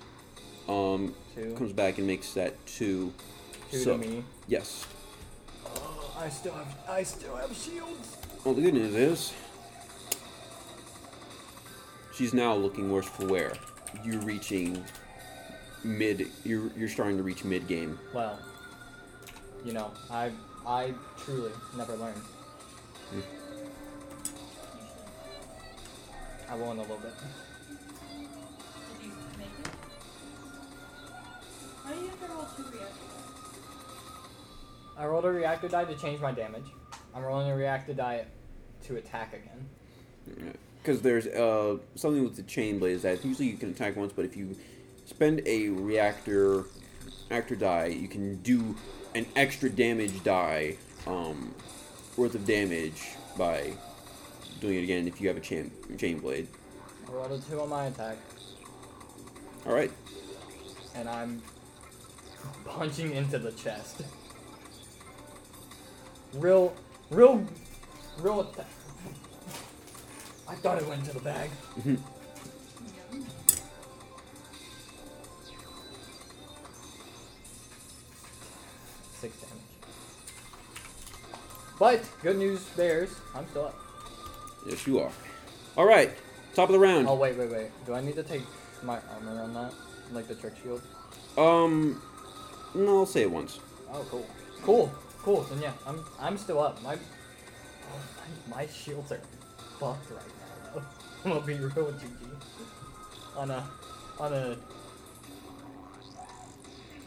um, 0.68 1.14
2. 1.34 1.54
comes 1.54 1.72
back 1.72 1.98
and 1.98 2.06
makes 2.06 2.32
that 2.34 2.54
two. 2.66 3.12
2 3.70 3.78
so 3.78 3.96
to 3.96 3.98
me. 3.98 4.24
yes. 4.48 4.86
I 6.22 6.28
still 6.28 6.54
have. 6.54 6.76
I 6.88 7.02
still 7.02 7.34
have 7.34 7.52
shields. 7.52 8.16
Well, 8.44 8.54
the 8.54 8.62
good 8.62 8.74
news 8.74 8.94
is, 8.94 9.32
she's 12.14 12.32
now 12.32 12.54
looking 12.54 12.92
worse 12.92 13.06
for 13.06 13.26
wear. 13.26 13.54
You're 14.04 14.20
reaching 14.20 14.84
mid. 15.82 16.28
You're 16.44 16.70
you're 16.76 16.88
starting 16.88 17.16
to 17.16 17.24
reach 17.24 17.42
mid 17.44 17.66
game. 17.66 17.98
Well, 18.14 18.38
you 19.64 19.72
know, 19.72 19.90
I 20.12 20.30
I 20.64 20.94
truly 21.24 21.50
never 21.76 21.96
learned. 21.96 22.22
Hmm. 23.10 23.20
I 26.48 26.54
will 26.54 26.70
in 26.70 26.78
a 26.78 26.82
little 26.82 26.98
bit. 26.98 27.14
Did 29.00 29.06
you 29.06 29.12
make 29.36 29.48
it? 29.58 29.68
Why 31.82 31.94
do 31.94 32.00
you 32.00 32.06
have 32.06 32.20
to 32.20 32.32
roll 32.32 32.46
two 32.56 32.62
reactors? 32.78 33.11
I 35.02 35.06
rolled 35.06 35.24
a 35.24 35.32
reactor 35.32 35.66
die 35.66 35.84
to 35.84 35.96
change 35.96 36.20
my 36.20 36.30
damage. 36.30 36.66
I'm 37.12 37.24
rolling 37.24 37.50
a 37.50 37.56
reactor 37.56 37.92
die 37.92 38.24
to 38.84 38.96
attack 38.96 39.34
again. 39.34 40.54
Because 40.80 41.02
there's 41.02 41.26
uh 41.26 41.78
something 41.96 42.22
with 42.22 42.36
the 42.36 42.44
chain 42.44 42.78
blade 42.78 42.92
is 42.94 43.02
that 43.02 43.24
usually 43.24 43.48
you 43.48 43.56
can 43.56 43.70
attack 43.70 43.96
once, 43.96 44.12
but 44.12 44.24
if 44.24 44.36
you 44.36 44.56
spend 45.06 45.42
a 45.44 45.70
reactor 45.70 46.66
actor 47.32 47.56
die, 47.56 47.86
you 47.86 48.06
can 48.06 48.36
do 48.42 48.76
an 49.16 49.26
extra 49.34 49.68
damage 49.68 50.22
die 50.22 50.76
um, 51.08 51.52
worth 52.16 52.36
of 52.36 52.46
damage 52.46 53.02
by 53.36 53.72
doing 54.60 54.76
it 54.76 54.84
again 54.84 55.08
if 55.08 55.20
you 55.20 55.26
have 55.26 55.36
a 55.36 55.40
chain 55.40 55.72
chain 55.98 56.20
blade. 56.20 56.46
I 57.08 57.12
rolled 57.12 57.32
a 57.32 57.38
two 57.40 57.60
on 57.60 57.70
my 57.70 57.86
attack, 57.86 58.18
All 59.66 59.74
right. 59.74 59.90
and 60.94 61.08
I'm 61.08 61.42
punching 62.64 63.10
into 63.10 63.40
the 63.40 63.50
chest. 63.50 64.02
Real, 66.34 66.74
real, 67.10 67.46
real 68.18 68.40
attack. 68.40 68.66
I 70.48 70.54
thought 70.56 70.80
it 70.80 70.88
went 70.88 71.00
into 71.00 71.14
the 71.14 71.20
bag. 71.20 71.50
Yum. 71.84 72.02
Six 79.14 79.36
damage. 79.36 79.56
But 81.78 82.08
good 82.22 82.38
news, 82.38 82.60
bears. 82.76 83.10
I'm 83.34 83.46
still 83.48 83.66
up. 83.66 83.78
Yes, 84.66 84.86
you 84.86 85.00
are. 85.00 85.12
All 85.76 85.86
right. 85.86 86.10
Top 86.54 86.68
of 86.68 86.72
the 86.74 86.78
round. 86.78 87.08
Oh 87.08 87.14
wait, 87.14 87.36
wait, 87.36 87.50
wait. 87.50 87.70
Do 87.86 87.94
I 87.94 88.00
need 88.00 88.14
to 88.16 88.22
take 88.22 88.42
my 88.82 88.98
armor 89.14 89.42
on 89.42 89.54
that, 89.54 89.72
like 90.12 90.28
the 90.28 90.34
trick 90.34 90.54
shield? 90.62 90.82
Um, 91.38 92.00
no, 92.74 92.98
I'll 92.98 93.06
say 93.06 93.22
it 93.22 93.30
once. 93.30 93.58
Oh, 93.90 94.04
cool. 94.10 94.26
Cool. 94.62 94.92
Cool. 95.22 95.42
Then 95.42 95.62
yeah, 95.62 95.72
I'm 95.86 96.04
I'm 96.18 96.36
still 96.36 96.60
up. 96.60 96.82
My 96.82 96.94
oh, 96.94 98.00
my, 98.48 98.56
my 98.56 98.66
shields 98.66 99.12
are 99.12 99.20
fucked 99.78 100.10
right 100.10 100.20
now. 100.26 100.72
Though. 100.74 100.82
I'm 101.24 101.32
gonna 101.32 101.46
be 101.46 101.54
real 101.54 101.86
with 101.86 102.02
you, 102.02 102.08
G. 102.08 102.26
On 103.36 103.50
a 103.50 103.64
on 104.18 104.32
a. 104.32 104.56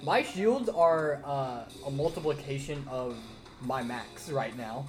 My 0.04 0.22
shields 0.24 0.70
are 0.70 1.20
uh, 1.26 1.64
a 1.86 1.92
multiplication 1.92 2.86
of 2.90 3.18
my 3.62 3.82
max 3.84 4.30
right 4.30 4.56
now. 4.58 4.86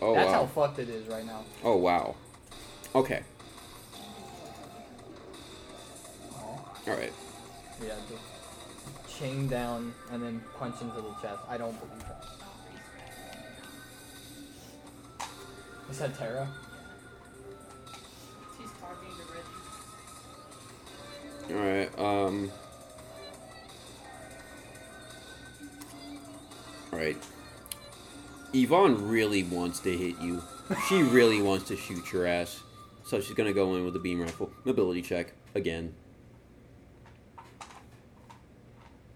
Oh 0.00 0.14
That's 0.14 0.28
wow. 0.28 0.32
how 0.34 0.46
fucked 0.46 0.78
it 0.78 0.88
is 0.88 1.06
right 1.08 1.24
now. 1.24 1.44
Oh 1.64 1.76
wow. 1.76 2.14
Okay. 2.94 3.22
All 6.86 6.94
right. 6.94 7.12
Yeah, 7.80 7.94
just 8.08 9.18
chain 9.18 9.46
down 9.48 9.94
and 10.10 10.22
then 10.22 10.42
punch 10.58 10.80
into 10.80 10.96
the 10.96 11.12
chest. 11.22 11.40
I 11.48 11.56
don't 11.56 11.78
believe 11.78 12.00
that. 12.00 12.24
Is 15.92 15.98
that 15.98 16.16
Tara? 16.18 16.48
She's 18.58 18.70
talking 18.80 19.10
to 19.18 19.24
Reggie. 21.50 21.60
All 21.60 21.66
right. 21.68 21.90
Um. 21.98 22.50
All 26.94 26.98
right. 26.98 27.16
Yvonne 28.54 29.06
really 29.06 29.42
wants 29.42 29.80
to 29.80 29.94
hit 29.94 30.18
you. 30.18 30.42
She 30.88 31.02
really 31.02 31.42
wants 31.42 31.68
to 31.68 31.76
shoot 31.76 32.10
your 32.10 32.26
ass. 32.26 32.62
So 33.04 33.20
she's 33.20 33.34
gonna 33.34 33.52
go 33.52 33.74
in 33.76 33.84
with 33.84 33.94
a 33.94 33.98
beam 33.98 34.22
rifle. 34.22 34.50
Mobility 34.64 35.02
check. 35.02 35.34
again. 35.54 35.92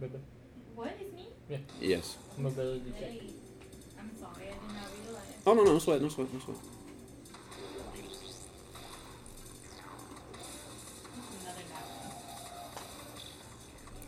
Mobi- 0.02 0.20
What 0.74 0.94
is 1.00 1.10
me? 1.14 1.30
Yes. 1.80 2.18
Mobility 2.36 2.92
check. 3.00 3.08
Hey, 3.12 3.22
Oh 5.46 5.54
no, 5.54 5.62
no 5.62 5.74
no 5.74 5.78
sweat, 5.78 6.02
no 6.02 6.08
sweat, 6.08 6.32
no 6.32 6.40
sweat. 6.40 6.56
Another 11.42 11.62
nat 11.70 11.86
one. 12.02 12.12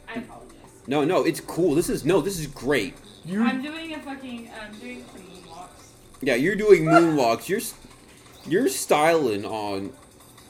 I 0.09 0.15
apologize. 0.15 0.57
No, 0.89 1.05
no, 1.05 1.25
it's 1.25 1.41
cool. 1.41 1.77
This 1.77 1.89
is 1.89 2.05
no, 2.05 2.21
this 2.21 2.41
is 2.41 2.49
great. 2.49 2.95
You 3.25 3.43
I'm 3.45 3.63
doing 3.63 3.95
a 3.95 4.01
fucking. 4.01 4.51
I'm 4.61 4.77
doing 4.79 5.05
some 5.13 5.23
moonwalks. 5.23 5.69
Yeah, 6.21 6.35
you're 6.35 6.57
doing 6.57 6.85
moonwalks. 6.85 7.49
You're 7.49 7.61
you're 8.49 8.69
styling 8.69 9.45
on 9.45 9.93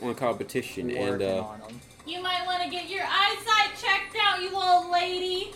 on 0.00 0.14
competition, 0.14 0.90
and 0.90 1.20
working 1.20 1.38
uh, 1.38 1.42
on 1.42 1.60
'em. 1.68 1.80
You 2.06 2.22
might 2.22 2.46
want 2.46 2.62
to 2.62 2.70
get 2.70 2.88
your 2.88 3.04
eyesight 3.04 3.76
checked 3.78 4.16
out, 4.18 4.40
you 4.40 4.50
old 4.54 4.90
lady. 4.90 5.52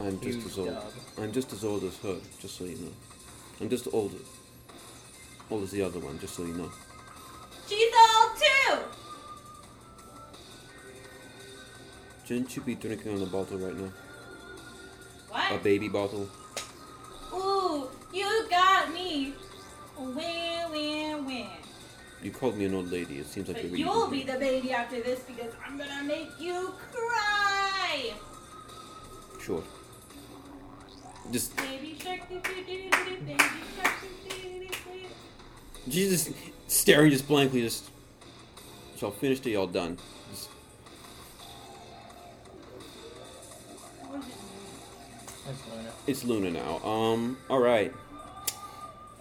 I'm 0.00 0.20
just 0.20 0.46
as 0.46 0.58
old. 0.58 0.68
dub. 0.68 0.84
I'm 1.18 1.32
just 1.32 1.52
as 1.52 1.64
old 1.64 1.84
as 1.84 1.96
her, 1.98 2.16
just 2.40 2.56
so 2.56 2.64
you 2.64 2.76
know. 2.76 2.92
I'm 3.60 3.68
just 3.68 3.88
old, 3.92 4.14
old 5.50 5.62
as 5.64 5.70
the 5.72 5.82
other 5.82 5.98
one, 5.98 6.18
just 6.20 6.34
so 6.36 6.44
you 6.44 6.54
know. 6.54 6.70
She's 7.68 7.92
old 7.92 8.30
too. 8.38 8.78
Shouldn't 12.26 12.54
you 12.56 12.62
be 12.62 12.74
drinking 12.74 13.14
on 13.16 13.22
a 13.22 13.26
bottle 13.26 13.58
right 13.58 13.76
now? 13.76 13.90
What? 15.30 15.52
A 15.52 15.58
baby 15.58 15.88
bottle? 15.88 16.28
Ooh, 17.34 17.88
you 18.12 18.46
got 18.48 18.92
me. 18.92 19.32
Win, 19.98 20.70
win, 20.70 21.26
win. 21.26 21.46
You 22.22 22.30
called 22.30 22.56
me 22.56 22.66
an 22.66 22.74
old 22.74 22.90
lady. 22.90 23.18
It 23.18 23.26
seems 23.26 23.48
like 23.48 23.56
But 23.56 23.64
you're 23.64 23.72
really 23.72 23.82
you'll 23.84 24.08
busy. 24.08 24.24
be 24.24 24.32
the 24.32 24.38
baby 24.38 24.72
after 24.72 25.00
this 25.00 25.20
because 25.20 25.52
I'm 25.66 25.76
gonna 25.78 26.04
make 26.04 26.28
you 26.38 26.72
cry. 26.92 28.12
Sure. 29.40 29.62
Just 31.30 31.52
just 35.88 36.32
staring 36.68 37.10
just 37.10 37.28
blankly. 37.28 37.62
Just 37.62 37.90
so 38.96 39.10
finished 39.10 39.46
it. 39.46 39.50
Y'all 39.50 39.66
done. 39.66 39.98
Just, 40.30 40.48
What 44.06 44.20
is 44.20 44.26
it? 44.26 44.32
That's 45.46 45.60
Luna. 45.66 45.92
it's 46.06 46.24
Luna 46.24 46.50
now. 46.50 46.78
Um. 46.86 47.36
All 47.48 47.60
right. 47.60 47.92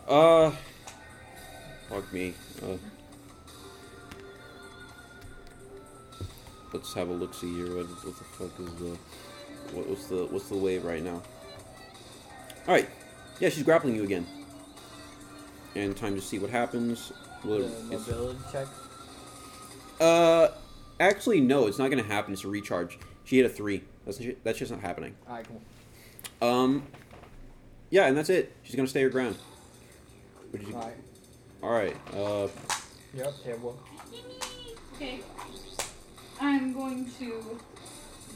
Uh. 0.08 0.52
Fuck 1.90 2.12
me. 2.14 2.34
Uh. 2.64 2.78
Let's 6.74 6.94
have 6.94 7.10
a 7.10 7.14
look. 7.14 7.34
See 7.34 7.54
here. 7.54 7.76
What, 7.76 7.88
what 7.88 8.18
the 8.18 8.24
fuck 8.24 8.60
is 8.60 8.76
the? 8.76 8.98
What, 9.76 9.88
what's 9.88 10.08
the 10.08 10.26
what's 10.26 10.50
the 10.50 10.58
wave 10.58 10.86
right 10.86 11.04
now? 11.04 11.22
All 12.68 12.74
right. 12.74 12.90
Yeah, 13.40 13.50
she's 13.50 13.64
grappling 13.64 13.96
you 13.96 14.04
again. 14.04 14.26
And 15.76 15.96
time 15.96 16.16
to 16.16 16.22
see 16.22 16.40
what 16.40 16.50
happens. 16.50 17.12
Well, 17.44 17.60
The 17.60 17.66
it's- 17.66 18.08
mobility 18.08 18.40
check. 18.52 18.68
uh, 20.02 20.50
actually, 21.00 21.40
no, 21.42 21.68
it's 21.68 21.78
not 21.78 21.90
gonna 21.90 22.04
happen. 22.04 22.34
It's 22.34 22.44
a 22.44 22.48
recharge. 22.48 22.98
She 23.26 23.38
hit 23.38 23.46
a 23.46 23.50
three. 23.50 23.84
That's 24.06 24.20
that's 24.44 24.58
just 24.60 24.72
not 24.72 24.82
happening. 24.82 25.16
Alright, 25.28 25.46
cool. 25.48 25.62
Um, 26.50 26.84
yeah, 27.90 28.08
and 28.08 28.18
that's 28.18 28.30
it. 28.30 28.54
She's 28.64 28.76
gonna 28.76 28.88
stay 28.88 29.02
her 29.04 29.10
ground. 29.10 29.36
What 30.50 30.60
did 30.60 30.68
you? 30.70 30.76
Alright. 30.76 30.96
All 31.62 31.72
right. 31.72 31.96
Uh, 32.16 32.48
You're 33.14 33.32
table. 33.44 33.80
Okay. 34.96 35.20
I'm 36.40 36.74
going 36.74 37.10
to 37.20 37.60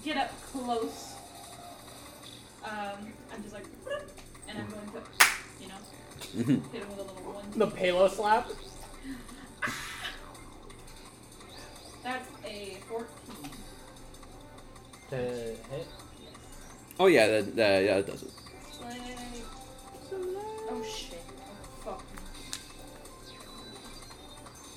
get 0.04 0.18
up 0.18 0.32
close. 0.52 1.14
Um, 2.64 3.14
I'm 3.34 3.42
just 3.42 3.54
like, 3.54 3.66
and 4.52 4.62
I'm 4.62 4.70
going 4.92 5.04
to, 5.04 5.26
you 5.62 5.68
know, 5.68 5.76
mhm. 6.36 6.72
hit 6.72 6.82
him 6.82 6.90
with 6.90 7.00
a 7.00 7.04
little 7.04 7.34
one. 7.34 7.46
The 7.58 7.68
palo 7.68 8.08
slap? 8.08 8.48
That's 12.04 12.28
a 12.46 12.78
14. 12.88 13.06
To 15.10 15.16
hit. 15.16 15.58
Yes. 15.72 15.86
oh 17.00 17.08
yeah, 17.08 17.28
that, 17.28 17.56
that 17.56 17.84
yeah, 17.84 17.96
that 17.98 18.08
does 18.08 18.24
it. 18.24 18.32
Slay. 18.72 19.16
Oh 20.70 20.84
shit. 20.84 21.20
Oh 21.86 21.92
fuck. 21.92 22.04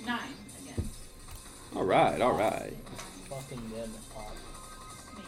Nine 0.06 0.18
again. 0.62 0.88
All 1.76 1.84
right, 1.84 2.20
all 2.20 2.32
right, 2.32 2.74
Fucking 3.30 3.62
dead. 3.74 3.90
Uh, 4.16 4.20
Me. 5.16 5.22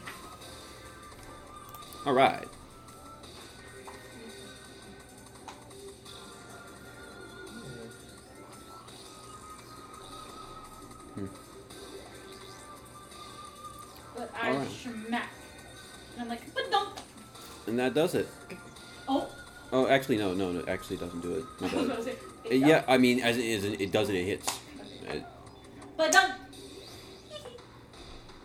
all 2.05 2.12
right. 2.12 2.48
But 14.56 14.62
Alright. 14.62 15.06
smack. 15.06 15.28
And 16.14 16.22
I'm 16.22 16.28
like, 16.28 16.54
but 16.54 16.70
don't. 16.70 16.98
And 17.66 17.78
that 17.78 17.92
does 17.94 18.14
it. 18.14 18.28
Oh. 19.08 19.28
Oh, 19.72 19.86
actually, 19.88 20.16
no, 20.16 20.32
no, 20.32 20.50
no. 20.52 20.64
Actually, 20.66 20.96
doesn't 20.96 21.20
do 21.20 21.34
it. 21.34 21.44
I 21.60 21.64
was 21.64 21.72
does. 21.72 21.84
about 21.84 21.96
to 21.98 22.02
say. 22.04 22.12
Uh, 22.50 22.66
yeah, 22.66 22.84
I 22.88 22.96
mean, 22.98 23.20
as 23.20 23.36
it 23.36 23.44
is, 23.44 23.64
it 23.64 23.92
does 23.92 24.08
it. 24.08 24.14
It 24.14 24.24
hits. 24.24 24.48
Okay. 25.04 25.18
It, 25.18 25.24
But 25.96 26.12
don't. 26.12 26.32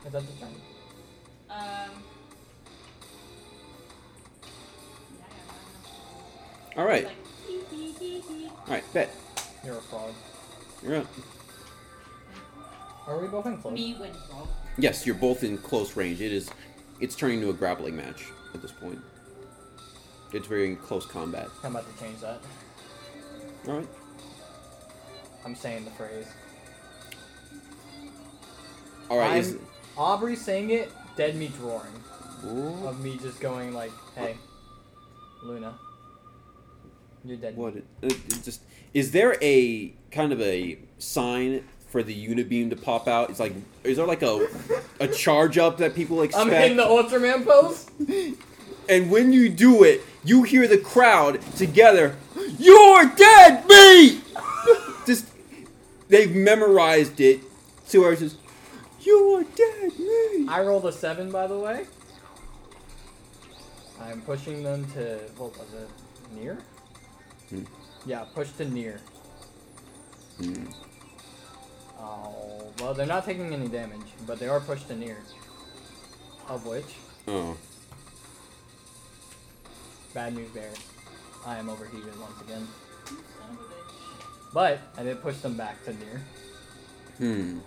is 0.05 0.11
that 0.11 0.11
the 0.11 0.19
turn? 0.19 0.49
Um. 1.49 2.03
All 6.77 6.85
right, 6.85 7.03
Like, 7.05 7.15
all 8.67 8.73
right. 8.73 8.93
Bet 8.93 9.09
You're 9.65 9.77
a 9.77 9.81
frog. 9.81 10.13
you're 10.83 10.95
up. 10.97 11.05
Are 13.07 13.19
we 13.19 13.27
both 13.27 13.45
in 13.45 13.57
close? 13.57 13.73
Me 13.73 13.95
win, 13.99 14.11
bro. 14.29 14.47
Yes, 14.77 15.05
you're 15.05 15.15
both 15.15 15.43
in 15.43 15.57
close 15.57 15.95
range. 15.95 16.21
It 16.21 16.31
is. 16.31 16.49
It's 16.99 17.15
turning 17.15 17.37
into 17.39 17.49
a 17.49 17.53
grappling 17.53 17.95
match 17.95 18.25
at 18.53 18.61
this 18.61 18.71
point. 18.71 18.99
It's 20.33 20.47
very 20.47 20.75
close 20.75 21.05
combat. 21.05 21.49
I'm 21.63 21.75
about 21.75 21.91
to 21.91 22.03
change 22.03 22.21
that. 22.21 22.39
All 23.67 23.77
right. 23.77 23.87
I'm 25.45 25.55
saying 25.55 25.85
the 25.85 25.91
phrase. 25.91 26.27
All 29.09 29.17
right. 29.17 29.37
Is, 29.37 29.57
Aubrey 29.97 30.35
saying 30.35 30.69
it, 30.69 30.91
dead 31.17 31.35
meat 31.35 31.51
roaring. 31.59 31.91
Ooh, 32.45 32.87
Of 32.87 33.03
me 33.03 33.17
just 33.17 33.39
going 33.39 33.73
like, 33.73 33.91
hey, 34.15 34.35
Luna, 35.43 35.77
you're 37.23 37.37
dead. 37.37 37.55
what? 37.55 37.75
It, 37.75 37.85
it, 38.01 38.13
it 38.13 38.43
just 38.43 38.61
is 38.93 39.11
there 39.11 39.37
a 39.41 39.93
kind 40.11 40.31
of 40.31 40.41
a 40.41 40.77
sign 40.97 41.63
for 41.91 42.01
the 42.01 42.15
unibeam 42.15 42.69
to 42.69 42.75
pop 42.75 43.07
out? 43.07 43.29
It's 43.29 43.39
like, 43.39 43.53
is 43.83 43.97
there 43.97 44.07
like 44.07 44.23
a 44.23 44.47
a 44.99 45.07
charge 45.07 45.57
up 45.57 45.77
that 45.77 45.93
people 45.93 46.21
expect? 46.21 46.47
I'm 46.47 46.71
in 46.71 46.77
the 46.77 46.83
Ultraman 46.83 47.45
pose. 47.45 47.85
and 48.89 49.11
when 49.11 49.33
you 49.33 49.49
do 49.49 49.83
it, 49.83 50.01
you 50.23 50.43
hear 50.43 50.67
the 50.67 50.77
crowd 50.77 51.41
together. 51.55 52.15
You're 52.57 53.05
dead 53.15 53.65
meat. 53.67 54.23
just 55.05 55.27
they've 56.07 56.33
memorized 56.33 57.19
it. 57.19 57.41
So 57.85 58.09
I 58.09 58.15
just, 58.15 58.37
you're 59.01 59.43
dead 59.43 59.99
meat. 59.99 60.47
I 60.47 60.61
rolled 60.61 60.85
a 60.85 60.91
seven, 60.93 61.29
by 61.29 61.47
the 61.47 61.59
way. 61.59 61.85
I'm 63.99 64.21
pushing 64.21 64.63
them 64.63 64.85
to 64.93 65.19
what 65.37 65.57
was 65.57 65.67
it? 65.73 65.89
Near? 66.39 66.57
Hmm. 67.49 67.63
Yeah, 68.05 68.25
push 68.33 68.49
to 68.53 68.65
near. 68.65 68.99
Hmm. 70.37 70.65
Oh, 72.01 72.63
well, 72.79 72.93
they're 72.95 73.05
not 73.05 73.25
taking 73.25 73.53
any 73.53 73.67
damage, 73.67 74.01
but 74.25 74.39
they 74.39 74.47
are 74.47 74.59
pushed 74.59 74.87
to 74.87 74.95
near. 74.95 75.17
Of 76.49 76.65
which, 76.65 76.95
Oh, 77.27 77.55
bad 80.13 80.33
news 80.35 80.49
bear. 80.49 80.71
I 81.45 81.57
am 81.57 81.69
overheated 81.69 82.19
once 82.19 82.41
again. 82.41 82.67
Son 83.05 83.17
of 83.51 83.59
a 83.59 83.63
bitch. 83.63 84.53
But 84.53 84.79
I 84.97 85.03
did 85.03 85.21
push 85.21 85.37
them 85.37 85.55
back 85.55 85.83
to 85.85 85.93
near. 85.93 86.21
hmm. 87.17 87.59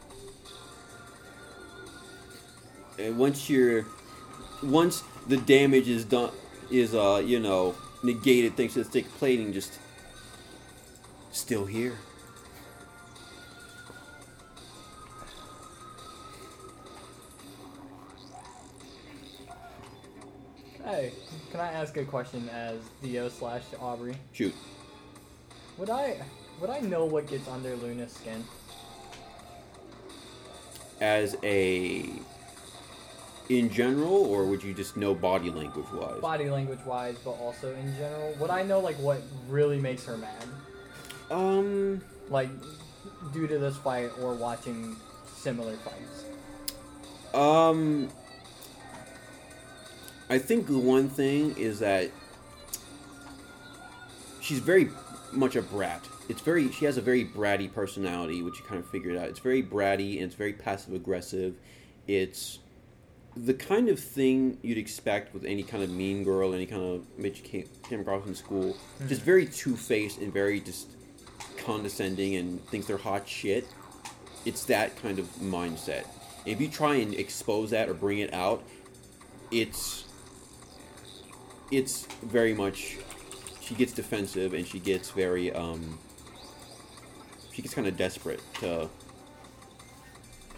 And 2.99 3.19
once 3.19 3.49
you're, 3.49 3.87
once 4.63 5.03
the 5.29 5.37
damage 5.37 5.89
is 5.89 6.05
done, 6.05 6.31
is 6.71 6.95
uh, 6.95 7.23
you 7.25 7.41
know, 7.41 7.75
negated 8.03 8.57
thanks 8.57 8.75
to 8.75 8.85
the 8.85 8.89
thick 8.91 9.07
plating, 9.19 9.53
just 9.53 9.79
still 11.33 11.65
here. 11.67 11.95
Hey, 20.85 21.13
can 21.51 21.61
I 21.61 21.73
ask 21.73 21.97
a 21.97 22.05
question 22.05 22.49
as 22.51 22.79
Dio 23.03 23.29
slash 23.29 23.63
Aubrey? 23.81 24.17
Shoot. 24.33 24.55
Would 25.79 25.91
I 25.91 26.21
would 26.61 26.71
I 26.71 26.81
know 26.81 27.05
what 27.05 27.27
gets 27.27 27.49
under 27.49 27.75
Luna's 27.77 28.13
skin? 28.13 28.45
as 31.01 31.37
a 31.43 32.09
in 33.51 33.69
general, 33.69 34.15
or 34.15 34.45
would 34.47 34.63
you 34.63 34.73
just 34.73 34.97
know 34.97 35.15
body 35.15 35.51
language 35.51 35.87
wise? 35.93 36.21
Body 36.21 36.49
language 36.49 36.79
wise, 36.87 37.17
but 37.25 37.33
also 37.33 37.75
in 37.75 37.95
general. 37.97 38.35
Would 38.39 38.51
I 38.51 38.63
know 38.63 38.79
like 38.81 38.97
what 38.97 39.21
really 39.49 39.79
makes 39.79 40.05
her 40.07 40.17
mad? 40.17 40.45
Um, 41.31 42.01
Like 42.31 42.49
due 43.33 43.47
to 43.47 43.59
this 43.59 43.77
fight 43.77 44.11
or 44.23 44.35
watching 44.35 44.97
similar 45.35 45.75
fights? 45.77 46.25
um, 47.35 48.09
I 50.29 50.39
think 50.39 50.67
the 50.67 50.79
one 50.79 51.09
thing 51.09 51.57
is 51.57 51.81
that 51.81 52.11
she's 54.41 54.59
very 54.59 54.89
much 55.33 55.57
a 55.57 55.63
brat. 55.63 56.07
It's 56.29 56.41
very 56.41 56.71
she 56.73 56.85
has 56.87 56.97
a 56.97 57.03
very 57.03 57.25
bratty 57.25 57.73
personality, 57.73 58.43
which 58.43 58.59
you 58.59 58.65
kind 58.65 58.81
of 58.81 58.89
figured 58.89 59.17
out. 59.17 59.29
It's 59.29 59.41
very 59.41 59.63
bratty 59.63 60.15
and 60.17 60.25
it's 60.25 60.35
very 60.35 60.53
passive 60.53 60.95
aggressive. 60.95 61.55
It's 62.07 62.61
the 63.37 63.55
kind 63.55 63.89
of 63.89 63.99
thing 63.99 64.59
you'd 64.63 64.79
expect 64.79 65.35
with 65.35 65.45
any 65.45 65.63
kind 65.63 65.83
of 65.83 65.91
mean 65.91 66.23
girl, 66.23 66.55
any 66.55 66.67
kind 66.67 66.83
of 66.83 67.07
bitch 67.19 67.43
came, 67.43 67.69
came 67.89 68.01
across 68.01 68.27
in 68.27 68.35
school. 68.35 68.75
Mm-hmm. 68.75 69.09
Just 69.09 69.23
very 69.23 69.47
two 69.47 69.77
faced 69.77 70.21
and 70.21 70.33
very 70.33 70.61
just 70.61 70.89
condescending 71.59 72.37
and 72.37 72.65
thinks 72.69 72.87
they're 72.87 72.97
hot 72.97 73.29
shit. 73.29 73.67
It's 74.45 74.65
that 74.67 74.97
kind 74.97 75.19
of 75.19 75.27
mindset. 75.37 76.07
If 76.47 76.61
you 76.61 76.69
try 76.69 76.97
and 76.97 77.15
expose 77.15 77.71
that 77.71 77.89
or 77.89 77.95
bring 77.95 78.19
it 78.19 78.33
out, 78.33 78.63
it's 79.51 80.04
it's 81.71 82.07
very 82.23 82.55
much 82.55 82.97
she 83.61 83.75
gets 83.75 83.93
defensive 83.93 84.53
and 84.55 84.67
she 84.67 84.79
gets 84.79 85.11
very 85.11 85.53
um 85.53 85.99
she 87.53 87.63
gets 87.63 87.75
kind 87.75 87.87
of 87.87 87.97
desperate 87.97 88.41
to 88.61 88.89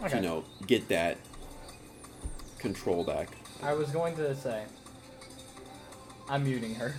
Okay. 0.03 0.17
you 0.17 0.23
know 0.23 0.45
get 0.67 0.89
that 0.89 1.17
control 2.59 3.05
back. 3.05 3.29
I 3.63 3.73
was 3.75 3.89
going 3.91 4.15
to 4.17 4.35
say 4.37 4.65
I'm 6.29 6.45
muting 6.45 6.75
her. 6.75 6.95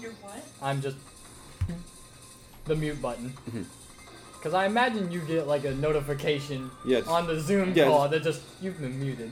You're 0.00 0.12
what? 0.22 0.42
I'm 0.62 0.80
just 0.80 0.96
the 2.66 2.76
mute 2.76 3.00
button. 3.02 3.32
Mhm. 3.50 3.64
Cause 4.42 4.54
I 4.54 4.66
imagine 4.66 5.10
you 5.12 5.20
get 5.20 5.46
like 5.46 5.64
a 5.64 5.74
notification 5.74 6.70
Yeah, 6.84 6.98
it's- 6.98 7.12
on 7.12 7.26
the 7.26 7.38
Zoom 7.40 7.72
yeah, 7.74 7.84
call 7.86 8.08
that 8.08 8.22
just 8.22 8.42
you've 8.62 8.80
been 8.80 8.98
muted. 9.00 9.30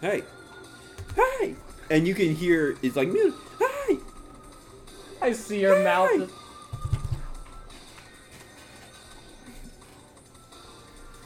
Hey, 0.00 0.22
hey, 1.14 1.54
and 1.90 2.08
you 2.08 2.14
can 2.14 2.34
hear 2.34 2.74
it's 2.82 2.96
like 2.96 3.08
mute. 3.08 3.34
Hey, 3.58 3.98
I 5.20 5.32
see 5.32 5.62
her 5.62 5.84
mouth. 5.84 6.08
Hey! 6.10 6.18
just- 6.18 6.32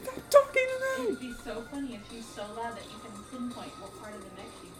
stop 0.03 0.29
talking 0.29 0.63
to 0.97 1.03
It'd 1.03 1.19
be 1.21 1.33
so 1.45 1.61
funny 1.71 1.95
if 1.95 2.01
she's 2.11 2.25
so 2.25 2.41
loud 2.41 2.75
that 2.75 2.83
you 2.83 2.99
can 3.01 3.23
pinpoint 3.31 3.71
what 3.79 3.97
part 4.01 4.13
of 4.13 4.19
the 4.19 4.35
neck 4.35 4.51
she's 4.61 4.71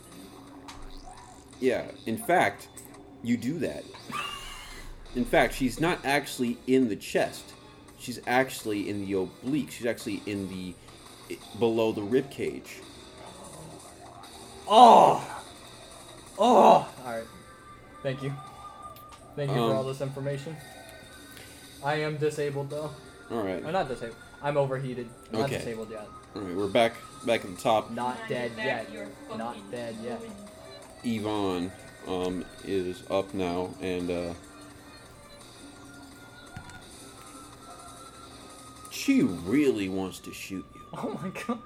in. 1.62 1.66
Yeah, 1.66 1.86
in 2.06 2.18
fact, 2.18 2.68
you 3.24 3.38
do 3.38 3.60
that. 3.60 3.86
In 5.16 5.24
fact, 5.24 5.54
she's 5.54 5.80
not 5.80 6.00
actually 6.04 6.58
in 6.68 6.90
the 6.90 6.98
chest. 6.98 7.54
She's 7.98 8.20
actually 8.28 8.90
in 8.90 9.06
the 9.06 9.14
oblique. 9.14 9.72
She's 9.72 9.86
actually 9.86 10.22
in 10.26 10.50
the 10.50 10.74
eh, 11.32 11.38
below 11.60 11.94
the 11.94 12.04
rib 12.04 12.30
cage. 12.30 12.82
Oh, 14.68 15.24
oh. 16.40 16.44
All 16.44 16.90
right. 17.06 17.24
Thank 18.04 18.24
you. 18.24 18.34
Thank 19.36 19.52
you 19.52 19.58
Um, 19.58 19.70
for 19.72 19.76
all 19.76 19.84
this 19.84 20.02
information. 20.02 20.56
I 21.84 21.96
am 21.96 22.18
disabled 22.18 22.70
though. 22.70 22.92
All 23.32 23.42
right, 23.44 23.64
I'm 23.66 23.74
not 23.74 23.88
disabled. 23.88 24.18
I'm 24.42 24.58
overheated. 24.58 25.08
I'm 25.34 25.40
not 25.40 25.46
Okay. 25.50 25.58
disabled 25.60 25.90
yet. 25.92 26.08
all 26.36 26.42
right, 26.42 26.56
we're 26.56 26.68
back 26.68 26.94
back 27.26 27.44
at 27.46 27.56
the 27.56 27.62
top. 27.62 27.92
Not 27.92 28.16
Behind 28.28 28.30
dead 28.30 28.56
back, 28.56 28.66
yet. 28.66 28.92
you're 28.92 29.38
Not 29.38 29.56
fucking 29.56 29.72
dead 29.72 29.96
yet. 30.04 30.20
ruined. 30.20 30.36
Yvonne 31.04 31.72
um, 32.08 32.46
is 32.64 33.04
up 33.10 33.34
now, 33.34 33.70
and 33.82 34.10
uh, 34.10 34.34
she 38.92 39.22
really 39.22 39.90
wants 39.90 40.20
to 40.20 40.34
shoot 40.34 40.66
you. 40.74 40.82
Oh 40.98 41.20
my 41.22 41.30
god. 41.46 41.60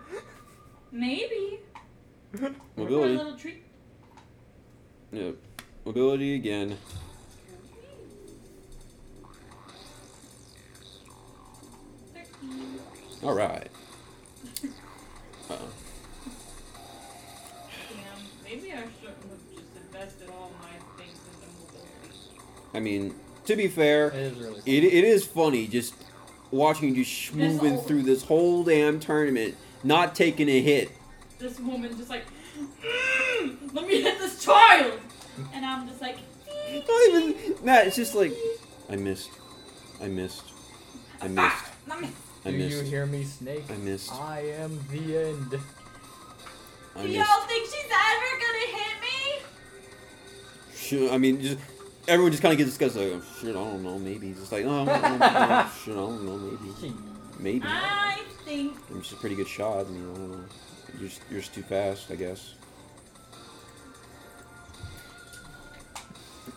Maybe. 0.91 1.59
We're 2.31 2.53
Mobility, 2.77 3.15
little 3.17 3.35
treat. 3.37 3.63
yeah, 5.11 5.31
mobility 5.85 6.35
again. 6.35 6.77
All 13.23 13.33
right. 13.33 13.67
Uh, 15.51 15.55
Damn. 17.89 18.03
Maybe 18.43 18.71
I 18.71 18.75
shouldn't 19.01 19.17
have 19.17 19.39
just 19.51 19.75
invested 19.83 20.29
all 20.29 20.51
my 20.61 20.69
things 21.03 21.17
into 21.33 21.47
mobility. 21.59 22.13
I 22.75 22.79
mean, 22.79 23.15
to 23.45 23.55
be 23.55 23.67
fair, 23.67 24.09
It 24.09 24.15
is 24.15 24.37
really. 24.37 24.61
It, 24.67 24.83
it 24.83 25.03
is 25.03 25.25
funny 25.25 25.65
just 25.65 25.95
watching 26.51 26.93
you 26.93 27.03
just 27.03 27.33
moving 27.33 27.79
through 27.79 28.03
this 28.03 28.21
whole 28.25 28.63
damn 28.63 28.99
tournament, 28.99 29.55
not 29.83 30.13
taking 30.13 30.49
a 30.49 30.61
hit. 30.61 30.91
This 31.39 31.57
woman 31.59 31.95
just 31.97 32.09
like, 32.09 32.25
"Mm, 32.57 33.73
let 33.73 33.87
me 33.87 34.01
hit 34.01 34.19
this 34.19 34.43
child, 34.43 34.99
and 35.53 35.65
I'm 35.65 35.87
just 35.87 36.01
like, 36.01 36.17
Not 36.69 37.07
even 37.09 37.55
that. 37.65 37.87
It's 37.87 37.95
just 37.95 38.13
like 38.13 38.33
I 38.89 38.97
missed, 38.97 39.29
I 40.01 40.07
missed, 40.07 40.43
I 41.21 41.27
missed, 41.29 41.65
Let 41.87 42.01
me. 42.01 42.09
I 42.45 42.51
Do 42.51 42.57
missed, 42.57 42.77
you 42.77 42.83
hear 42.83 43.05
me, 43.05 43.23
Snake? 43.23 43.63
I 43.69 43.77
missed, 43.77 44.11
I 44.13 44.41
am 44.59 44.79
the 44.91 45.17
end. 45.17 45.59
I 46.95 47.01
Do 47.03 47.07
missed. 47.07 47.15
y'all 47.17 47.47
think 47.47 47.65
she's 47.65 47.89
ever 47.89 48.29
gonna 48.43 48.67
hit 48.77 49.01
me? 49.01 49.41
Shit, 50.75 51.11
I 51.13 51.17
mean, 51.17 51.41
just 51.41 51.57
everyone 52.07 52.31
just 52.31 52.41
kind 52.43 52.51
of 52.51 52.57
gets 52.57 52.71
disgusted. 52.71 53.13
Like, 53.13 53.21
oh, 53.23 53.39
shit, 53.39 53.49
I 53.51 53.53
don't 53.53 53.81
know, 53.83 53.97
maybe. 53.97 54.33
Just 54.33 54.51
like, 54.51 54.65
oh, 54.65 54.81
I 54.81 54.99
don't 54.99 55.19
know, 55.19 55.67
shit, 55.85 55.93
I 55.93 55.97
don't 55.97 56.25
know, 56.25 56.37
maybe, 56.37 56.93
maybe. 57.39 57.65
I 57.65 58.19
think 58.43 58.75
I'm 58.89 59.01
just 59.01 59.13
a 59.13 59.17
pretty 59.17 59.35
good 59.35 59.47
shot. 59.47 59.85
I 59.85 59.89
mean, 59.89 60.01
I 60.11 60.13
don't 60.17 60.31
know. 60.31 60.43
You're 60.97 61.09
just, 61.09 61.21
you're 61.29 61.39
just 61.39 61.53
too 61.53 61.61
fast, 61.63 62.11
I 62.11 62.15
guess. 62.15 62.53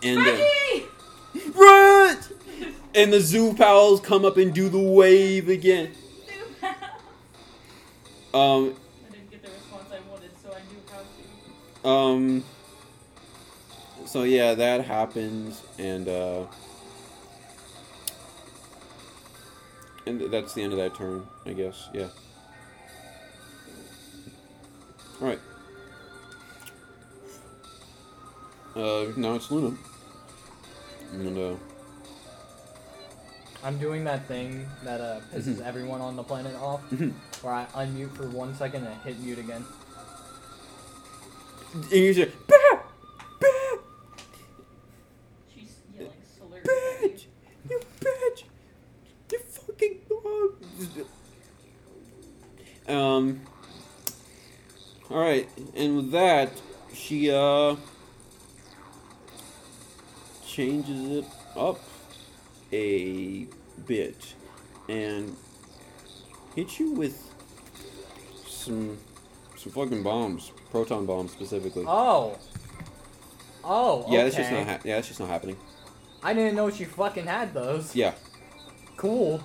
And 0.02 0.18
uh, 0.18 0.38
run! 1.54 2.18
And 2.94 3.12
the 3.12 3.20
zoo 3.20 3.54
pals 3.54 4.00
come 4.00 4.24
up 4.24 4.36
and 4.36 4.52
do 4.52 4.68
the 4.68 4.78
wave 4.78 5.48
again. 5.48 5.92
Um, 8.34 8.74
I 9.10 9.12
didn't 9.12 9.30
get 9.30 9.42
the 9.42 9.50
response 9.50 9.90
I 9.92 10.10
wanted, 10.10 10.30
so 10.42 10.48
I 10.48 10.60
knew 10.72 10.80
how 10.90 11.02
to. 11.82 11.88
um. 11.88 12.44
So 14.06 14.22
yeah, 14.22 14.54
that 14.54 14.86
happens, 14.86 15.60
and 15.78 16.08
uh, 16.08 16.46
and 20.06 20.18
that's 20.32 20.54
the 20.54 20.62
end 20.62 20.72
of 20.72 20.78
that 20.78 20.94
turn, 20.94 21.26
I 21.44 21.52
guess. 21.52 21.90
Yeah. 21.92 22.08
All 25.22 25.28
right. 25.28 25.38
Uh, 28.74 29.12
now 29.16 29.34
it's 29.34 29.50
Luna. 29.52 29.76
And 31.12 31.38
uh, 31.38 31.54
I'm 33.62 33.78
doing 33.78 34.02
that 34.04 34.26
thing 34.26 34.66
that 34.82 35.00
uh, 35.00 35.20
pisses 35.32 35.60
everyone 35.64 36.00
on 36.00 36.16
the 36.16 36.24
planet 36.24 36.56
off, 36.56 36.80
Mhm. 36.90 37.12
where 37.42 37.52
I 37.54 37.66
unmute 37.76 38.10
for 38.16 38.26
one 38.30 38.52
second 38.56 38.84
and 38.84 39.00
hit 39.02 39.20
mute 39.20 39.38
again. 39.38 39.64
and 41.74 41.92
you 41.92 42.12
say, 42.14 42.30
"Bah! 42.48 42.56
Bah! 43.40 43.46
She's 45.54 45.76
yelling 45.96 46.10
slurs. 46.36 46.64
bitch! 46.64 47.26
you. 47.70 47.76
You 47.76 47.80
bitch! 48.00 48.42
You 49.30 49.38
fucking 49.38 50.00
dog! 52.88 52.94
Um. 52.96 53.40
Alright, 55.12 55.48
and 55.76 55.96
with 55.96 56.10
that, 56.12 56.50
she, 56.94 57.30
uh. 57.30 57.76
changes 60.46 61.10
it 61.18 61.24
up 61.56 61.80
a 62.72 63.46
bit 63.86 64.34
and 64.88 65.34
hits 66.54 66.78
you 66.78 66.92
with 66.92 67.16
some 68.46 68.98
some 69.56 69.72
fucking 69.72 70.02
bombs, 70.02 70.52
proton 70.70 71.06
bombs 71.06 71.30
specifically. 71.32 71.84
Oh. 71.86 72.38
Oh. 73.64 74.04
yeah, 74.08 74.24
that's 74.24 74.36
just 74.36 74.50
okay. 74.50 74.58
not 74.58 74.66
ha- 74.66 74.80
yeah, 74.84 74.96
that's 74.96 75.08
just 75.08 75.20
not 75.20 75.28
happening. 75.28 75.56
I 76.22 76.34
didn't 76.34 76.56
know 76.56 76.68
she 76.70 76.84
fucking 76.84 77.26
had 77.26 77.54
those. 77.54 77.94
Yeah. 77.94 78.12
Cool. 78.96 79.42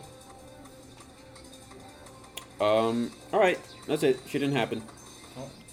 Um. 2.59 3.11
All 3.31 3.39
right. 3.39 3.59
That's 3.85 4.03
it. 4.03 4.19
She 4.27 4.39
didn't 4.39 4.55
happen. 4.55 4.81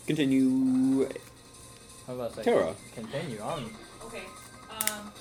Continue. 0.07 1.07
I 1.07 2.13
was 2.13 2.19
about 2.19 2.31
to 2.31 2.37
say. 2.37 2.43
Tara. 2.45 2.75
Continue. 2.95 3.41
I'm. 3.43 3.71
Okay. 4.05 4.23
Um. 4.71 5.13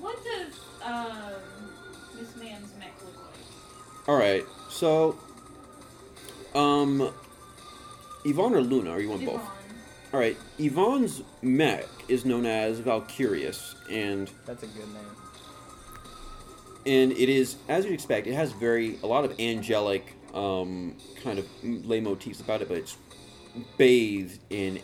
What 0.00 0.16
does 0.24 0.60
um 0.84 1.32
this 2.18 2.36
man's 2.36 2.72
mech 2.78 2.92
look 3.04 3.16
like? 3.16 4.08
All 4.08 4.16
right. 4.16 4.44
So, 4.70 5.18
um, 6.54 7.12
Yvonne 8.24 8.54
or 8.54 8.60
Luna? 8.62 8.92
Or 8.92 9.00
you 9.00 9.10
want 9.10 9.24
both? 9.24 9.42
All 10.12 10.20
right. 10.20 10.36
Yvonne's 10.58 11.22
mech 11.42 11.86
is 12.08 12.24
known 12.24 12.46
as 12.46 12.80
Valkyrius, 12.80 13.74
and 13.90 14.30
That's 14.46 14.62
a 14.62 14.66
good 14.68 14.92
name. 14.94 15.04
And 16.86 17.12
it 17.12 17.28
is 17.28 17.56
as 17.68 17.84
you'd 17.84 17.94
expect. 17.94 18.26
It 18.26 18.34
has 18.34 18.52
very 18.52 18.98
a 19.02 19.06
lot 19.06 19.24
of 19.24 19.38
angelic 19.40 20.14
um, 20.32 20.96
kind 21.22 21.38
of 21.38 21.46
lay 21.62 22.00
motifs 22.00 22.40
about 22.40 22.62
it, 22.62 22.68
but 22.68 22.78
it's 22.78 22.96
bathed 23.76 24.40
in 24.50 24.80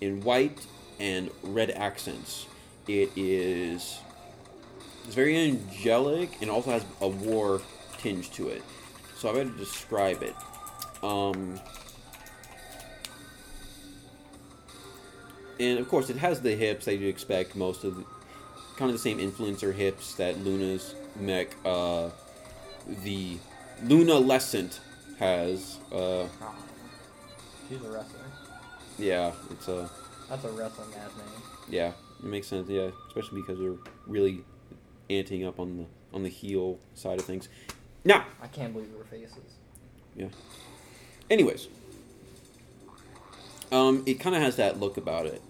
in 0.00 0.20
white 0.20 0.66
and 0.98 1.30
red 1.42 1.70
accents. 1.70 2.46
It 2.86 3.10
is 3.16 3.98
it's 5.04 5.14
very 5.14 5.36
angelic 5.36 6.40
and 6.40 6.50
also 6.50 6.70
has 6.70 6.84
a 7.00 7.08
war 7.08 7.60
tinge 7.98 8.30
to 8.32 8.48
it. 8.48 8.62
So 9.16 9.30
I 9.30 9.34
better 9.34 9.50
describe 9.50 10.22
it. 10.22 10.34
Um, 11.02 11.58
and 15.58 15.78
of 15.78 15.88
course, 15.88 16.10
it 16.10 16.16
has 16.16 16.40
the 16.40 16.54
hips 16.54 16.84
that 16.84 16.96
you'd 16.96 17.08
expect. 17.08 17.56
Most 17.56 17.84
of 17.84 17.96
the, 17.96 18.04
kind 18.80 18.90
of 18.90 18.96
the 18.96 18.98
same 18.98 19.18
influencer 19.18 19.74
hips 19.74 20.14
that 20.14 20.42
Luna's 20.42 20.94
mech, 21.20 21.54
uh, 21.66 22.08
the 23.04 23.36
Luna 23.84 24.14
Lescent 24.14 24.80
has. 25.18 25.76
Uh. 25.92 26.24
She's 27.68 27.82
a 27.84 27.90
wrestler. 27.90 28.20
yeah, 28.98 29.32
it's 29.50 29.68
a 29.68 29.88
That's 30.30 30.44
a 30.44 30.48
wrestling 30.48 30.88
ass 30.96 31.10
name. 31.14 31.42
yeah, 31.68 31.92
it 32.20 32.24
makes 32.24 32.46
sense. 32.48 32.70
Yeah, 32.70 32.88
especially 33.08 33.42
because 33.42 33.58
they're 33.58 33.76
really 34.06 34.40
anting 35.10 35.44
up 35.44 35.60
on 35.60 35.76
the 35.76 35.84
on 36.16 36.22
the 36.22 36.30
heel 36.30 36.78
side 36.94 37.18
of 37.18 37.26
things. 37.26 37.50
Now, 38.02 38.24
I 38.42 38.46
can't 38.46 38.72
believe 38.72 38.88
her 38.96 39.04
faces. 39.04 39.36
Yeah. 40.16 40.28
Anyways, 41.28 41.68
um, 43.70 44.02
it 44.06 44.14
kind 44.14 44.34
of 44.34 44.40
has 44.40 44.56
that 44.56 44.80
look 44.80 44.96
about 44.96 45.26
it. 45.26 45.42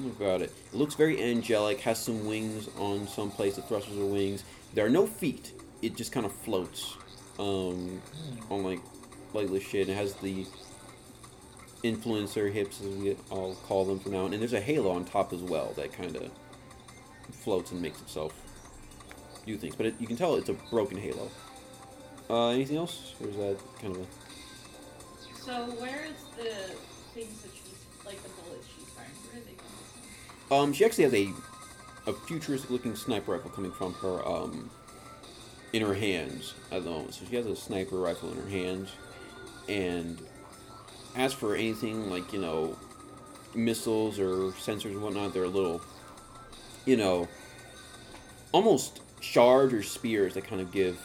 Look 0.00 0.20
about 0.20 0.42
it. 0.42 0.52
It 0.72 0.76
looks 0.76 0.94
very 0.94 1.22
angelic. 1.22 1.80
Has 1.80 1.98
some 1.98 2.26
wings 2.26 2.68
on 2.78 3.08
some 3.08 3.30
place. 3.30 3.56
The 3.56 3.62
thrusters 3.62 3.98
are 3.98 4.04
wings. 4.04 4.44
There 4.74 4.86
are 4.86 4.90
no 4.90 5.06
feet. 5.06 5.52
It 5.82 5.96
just 5.96 6.12
kind 6.12 6.24
of 6.24 6.32
floats 6.32 6.96
um, 7.38 8.00
on 8.50 8.62
like 8.62 8.80
lightless 9.34 9.62
shit. 9.62 9.88
It 9.88 9.94
has 9.94 10.14
the 10.14 10.46
influencer 11.82 12.52
hips, 12.52 12.80
as 12.80 12.86
we 12.96 13.16
all 13.30 13.54
call 13.54 13.84
them 13.84 13.98
from 13.98 14.12
now 14.12 14.24
on. 14.24 14.32
And 14.32 14.40
there's 14.40 14.52
a 14.52 14.60
halo 14.60 14.90
on 14.90 15.04
top 15.04 15.32
as 15.32 15.40
well 15.40 15.72
that 15.76 15.92
kind 15.92 16.16
of 16.16 16.30
floats 17.32 17.72
and 17.72 17.82
makes 17.82 18.00
itself 18.00 18.32
do 19.46 19.56
things. 19.56 19.74
But 19.74 19.86
it, 19.86 19.94
you 19.98 20.06
can 20.06 20.16
tell 20.16 20.34
it's 20.36 20.48
a 20.48 20.54
broken 20.54 20.98
halo. 20.98 21.30
Uh, 22.30 22.50
anything 22.50 22.76
else? 22.76 23.14
Or 23.20 23.28
is 23.28 23.36
that 23.36 23.56
kind 23.80 23.96
of 23.96 24.02
a 24.02 24.06
So 25.40 25.52
where 25.80 26.04
is 26.04 26.22
the 26.36 26.74
things 27.14 27.40
that 27.42 27.57
Um, 30.50 30.72
she 30.72 30.84
actually 30.84 31.04
has 31.04 31.14
a 31.14 31.32
a 32.06 32.12
futuristic 32.12 32.70
looking 32.70 32.96
sniper 32.96 33.32
rifle 33.32 33.50
coming 33.50 33.70
from 33.70 33.92
her 33.94 34.26
um 34.26 34.70
in 35.72 35.82
her 35.82 35.94
hands 35.94 36.54
at 36.72 36.84
the 36.84 36.90
moment. 36.90 37.14
So 37.14 37.26
she 37.28 37.36
has 37.36 37.46
a 37.46 37.54
sniper 37.54 37.96
rifle 37.96 38.30
in 38.32 38.38
her 38.38 38.48
hands, 38.48 38.90
and 39.68 40.18
as 41.14 41.32
for 41.34 41.54
anything 41.54 42.10
like 42.10 42.32
you 42.32 42.40
know 42.40 42.76
missiles 43.54 44.18
or 44.18 44.52
sensors 44.52 44.86
and 44.86 45.02
whatnot, 45.02 45.34
they're 45.34 45.46
little 45.46 45.82
you 46.86 46.96
know 46.96 47.28
almost 48.52 49.00
shards 49.20 49.74
or 49.74 49.82
spears 49.82 50.34
that 50.34 50.44
kind 50.44 50.60
of 50.60 50.72
give 50.72 50.98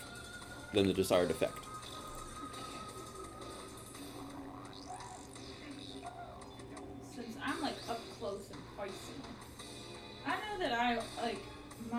them 0.73 0.87
the 0.87 0.93
desired 0.93 1.29
effect. 1.31 1.62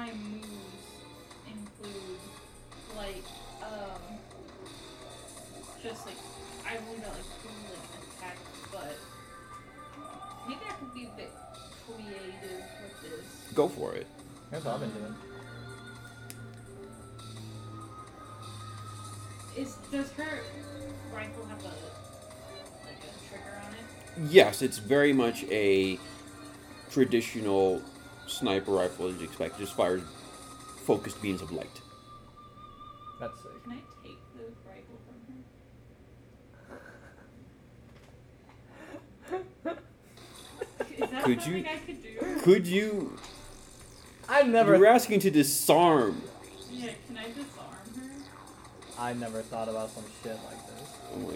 My 0.04 0.12
moves 0.12 0.84
include 1.48 2.20
like 2.94 3.24
um 3.62 4.02
just 5.82 6.06
like 6.06 6.16
I 6.66 6.76
only 6.76 7.00
got 7.00 7.12
like 7.14 7.24
two 7.42 7.48
like 7.72 7.88
attacks, 8.18 8.40
but 8.70 8.96
maybe 10.46 10.60
I 10.68 10.72
could 10.72 10.94
be 10.94 11.04
a 11.04 11.16
bit 11.16 11.30
creative 11.86 12.64
with 12.82 13.02
this. 13.02 13.52
Go 13.54 13.68
for 13.68 13.94
it. 13.94 14.06
That's 14.50 14.64
what 14.64 14.74
I've 14.74 14.80
been 14.80 14.90
doing. 14.90 15.14
Is 19.56 19.76
does 19.90 20.10
her 20.12 20.40
rifle 21.14 21.46
have 21.46 21.60
a 21.60 21.64
like 21.64 23.00
a 23.00 23.28
trigger 23.28 23.62
on 23.66 23.72
it? 23.72 24.30
Yes, 24.30 24.60
it's 24.60 24.78
very 24.78 25.14
much 25.14 25.44
a 25.44 25.98
traditional 26.90 27.80
sniper 28.26 28.72
rifle 28.72 29.08
as 29.08 29.16
you 29.16 29.24
expect. 29.24 29.56
It 29.56 29.60
just 29.64 29.74
fires 29.76 30.02
focused 30.84 31.20
beams 31.22 31.40
of 31.42 31.50
light. 31.52 31.80
That's 33.20 33.40
sick. 33.42 33.62
Can 33.64 33.72
I 33.72 33.76
take 34.02 34.18
the 34.36 34.44
rifle 34.68 34.98
from 35.06 35.16
her? 39.34 39.44
Is 40.92 40.98
that 41.10 41.24
Could 41.24 41.40
something 41.42 41.64
you- 41.64 41.70
I 41.70 41.76
could 41.78 42.02
do? 42.02 42.40
Could 42.42 42.66
you? 42.66 43.16
I've 44.28 44.48
never 44.48 44.76
You're 44.76 44.86
asking 44.86 45.20
to 45.20 45.30
disarm. 45.30 46.22
Yeah, 46.70 46.92
can 47.06 47.16
I 47.18 47.28
disarm 47.28 47.94
her? 47.96 48.10
I 48.98 49.12
never 49.14 49.42
thought 49.42 49.68
about 49.68 49.90
some 49.90 50.04
shit 50.22 50.38
like 50.44 50.66
this. 50.66 50.88
Oh 51.14 51.18
my. 51.18 51.34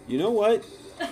You 0.08 0.18
know 0.18 0.32
what? 0.32 0.64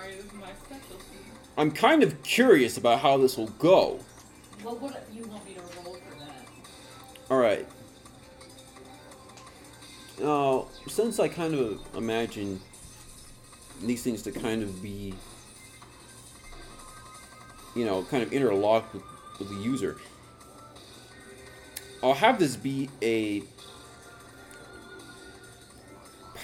sorry, 0.00 0.14
this 0.14 0.24
is 0.24 0.32
my 0.34 0.48
specialty. 0.64 1.04
I'm 1.56 1.70
kind 1.70 2.02
of 2.02 2.22
curious 2.22 2.76
about 2.76 3.00
how 3.00 3.16
this 3.18 3.36
will 3.36 3.48
go. 3.48 4.00
What 4.62 5.06
you 5.12 5.24
want 5.24 5.44
me 5.46 5.54
to 5.54 5.60
roll 5.60 5.94
for 5.94 6.18
that? 6.20 6.46
All 7.30 7.38
right. 7.38 7.66
Now, 10.20 10.68
since 10.86 11.18
I 11.18 11.28
kind 11.28 11.54
of 11.54 11.80
imagine 11.96 12.60
these 13.82 14.02
things 14.02 14.22
to 14.22 14.32
kind 14.32 14.62
of 14.62 14.82
be, 14.82 15.14
you 17.74 17.84
know, 17.86 18.02
kind 18.04 18.22
of 18.22 18.32
interlocked 18.32 18.92
with, 18.94 19.02
with 19.38 19.48
the 19.48 19.56
user, 19.56 19.96
I'll 22.02 22.14
have 22.14 22.38
this 22.38 22.56
be 22.56 22.90
a 23.02 23.42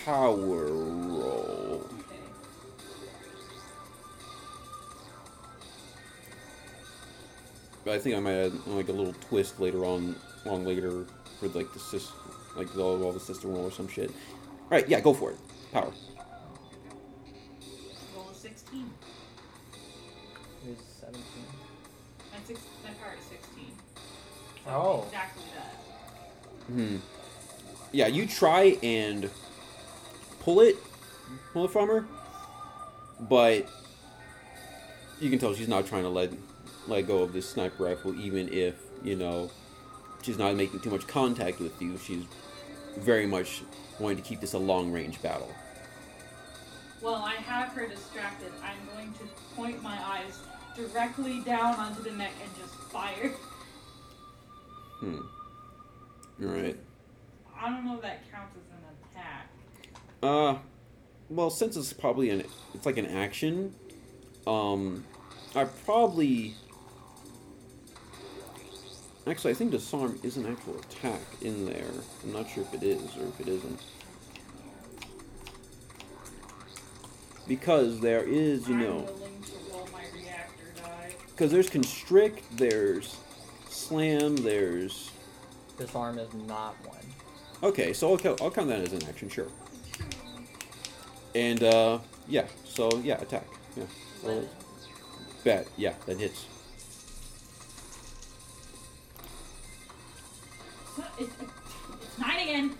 power 0.04 0.66
roll. 0.66 1.86
But 7.86 7.94
I 7.94 7.98
think 8.00 8.16
I 8.16 8.18
might 8.18 8.32
add 8.34 8.66
like 8.66 8.88
a 8.88 8.92
little 8.92 9.14
twist 9.28 9.60
later 9.60 9.84
on, 9.84 10.16
on 10.44 10.64
later 10.64 11.06
for 11.38 11.46
like 11.50 11.72
the 11.72 11.78
system, 11.78 12.16
like 12.56 12.72
the, 12.74 12.82
all 12.82 13.12
the 13.12 13.20
system 13.20 13.52
roll 13.52 13.66
or 13.66 13.70
some 13.70 13.86
shit. 13.86 14.10
All 14.10 14.70
right, 14.70 14.88
yeah, 14.88 14.98
go 14.98 15.14
for 15.14 15.30
it. 15.30 15.36
Power. 15.72 15.92
Roll 18.16 18.28
a 18.28 18.34
16. 18.34 18.90
It's 20.68 20.82
17. 21.00 21.22
My, 22.32 22.38
six, 22.44 22.60
my 22.82 22.90
power 22.94 23.14
is 23.20 23.24
16. 23.24 23.66
So 24.64 24.70
Oh. 24.72 25.04
Exactly 25.04 25.44
that. 25.54 26.72
Hmm. 26.72 26.96
Yeah, 27.92 28.08
you 28.08 28.26
try 28.26 28.78
and 28.82 29.30
pull 30.40 30.60
it, 30.60 30.74
pull 31.52 31.66
it 31.66 31.70
from 31.70 31.86
her, 31.86 32.04
but 33.20 33.70
you 35.20 35.30
can 35.30 35.38
tell 35.38 35.54
she's 35.54 35.68
not 35.68 35.86
trying 35.86 36.02
to 36.02 36.08
let 36.08 36.32
let 36.88 37.06
go 37.06 37.22
of 37.22 37.32
this 37.32 37.48
sniper 37.48 37.84
rifle, 37.84 38.18
even 38.20 38.52
if 38.52 38.74
you 39.02 39.16
know 39.16 39.50
she's 40.22 40.38
not 40.38 40.54
making 40.56 40.80
too 40.80 40.90
much 40.90 41.06
contact 41.06 41.60
with 41.60 41.80
you. 41.80 41.98
She's 41.98 42.24
very 42.98 43.26
much 43.26 43.62
wanting 43.98 44.18
to 44.18 44.22
keep 44.22 44.40
this 44.40 44.54
a 44.54 44.58
long 44.58 44.92
range 44.92 45.20
battle. 45.22 45.52
Well, 47.02 47.16
I 47.16 47.34
have 47.34 47.68
her 47.68 47.86
distracted. 47.86 48.50
I'm 48.62 48.96
going 48.96 49.12
to 49.14 49.20
point 49.54 49.82
my 49.82 49.96
eyes 50.02 50.38
directly 50.76 51.40
down 51.40 51.74
onto 51.74 52.02
the 52.02 52.10
neck 52.10 52.32
and 52.42 52.50
just 52.56 52.74
fire. 52.90 53.32
Hmm. 55.00 55.20
All 56.42 56.48
right. 56.48 56.76
I 57.58 57.68
don't 57.70 57.84
know 57.84 57.96
if 57.96 58.02
that 58.02 58.30
counts 58.30 58.56
as 58.56 58.62
an 58.70 59.20
attack. 59.20 59.48
Uh, 60.22 60.58
well, 61.28 61.50
since 61.50 61.76
it's 61.76 61.92
probably 61.92 62.30
an, 62.30 62.44
it's 62.74 62.86
like 62.86 62.96
an 62.96 63.06
action. 63.06 63.74
Um, 64.46 65.04
I 65.54 65.64
probably. 65.64 66.54
Actually, 69.26 69.50
I 69.50 69.54
think 69.54 69.72
disarm 69.72 70.18
is 70.22 70.36
an 70.36 70.46
actual 70.46 70.76
attack 70.78 71.20
in 71.42 71.66
there. 71.66 71.90
I'm 72.22 72.32
not 72.32 72.48
sure 72.48 72.62
if 72.62 72.74
it 72.74 72.82
is 72.82 73.02
or 73.16 73.26
if 73.26 73.40
it 73.40 73.48
isn't. 73.48 73.80
because 77.48 78.00
there 78.00 78.22
is, 78.24 78.68
you 78.68 78.74
know, 78.76 78.96
willing 78.96 79.40
to 79.42 79.52
roll 79.72 79.88
my 79.92 80.02
reactor 80.14 80.64
die. 80.76 81.12
because 81.28 81.52
there's 81.52 81.70
constrict, 81.70 82.42
there's 82.56 83.16
slam, 83.68 84.36
there's 84.36 85.10
Disarm 85.78 86.18
is 86.18 86.32
not 86.34 86.74
one. 86.86 86.98
okay. 87.62 87.92
So 87.92 88.10
I'll, 88.10 88.18
count- 88.18 88.40
I'll 88.40 88.50
count 88.50 88.68
that 88.68 88.80
as 88.80 88.92
an 88.94 89.04
action, 89.08 89.28
sure. 89.28 89.46
And 91.34 91.62
uh, 91.62 91.98
yeah, 92.28 92.46
so 92.64 92.90
yeah, 93.04 93.20
attack. 93.20 93.46
Yeah, 93.76 93.84
roll 94.24 94.48
bet. 95.44 95.68
Yeah, 95.76 95.94
that 96.06 96.18
hits. 96.18 96.46
It's, 101.18 101.32
it's 101.40 102.18
nine 102.18 102.40
again. 102.40 102.74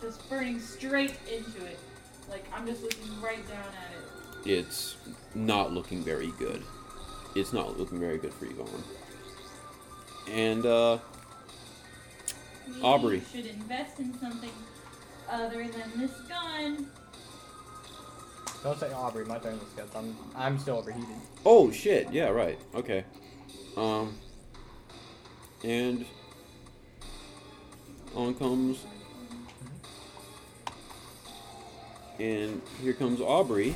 Just 0.00 0.28
burning 0.28 0.60
straight 0.60 1.14
into 1.32 1.64
it. 1.64 1.78
Like 2.30 2.44
I'm 2.54 2.66
just 2.66 2.82
looking 2.82 3.20
right 3.20 3.46
down 3.48 3.58
at 3.66 4.44
it. 4.46 4.50
It's 4.50 4.96
not 5.34 5.72
looking 5.72 6.02
very 6.02 6.32
good. 6.38 6.62
It's 7.34 7.52
not 7.52 7.78
looking 7.78 8.00
very 8.00 8.18
good 8.18 8.34
for 8.34 8.46
Yvonne. 8.46 8.82
And 10.30 10.66
uh, 10.66 10.98
Maybe 12.66 12.80
Aubrey. 12.82 13.18
you 13.18 13.24
should 13.42 13.46
invest 13.46 14.00
in 14.00 14.18
something 14.18 14.50
other 15.30 15.68
than 15.68 15.90
this 16.00 16.12
gun. 16.28 16.88
Don't 18.62 18.78
say 18.78 18.92
Aubrey. 18.92 19.24
My 19.24 19.38
turn 19.38 19.54
is 19.54 19.62
good. 19.74 19.88
I'm 19.96 20.16
I'm 20.36 20.58
still 20.58 20.78
overheated. 20.78 21.16
Oh 21.44 21.70
shit! 21.72 22.12
Yeah, 22.12 22.28
right. 22.28 22.58
Okay. 22.74 23.04
Um. 23.76 24.14
And 25.64 26.04
on 28.14 28.34
comes. 28.34 28.84
And 32.18 32.60
here 32.82 32.92
comes 32.92 33.20
Aubrey. 33.20 33.74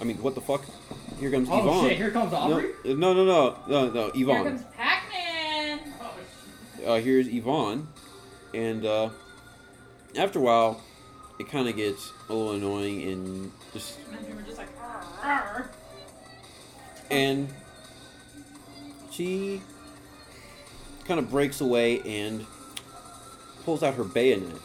I 0.00 0.04
mean, 0.04 0.16
what 0.18 0.34
the 0.34 0.40
fuck? 0.40 0.64
Here 1.18 1.30
comes 1.30 1.48
Oh 1.50 1.60
Yvonne. 1.60 1.88
shit! 1.88 1.96
Here 1.96 2.10
comes 2.10 2.32
Aubrey. 2.32 2.70
No, 2.84 2.94
no, 2.94 3.14
no, 3.14 3.24
no, 3.24 3.56
no, 3.68 3.90
no, 3.90 4.10
Here 4.10 4.26
comes 4.26 4.62
Pac-Man. 4.76 5.80
Oh. 6.00 6.92
Uh, 6.94 7.00
here's 7.00 7.28
Yvonne, 7.28 7.86
and 8.52 8.84
uh, 8.84 9.08
after 10.18 10.38
a 10.40 10.42
while, 10.42 10.82
it 11.38 11.48
kind 11.48 11.68
of 11.68 11.76
gets 11.76 12.12
a 12.28 12.34
little 12.34 12.52
annoying 12.52 13.02
and 13.04 13.52
just 13.72 13.98
And 14.12 14.26
then 14.26 14.36
we're 14.36 14.42
just 14.42 14.58
like, 14.58 14.68
"Arr, 14.80 15.04
arr." 15.22 15.70
and 17.10 17.48
she 19.10 19.62
kind 21.06 21.20
of 21.20 21.30
breaks 21.30 21.60
away 21.60 22.00
and 22.00 22.44
pulls 23.64 23.82
out 23.82 23.94
her 23.94 24.04
bayonet 24.04 24.60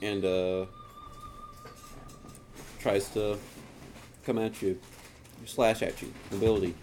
and 0.00 0.24
uh, 0.24 0.66
tries 2.78 3.08
to 3.10 3.38
come 4.24 4.38
at 4.38 4.62
you, 4.62 4.78
slash 5.44 5.82
at 5.82 6.00
you. 6.00 6.12
Ability. 6.32 6.74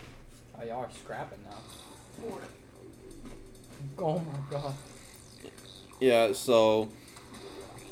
Oh, 0.59 0.63
y'all 0.63 0.83
are 0.83 0.89
scrapping 0.91 1.39
now. 1.49 2.37
Oh 3.97 4.19
my 4.19 4.39
god. 4.49 4.73
Yeah, 5.99 6.33
so 6.33 6.89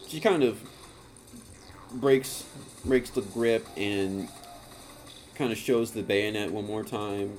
she 0.07 0.19
kind 0.19 0.43
of 0.43 0.61
breaks 1.93 2.45
breaks 2.83 3.09
the 3.11 3.21
grip 3.21 3.65
and 3.77 4.27
kind 5.35 5.51
of 5.51 5.57
shows 5.57 5.91
the 5.91 6.03
bayonet 6.03 6.51
one 6.51 6.65
more 6.65 6.83
time. 6.83 7.37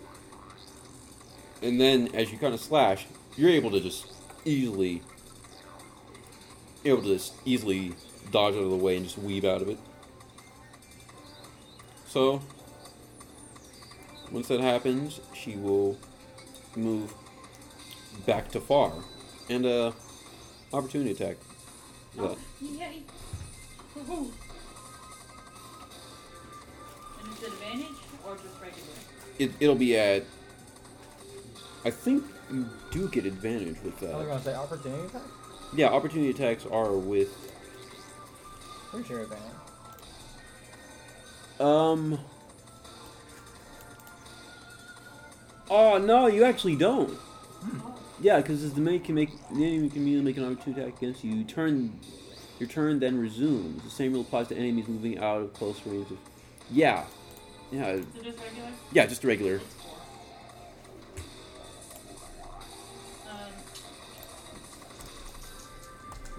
And 1.63 1.81
then 1.81 2.09
as 2.15 2.33
you 2.33 2.39
kind 2.39 2.55
of 2.55 2.61
slash, 2.61 3.07
you're 3.37 3.51
able 3.51 3.71
to 3.73 3.81
just 3.81 4.07
easily 4.45 5.03
able 6.85 7.03
to 7.03 7.15
just 7.15 7.35
easily 7.45 7.93
dodge 8.31 8.55
out 8.55 8.63
of 8.63 8.71
the 8.71 8.77
way 8.77 8.97
and 8.97 9.05
just 9.07 9.19
weave 9.19 9.45
out 9.45 9.63
of 9.63 9.69
it. 9.69 9.79
So 12.09 12.41
once 14.31 14.49
that 14.49 14.61
happens, 14.61 15.21
she 15.35 15.57
will 15.57 15.99
move 16.77 17.13
back 18.27 18.51
to 18.53 18.61
far. 18.61 18.93
And 19.49 19.67
uh 19.67 19.93
opportunity 20.73 21.13
attack. 21.13 21.37
Oh, 22.19 22.37
yay. 22.61 23.03
Woohoo. 23.97 24.31
And 27.25 27.33
is 27.33 27.43
it 27.43 27.49
advantage 27.49 27.97
or 28.27 28.35
just 28.35 28.61
regular? 28.61 28.89
It, 29.39 29.51
it'll 29.61 29.75
be 29.75 29.97
at. 29.97 30.25
I 31.85 31.91
think 31.91 32.25
you 32.53 32.67
do 32.91 33.09
get 33.09 33.25
advantage 33.27 33.77
with 33.83 33.99
that. 34.01 34.15
I 34.15 34.19
was 34.19 34.27
that. 34.27 34.31
gonna 34.31 34.45
say 34.45 34.55
opportunity 34.55 35.07
attack. 35.07 35.23
Yeah, 35.75 35.89
opportunity 35.89 36.31
attacks 36.31 36.67
are 36.67 36.93
with. 36.93 37.29
Where's 38.91 39.09
your 39.09 39.23
advantage? 39.23 39.43
Um. 41.61 42.19
Oh 45.71 45.99
no, 45.99 46.27
you 46.27 46.45
actually 46.45 46.77
don't. 46.77 47.17
Oh. 47.65 47.95
Yeah, 48.21 48.37
because 48.37 48.73
the 48.73 48.81
enemy 48.81 49.01
can 49.01 49.15
make 49.17 49.31
the 49.51 49.65
enemy 49.65 49.89
can 49.89 50.03
immediately 50.03 50.25
make 50.25 50.37
an 50.37 50.45
opportunity 50.45 50.83
attack 50.83 50.97
against 50.99 51.25
you. 51.25 51.33
You 51.35 51.45
turn, 51.45 51.99
your 52.61 52.69
turn 52.69 53.01
then 53.01 53.19
resumes. 53.19 53.83
The 53.83 53.91
same 53.91 54.13
rule 54.13 54.23
applies 54.23 54.49
to 54.49 54.57
enemies 54.57 54.87
moving 54.87 55.19
out 55.19 55.43
of 55.43 55.53
close 55.55 55.85
range. 55.85 56.11
Of, 56.11 56.19
yeah, 56.71 57.05
yeah, 57.73 57.89
Is 57.89 58.07
it 58.17 58.25
just 58.25 58.39
regular? 58.39 58.69
yeah, 58.93 59.07
just 59.07 59.25
a 59.25 59.27
regular. 59.27 59.61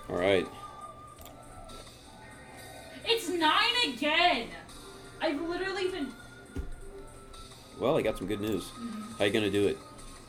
All 0.10 0.18
right. 0.18 0.48
it's 3.06 3.30
nine 3.30 3.94
again! 3.94 4.48
I've 5.22 5.42
literally 5.42 5.90
been. 5.90 6.12
Well, 7.80 7.98
I 7.98 8.02
got 8.02 8.18
some 8.18 8.28
good 8.28 8.42
news. 8.42 8.64
Mm-hmm. 8.64 9.14
How 9.18 9.26
you 9.26 9.32
gonna 9.32 9.50
do 9.50 9.68
it? 9.68 9.78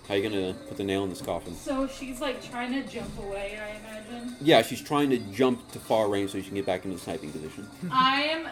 How 0.08 0.14
you 0.14 0.28
gonna 0.28 0.54
put 0.68 0.76
the 0.76 0.84
nail 0.84 1.04
in 1.04 1.10
this 1.10 1.20
coffin? 1.20 1.54
So 1.54 1.86
she's 1.86 2.20
like 2.20 2.42
trying 2.48 2.72
to 2.72 2.88
jump 2.88 3.18
away, 3.18 3.58
I 3.60 3.76
imagine. 3.80 4.36
Yeah, 4.40 4.62
she's 4.62 4.80
trying 4.80 5.10
to 5.10 5.18
jump 5.18 5.70
to 5.72 5.78
far 5.78 6.08
range 6.08 6.30
so 6.30 6.38
she 6.38 6.46
can 6.46 6.54
get 6.54 6.66
back 6.66 6.84
into 6.84 6.96
the 6.96 7.02
sniping 7.02 7.32
position. 7.32 7.68
I 7.90 8.22
am 8.22 8.48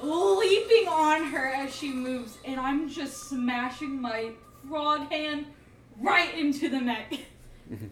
leaping 0.00 0.88
on 0.88 1.24
her 1.24 1.48
as 1.48 1.74
she 1.74 1.92
moves, 1.92 2.38
and 2.44 2.58
I'm 2.58 2.88
just 2.88 3.28
smashing 3.28 4.00
my 4.00 4.30
frog 4.68 5.10
hand 5.10 5.46
right 6.00 6.34
into 6.36 6.68
the 6.68 6.80
neck. 6.80 7.12
Mm-hmm. 7.70 7.86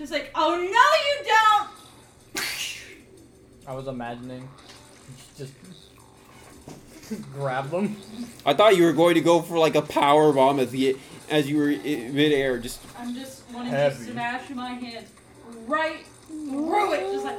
Just 0.00 0.12
like, 0.12 0.30
oh 0.34 0.56
no, 0.56 0.64
you 0.64 1.16
don't! 2.34 2.44
I 3.66 3.74
was 3.74 3.86
imagining 3.86 4.48
just 5.36 5.52
grab 7.34 7.70
them. 7.70 7.96
I 8.46 8.54
thought 8.54 8.76
you 8.76 8.84
were 8.84 8.94
going 8.94 9.14
to 9.14 9.20
go 9.20 9.42
for 9.42 9.58
like 9.58 9.74
a 9.74 9.82
power 9.82 10.32
bomb 10.32 10.58
as 10.58 10.70
the 10.70 10.96
as 11.28 11.50
you 11.50 11.58
were 11.58 11.70
in 11.70 12.14
midair. 12.14 12.58
Just 12.58 12.80
I'm 12.98 13.14
just 13.14 13.42
wanting 13.52 13.72
Heavy. 13.72 14.06
to 14.06 14.12
smash 14.12 14.48
my 14.50 14.70
hand 14.70 15.04
right 15.66 16.06
through 16.26 16.94
it, 16.94 17.12
just 17.12 17.24
like, 17.26 17.38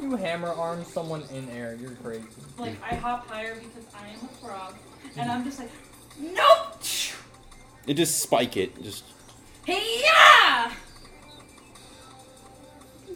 You 0.00 0.16
hammer 0.16 0.48
arm 0.48 0.82
someone 0.82 1.24
in 1.30 1.48
air. 1.50 1.76
You're 1.78 1.90
crazy. 2.02 2.24
like 2.58 2.82
I 2.82 2.94
hop 2.94 3.28
higher 3.28 3.54
because 3.54 3.84
I 3.94 4.08
am 4.08 4.24
a 4.24 4.46
frog, 4.46 4.74
and 5.18 5.30
I'm 5.30 5.44
just 5.44 5.58
like, 5.58 5.70
nope! 6.18 6.80
it 7.86 7.94
just 7.94 8.22
spike 8.22 8.56
it. 8.56 8.82
Just 8.82 9.04
Hey 9.66 10.00
yeah! 10.02 10.72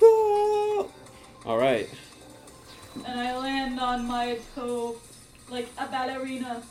All 0.03 1.59
right. 1.59 1.89
And 3.07 3.21
I 3.21 3.37
land 3.39 3.79
on 3.81 4.07
my 4.07 4.39
toe 4.55 4.97
like 5.51 5.69
a 5.79 5.87
ballerina. 5.87 6.63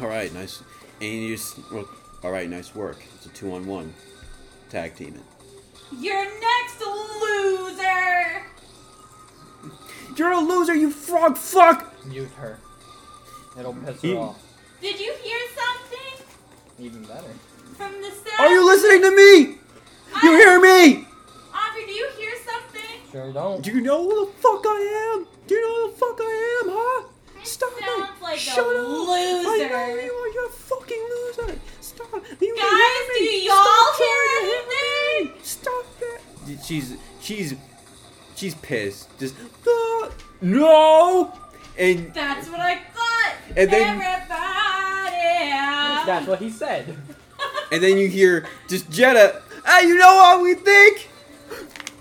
All 0.00 0.08
right, 0.08 0.32
nice. 0.32 0.62
And 1.00 1.12
you 1.22 1.36
just 1.36 1.58
well, 1.70 1.88
all 2.22 2.30
right, 2.30 2.48
nice 2.48 2.74
work. 2.74 2.98
It's 3.16 3.26
a 3.26 3.28
two 3.30 3.52
on 3.54 3.66
one 3.66 3.92
tag 4.70 4.94
team 4.96 5.14
it. 5.16 5.22
You're 5.98 6.24
next, 6.24 6.80
loser! 7.20 8.42
You're 10.16 10.32
a 10.32 10.40
loser, 10.40 10.74
you 10.74 10.90
frog 10.90 11.36
fuck. 11.36 11.92
Mute 12.06 12.30
her. 12.38 12.58
It'll 13.58 13.74
piss 13.74 14.00
her 14.02 14.08
You- 14.08 14.18
off. 14.18 14.42
Did 14.80 14.98
you 14.98 15.14
hear 15.22 15.38
something 15.54 16.26
Even 16.80 17.02
better. 17.04 17.28
from 17.76 17.92
the 18.00 18.10
sound? 18.10 18.40
Are 18.40 18.48
you 18.50 18.64
listening 18.66 19.02
to 19.02 19.10
me? 19.16 19.58
You 20.22 20.36
hear 20.36 20.60
me? 20.60 21.06
Aubrey, 21.54 21.86
do 21.86 21.92
you 21.92 22.08
hear 22.16 22.32
something? 22.44 22.82
Sure 23.10 23.32
don't. 23.32 23.62
Do 23.62 23.70
you 23.72 23.80
know 23.80 24.02
who 24.08 24.26
the 24.26 24.32
fuck 24.32 24.62
I 24.64 25.14
am? 25.16 25.26
Do 25.46 25.54
you 25.54 25.62
know 25.62 25.86
who 25.86 25.90
the 25.92 25.96
fuck 25.98 26.18
I 26.20 26.62
am, 26.64 26.70
huh? 26.72 27.08
Stop 27.44 27.72
it! 27.76 27.84
sounds 27.84 28.22
like 28.22 28.36
a 28.36 28.38
Shut 28.38 28.58
up! 28.58 28.66
I 28.66 28.68
know 28.78 29.54
you 29.54 30.12
are. 30.12 30.28
You're 30.28 30.46
a 30.46 30.50
fucking 30.50 31.08
loser. 31.10 31.58
Stop. 31.80 32.14
You 32.40 32.54
Guys, 32.56 33.18
hear 33.18 33.18
do 33.18 33.24
y'all 33.24 33.64
Stop 33.64 33.96
hear 33.98 34.06
trying 34.06 34.40
to 34.40 34.46
hit 34.46 34.68
me. 34.68 34.74
anything? 35.18 35.42
Stop 35.42 35.86
it. 36.00 36.20
She's 36.64 36.96
she's 37.20 37.54
she's 38.36 38.54
pissed. 38.56 39.08
Just 39.18 39.34
"Ah, 39.66 40.08
no. 40.40 41.32
And 41.76 42.14
That's 42.14 42.48
what 42.48 42.60
I 42.60 42.76
thought. 42.94 43.34
And 43.56 43.70
then- 43.70 44.00
Everybody. 44.00 45.50
That's 46.06 46.26
what 46.28 46.38
he 46.38 46.48
said. 46.50 46.96
and 47.72 47.82
then 47.82 47.98
you 47.98 48.06
hear 48.08 48.46
just 48.68 48.88
Jetta. 48.90 49.42
Hey, 49.64 49.86
you 49.86 49.96
know 49.96 50.14
what 50.14 50.42
we 50.42 50.54
think? 50.54 51.08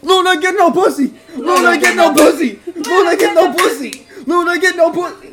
Luna 0.02 0.40
get 0.40 0.56
no 0.56 0.72
pussy. 0.72 1.14
Luna 1.36 1.80
get 1.80 1.96
no 1.96 2.14
pussy. 2.14 2.60
Luna 2.76 3.18
get 3.18 3.36
no 3.36 3.54
pussy. 3.54 4.08
Luna 4.26 4.60
get 4.60 4.76
no 4.76 4.92
pussy. 4.92 5.28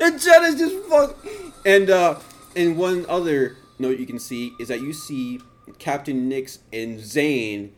and 0.00 0.20
Jen 0.20 0.44
is 0.44 0.54
just 0.56 0.76
fuck. 0.88 1.16
And 1.64 1.90
uh, 1.90 2.18
and 2.54 2.76
one 2.76 3.06
other 3.08 3.56
note 3.78 3.98
you 3.98 4.06
can 4.06 4.18
see 4.18 4.52
is 4.60 4.68
that 4.68 4.80
you 4.80 4.92
see 4.92 5.40
Captain 5.78 6.28
Nix 6.28 6.60
and 6.72 7.00
Zane. 7.00 7.72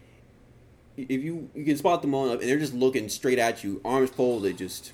If 0.96 1.22
you 1.22 1.50
you 1.54 1.64
can 1.64 1.76
spot 1.76 2.02
them 2.02 2.14
all 2.14 2.30
up, 2.30 2.40
and 2.40 2.48
they're 2.48 2.58
just 2.58 2.74
looking 2.74 3.08
straight 3.08 3.38
at 3.38 3.64
you, 3.64 3.80
arms 3.84 4.10
folded, 4.10 4.58
just. 4.58 4.92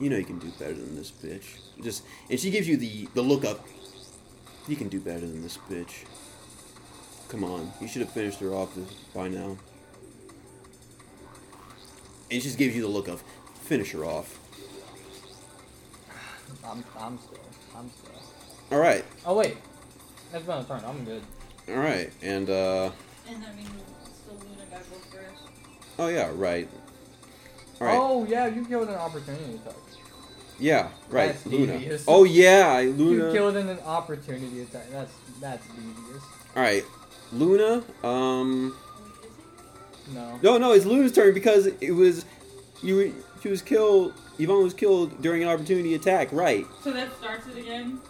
You 0.00 0.10
know 0.10 0.16
you 0.16 0.24
can 0.24 0.38
do 0.38 0.50
better 0.58 0.74
than 0.74 0.96
this 0.96 1.12
bitch. 1.12 1.44
Just 1.82 2.02
and 2.28 2.38
she 2.38 2.50
gives 2.50 2.68
you 2.68 2.76
the 2.76 3.08
the 3.14 3.22
look 3.22 3.44
up. 3.44 3.66
You 4.68 4.76
can 4.76 4.88
do 4.88 5.00
better 5.00 5.20
than 5.20 5.42
this 5.42 5.58
bitch. 5.70 6.04
Come 7.28 7.44
on, 7.44 7.72
you 7.80 7.88
should 7.88 8.02
have 8.02 8.10
finished 8.12 8.40
her 8.40 8.50
off 8.52 8.76
by 9.14 9.28
now. 9.28 9.56
And 12.30 12.40
she 12.40 12.40
just 12.40 12.58
gives 12.58 12.74
you 12.76 12.82
the 12.82 12.88
look 12.88 13.08
of 13.08 13.22
finish 13.62 13.92
her 13.92 14.04
off. 14.04 14.38
I'm, 16.64 16.84
I'm 16.98 17.18
still. 17.18 17.38
I'm 17.76 17.90
still. 17.90 18.10
All 18.70 18.78
right, 18.78 19.04
Oh 19.26 19.34
wait, 19.36 19.56
that's 20.30 20.44
been 20.44 20.58
a 20.58 20.64
turn. 20.64 20.82
I'm 20.86 21.04
good. 21.04 21.22
all 21.68 21.74
right, 21.76 22.10
and 22.22 22.48
uh, 22.48 22.90
And 23.28 23.44
I 23.44 23.52
mean, 23.54 23.66
still 24.14 24.34
Luna 24.36 24.64
got 24.70 24.80
go 24.90 24.96
first. 25.10 25.42
oh 25.98 26.08
yeah, 26.08 26.30
right. 26.34 26.68
All 27.80 27.86
right, 27.86 27.98
Oh 27.98 28.24
yeah, 28.24 28.46
you 28.46 28.64
killed 28.64 28.88
an 28.88 28.94
opportunity 28.94 29.56
attack. 29.56 29.74
Yeah, 30.58 30.88
right, 31.10 31.32
That's 31.32 31.46
Luna. 31.46 31.78
devious. 31.78 32.04
Oh 32.08 32.24
yeah, 32.24 32.78
Luna. 32.84 33.26
You 33.26 33.32
killed 33.32 33.56
in 33.56 33.68
an 33.68 33.78
opportunity 33.80 34.62
attack. 34.62 34.90
That's 34.90 35.12
that's 35.40 35.66
devious. 35.68 36.22
All 36.56 36.62
right, 36.62 36.84
Luna. 37.32 37.82
Um, 38.04 38.76
Wait, 39.00 39.08
is 39.28 39.36
it? 40.08 40.14
No. 40.14 40.38
no, 40.42 40.58
no, 40.58 40.72
it's 40.72 40.84
Luna's 40.84 41.12
turn 41.12 41.34
because 41.34 41.66
it 41.66 41.92
was 41.92 42.24
you. 42.82 43.14
She 43.42 43.48
was 43.48 43.62
killed. 43.62 44.14
Yvonne 44.38 44.62
was 44.62 44.74
killed 44.74 45.20
during 45.22 45.42
an 45.42 45.48
opportunity 45.48 45.94
attack. 45.94 46.32
Right. 46.32 46.64
So 46.82 46.92
that 46.92 47.12
starts 47.18 47.46
it 47.48 47.56
again. 47.58 48.00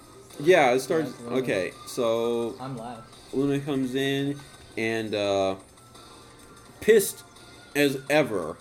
Yeah, 0.40 0.73
it 0.73 0.81
starts. 0.81 1.12
Yeah, 1.20 1.28
Luna. 1.31 1.43
Okay, 1.43 1.73
so 1.86 2.55
I'm 2.60 2.77
last. 2.77 3.02
Luna 3.32 3.60
comes 3.60 3.94
in 3.94 4.39
and 4.77 5.14
uh, 5.14 5.56
pissed 6.81 7.23
as 7.74 7.98
ever. 8.10 8.56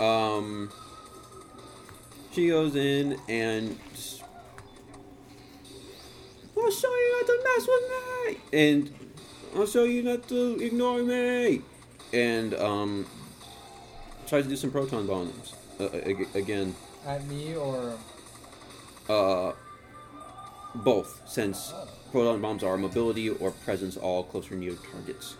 Um, 0.00 0.70
she 2.34 2.48
goes 2.48 2.74
in 2.74 3.18
and 3.28 3.78
just, 3.94 4.22
I'll 6.56 6.70
show 6.70 6.88
you 6.88 7.12
not 7.20 7.26
to 7.26 7.36
mess 7.44 7.68
with 7.68 7.84
me, 7.90 8.58
and 8.58 8.94
I'll 9.56 9.66
show 9.66 9.84
you 9.84 10.02
not 10.02 10.28
to 10.28 10.58
ignore 10.60 11.02
me, 11.02 11.62
and 12.12 12.54
um, 12.54 13.06
tries 14.26 14.44
to 14.44 14.50
do 14.50 14.56
some 14.56 14.70
proton 14.70 15.06
bombs 15.06 15.54
uh, 15.78 15.88
again. 16.34 16.74
At 17.06 17.24
me 17.26 17.54
or 17.54 17.96
Uh, 19.08 19.52
both, 20.74 21.20
since 21.26 21.72
oh. 21.74 21.86
proton 22.10 22.40
bombs 22.40 22.62
are 22.64 22.78
mobility 22.78 23.28
or 23.28 23.50
presence 23.50 23.98
all 23.98 24.24
closer 24.24 24.56
near 24.56 24.72
targets. 24.90 25.36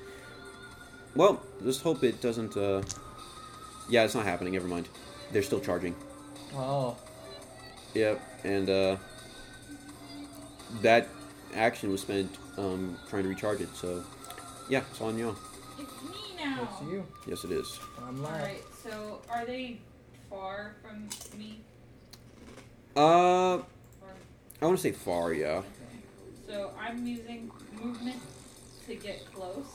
Well, 1.17 1.41
just 1.63 1.83
hope 1.83 2.05
it 2.05 2.21
doesn't. 2.21 2.57
Uh... 2.57 2.83
Yeah, 3.89 4.05
it's 4.05 4.15
not 4.15 4.27
happening. 4.27 4.53
Never 4.53 4.69
mind. 4.69 4.89
They're 5.33 5.43
still 5.43 5.61
charging. 5.61 5.95
Oh. 6.57 6.97
Yep, 7.95 8.21
and 8.45 8.69
uh, 8.69 8.97
that 10.83 11.09
action 11.55 11.91
was 11.91 12.01
spent 12.01 12.37
um, 12.59 12.97
trying 13.09 13.23
to 13.23 13.29
recharge 13.29 13.61
it. 13.61 13.75
So, 13.77 14.05
yeah, 14.69 14.83
it's 14.91 15.01
on 15.01 15.19
you. 15.19 15.37
It's 15.79 16.03
me 16.03 16.37
now. 16.45 16.69
It's 16.71 16.91
you. 16.91 17.07
Yes, 17.27 17.45
it 17.45 17.53
is. 17.53 17.79
I'm 18.07 18.23
last. 18.23 18.33
Alright, 18.41 18.65
so 18.83 19.21
are 19.31 19.45
they 19.45 19.79
far 20.29 20.75
from 20.83 21.09
me? 21.39 21.61
Uh, 22.97 23.01
Or, 23.01 23.65
I 24.63 24.67
want 24.67 24.77
to 24.79 24.83
say 24.83 24.93
far. 24.93 25.33
Yeah. 25.33 25.63
so 26.49 26.73
I'm 26.81 27.07
using 27.07 27.51
movement 27.81 28.21
to 28.87 28.95
get 28.97 29.25
close. 29.33 29.67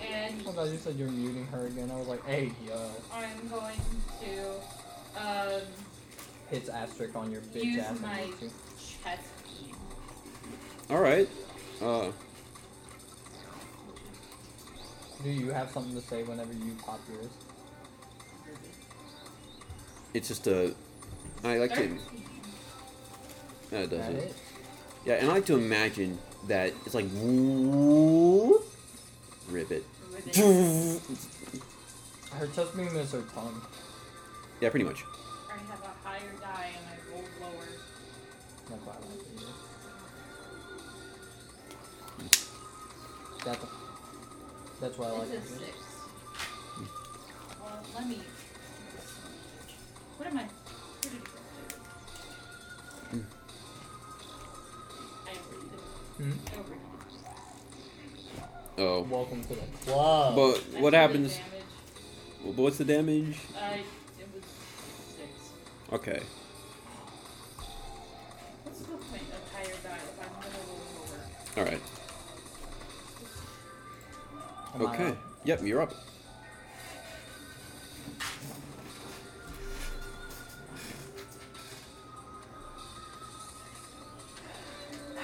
And 0.00 0.42
Oh 0.46 0.52
god, 0.52 0.70
you 0.70 0.78
said 0.78 0.96
you're 0.96 1.10
muting 1.10 1.46
her 1.46 1.66
again. 1.66 1.90
I 1.90 1.96
was 1.96 2.08
like, 2.08 2.24
hey, 2.26 2.50
yo. 2.66 2.90
I'm 3.14 3.48
going 3.48 3.76
to 4.22 4.54
um, 5.16 5.60
Hits 6.50 6.68
asterisk 6.68 7.16
on 7.16 7.30
your 7.32 7.40
bitch 7.40 7.64
use 7.64 7.78
ass. 7.82 7.90
on 7.90 8.02
my 8.02 8.18
YouTube. 8.20 8.50
chest 9.02 9.22
beam. 9.46 9.74
All 10.90 11.00
right. 11.00 11.28
Uh, 11.80 12.10
Do 15.22 15.30
you 15.30 15.50
have 15.50 15.70
something 15.70 15.94
to 15.94 16.00
say 16.00 16.22
whenever 16.24 16.52
you 16.52 16.74
pop 16.84 17.00
yours? 17.10 17.28
it's 20.14 20.28
just 20.28 20.46
a. 20.46 20.74
I 21.44 21.58
like 21.58 21.70
to. 21.70 21.76
Thirteen. 21.76 22.00
No, 23.70 23.78
it 23.78 23.82
Is 23.84 23.90
that 23.90 23.98
doesn't. 23.98 24.16
it? 24.16 24.34
Yeah, 25.06 25.14
and 25.14 25.30
I 25.30 25.34
like 25.34 25.46
to 25.46 25.56
imagine 25.56 26.18
that 26.48 26.72
it's 26.84 26.94
like 26.94 27.08
whoop, 27.10 28.64
rip 29.48 29.70
it. 29.70 29.84
With 30.12 30.28
it. 30.28 30.36
Her 32.38 32.46
chest 32.48 32.76
beam 32.76 32.88
is 32.96 33.12
her 33.12 33.22
tongue. 33.34 33.60
Yeah, 34.62 34.70
pretty 34.70 34.84
much. 34.84 35.02
I 35.50 35.54
have 35.58 35.80
a 35.82 36.06
higher 36.06 36.32
die 36.40 36.70
and 36.78 36.86
I 36.86 36.94
rolled 37.12 37.28
lower. 37.40 37.66
That's 38.70 38.82
why 38.86 38.92
I 38.92 38.96
like 39.10 39.18
it. 39.18 39.26
That's, 43.44 43.64
that's 44.80 44.96
why 44.98 45.06
I 45.06 45.10
like 45.10 45.22
It's 45.22 45.32
a 45.32 45.36
it. 45.38 45.46
six. 45.58 45.76
Well, 47.60 47.82
let 47.96 48.06
me. 48.08 48.18
What 50.16 50.28
am 50.28 50.38
I? 50.38 50.42
What 50.44 51.02
did 51.02 51.12
it 51.14 51.24
go 51.24 51.30
to? 53.18 53.24
I 55.26 55.30
overheated. 55.32 55.80
Hmm? 56.18 56.32
I 56.46 56.60
overheated. 56.60 56.88
Oh, 58.78 59.02
Welcome 59.10 59.42
to 59.42 59.48
the 59.48 59.56
club. 59.84 60.36
but 60.36 60.52
That's 60.54 60.66
what 60.80 60.90
the 60.92 60.96
happens? 60.98 61.32
Damage. 61.34 62.56
What's 62.56 62.78
the 62.78 62.84
damage? 62.84 63.36
Uh, 63.56 63.74
it 63.74 63.78
was 63.78 63.86
six. 63.86 64.01
Okay. 65.92 66.22
What's 68.64 68.78
the 68.80 68.86
point 68.96 69.22
of 69.30 69.52
higher 69.52 69.76
die 69.84 70.00
if 70.00 70.18
I'm 70.22 70.32
gonna 70.40 70.54
roll 70.66 70.80
lower? 70.96 71.20
All 71.58 71.64
right. 71.64 71.82
Am 74.74 74.86
I 74.86 74.94
Okay. 74.94 75.08
up? 75.10 75.16
Yep, 75.44 75.62
you're 75.64 75.82
up. 75.82 75.92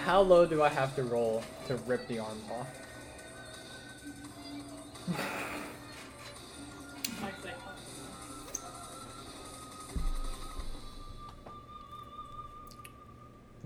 How 0.04 0.20
low 0.20 0.44
do 0.44 0.62
I 0.62 0.68
have 0.68 0.94
to 0.96 1.02
roll 1.02 1.42
to 1.66 1.76
rip 1.86 2.06
the 2.08 2.18
arms 2.18 2.42
off? 2.50 2.66
My 7.22 7.30
second. 7.42 7.57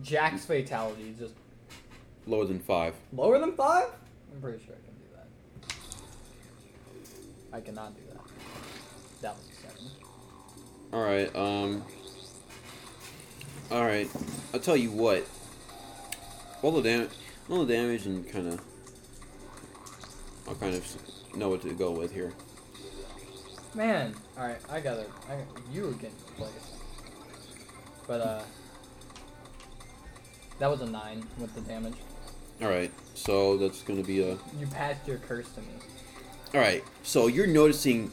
Jack's 0.03 0.45
fatality 0.45 1.11
is 1.11 1.19
just 1.19 1.35
Lower 2.27 2.45
than 2.45 2.59
five. 2.61 2.95
lower 3.13 3.39
than 3.39 3.53
five? 3.55 3.89
I'm 4.35 4.41
pretty 4.41 4.65
sure 4.65 4.75
I 4.75 4.81
can 4.85 4.95
do 4.95 5.07
that. 5.17 5.29
I 7.57 7.61
cannot 7.61 7.95
do 7.97 8.03
that. 8.13 8.21
That 9.23 9.37
was 9.37 9.47
a 9.49 9.53
seven. 9.69 9.91
All 10.93 11.05
right. 11.05 11.35
Um. 11.37 11.85
All 13.71 13.85
right. 13.85 14.09
I'll 14.55 14.61
tell 14.61 14.77
you 14.77 14.91
what. 14.91 15.27
All 16.63 16.71
the 16.71 16.83
damage, 16.83 17.11
all 17.51 17.65
the 17.65 17.73
damage, 17.75 18.07
and 18.07 18.29
kind 18.31 18.47
of. 18.53 18.61
I'll 20.47 20.55
kind 20.55 20.75
of 20.77 20.87
know 21.37 21.49
what 21.49 21.63
to 21.63 21.73
go 21.75 21.91
with 21.91 22.13
here. 22.13 22.33
Man, 23.75 24.15
all 24.39 24.47
right, 24.47 24.59
I 24.71 24.81
got 24.81 24.99
it. 24.99 25.11
I 25.31 25.39
you 25.73 25.83
were 25.85 25.93
getting 25.93 26.15
replaced. 26.31 26.73
But 28.07 28.21
uh, 28.21 28.43
that 30.59 30.71
was 30.71 30.81
a 30.81 30.87
nine 30.87 31.25
with 31.39 31.55
the 31.55 31.61
damage. 31.63 31.95
All 32.61 32.69
right. 32.69 32.93
So 33.15 33.57
that's 33.57 33.83
going 33.83 34.01
to 34.01 34.07
be 34.07 34.23
a. 34.23 34.37
You 34.59 34.67
passed 34.71 35.07
your 35.07 35.19
curse 35.19 35.51
to 35.53 35.61
me. 35.61 35.67
All 36.55 36.61
right. 36.61 36.85
So 37.03 37.27
you're 37.27 37.47
noticing 37.47 38.11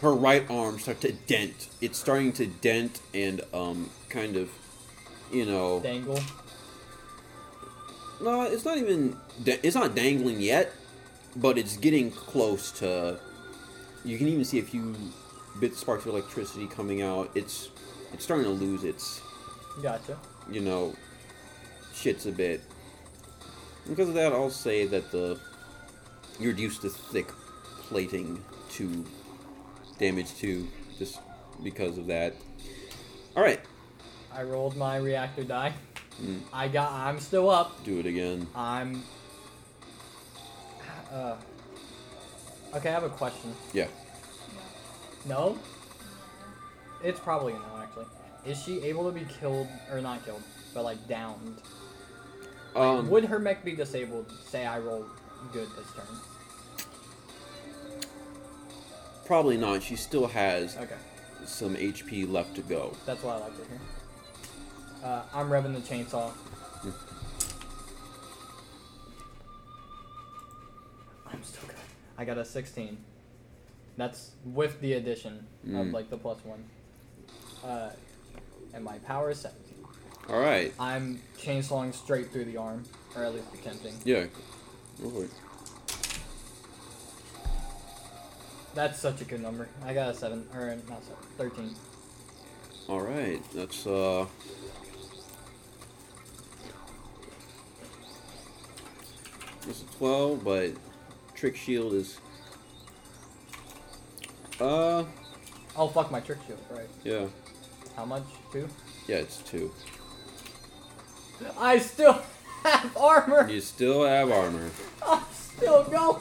her 0.00 0.12
right 0.14 0.48
arm 0.50 0.78
start 0.78 1.00
to 1.02 1.12
dent. 1.12 1.68
It's 1.80 1.98
starting 1.98 2.32
to 2.34 2.46
dent 2.46 3.00
and 3.14 3.40
um 3.52 3.90
kind 4.08 4.36
of, 4.36 4.50
you 5.32 5.44
know. 5.46 5.80
Dangle. 5.80 6.20
No, 8.20 8.42
it's 8.42 8.64
not 8.64 8.78
even. 8.78 9.16
It's 9.44 9.74
not 9.76 9.94
dangling 9.94 10.40
yet, 10.40 10.72
but 11.36 11.58
it's 11.58 11.76
getting 11.76 12.10
close 12.10 12.70
to. 12.72 13.18
You 14.04 14.16
can 14.16 14.28
even 14.28 14.44
see 14.44 14.58
a 14.58 14.62
few 14.62 14.94
bits 15.60 15.78
sparks 15.78 16.06
of 16.06 16.12
electricity 16.12 16.66
coming 16.66 17.02
out. 17.02 17.30
It's 17.34 17.68
it's 18.12 18.24
starting 18.24 18.44
to 18.46 18.52
lose 18.52 18.84
its 18.84 19.20
Gotcha. 19.82 20.16
you 20.50 20.60
know 20.60 20.94
shits 21.96 22.26
a 22.26 22.32
bit. 22.32 22.60
Because 23.88 24.08
of 24.08 24.14
that, 24.14 24.32
I'll 24.32 24.50
say 24.50 24.86
that 24.86 25.10
the 25.10 25.38
you're 26.38 26.52
used 26.52 26.82
to 26.82 26.90
thick 26.90 27.28
plating 27.88 28.42
to 28.72 29.04
damage 29.98 30.34
to 30.36 30.68
just 30.98 31.20
because 31.62 31.96
of 31.98 32.06
that. 32.08 32.34
All 33.36 33.42
right, 33.42 33.60
I 34.32 34.42
rolled 34.42 34.76
my 34.76 34.96
reactor 34.96 35.44
die. 35.44 35.72
Mm. 36.22 36.40
I 36.52 36.68
got. 36.68 36.92
I'm 36.92 37.20
still 37.20 37.50
up. 37.50 37.84
do 37.84 37.98
it 37.98 38.06
again. 38.06 38.46
I'm. 38.54 39.02
Uh. 41.12 41.36
Okay, 42.74 42.90
I 42.90 42.92
have 42.92 43.04
a 43.04 43.08
question. 43.08 43.54
Yeah. 43.72 43.86
No. 45.24 45.58
It's 47.02 47.20
probably 47.20 47.52
no, 47.52 47.60
actually. 47.80 48.06
Is 48.44 48.62
she 48.62 48.82
able 48.82 49.06
to 49.06 49.12
be 49.12 49.26
killed 49.40 49.68
or 49.90 50.00
not 50.00 50.24
killed, 50.24 50.42
but 50.74 50.84
like 50.84 51.06
downed? 51.08 51.60
Um, 52.76 53.08
Would 53.10 53.24
her 53.26 53.38
mech 53.38 53.64
be 53.64 53.72
disabled? 53.72 54.30
Say 54.48 54.66
I 54.66 54.78
roll 54.78 55.06
good 55.52 55.68
this 55.76 55.86
turn. 55.94 56.04
probably 59.24 59.56
not. 59.56 59.82
She 59.82 59.96
still 59.96 60.28
has 60.28 60.76
Okay, 60.76 60.94
some 61.44 61.74
HP 61.74 62.30
left 62.30 62.54
to 62.56 62.62
go. 62.62 62.92
that's 63.06 63.22
what 63.24 63.36
I 63.36 63.40
like 63.40 63.56
to 63.56 63.68
hear. 63.68 63.80
Uh, 65.02 65.22
I'm 65.34 65.48
revving 65.48 65.74
the 65.74 65.80
chainsaw. 65.80 66.30
I'm 71.26 71.42
still 71.42 71.66
good. 71.66 71.76
I 72.18 72.24
got 72.24 72.38
a 72.38 72.44
16. 72.44 72.98
That's 73.96 74.30
with 74.44 74.80
the 74.80 74.92
addition 74.94 75.46
of 75.64 75.70
Mm. 75.88 75.92
like 75.92 76.08
the 76.10 76.16
plus 76.18 76.38
one. 76.44 76.64
Uh, 77.64 77.90
and 78.74 78.84
my 78.84 78.98
power 79.00 79.30
is 79.30 79.40
17. 79.40 79.65
All 80.28 80.40
right. 80.40 80.72
I'm 80.80 81.20
chainsawing 81.38 81.94
straight 81.94 82.30
through 82.32 82.46
the 82.46 82.56
arm, 82.56 82.84
or 83.14 83.24
at 83.24 83.34
least 83.34 83.46
attempting. 83.54 83.94
Yeah. 84.04 84.26
Go 85.02 85.10
for 85.10 85.24
it. 85.24 85.30
That's 88.74 88.98
such 89.00 89.20
a 89.20 89.24
good 89.24 89.40
number. 89.40 89.68
I 89.84 89.94
got 89.94 90.10
a 90.10 90.14
seven, 90.14 90.46
or 90.54 90.66
not 90.88 91.02
seven, 91.04 91.16
thirteen. 91.38 91.74
All 92.88 93.00
right. 93.00 93.40
That's 93.54 93.86
uh. 93.86 94.26
It's 99.68 99.82
a 99.82 99.96
twelve, 99.96 100.44
but 100.44 100.72
trick 101.34 101.56
shield 101.56 101.92
is. 101.94 102.18
Uh, 104.60 105.04
Oh 105.78 105.88
fuck 105.88 106.10
my 106.10 106.20
trick 106.20 106.38
shield, 106.46 106.58
right? 106.70 106.88
yeah, 107.04 107.26
How 107.96 108.06
much? 108.06 108.22
Two? 108.50 108.66
yeah, 109.06 109.16
it's 109.16 109.36
two. 109.38 109.70
I 111.58 111.78
still 111.78 112.22
have 112.64 112.96
armor. 112.96 113.48
You 113.48 113.60
still 113.60 114.04
have 114.04 114.30
armor. 114.30 114.70
I'm 115.06 115.22
still 115.32 115.84
going. 115.84 116.20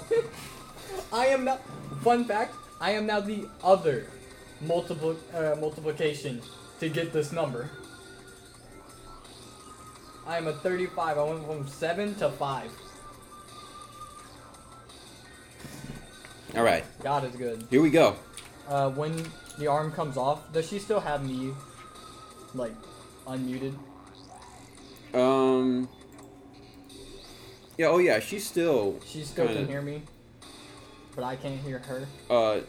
I 1.11 1.27
am 1.27 1.45
now. 1.45 1.59
Fun 2.01 2.25
fact: 2.25 2.55
I 2.79 2.91
am 2.91 3.05
now 3.05 3.19
the 3.19 3.47
other 3.63 4.07
multiple 4.61 5.15
uh, 5.33 5.55
multiplication 5.59 6.41
to 6.79 6.89
get 6.89 7.13
this 7.13 7.31
number. 7.31 7.69
I 10.27 10.37
am 10.37 10.47
a 10.47 10.53
35. 10.53 11.17
I 11.17 11.23
went 11.23 11.45
from 11.45 11.67
seven 11.67 12.15
to 12.15 12.29
five. 12.31 12.71
All 16.55 16.63
right, 16.63 16.83
God 17.03 17.25
is 17.25 17.35
good. 17.35 17.67
here 17.69 17.81
we 17.81 17.89
go. 17.89 18.15
Uh, 18.67 18.89
when 18.91 19.25
the 19.59 19.67
arm 19.67 19.91
comes 19.91 20.17
off, 20.17 20.51
does 20.53 20.67
she 20.67 20.79
still 20.79 20.99
have 21.01 21.25
me, 21.27 21.53
like, 22.53 22.73
unmuted? 23.27 23.75
Um. 25.15 25.87
Yeah. 27.77 27.87
Oh 27.87 27.97
yeah. 27.97 28.19
She's 28.19 28.45
still. 28.45 28.99
She 29.05 29.23
still 29.23 29.45
Kinda. 29.47 29.61
can 29.61 29.69
hear 29.69 29.81
me, 29.81 30.01
but 31.15 31.23
I 31.23 31.35
can't 31.35 31.59
hear 31.61 31.79
her. 31.79 32.07
Uh, 32.29 32.59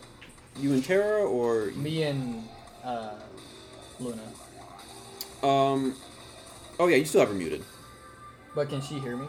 you 0.58 0.72
and 0.72 0.84
Tara 0.84 1.24
or 1.24 1.66
Me 1.76 2.04
and 2.04 2.44
uh, 2.84 3.14
Luna. 4.00 4.22
um. 5.42 5.94
Oh 6.78 6.86
yeah, 6.88 6.96
you 6.96 7.04
still 7.04 7.20
have 7.20 7.30
her 7.30 7.34
muted. 7.34 7.62
But 8.54 8.68
can 8.68 8.80
she 8.80 8.98
hear 9.00 9.16
me? 9.16 9.26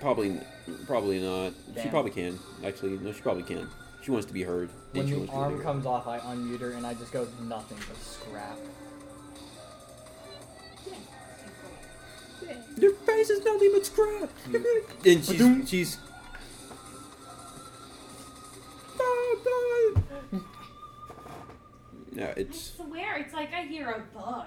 Probably, 0.00 0.38
probably 0.86 1.20
not. 1.20 1.52
She 1.82 1.88
probably 1.88 2.10
can. 2.10 2.38
Actually, 2.64 2.96
no, 2.98 3.12
she 3.12 3.20
probably 3.20 3.42
can. 3.42 3.68
She 4.02 4.10
wants 4.10 4.26
to 4.28 4.32
be 4.32 4.42
heard. 4.42 4.70
When 4.92 5.06
she 5.06 5.12
the 5.12 5.18
wants 5.18 5.32
to 5.32 5.36
be 5.36 5.42
arm 5.42 5.54
heard. 5.56 5.62
comes 5.62 5.84
off, 5.86 6.06
I 6.06 6.18
unmute 6.20 6.60
her 6.60 6.70
and 6.72 6.86
I 6.86 6.94
just 6.94 7.12
go 7.12 7.26
nothing 7.42 7.76
but 7.86 7.98
scrap. 7.98 8.56
Your 12.80 12.92
face 12.92 13.30
is 13.30 13.44
nothing 13.44 13.70
but 13.72 13.86
scrap. 13.86 14.30
Mm. 14.48 15.06
and 15.06 15.24
she's 15.24 15.68
she's. 15.70 15.98
Yeah, 22.12 22.26
I 22.36 22.40
it's. 22.40 22.72
swear, 22.76 23.18
it's 23.18 23.32
like 23.32 23.52
I 23.54 23.62
hear 23.62 23.88
a 23.90 24.00
bug. 24.14 24.46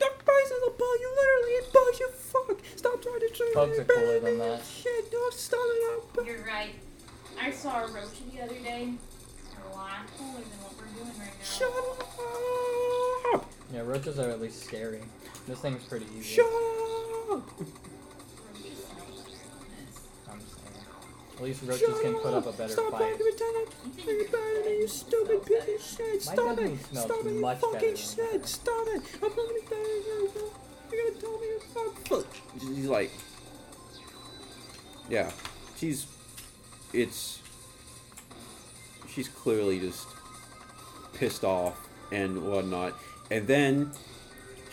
Your 0.00 0.10
face 0.10 0.50
is 0.50 0.62
a 0.66 0.70
bug. 0.70 0.96
You 1.00 1.16
literally 1.16 1.54
a 1.58 1.72
bug. 1.72 2.00
You 2.00 2.08
fuck. 2.10 2.58
Stop 2.76 3.02
trying 3.02 3.20
to 3.20 3.36
say 3.36 3.44
Bugs 3.54 3.78
are 3.78 3.84
cooler 3.84 4.20
than 4.20 4.38
that. 4.38 4.62
Shit, 4.64 5.12
no, 5.12 5.30
stop 5.30 5.60
it 5.62 6.18
up. 6.18 6.26
You're 6.26 6.44
right. 6.44 6.74
I 7.40 7.50
saw 7.50 7.84
a 7.84 7.92
roach 7.92 8.08
the 8.32 8.42
other 8.42 8.54
day. 8.54 8.94
A 9.72 9.76
lot 9.76 10.06
cooler 10.16 10.40
than 10.40 10.58
what 10.62 10.72
we're 10.78 11.04
doing 11.04 11.18
right 11.18 11.28
now. 11.28 11.44
Shut 11.44 11.72
up. 13.34 13.50
Yeah, 13.72 13.80
roaches 13.82 14.18
are 14.18 14.30
at 14.30 14.40
least 14.40 14.64
scary. 14.64 15.02
This 15.50 15.58
thing's 15.58 15.82
pretty 15.82 16.06
easy. 16.16 16.36
Shut 16.36 16.46
up. 16.46 17.42
Roaches 17.58 18.78
smell 18.86 19.10
better 19.18 19.42
than 19.50 19.66
this. 19.74 19.98
I'm 20.30 20.38
saying. 20.38 20.86
At 21.34 21.42
least 21.42 21.62
roaches 21.64 22.00
can 22.02 22.14
put 22.14 22.34
up 22.34 22.46
a 22.46 22.52
better 22.52 22.72
Stop 22.72 22.92
fight. 22.92 23.00
fucking 23.00 23.16
pretending. 23.18 23.66
You 23.84 23.90
think 23.90 24.06
you 24.06 24.28
your 24.28 24.30
better 24.30 24.62
than 24.62 24.72
you 24.74 24.86
stupid 24.86 25.44
smells 25.44 25.44
piece 25.44 25.64
of 25.64 25.96
shit? 25.96 26.26
My 26.26 26.32
Stop 26.34 26.58
it. 26.60 26.78
Stop 26.94 27.26
it. 27.26 27.34
You 27.34 27.54
fucking 27.56 27.96
shit. 27.96 28.46
Stop 28.46 28.86
it. 28.90 29.02
I'm 29.14 29.28
not 29.28 29.36
gonna 29.36 29.54
be 29.54 29.60
better 29.62 29.82
than 29.82 30.04
you. 30.06 30.30
You're 30.92 31.10
gonna 31.10 31.20
tell 31.20 31.38
me 31.40 31.46
you're 31.48 31.60
fuck. 32.04 32.26
He's 32.54 32.86
like, 32.86 33.10
yeah, 35.08 35.32
she's, 35.76 36.06
it's, 36.92 37.40
she's 39.08 39.26
clearly 39.26 39.80
just 39.80 40.06
pissed 41.14 41.42
off 41.42 41.88
and 42.12 42.46
whatnot, 42.46 42.94
and 43.32 43.48
then 43.48 43.90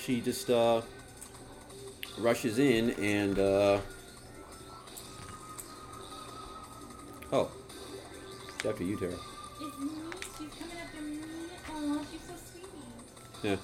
she 0.08 0.22
just 0.22 0.50
uh 0.50 0.82
rushes 2.18 2.60
in 2.60 2.92
and 2.92 3.38
uh 3.38 3.78
oh, 7.34 7.52
it's 8.56 8.66
after 8.66 8.86
you, 8.86 8.98
Tara. 8.98 9.12
It's 9.12 9.80
me. 9.80 9.90
She's 10.40 10.54
coming 10.58 10.78
after 10.82 11.02
me. 11.02 11.18
Oh, 11.70 12.06
she's 12.10 12.22
so 12.22 12.34
sweet. 12.52 12.66
Yeah. 13.44 13.58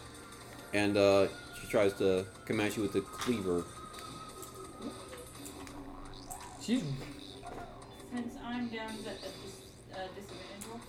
And 0.73 0.97
uh, 0.97 1.27
she 1.61 1.67
tries 1.67 1.93
to 1.93 2.25
come 2.45 2.59
at 2.59 2.75
you 2.75 2.83
with 2.83 2.91
the 2.91 3.01
cleaver. 3.01 3.63
She's 6.61 6.83
Since 8.13 8.35
I'm 8.43 8.67
down 8.67 8.89
at 8.89 8.99
a 8.99 8.99
dis- 8.99 9.61
uh, 9.93 10.07
disadvantage 10.13 10.81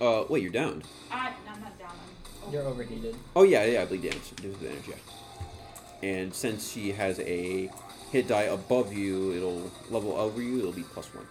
roll. 0.00 0.22
Uh, 0.22 0.26
wait, 0.28 0.44
you're 0.44 0.52
downed. 0.52 0.84
I, 1.10 1.30
no, 1.44 1.52
I'm 1.54 1.60
not 1.60 1.78
down. 1.78 1.90
I'm 1.90 2.25
you're 2.52 2.62
overheated. 2.62 3.14
Oh 3.34 3.42
yeah, 3.42 3.64
yeah, 3.64 3.82
I 3.82 3.84
bleed 3.86 4.02
damage, 4.02 4.30
disadvantage, 4.36 4.88
yeah. 4.88 6.08
And 6.08 6.32
since 6.34 6.70
she 6.70 6.92
has 6.92 7.18
a 7.20 7.70
hit 8.12 8.28
die 8.28 8.42
above 8.42 8.92
you, 8.92 9.32
it'll 9.34 9.70
level 9.90 10.12
over 10.12 10.40
you. 10.42 10.58
It'll 10.58 10.72
be 10.72 10.82
plus 10.82 11.08
one. 11.14 11.26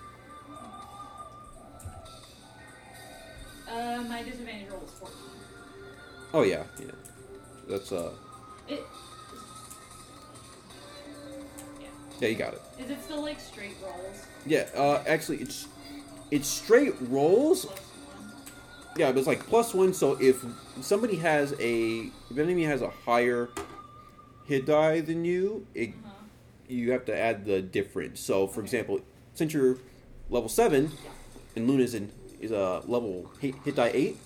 Uh, 3.70 4.04
my 4.08 4.24
disadvantage 4.24 4.70
roll 4.72 4.84
is 4.84 4.92
14. 4.92 5.18
Oh 6.34 6.42
yeah, 6.44 6.64
yeah. 6.80 6.92
That's 7.68 7.92
uh, 7.92 8.12
It, 8.68 8.84
yeah, 12.20 12.28
you 12.30 12.36
got 12.36 12.54
it. 12.54 12.62
is 12.80 12.90
it 12.90 13.02
still 13.04 13.22
like 13.22 13.40
straight 13.40 13.76
rolls? 13.84 14.26
Yeah, 14.46 14.68
uh, 14.76 15.04
actually, 15.08 15.38
it's 15.38 15.68
it's 16.32 16.48
straight 16.48 16.94
rolls. 17.10 17.66
Yeah, 18.98 19.12
but 19.12 19.18
it's 19.20 19.28
like 19.28 19.46
plus 19.46 19.74
one. 19.74 19.94
So 19.94 20.14
if 20.22 20.44
somebody 20.82 21.18
has 21.18 21.54
a, 21.60 22.12
if 22.30 22.32
an 22.32 22.40
enemy 22.40 22.64
has 22.64 22.82
a 22.82 22.90
higher 22.90 23.50
hit 24.46 24.66
die 24.66 25.02
than 25.02 25.26
you, 25.26 25.68
it 25.74 25.90
Uh-huh. 25.90 26.12
you 26.68 26.92
have 26.92 27.06
to 27.06 27.18
add 27.18 27.46
the 27.46 27.62
difference. 27.62 28.20
So, 28.22 28.48
for 28.48 28.62
Okay. 28.62 28.68
example, 28.68 29.00
since 29.34 29.54
you're 29.54 29.78
level 30.30 30.48
seven 30.50 30.92
and 31.56 31.68
Luna's 31.68 31.94
in 31.94 32.12
is 32.40 32.52
a 32.52 32.82
level 32.86 33.30
hit, 33.40 33.56
hit 33.66 33.76
die 33.76 33.92
eight, 33.94 34.18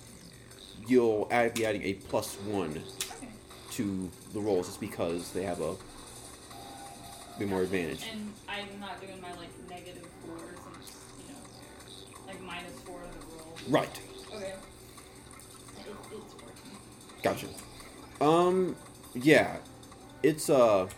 you'll 0.86 1.26
add, 1.30 1.54
be 1.54 1.64
adding 1.66 1.82
a 1.82 1.94
plus 1.94 2.36
one 2.36 2.70
Okay. 3.16 3.28
to 3.72 4.10
the 4.32 4.40
rolls 4.40 4.68
It's 4.68 4.76
because 4.76 5.32
they 5.32 5.42
have 5.44 5.60
a 5.60 5.74
bit 7.38 7.48
more 7.48 7.62
advantage. 7.62 8.04
And 8.12 8.32
I'm 8.48 8.78
not 8.80 9.00
doing 9.00 9.20
my 9.20 9.30
like 9.34 9.50
negative 9.68 10.06
four 10.24 10.36
since 10.38 10.92
you 11.18 11.32
know, 11.32 12.26
like 12.28 12.40
minus 12.42 12.78
four 12.84 13.00
of 13.02 13.10
the 13.12 13.36
roll. 13.36 13.56
Right. 13.68 14.00
Okay. 14.40 14.52
It, 15.78 15.86
it's 16.12 16.34
working. 16.34 16.78
Gotcha. 17.22 17.46
Um, 18.20 18.76
yeah, 19.14 19.56
it's 20.22 20.48
uh, 20.48 20.88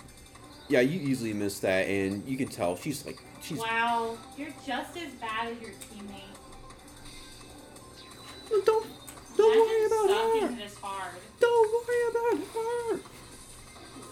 yeah, 0.68 0.80
you 0.80 1.00
easily 1.00 1.32
miss 1.32 1.58
that, 1.60 1.88
and 1.88 2.26
you 2.26 2.36
can 2.36 2.48
tell 2.48 2.76
she's 2.76 3.04
like 3.04 3.20
she's 3.42 3.58
Wow, 3.58 4.16
you're 4.36 4.54
just 4.66 4.96
as 4.96 5.12
bad 5.14 5.48
as 5.52 5.60
your 5.60 5.70
teammate. 5.70 6.32
don't 8.64 8.86
don't 9.36 9.58
worry 9.58 9.86
about 9.86 10.50
her. 10.50 10.56
this 10.56 10.76
hard. 10.78 11.14
Don't 11.40 11.72
worry 11.72 12.10
about 12.10 12.46
her. 12.46 13.00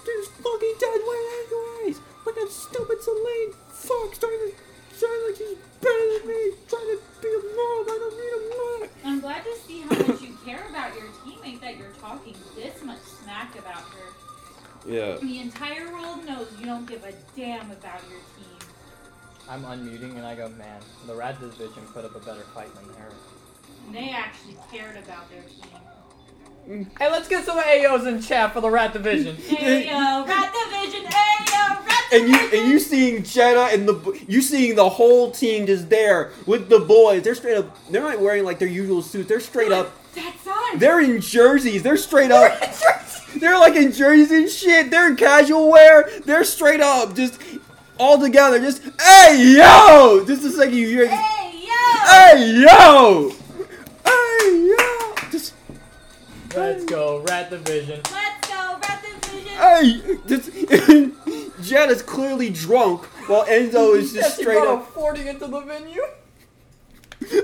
She's 0.04 0.28
fucking 0.28 0.74
dead 0.80 1.00
weight 1.06 1.46
anyways. 1.46 2.00
Look 2.26 2.38
at 2.38 2.48
stupid 2.50 3.02
Celine. 3.02 3.52
Fuck, 3.70 4.18
trying 4.18 4.52
to 5.00 5.06
trying 5.06 5.26
like 5.26 5.36
she's 5.36 5.58
better 5.80 6.18
than 6.18 6.28
me. 6.28 6.52
Trying 6.68 6.90
to 6.92 6.98
be 7.22 7.28
a 7.28 7.40
mom. 7.56 7.84
I 7.88 7.96
don't 8.00 8.16
need 8.20 8.34
a 8.36 8.42
mom. 8.56 8.88
I'm 9.04 9.20
glad 9.20 9.44
to 9.44 9.56
see 9.66 9.80
how 9.80 9.96
much 9.96 10.22
you 10.22 10.36
care 10.44 10.66
about 10.68 10.94
your 10.94 11.08
teammate 11.24 11.60
that 11.60 11.78
you're 11.78 11.96
talking 12.00 12.34
this 12.54 12.82
much 12.84 13.00
smack 13.00 13.58
about 13.58 13.82
her. 13.82 14.12
Yeah. 14.86 15.16
The 15.16 15.38
entire 15.40 15.90
world 15.92 16.24
knows 16.26 16.48
you 16.58 16.66
don't 16.66 16.86
give 16.86 17.04
a 17.04 17.12
damn 17.36 17.70
about 17.70 18.02
your 18.08 18.20
team. 18.36 18.68
I'm 19.48 19.62
unmuting 19.64 20.16
and 20.16 20.24
I 20.24 20.34
go, 20.34 20.48
man, 20.50 20.80
the 21.06 21.14
Rat 21.14 21.40
Division 21.40 21.82
put 21.92 22.04
up 22.04 22.14
a 22.14 22.20
better 22.20 22.42
fight 22.54 22.72
than 22.74 22.84
her. 22.94 23.10
They 23.92 24.10
actually 24.10 24.56
cared 24.70 24.96
about 24.96 25.28
their 25.30 25.42
team. 25.42 25.80
Hey, 26.70 27.10
let's 27.10 27.26
get 27.26 27.44
some 27.44 27.58
AOs 27.58 28.06
in 28.06 28.22
chat 28.22 28.52
for 28.52 28.60
the 28.60 28.70
Rat 28.70 28.92
Division. 28.92 29.34
Ayo, 29.48 30.24
Rat 30.26 30.54
Division, 30.54 31.04
Ayo, 31.04 31.84
Rat 31.84 32.04
Division. 32.12 32.12
And 32.12 32.28
you 32.28 32.60
and 32.60 32.70
you 32.70 32.78
seeing 32.78 33.24
Jenna 33.24 33.62
and 33.72 33.88
the 33.88 34.20
you 34.28 34.40
seeing 34.40 34.76
the 34.76 34.88
whole 34.88 35.32
team 35.32 35.66
just 35.66 35.88
there 35.90 36.30
with 36.46 36.68
the 36.68 36.78
boys. 36.78 37.22
They're 37.24 37.34
straight 37.34 37.56
up. 37.56 37.76
They're 37.90 38.02
not 38.02 38.20
wearing 38.20 38.44
like 38.44 38.60
their 38.60 38.68
usual 38.68 39.02
suits. 39.02 39.28
They're 39.28 39.40
straight 39.40 39.72
up. 39.72 39.90
That's 40.14 40.46
on! 40.46 40.78
They're 40.78 41.00
in 41.00 41.20
jerseys. 41.20 41.82
They're 41.82 41.96
straight 41.96 42.30
up. 42.30 42.52
They're 43.36 43.58
like 43.58 43.74
in 43.74 43.90
jerseys 43.90 44.30
and 44.30 44.48
shit. 44.48 44.90
They're 44.92 45.08
in 45.08 45.16
casual 45.16 45.70
wear. 45.72 46.08
They're 46.24 46.44
straight 46.44 46.80
up, 46.80 47.16
just 47.16 47.40
all 47.98 48.16
together. 48.20 48.60
Just 48.60 48.80
hey 49.00 49.56
yo. 49.56 50.24
Just 50.24 50.44
a 50.44 50.50
second, 50.52 50.74
you 50.76 50.86
hear. 50.86 51.06
Just, 51.06 51.20
Hey, 51.20 51.66
yo! 51.66 51.72
hey 52.06 52.60
yo. 52.60 53.32
Hey 54.04 54.66
yo. 54.68 55.14
Just 55.30 55.54
Let's 56.56 56.84
go, 56.84 57.20
Rat 57.28 57.50
Division. 57.50 58.00
Let's 58.10 58.48
go, 58.48 58.78
Rat 58.82 59.04
Division! 59.22 59.56
hey. 59.56 60.00
Just 61.62 61.90
is 61.90 62.02
clearly 62.02 62.50
drunk 62.50 63.04
while 63.28 63.44
Enzo 63.46 63.94
is 63.96 64.12
just 64.14 64.36
she 64.36 64.42
straight 64.42 64.58
brought 64.58 64.80
up. 64.80 64.88
a 64.88 64.92
40 64.92 65.28
into 65.28 65.46
the 65.46 65.60
venue. 65.60 66.02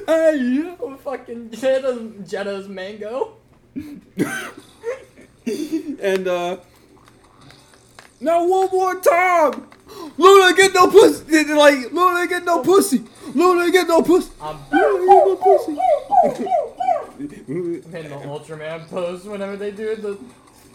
Hey 0.06 0.36
yo. 0.38 0.74
Oh, 0.80 0.96
fucking 0.96 1.50
Jetta's, 1.50 2.00
Jetta's 2.28 2.66
mango. 2.66 3.34
and 3.76 4.00
uh 6.26 6.56
now 8.20 8.46
one 8.46 8.70
more 8.72 8.98
time 9.00 9.68
Luna 10.16 10.56
get 10.56 10.72
no 10.72 10.88
pussy 10.90 11.44
like 11.52 11.92
Luna 11.92 12.26
get 12.26 12.42
no 12.44 12.62
pussy 12.62 13.04
Luna 13.34 13.70
get 13.70 13.86
no 13.86 14.00
pussy 14.00 14.30
I'm 14.40 14.56
Luna 14.72 15.06
get 15.06 15.26
no 15.26 15.36
pussy 15.36 15.76
in 17.18 17.28
the 17.28 18.08
Ultraman 18.26 18.88
pose 18.88 19.24
whenever 19.24 19.56
they 19.56 19.70
do 19.70 19.96
the 19.96 20.18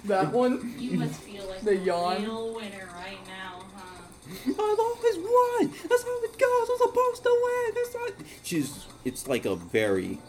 that 0.06 0.32
one. 0.32 0.74
You 0.80 0.98
must 0.98 1.20
feel 1.22 1.46
like 1.48 1.62
The 1.62 1.72
a 1.72 1.76
yawn. 1.76 2.22
real 2.24 2.54
winner 2.56 2.90
right 2.96 3.20
now, 3.28 3.64
huh? 3.76 4.02
I've 4.48 4.80
always 4.80 5.18
won 5.18 5.74
that's 5.90 6.04
how 6.04 6.24
it 6.24 6.38
goes 6.40 6.70
I'm 6.72 6.78
supposed 6.78 7.24
to 7.24 7.42
win 7.44 7.76
that's 7.76 7.94
not 7.96 8.28
she's 8.44 8.86
it's 9.04 9.28
like 9.28 9.46
a 9.46 9.56
very 9.56 10.20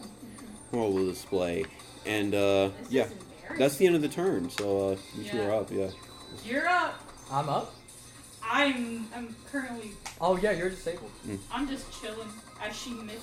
horrible 0.71 1.05
display 1.05 1.65
and 2.05 2.35
uh 2.35 2.69
This 2.83 2.91
yeah 2.91 3.03
is 3.05 3.11
embarrassing. 3.11 3.57
that's 3.59 3.75
the 3.77 3.87
end 3.87 3.95
of 3.95 4.01
the 4.01 4.09
turn 4.09 4.49
so 4.49 4.89
uh 4.89 4.95
you 5.17 5.23
two 5.29 5.37
Yeah. 5.37 5.45
are 5.47 5.51
up 5.53 5.71
yeah 5.71 5.87
You're 6.45 6.67
up. 6.67 6.99
I'm 7.31 7.47
up. 7.49 7.73
I'm 8.43 9.07
I'm 9.15 9.35
currently 9.51 9.91
Oh 10.19 10.37
yeah, 10.37 10.51
you're 10.51 10.69
disabled. 10.69 11.11
I'm 11.51 11.67
just 11.67 11.85
chilling 12.01 12.27
as 12.61 12.75
she 12.75 12.91
missed. 12.93 13.19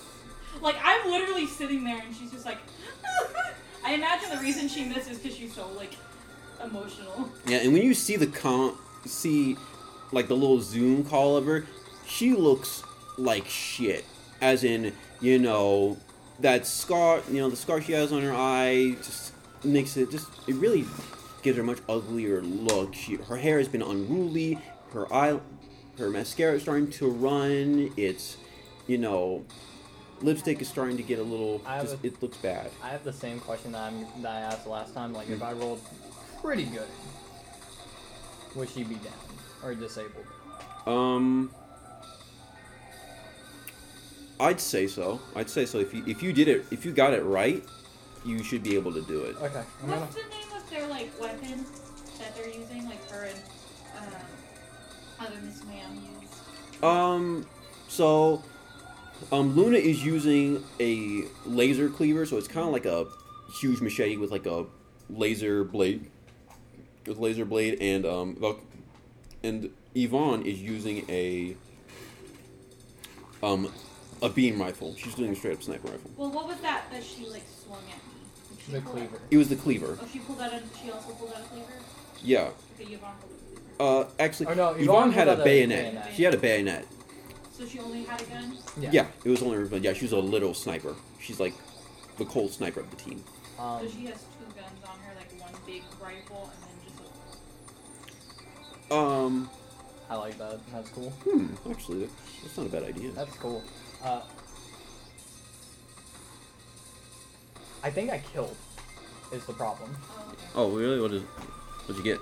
Like 0.63 0.77
I'm 0.83 1.11
literally 1.11 1.47
sitting 1.47 1.85
there 1.85 2.01
and 2.05 2.15
she's 2.17 2.33
just 2.33 2.45
like. 2.47 2.59
I 3.85 3.95
imagine 3.95 4.31
the 4.31 4.39
reason 4.39 4.69
she 4.69 4.85
misses 4.85 5.19
because 5.19 5.37
she's 5.37 5.55
so 5.55 5.69
like 5.77 5.97
emotional. 6.63 7.31
Yeah, 7.47 7.59
and 7.59 7.73
when 7.73 7.83
you 7.83 7.95
see 7.95 8.17
the 8.17 8.27
com, 8.27 8.79
see 9.07 9.57
like 10.13 10.29
the 10.29 10.37
little 10.37 10.61
zoom 10.61 11.05
call 11.05 11.37
of 11.37 11.47
her, 11.47 11.67
she 12.07 12.33
looks 12.33 12.83
like 13.17 13.47
shit. 13.47 14.05
As 14.41 14.65
in, 14.65 14.93
you 15.21 15.39
know, 15.39 15.99
that 16.41 16.67
scar, 16.67 17.21
you 17.31 17.39
know, 17.39 17.51
the 17.51 17.57
scar 17.57 17.81
she 17.81 17.93
has 17.93 18.13
on 18.13 18.23
her 18.23 18.33
eye 18.33 18.97
just 19.03 19.33
makes 19.63 19.97
it 19.97 20.11
just 20.11 20.29
it 20.47 20.55
really 20.55 20.85
gives 21.43 21.57
her 21.57 21.63
a 21.63 21.67
much 21.67 21.79
uglier 21.89 22.41
look. 22.43 22.95
She 22.95 23.17
her 23.17 23.37
hair 23.37 23.59
has 23.59 23.69
been 23.69 23.83
unruly. 23.83 24.59
Her 24.93 25.13
eye, 25.13 25.39
her 25.99 26.11
mascara 26.11 26.57
is 26.57 26.63
starting 26.63 26.91
to 26.93 27.09
run. 27.09 27.93
It's, 27.97 28.37
you 28.87 28.99
know, 28.99 29.45
lipstick 30.23 30.61
is 30.61 30.69
starting 30.69 30.97
to 30.97 31.03
get 31.03 31.19
a 31.19 31.23
little. 31.23 31.59
Just, 31.81 32.03
a- 32.03 32.07
it 32.07 32.23
looks 32.23 32.37
bad. 32.39 32.71
I 32.83 32.89
have 32.89 33.05
the 33.05 33.13
same 33.13 33.41
question 33.41 33.73
that, 33.73 33.83
I'm, 33.83 34.07
that 34.23 34.33
I 34.33 34.41
asked 34.41 34.67
last 34.67 34.95
time. 34.95 35.13
Like, 35.13 35.29
if 35.31 35.43
I 35.43 35.53
rolled 35.53 35.81
pretty 36.41 36.65
good, 36.65 36.89
would 38.55 38.69
she 38.69 38.85
be 38.85 38.95
down 38.97 39.13
or 39.63 39.75
disabled? 39.75 40.27
Um, 40.87 41.51
I'd 44.39 44.61
say 44.61 44.87
so. 44.87 45.21
I'd 45.37 45.51
say 45.51 45.67
so. 45.67 45.79
If 45.79 45.93
you 45.93 46.03
if 46.07 46.23
you 46.23 46.33
did 46.33 46.49
it, 46.49 46.65
if 46.71 46.85
you 46.85 46.93
got 46.93 47.13
it 47.13 47.23
right, 47.23 47.63
you 48.25 48.43
should 48.43 48.63
be 48.63 48.75
able 48.75 48.93
to 48.93 49.03
do 49.03 49.23
it. 49.25 49.37
Okay. 49.37 49.63
I'm 49.83 49.89
gonna, 49.89 50.01
What's 50.01 50.15
the 50.15 50.23
name 50.23 50.57
of 50.57 50.71
their 50.71 50.87
like 50.89 51.11
weapon 51.21 51.65
that 52.19 52.35
they're 52.35 52.49
using? 52.49 52.87
Like 52.87 53.07
her 53.11 53.25
and 53.25 53.39
um, 53.99 54.15
other 55.21 55.37
Miss 55.45 55.63
Ma'am 55.65 56.03
use. 56.23 56.83
Um, 56.83 57.47
so, 57.89 58.43
um, 59.33 59.55
Luna 59.57 59.79
is 59.79 60.05
using 60.05 60.65
a 60.79 61.25
laser 61.47 61.89
cleaver, 61.89 62.27
so 62.27 62.37
it's 62.37 62.49
kind 62.49 62.67
of 62.67 62.73
like 62.73 62.87
a 62.87 63.07
huge 63.61 63.81
machete 63.81 64.17
with 64.17 64.31
like 64.31 64.47
a 64.47 64.67
laser 65.09 65.65
blade, 65.65 66.11
with 67.07 67.19
laser 67.19 67.45
blade, 67.45 67.79
and 67.81 68.05
um, 68.07 68.57
and 69.43 69.71
Yvonne 69.95 70.43
is 70.47 70.61
using 70.61 71.05
a 71.09 71.57
um, 73.43 73.73
a 74.23 74.29
beam 74.29 74.61
rifle. 74.61 74.95
She's 74.97 75.15
doing 75.15 75.33
a 75.33 75.37
straight 75.37 75.55
up 75.55 75.63
sniper 75.63 75.89
rifle. 75.89 76.11
Well, 76.17 76.31
what 76.31 76.47
was 76.47 76.59
that 76.61 76.85
that 76.93 77.03
she 77.03 77.27
like 77.27 77.43
swung 77.65 77.79
at 77.91 77.97
me? 77.97 78.63
She 78.67 78.73
the 78.73 78.81
pull 78.81 78.91
out- 78.93 78.97
cleaver. 78.99 79.19
It 79.31 79.37
was 79.37 79.49
the 79.49 79.57
cleaver. 79.57 79.99
Oh, 80.01 80.09
she 80.13 80.19
pulled 80.21 80.41
out 80.41 80.53
a. 80.53 80.63
She 80.83 80.91
also 80.91 81.11
pulled 81.13 81.33
out 81.33 81.41
a 81.41 81.45
cleaver. 81.45 81.73
Yeah. 82.23 82.51
Okay, 82.81 82.93
Yvonne 82.95 83.15
pulled 83.21 83.33
out 83.33 83.39
a 83.41 83.75
cleaver. 83.77 84.05
Uh, 84.09 84.11
actually, 84.19 84.47
Oh, 84.49 84.55
no, 84.55 84.69
Yvonne, 84.73 84.83
Yvonne 84.85 85.13
had 85.13 85.29
a 85.29 85.41
a 85.41 85.45
bayonet. 85.45 85.93
bayonet. 85.95 86.15
She 86.15 86.23
had 86.25 86.35
a 86.35 86.39
bayonet. 86.39 86.87
So 87.61 87.67
she 87.67 87.79
only 87.79 88.03
had 88.05 88.23
a 88.23 88.25
gun. 88.25 88.57
Yeah. 88.81 88.89
Yeah, 88.91 89.07
it 89.23 89.29
was 89.29 89.43
only 89.43 89.59
her. 89.59 89.67
Yeah, 89.77 89.93
she 89.93 90.07
was 90.07 90.13
a 90.13 90.19
little 90.19 90.55
sniper. 90.55 90.97
She's 91.21 91.39
like 91.39 91.53
the 92.17 92.25
cold 92.25 92.53
sniper 92.53 92.81
of 92.81 92.89
the 92.89 92.97
team. 92.97 93.23
Um, 93.59 93.81
so 93.83 93.89
she 93.91 94.07
has 94.07 94.15
two 94.15 94.47
guns 94.59 94.83
on 94.89 94.99
her, 95.01 95.15
like 95.15 95.31
one 95.39 95.53
big 95.67 95.83
rifle 96.03 96.51
and 96.55 96.63
then 96.63 96.71
just 96.89 96.99
a. 98.91 98.95
Um, 98.95 99.51
I 100.09 100.15
like 100.15 100.39
that. 100.39 100.59
That's 100.73 100.89
cool. 100.89 101.11
hmm. 101.11 101.49
Actually, 101.71 102.09
that's 102.43 102.57
not 102.57 102.65
a 102.65 102.71
bad 102.71 102.85
idea. 102.85 103.11
That's 103.11 103.37
cool. 103.37 103.63
Uh, 104.03 104.23
I 107.85 107.91
think 107.91 108.11
I 108.11 108.21
killed. 108.33 108.57
Is 109.33 109.45
the 109.45 109.53
problem? 109.53 109.95
Oh, 110.17 110.33
okay. 110.33 110.47
Oh, 110.55 110.71
really? 110.71 110.99
What 110.99 111.13
is? 111.13 111.25
What'd 111.85 112.03
you 112.03 112.11
get? 112.11 112.21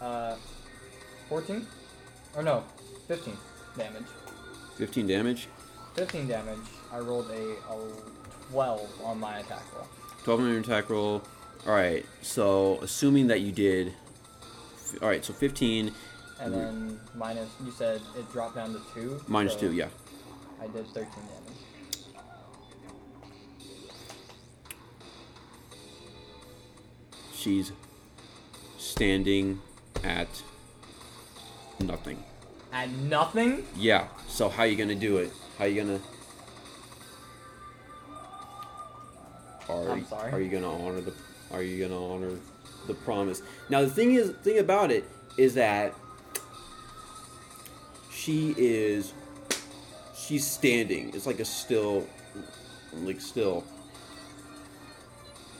Uh, 0.00 0.36
14? 1.28 1.66
Or 2.36 2.44
no, 2.44 2.62
15 3.08 3.36
damage. 3.76 4.04
Fifteen 4.80 5.06
damage. 5.06 5.46
15 5.94 6.26
damage. 6.26 6.56
I 6.90 7.00
rolled 7.00 7.28
a, 7.30 7.52
a 7.70 7.92
12 8.50 8.90
on 9.04 9.20
my 9.20 9.40
attack 9.40 9.62
roll. 9.76 9.86
Twelve 10.24 10.40
on 10.40 10.48
your 10.48 10.60
attack 10.60 10.88
roll. 10.88 11.22
All 11.66 11.74
right. 11.74 12.06
So, 12.22 12.78
assuming 12.80 13.26
that 13.26 13.42
you 13.42 13.52
did. 13.52 13.92
All 15.02 15.08
right. 15.08 15.22
So 15.22 15.34
fifteen 15.34 15.92
And 16.40 16.54
then 16.54 17.00
minus, 17.14 17.50
you 17.62 17.70
said 17.72 18.00
it 18.16 18.32
dropped 18.32 18.54
down 18.56 18.72
to 18.72 18.80
2? 18.94 19.24
minus 19.28 19.52
so 19.52 19.60
two. 19.60 19.72
Yeah. 19.74 19.88
I 20.62 20.66
did 20.68 20.86
13 20.86 21.04
damage. 21.04 21.58
She's 27.34 27.72
standing 28.78 29.60
at 30.04 30.28
nothing. 31.80 32.22
At 32.72 32.90
nothing? 32.90 33.66
Yeah. 33.76 34.06
So 34.28 34.48
how 34.48 34.64
you 34.64 34.76
gonna 34.76 34.94
do 34.94 35.18
it? 35.18 35.32
How 35.58 35.64
you 35.64 35.82
gonna? 35.82 36.00
Are 39.68 39.90
I'm 39.90 40.06
sorry. 40.06 40.32
Are 40.32 40.40
you 40.40 40.48
gonna 40.48 40.72
honor 40.72 41.00
the? 41.00 41.12
Are 41.52 41.62
you 41.62 41.86
gonna 41.86 42.12
honor 42.12 42.30
the 42.86 42.94
promise? 42.94 43.42
Now 43.68 43.80
the 43.80 43.90
thing 43.90 44.14
is, 44.14 44.30
thing 44.42 44.58
about 44.58 44.90
it 44.90 45.04
is 45.36 45.54
that 45.54 45.94
she 48.12 48.54
is. 48.56 49.12
She's 50.16 50.46
standing. 50.46 51.10
It's 51.12 51.26
like 51.26 51.40
a 51.40 51.44
still, 51.44 52.06
like 52.94 53.20
still. 53.20 53.64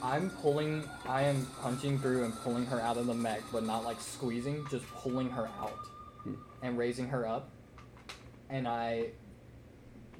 I'm 0.03 0.29
pulling, 0.29 0.83
I 1.07 1.23
am 1.23 1.45
punching 1.61 1.99
through 1.99 2.23
and 2.23 2.35
pulling 2.41 2.65
her 2.65 2.79
out 2.79 2.97
of 2.97 3.05
the 3.05 3.13
mech, 3.13 3.41
but 3.51 3.65
not 3.65 3.83
like 3.83 3.99
squeezing, 3.99 4.65
just 4.71 4.85
pulling 4.95 5.29
her 5.29 5.49
out. 5.59 5.77
And 6.61 6.77
raising 6.77 7.07
her 7.09 7.27
up. 7.27 7.49
and 8.49 8.67
I 8.67 9.07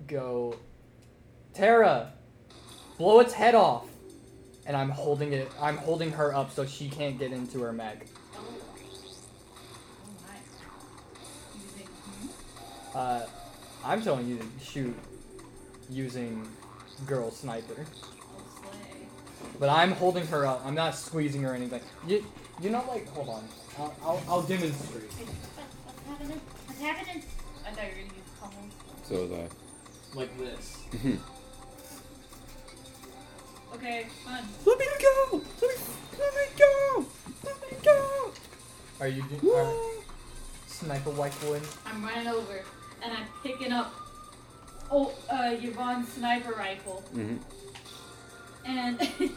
go, 0.08 0.56
Tara, 1.54 2.14
blow 2.98 3.20
its 3.20 3.34
head 3.34 3.56
off, 3.56 3.88
and 4.66 4.76
I'm 4.76 4.90
holding 4.90 5.34
it. 5.34 5.52
I'm 5.60 5.78
holding 5.78 6.12
her 6.12 6.34
up 6.34 6.52
so 6.52 6.66
she 6.66 6.90
can't 6.90 7.20
get 7.20 7.32
into 7.34 7.62
her 7.62 7.74
mech. 7.74 8.06
Uh, 12.96 13.26
I'm 13.84 14.02
telling 14.02 14.28
you 14.28 14.38
to 14.38 14.46
shoot 14.64 14.96
using 15.90 16.48
girl 17.06 17.32
sniper, 17.32 17.86
but 19.60 19.70
I'm 19.70 19.92
holding 19.92 20.26
her 20.28 20.46
up. 20.46 20.62
I'm 20.66 20.76
not 20.76 20.96
squeezing 20.96 21.42
her 21.44 21.52
or 21.52 21.56
anything. 21.56 21.82
You, 22.08 22.26
you're 22.62 22.72
not 22.72 22.88
like. 22.88 23.08
Hold 23.10 23.30
on. 23.30 23.48
I'll, 23.78 23.96
I'll, 24.04 24.24
I'll 24.28 24.42
demonstrate. 24.42 25.10
Wait, 26.20 26.28
what- 26.30 26.38
What's 26.38 26.40
happening? 26.40 26.42
What's 26.68 26.82
happening? 26.82 27.24
I 27.66 27.72
thought 27.72 27.84
you 27.84 27.90
were 27.90 27.96
gonna 28.02 28.14
use 28.18 28.32
pummels. 28.40 28.74
So 29.08 29.14
was 29.24 29.32
I. 29.32 29.34
Like 30.18 30.38
this. 30.38 30.78
Okay, 33.76 34.08
fun. 34.26 34.44
Let 34.66 34.78
me 34.80 34.86
go! 35.00 35.42
Let 35.62 35.70
me, 35.70 35.76
let 36.20 36.32
me 36.36 36.42
go! 36.58 37.06
Let 37.46 37.56
me 37.62 37.78
go! 37.84 38.32
Are 39.00 39.08
you 39.08 39.24
do- 39.24 39.52
are 39.54 39.74
sniper 40.68 41.12
rifle 41.12 41.54
in? 41.54 41.62
I'm 41.86 42.04
running 42.04 42.28
over 42.28 42.64
and 43.02 43.14
I'm 43.14 43.26
picking 43.44 43.72
up 43.72 43.94
oh 44.92 45.14
uh 45.30 45.56
Yvonne's 45.60 46.10
sniper 46.14 46.52
rifle 46.54 47.02
hmm 47.14 47.38
and 48.66 49.00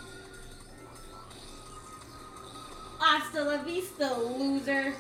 Hasta 2.99 3.45
la 3.45 3.63
vista, 3.63 4.15
loser. 4.19 4.95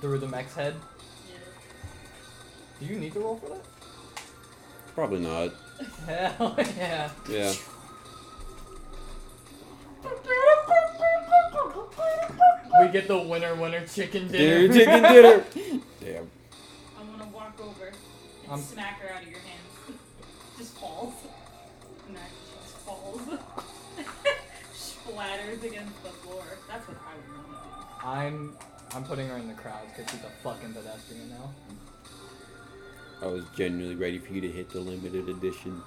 Through 0.00 0.18
the 0.18 0.28
mech's 0.28 0.54
head? 0.54 0.74
Do 2.80 2.86
you 2.86 2.98
need 2.98 3.12
to 3.14 3.20
roll 3.20 3.36
for 3.36 3.48
that? 3.48 3.64
Probably 4.94 5.20
not. 5.20 5.50
Hell 6.06 6.54
yeah. 6.76 7.10
Yeah. 7.28 7.52
We 12.80 12.88
get 12.88 13.08
the 13.08 13.18
winner 13.18 13.54
winner 13.56 13.84
chicken 13.86 14.28
Dinner, 14.28 14.68
dinner. 14.68 14.74
chicken 14.74 15.02
dinner! 15.02 15.44
Damn. 16.00 16.30
I'm 16.98 17.10
gonna 17.18 17.30
walk 17.32 17.58
over 17.60 17.86
and 17.86 17.96
I'm- 18.50 18.60
smack 18.62 19.00
her 19.00 19.12
out 19.12 19.22
of 19.22 19.28
your 19.28 19.40
hands. 19.40 19.98
Just 20.58 20.74
falls. 20.78 21.14
No, 22.12 22.18
she 22.18 22.62
just 22.62 22.76
falls. 22.78 23.20
Splatters 24.74 25.62
against 25.62 26.02
the 26.02 26.08
floor. 26.10 26.42
That's 26.68 26.88
what 26.88 26.96
I 27.06 27.14
would 27.16 27.28
want 27.36 27.48
to 27.48 27.52
do. 27.52 28.06
I'm 28.08 28.56
I'm 28.98 29.04
putting 29.04 29.28
her 29.28 29.36
in 29.36 29.46
the 29.46 29.54
crowd 29.54 29.86
because 29.86 30.10
she's 30.10 30.24
a 30.24 30.42
fucking 30.42 30.72
pedestrian 30.72 31.30
now. 31.30 31.52
I 33.22 33.26
was 33.26 33.44
genuinely 33.56 33.94
ready 33.94 34.18
for 34.18 34.32
you 34.32 34.40
to 34.40 34.48
hit 34.48 34.70
the 34.70 34.80
limited 34.80 35.28
edition. 35.28 35.80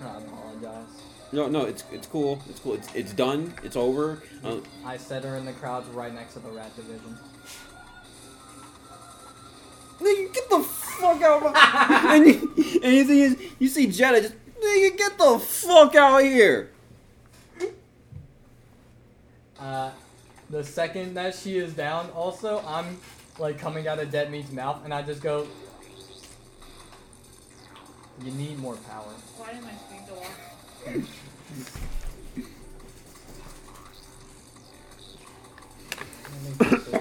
I 0.00 0.18
apologize. 0.18 0.86
No, 1.32 1.48
no, 1.48 1.64
it's 1.64 1.82
it's 1.90 2.06
cool. 2.06 2.40
It's 2.48 2.60
cool. 2.60 2.74
It's 2.74 2.94
it's 2.94 3.12
done. 3.12 3.52
It's 3.64 3.74
over. 3.74 4.22
Uh, 4.44 4.58
I 4.84 4.96
set 4.96 5.24
her 5.24 5.34
in 5.34 5.44
the 5.44 5.54
crowd 5.54 5.92
right 5.92 6.14
next 6.14 6.34
to 6.34 6.38
the 6.38 6.50
rat 6.50 6.76
division. 6.76 7.18
nigga, 9.98 10.32
get 10.32 10.48
the 10.48 10.60
fuck 10.60 11.20
out 11.20 11.42
of 11.42 11.52
my. 11.52 12.14
and, 12.14 12.26
you, 12.28 12.80
and 12.84 12.94
you 12.94 13.04
thing 13.04 13.18
is, 13.18 13.36
you 13.58 13.66
see 13.66 13.88
Jetta 13.88 14.20
just 14.20 14.34
nigga, 14.64 14.96
get 14.96 15.18
the 15.18 15.40
fuck 15.40 15.96
out 15.96 16.20
of 16.20 16.26
here. 16.28 16.70
Uh, 19.58 19.90
the 20.50 20.62
second 20.64 21.14
that 21.14 21.34
she 21.34 21.58
is 21.58 21.74
down, 21.74 22.10
also 22.10 22.62
I'm 22.66 22.98
like 23.38 23.58
coming 23.58 23.88
out 23.88 23.98
of 23.98 24.10
Dead 24.10 24.30
Meat's 24.30 24.52
mouth, 24.52 24.84
and 24.84 24.94
I 24.94 25.02
just 25.02 25.22
go. 25.22 25.46
You 28.24 28.30
need 28.30 28.58
more 28.58 28.76
power. 28.76 29.12
Why 29.36 29.52
did 29.52 29.62
my 29.62 29.72
screen 29.74 30.00
go 30.08 30.14
off? 30.14 30.40
Let 36.32 36.42
me 36.42 36.50
fix 36.58 36.86
it. 36.86 36.92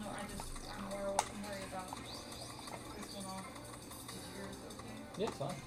No, 0.00 0.06
I 0.08 0.22
just 0.32 0.48
I'm 0.72 0.84
worried, 0.90 1.20
I'm 1.28 1.42
worried 1.44 1.66
about 1.68 1.88
this 2.96 3.14
one 3.14 3.26
off. 3.26 3.46
Is 4.08 4.24
yours 4.38 4.56
okay? 4.68 4.96
yeah, 5.18 5.26
it's 5.26 5.36
fine. 5.36 5.60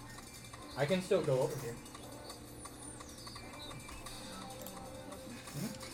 I 0.78 0.86
can 0.86 1.02
still 1.04 1.22
go 1.22 1.40
over 1.42 1.56
here. 1.62 1.76
No, 4.32 4.48
turn 5.54 5.70
it 5.70 5.78
off. 5.78 5.85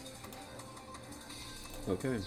Okay. 1.90 2.20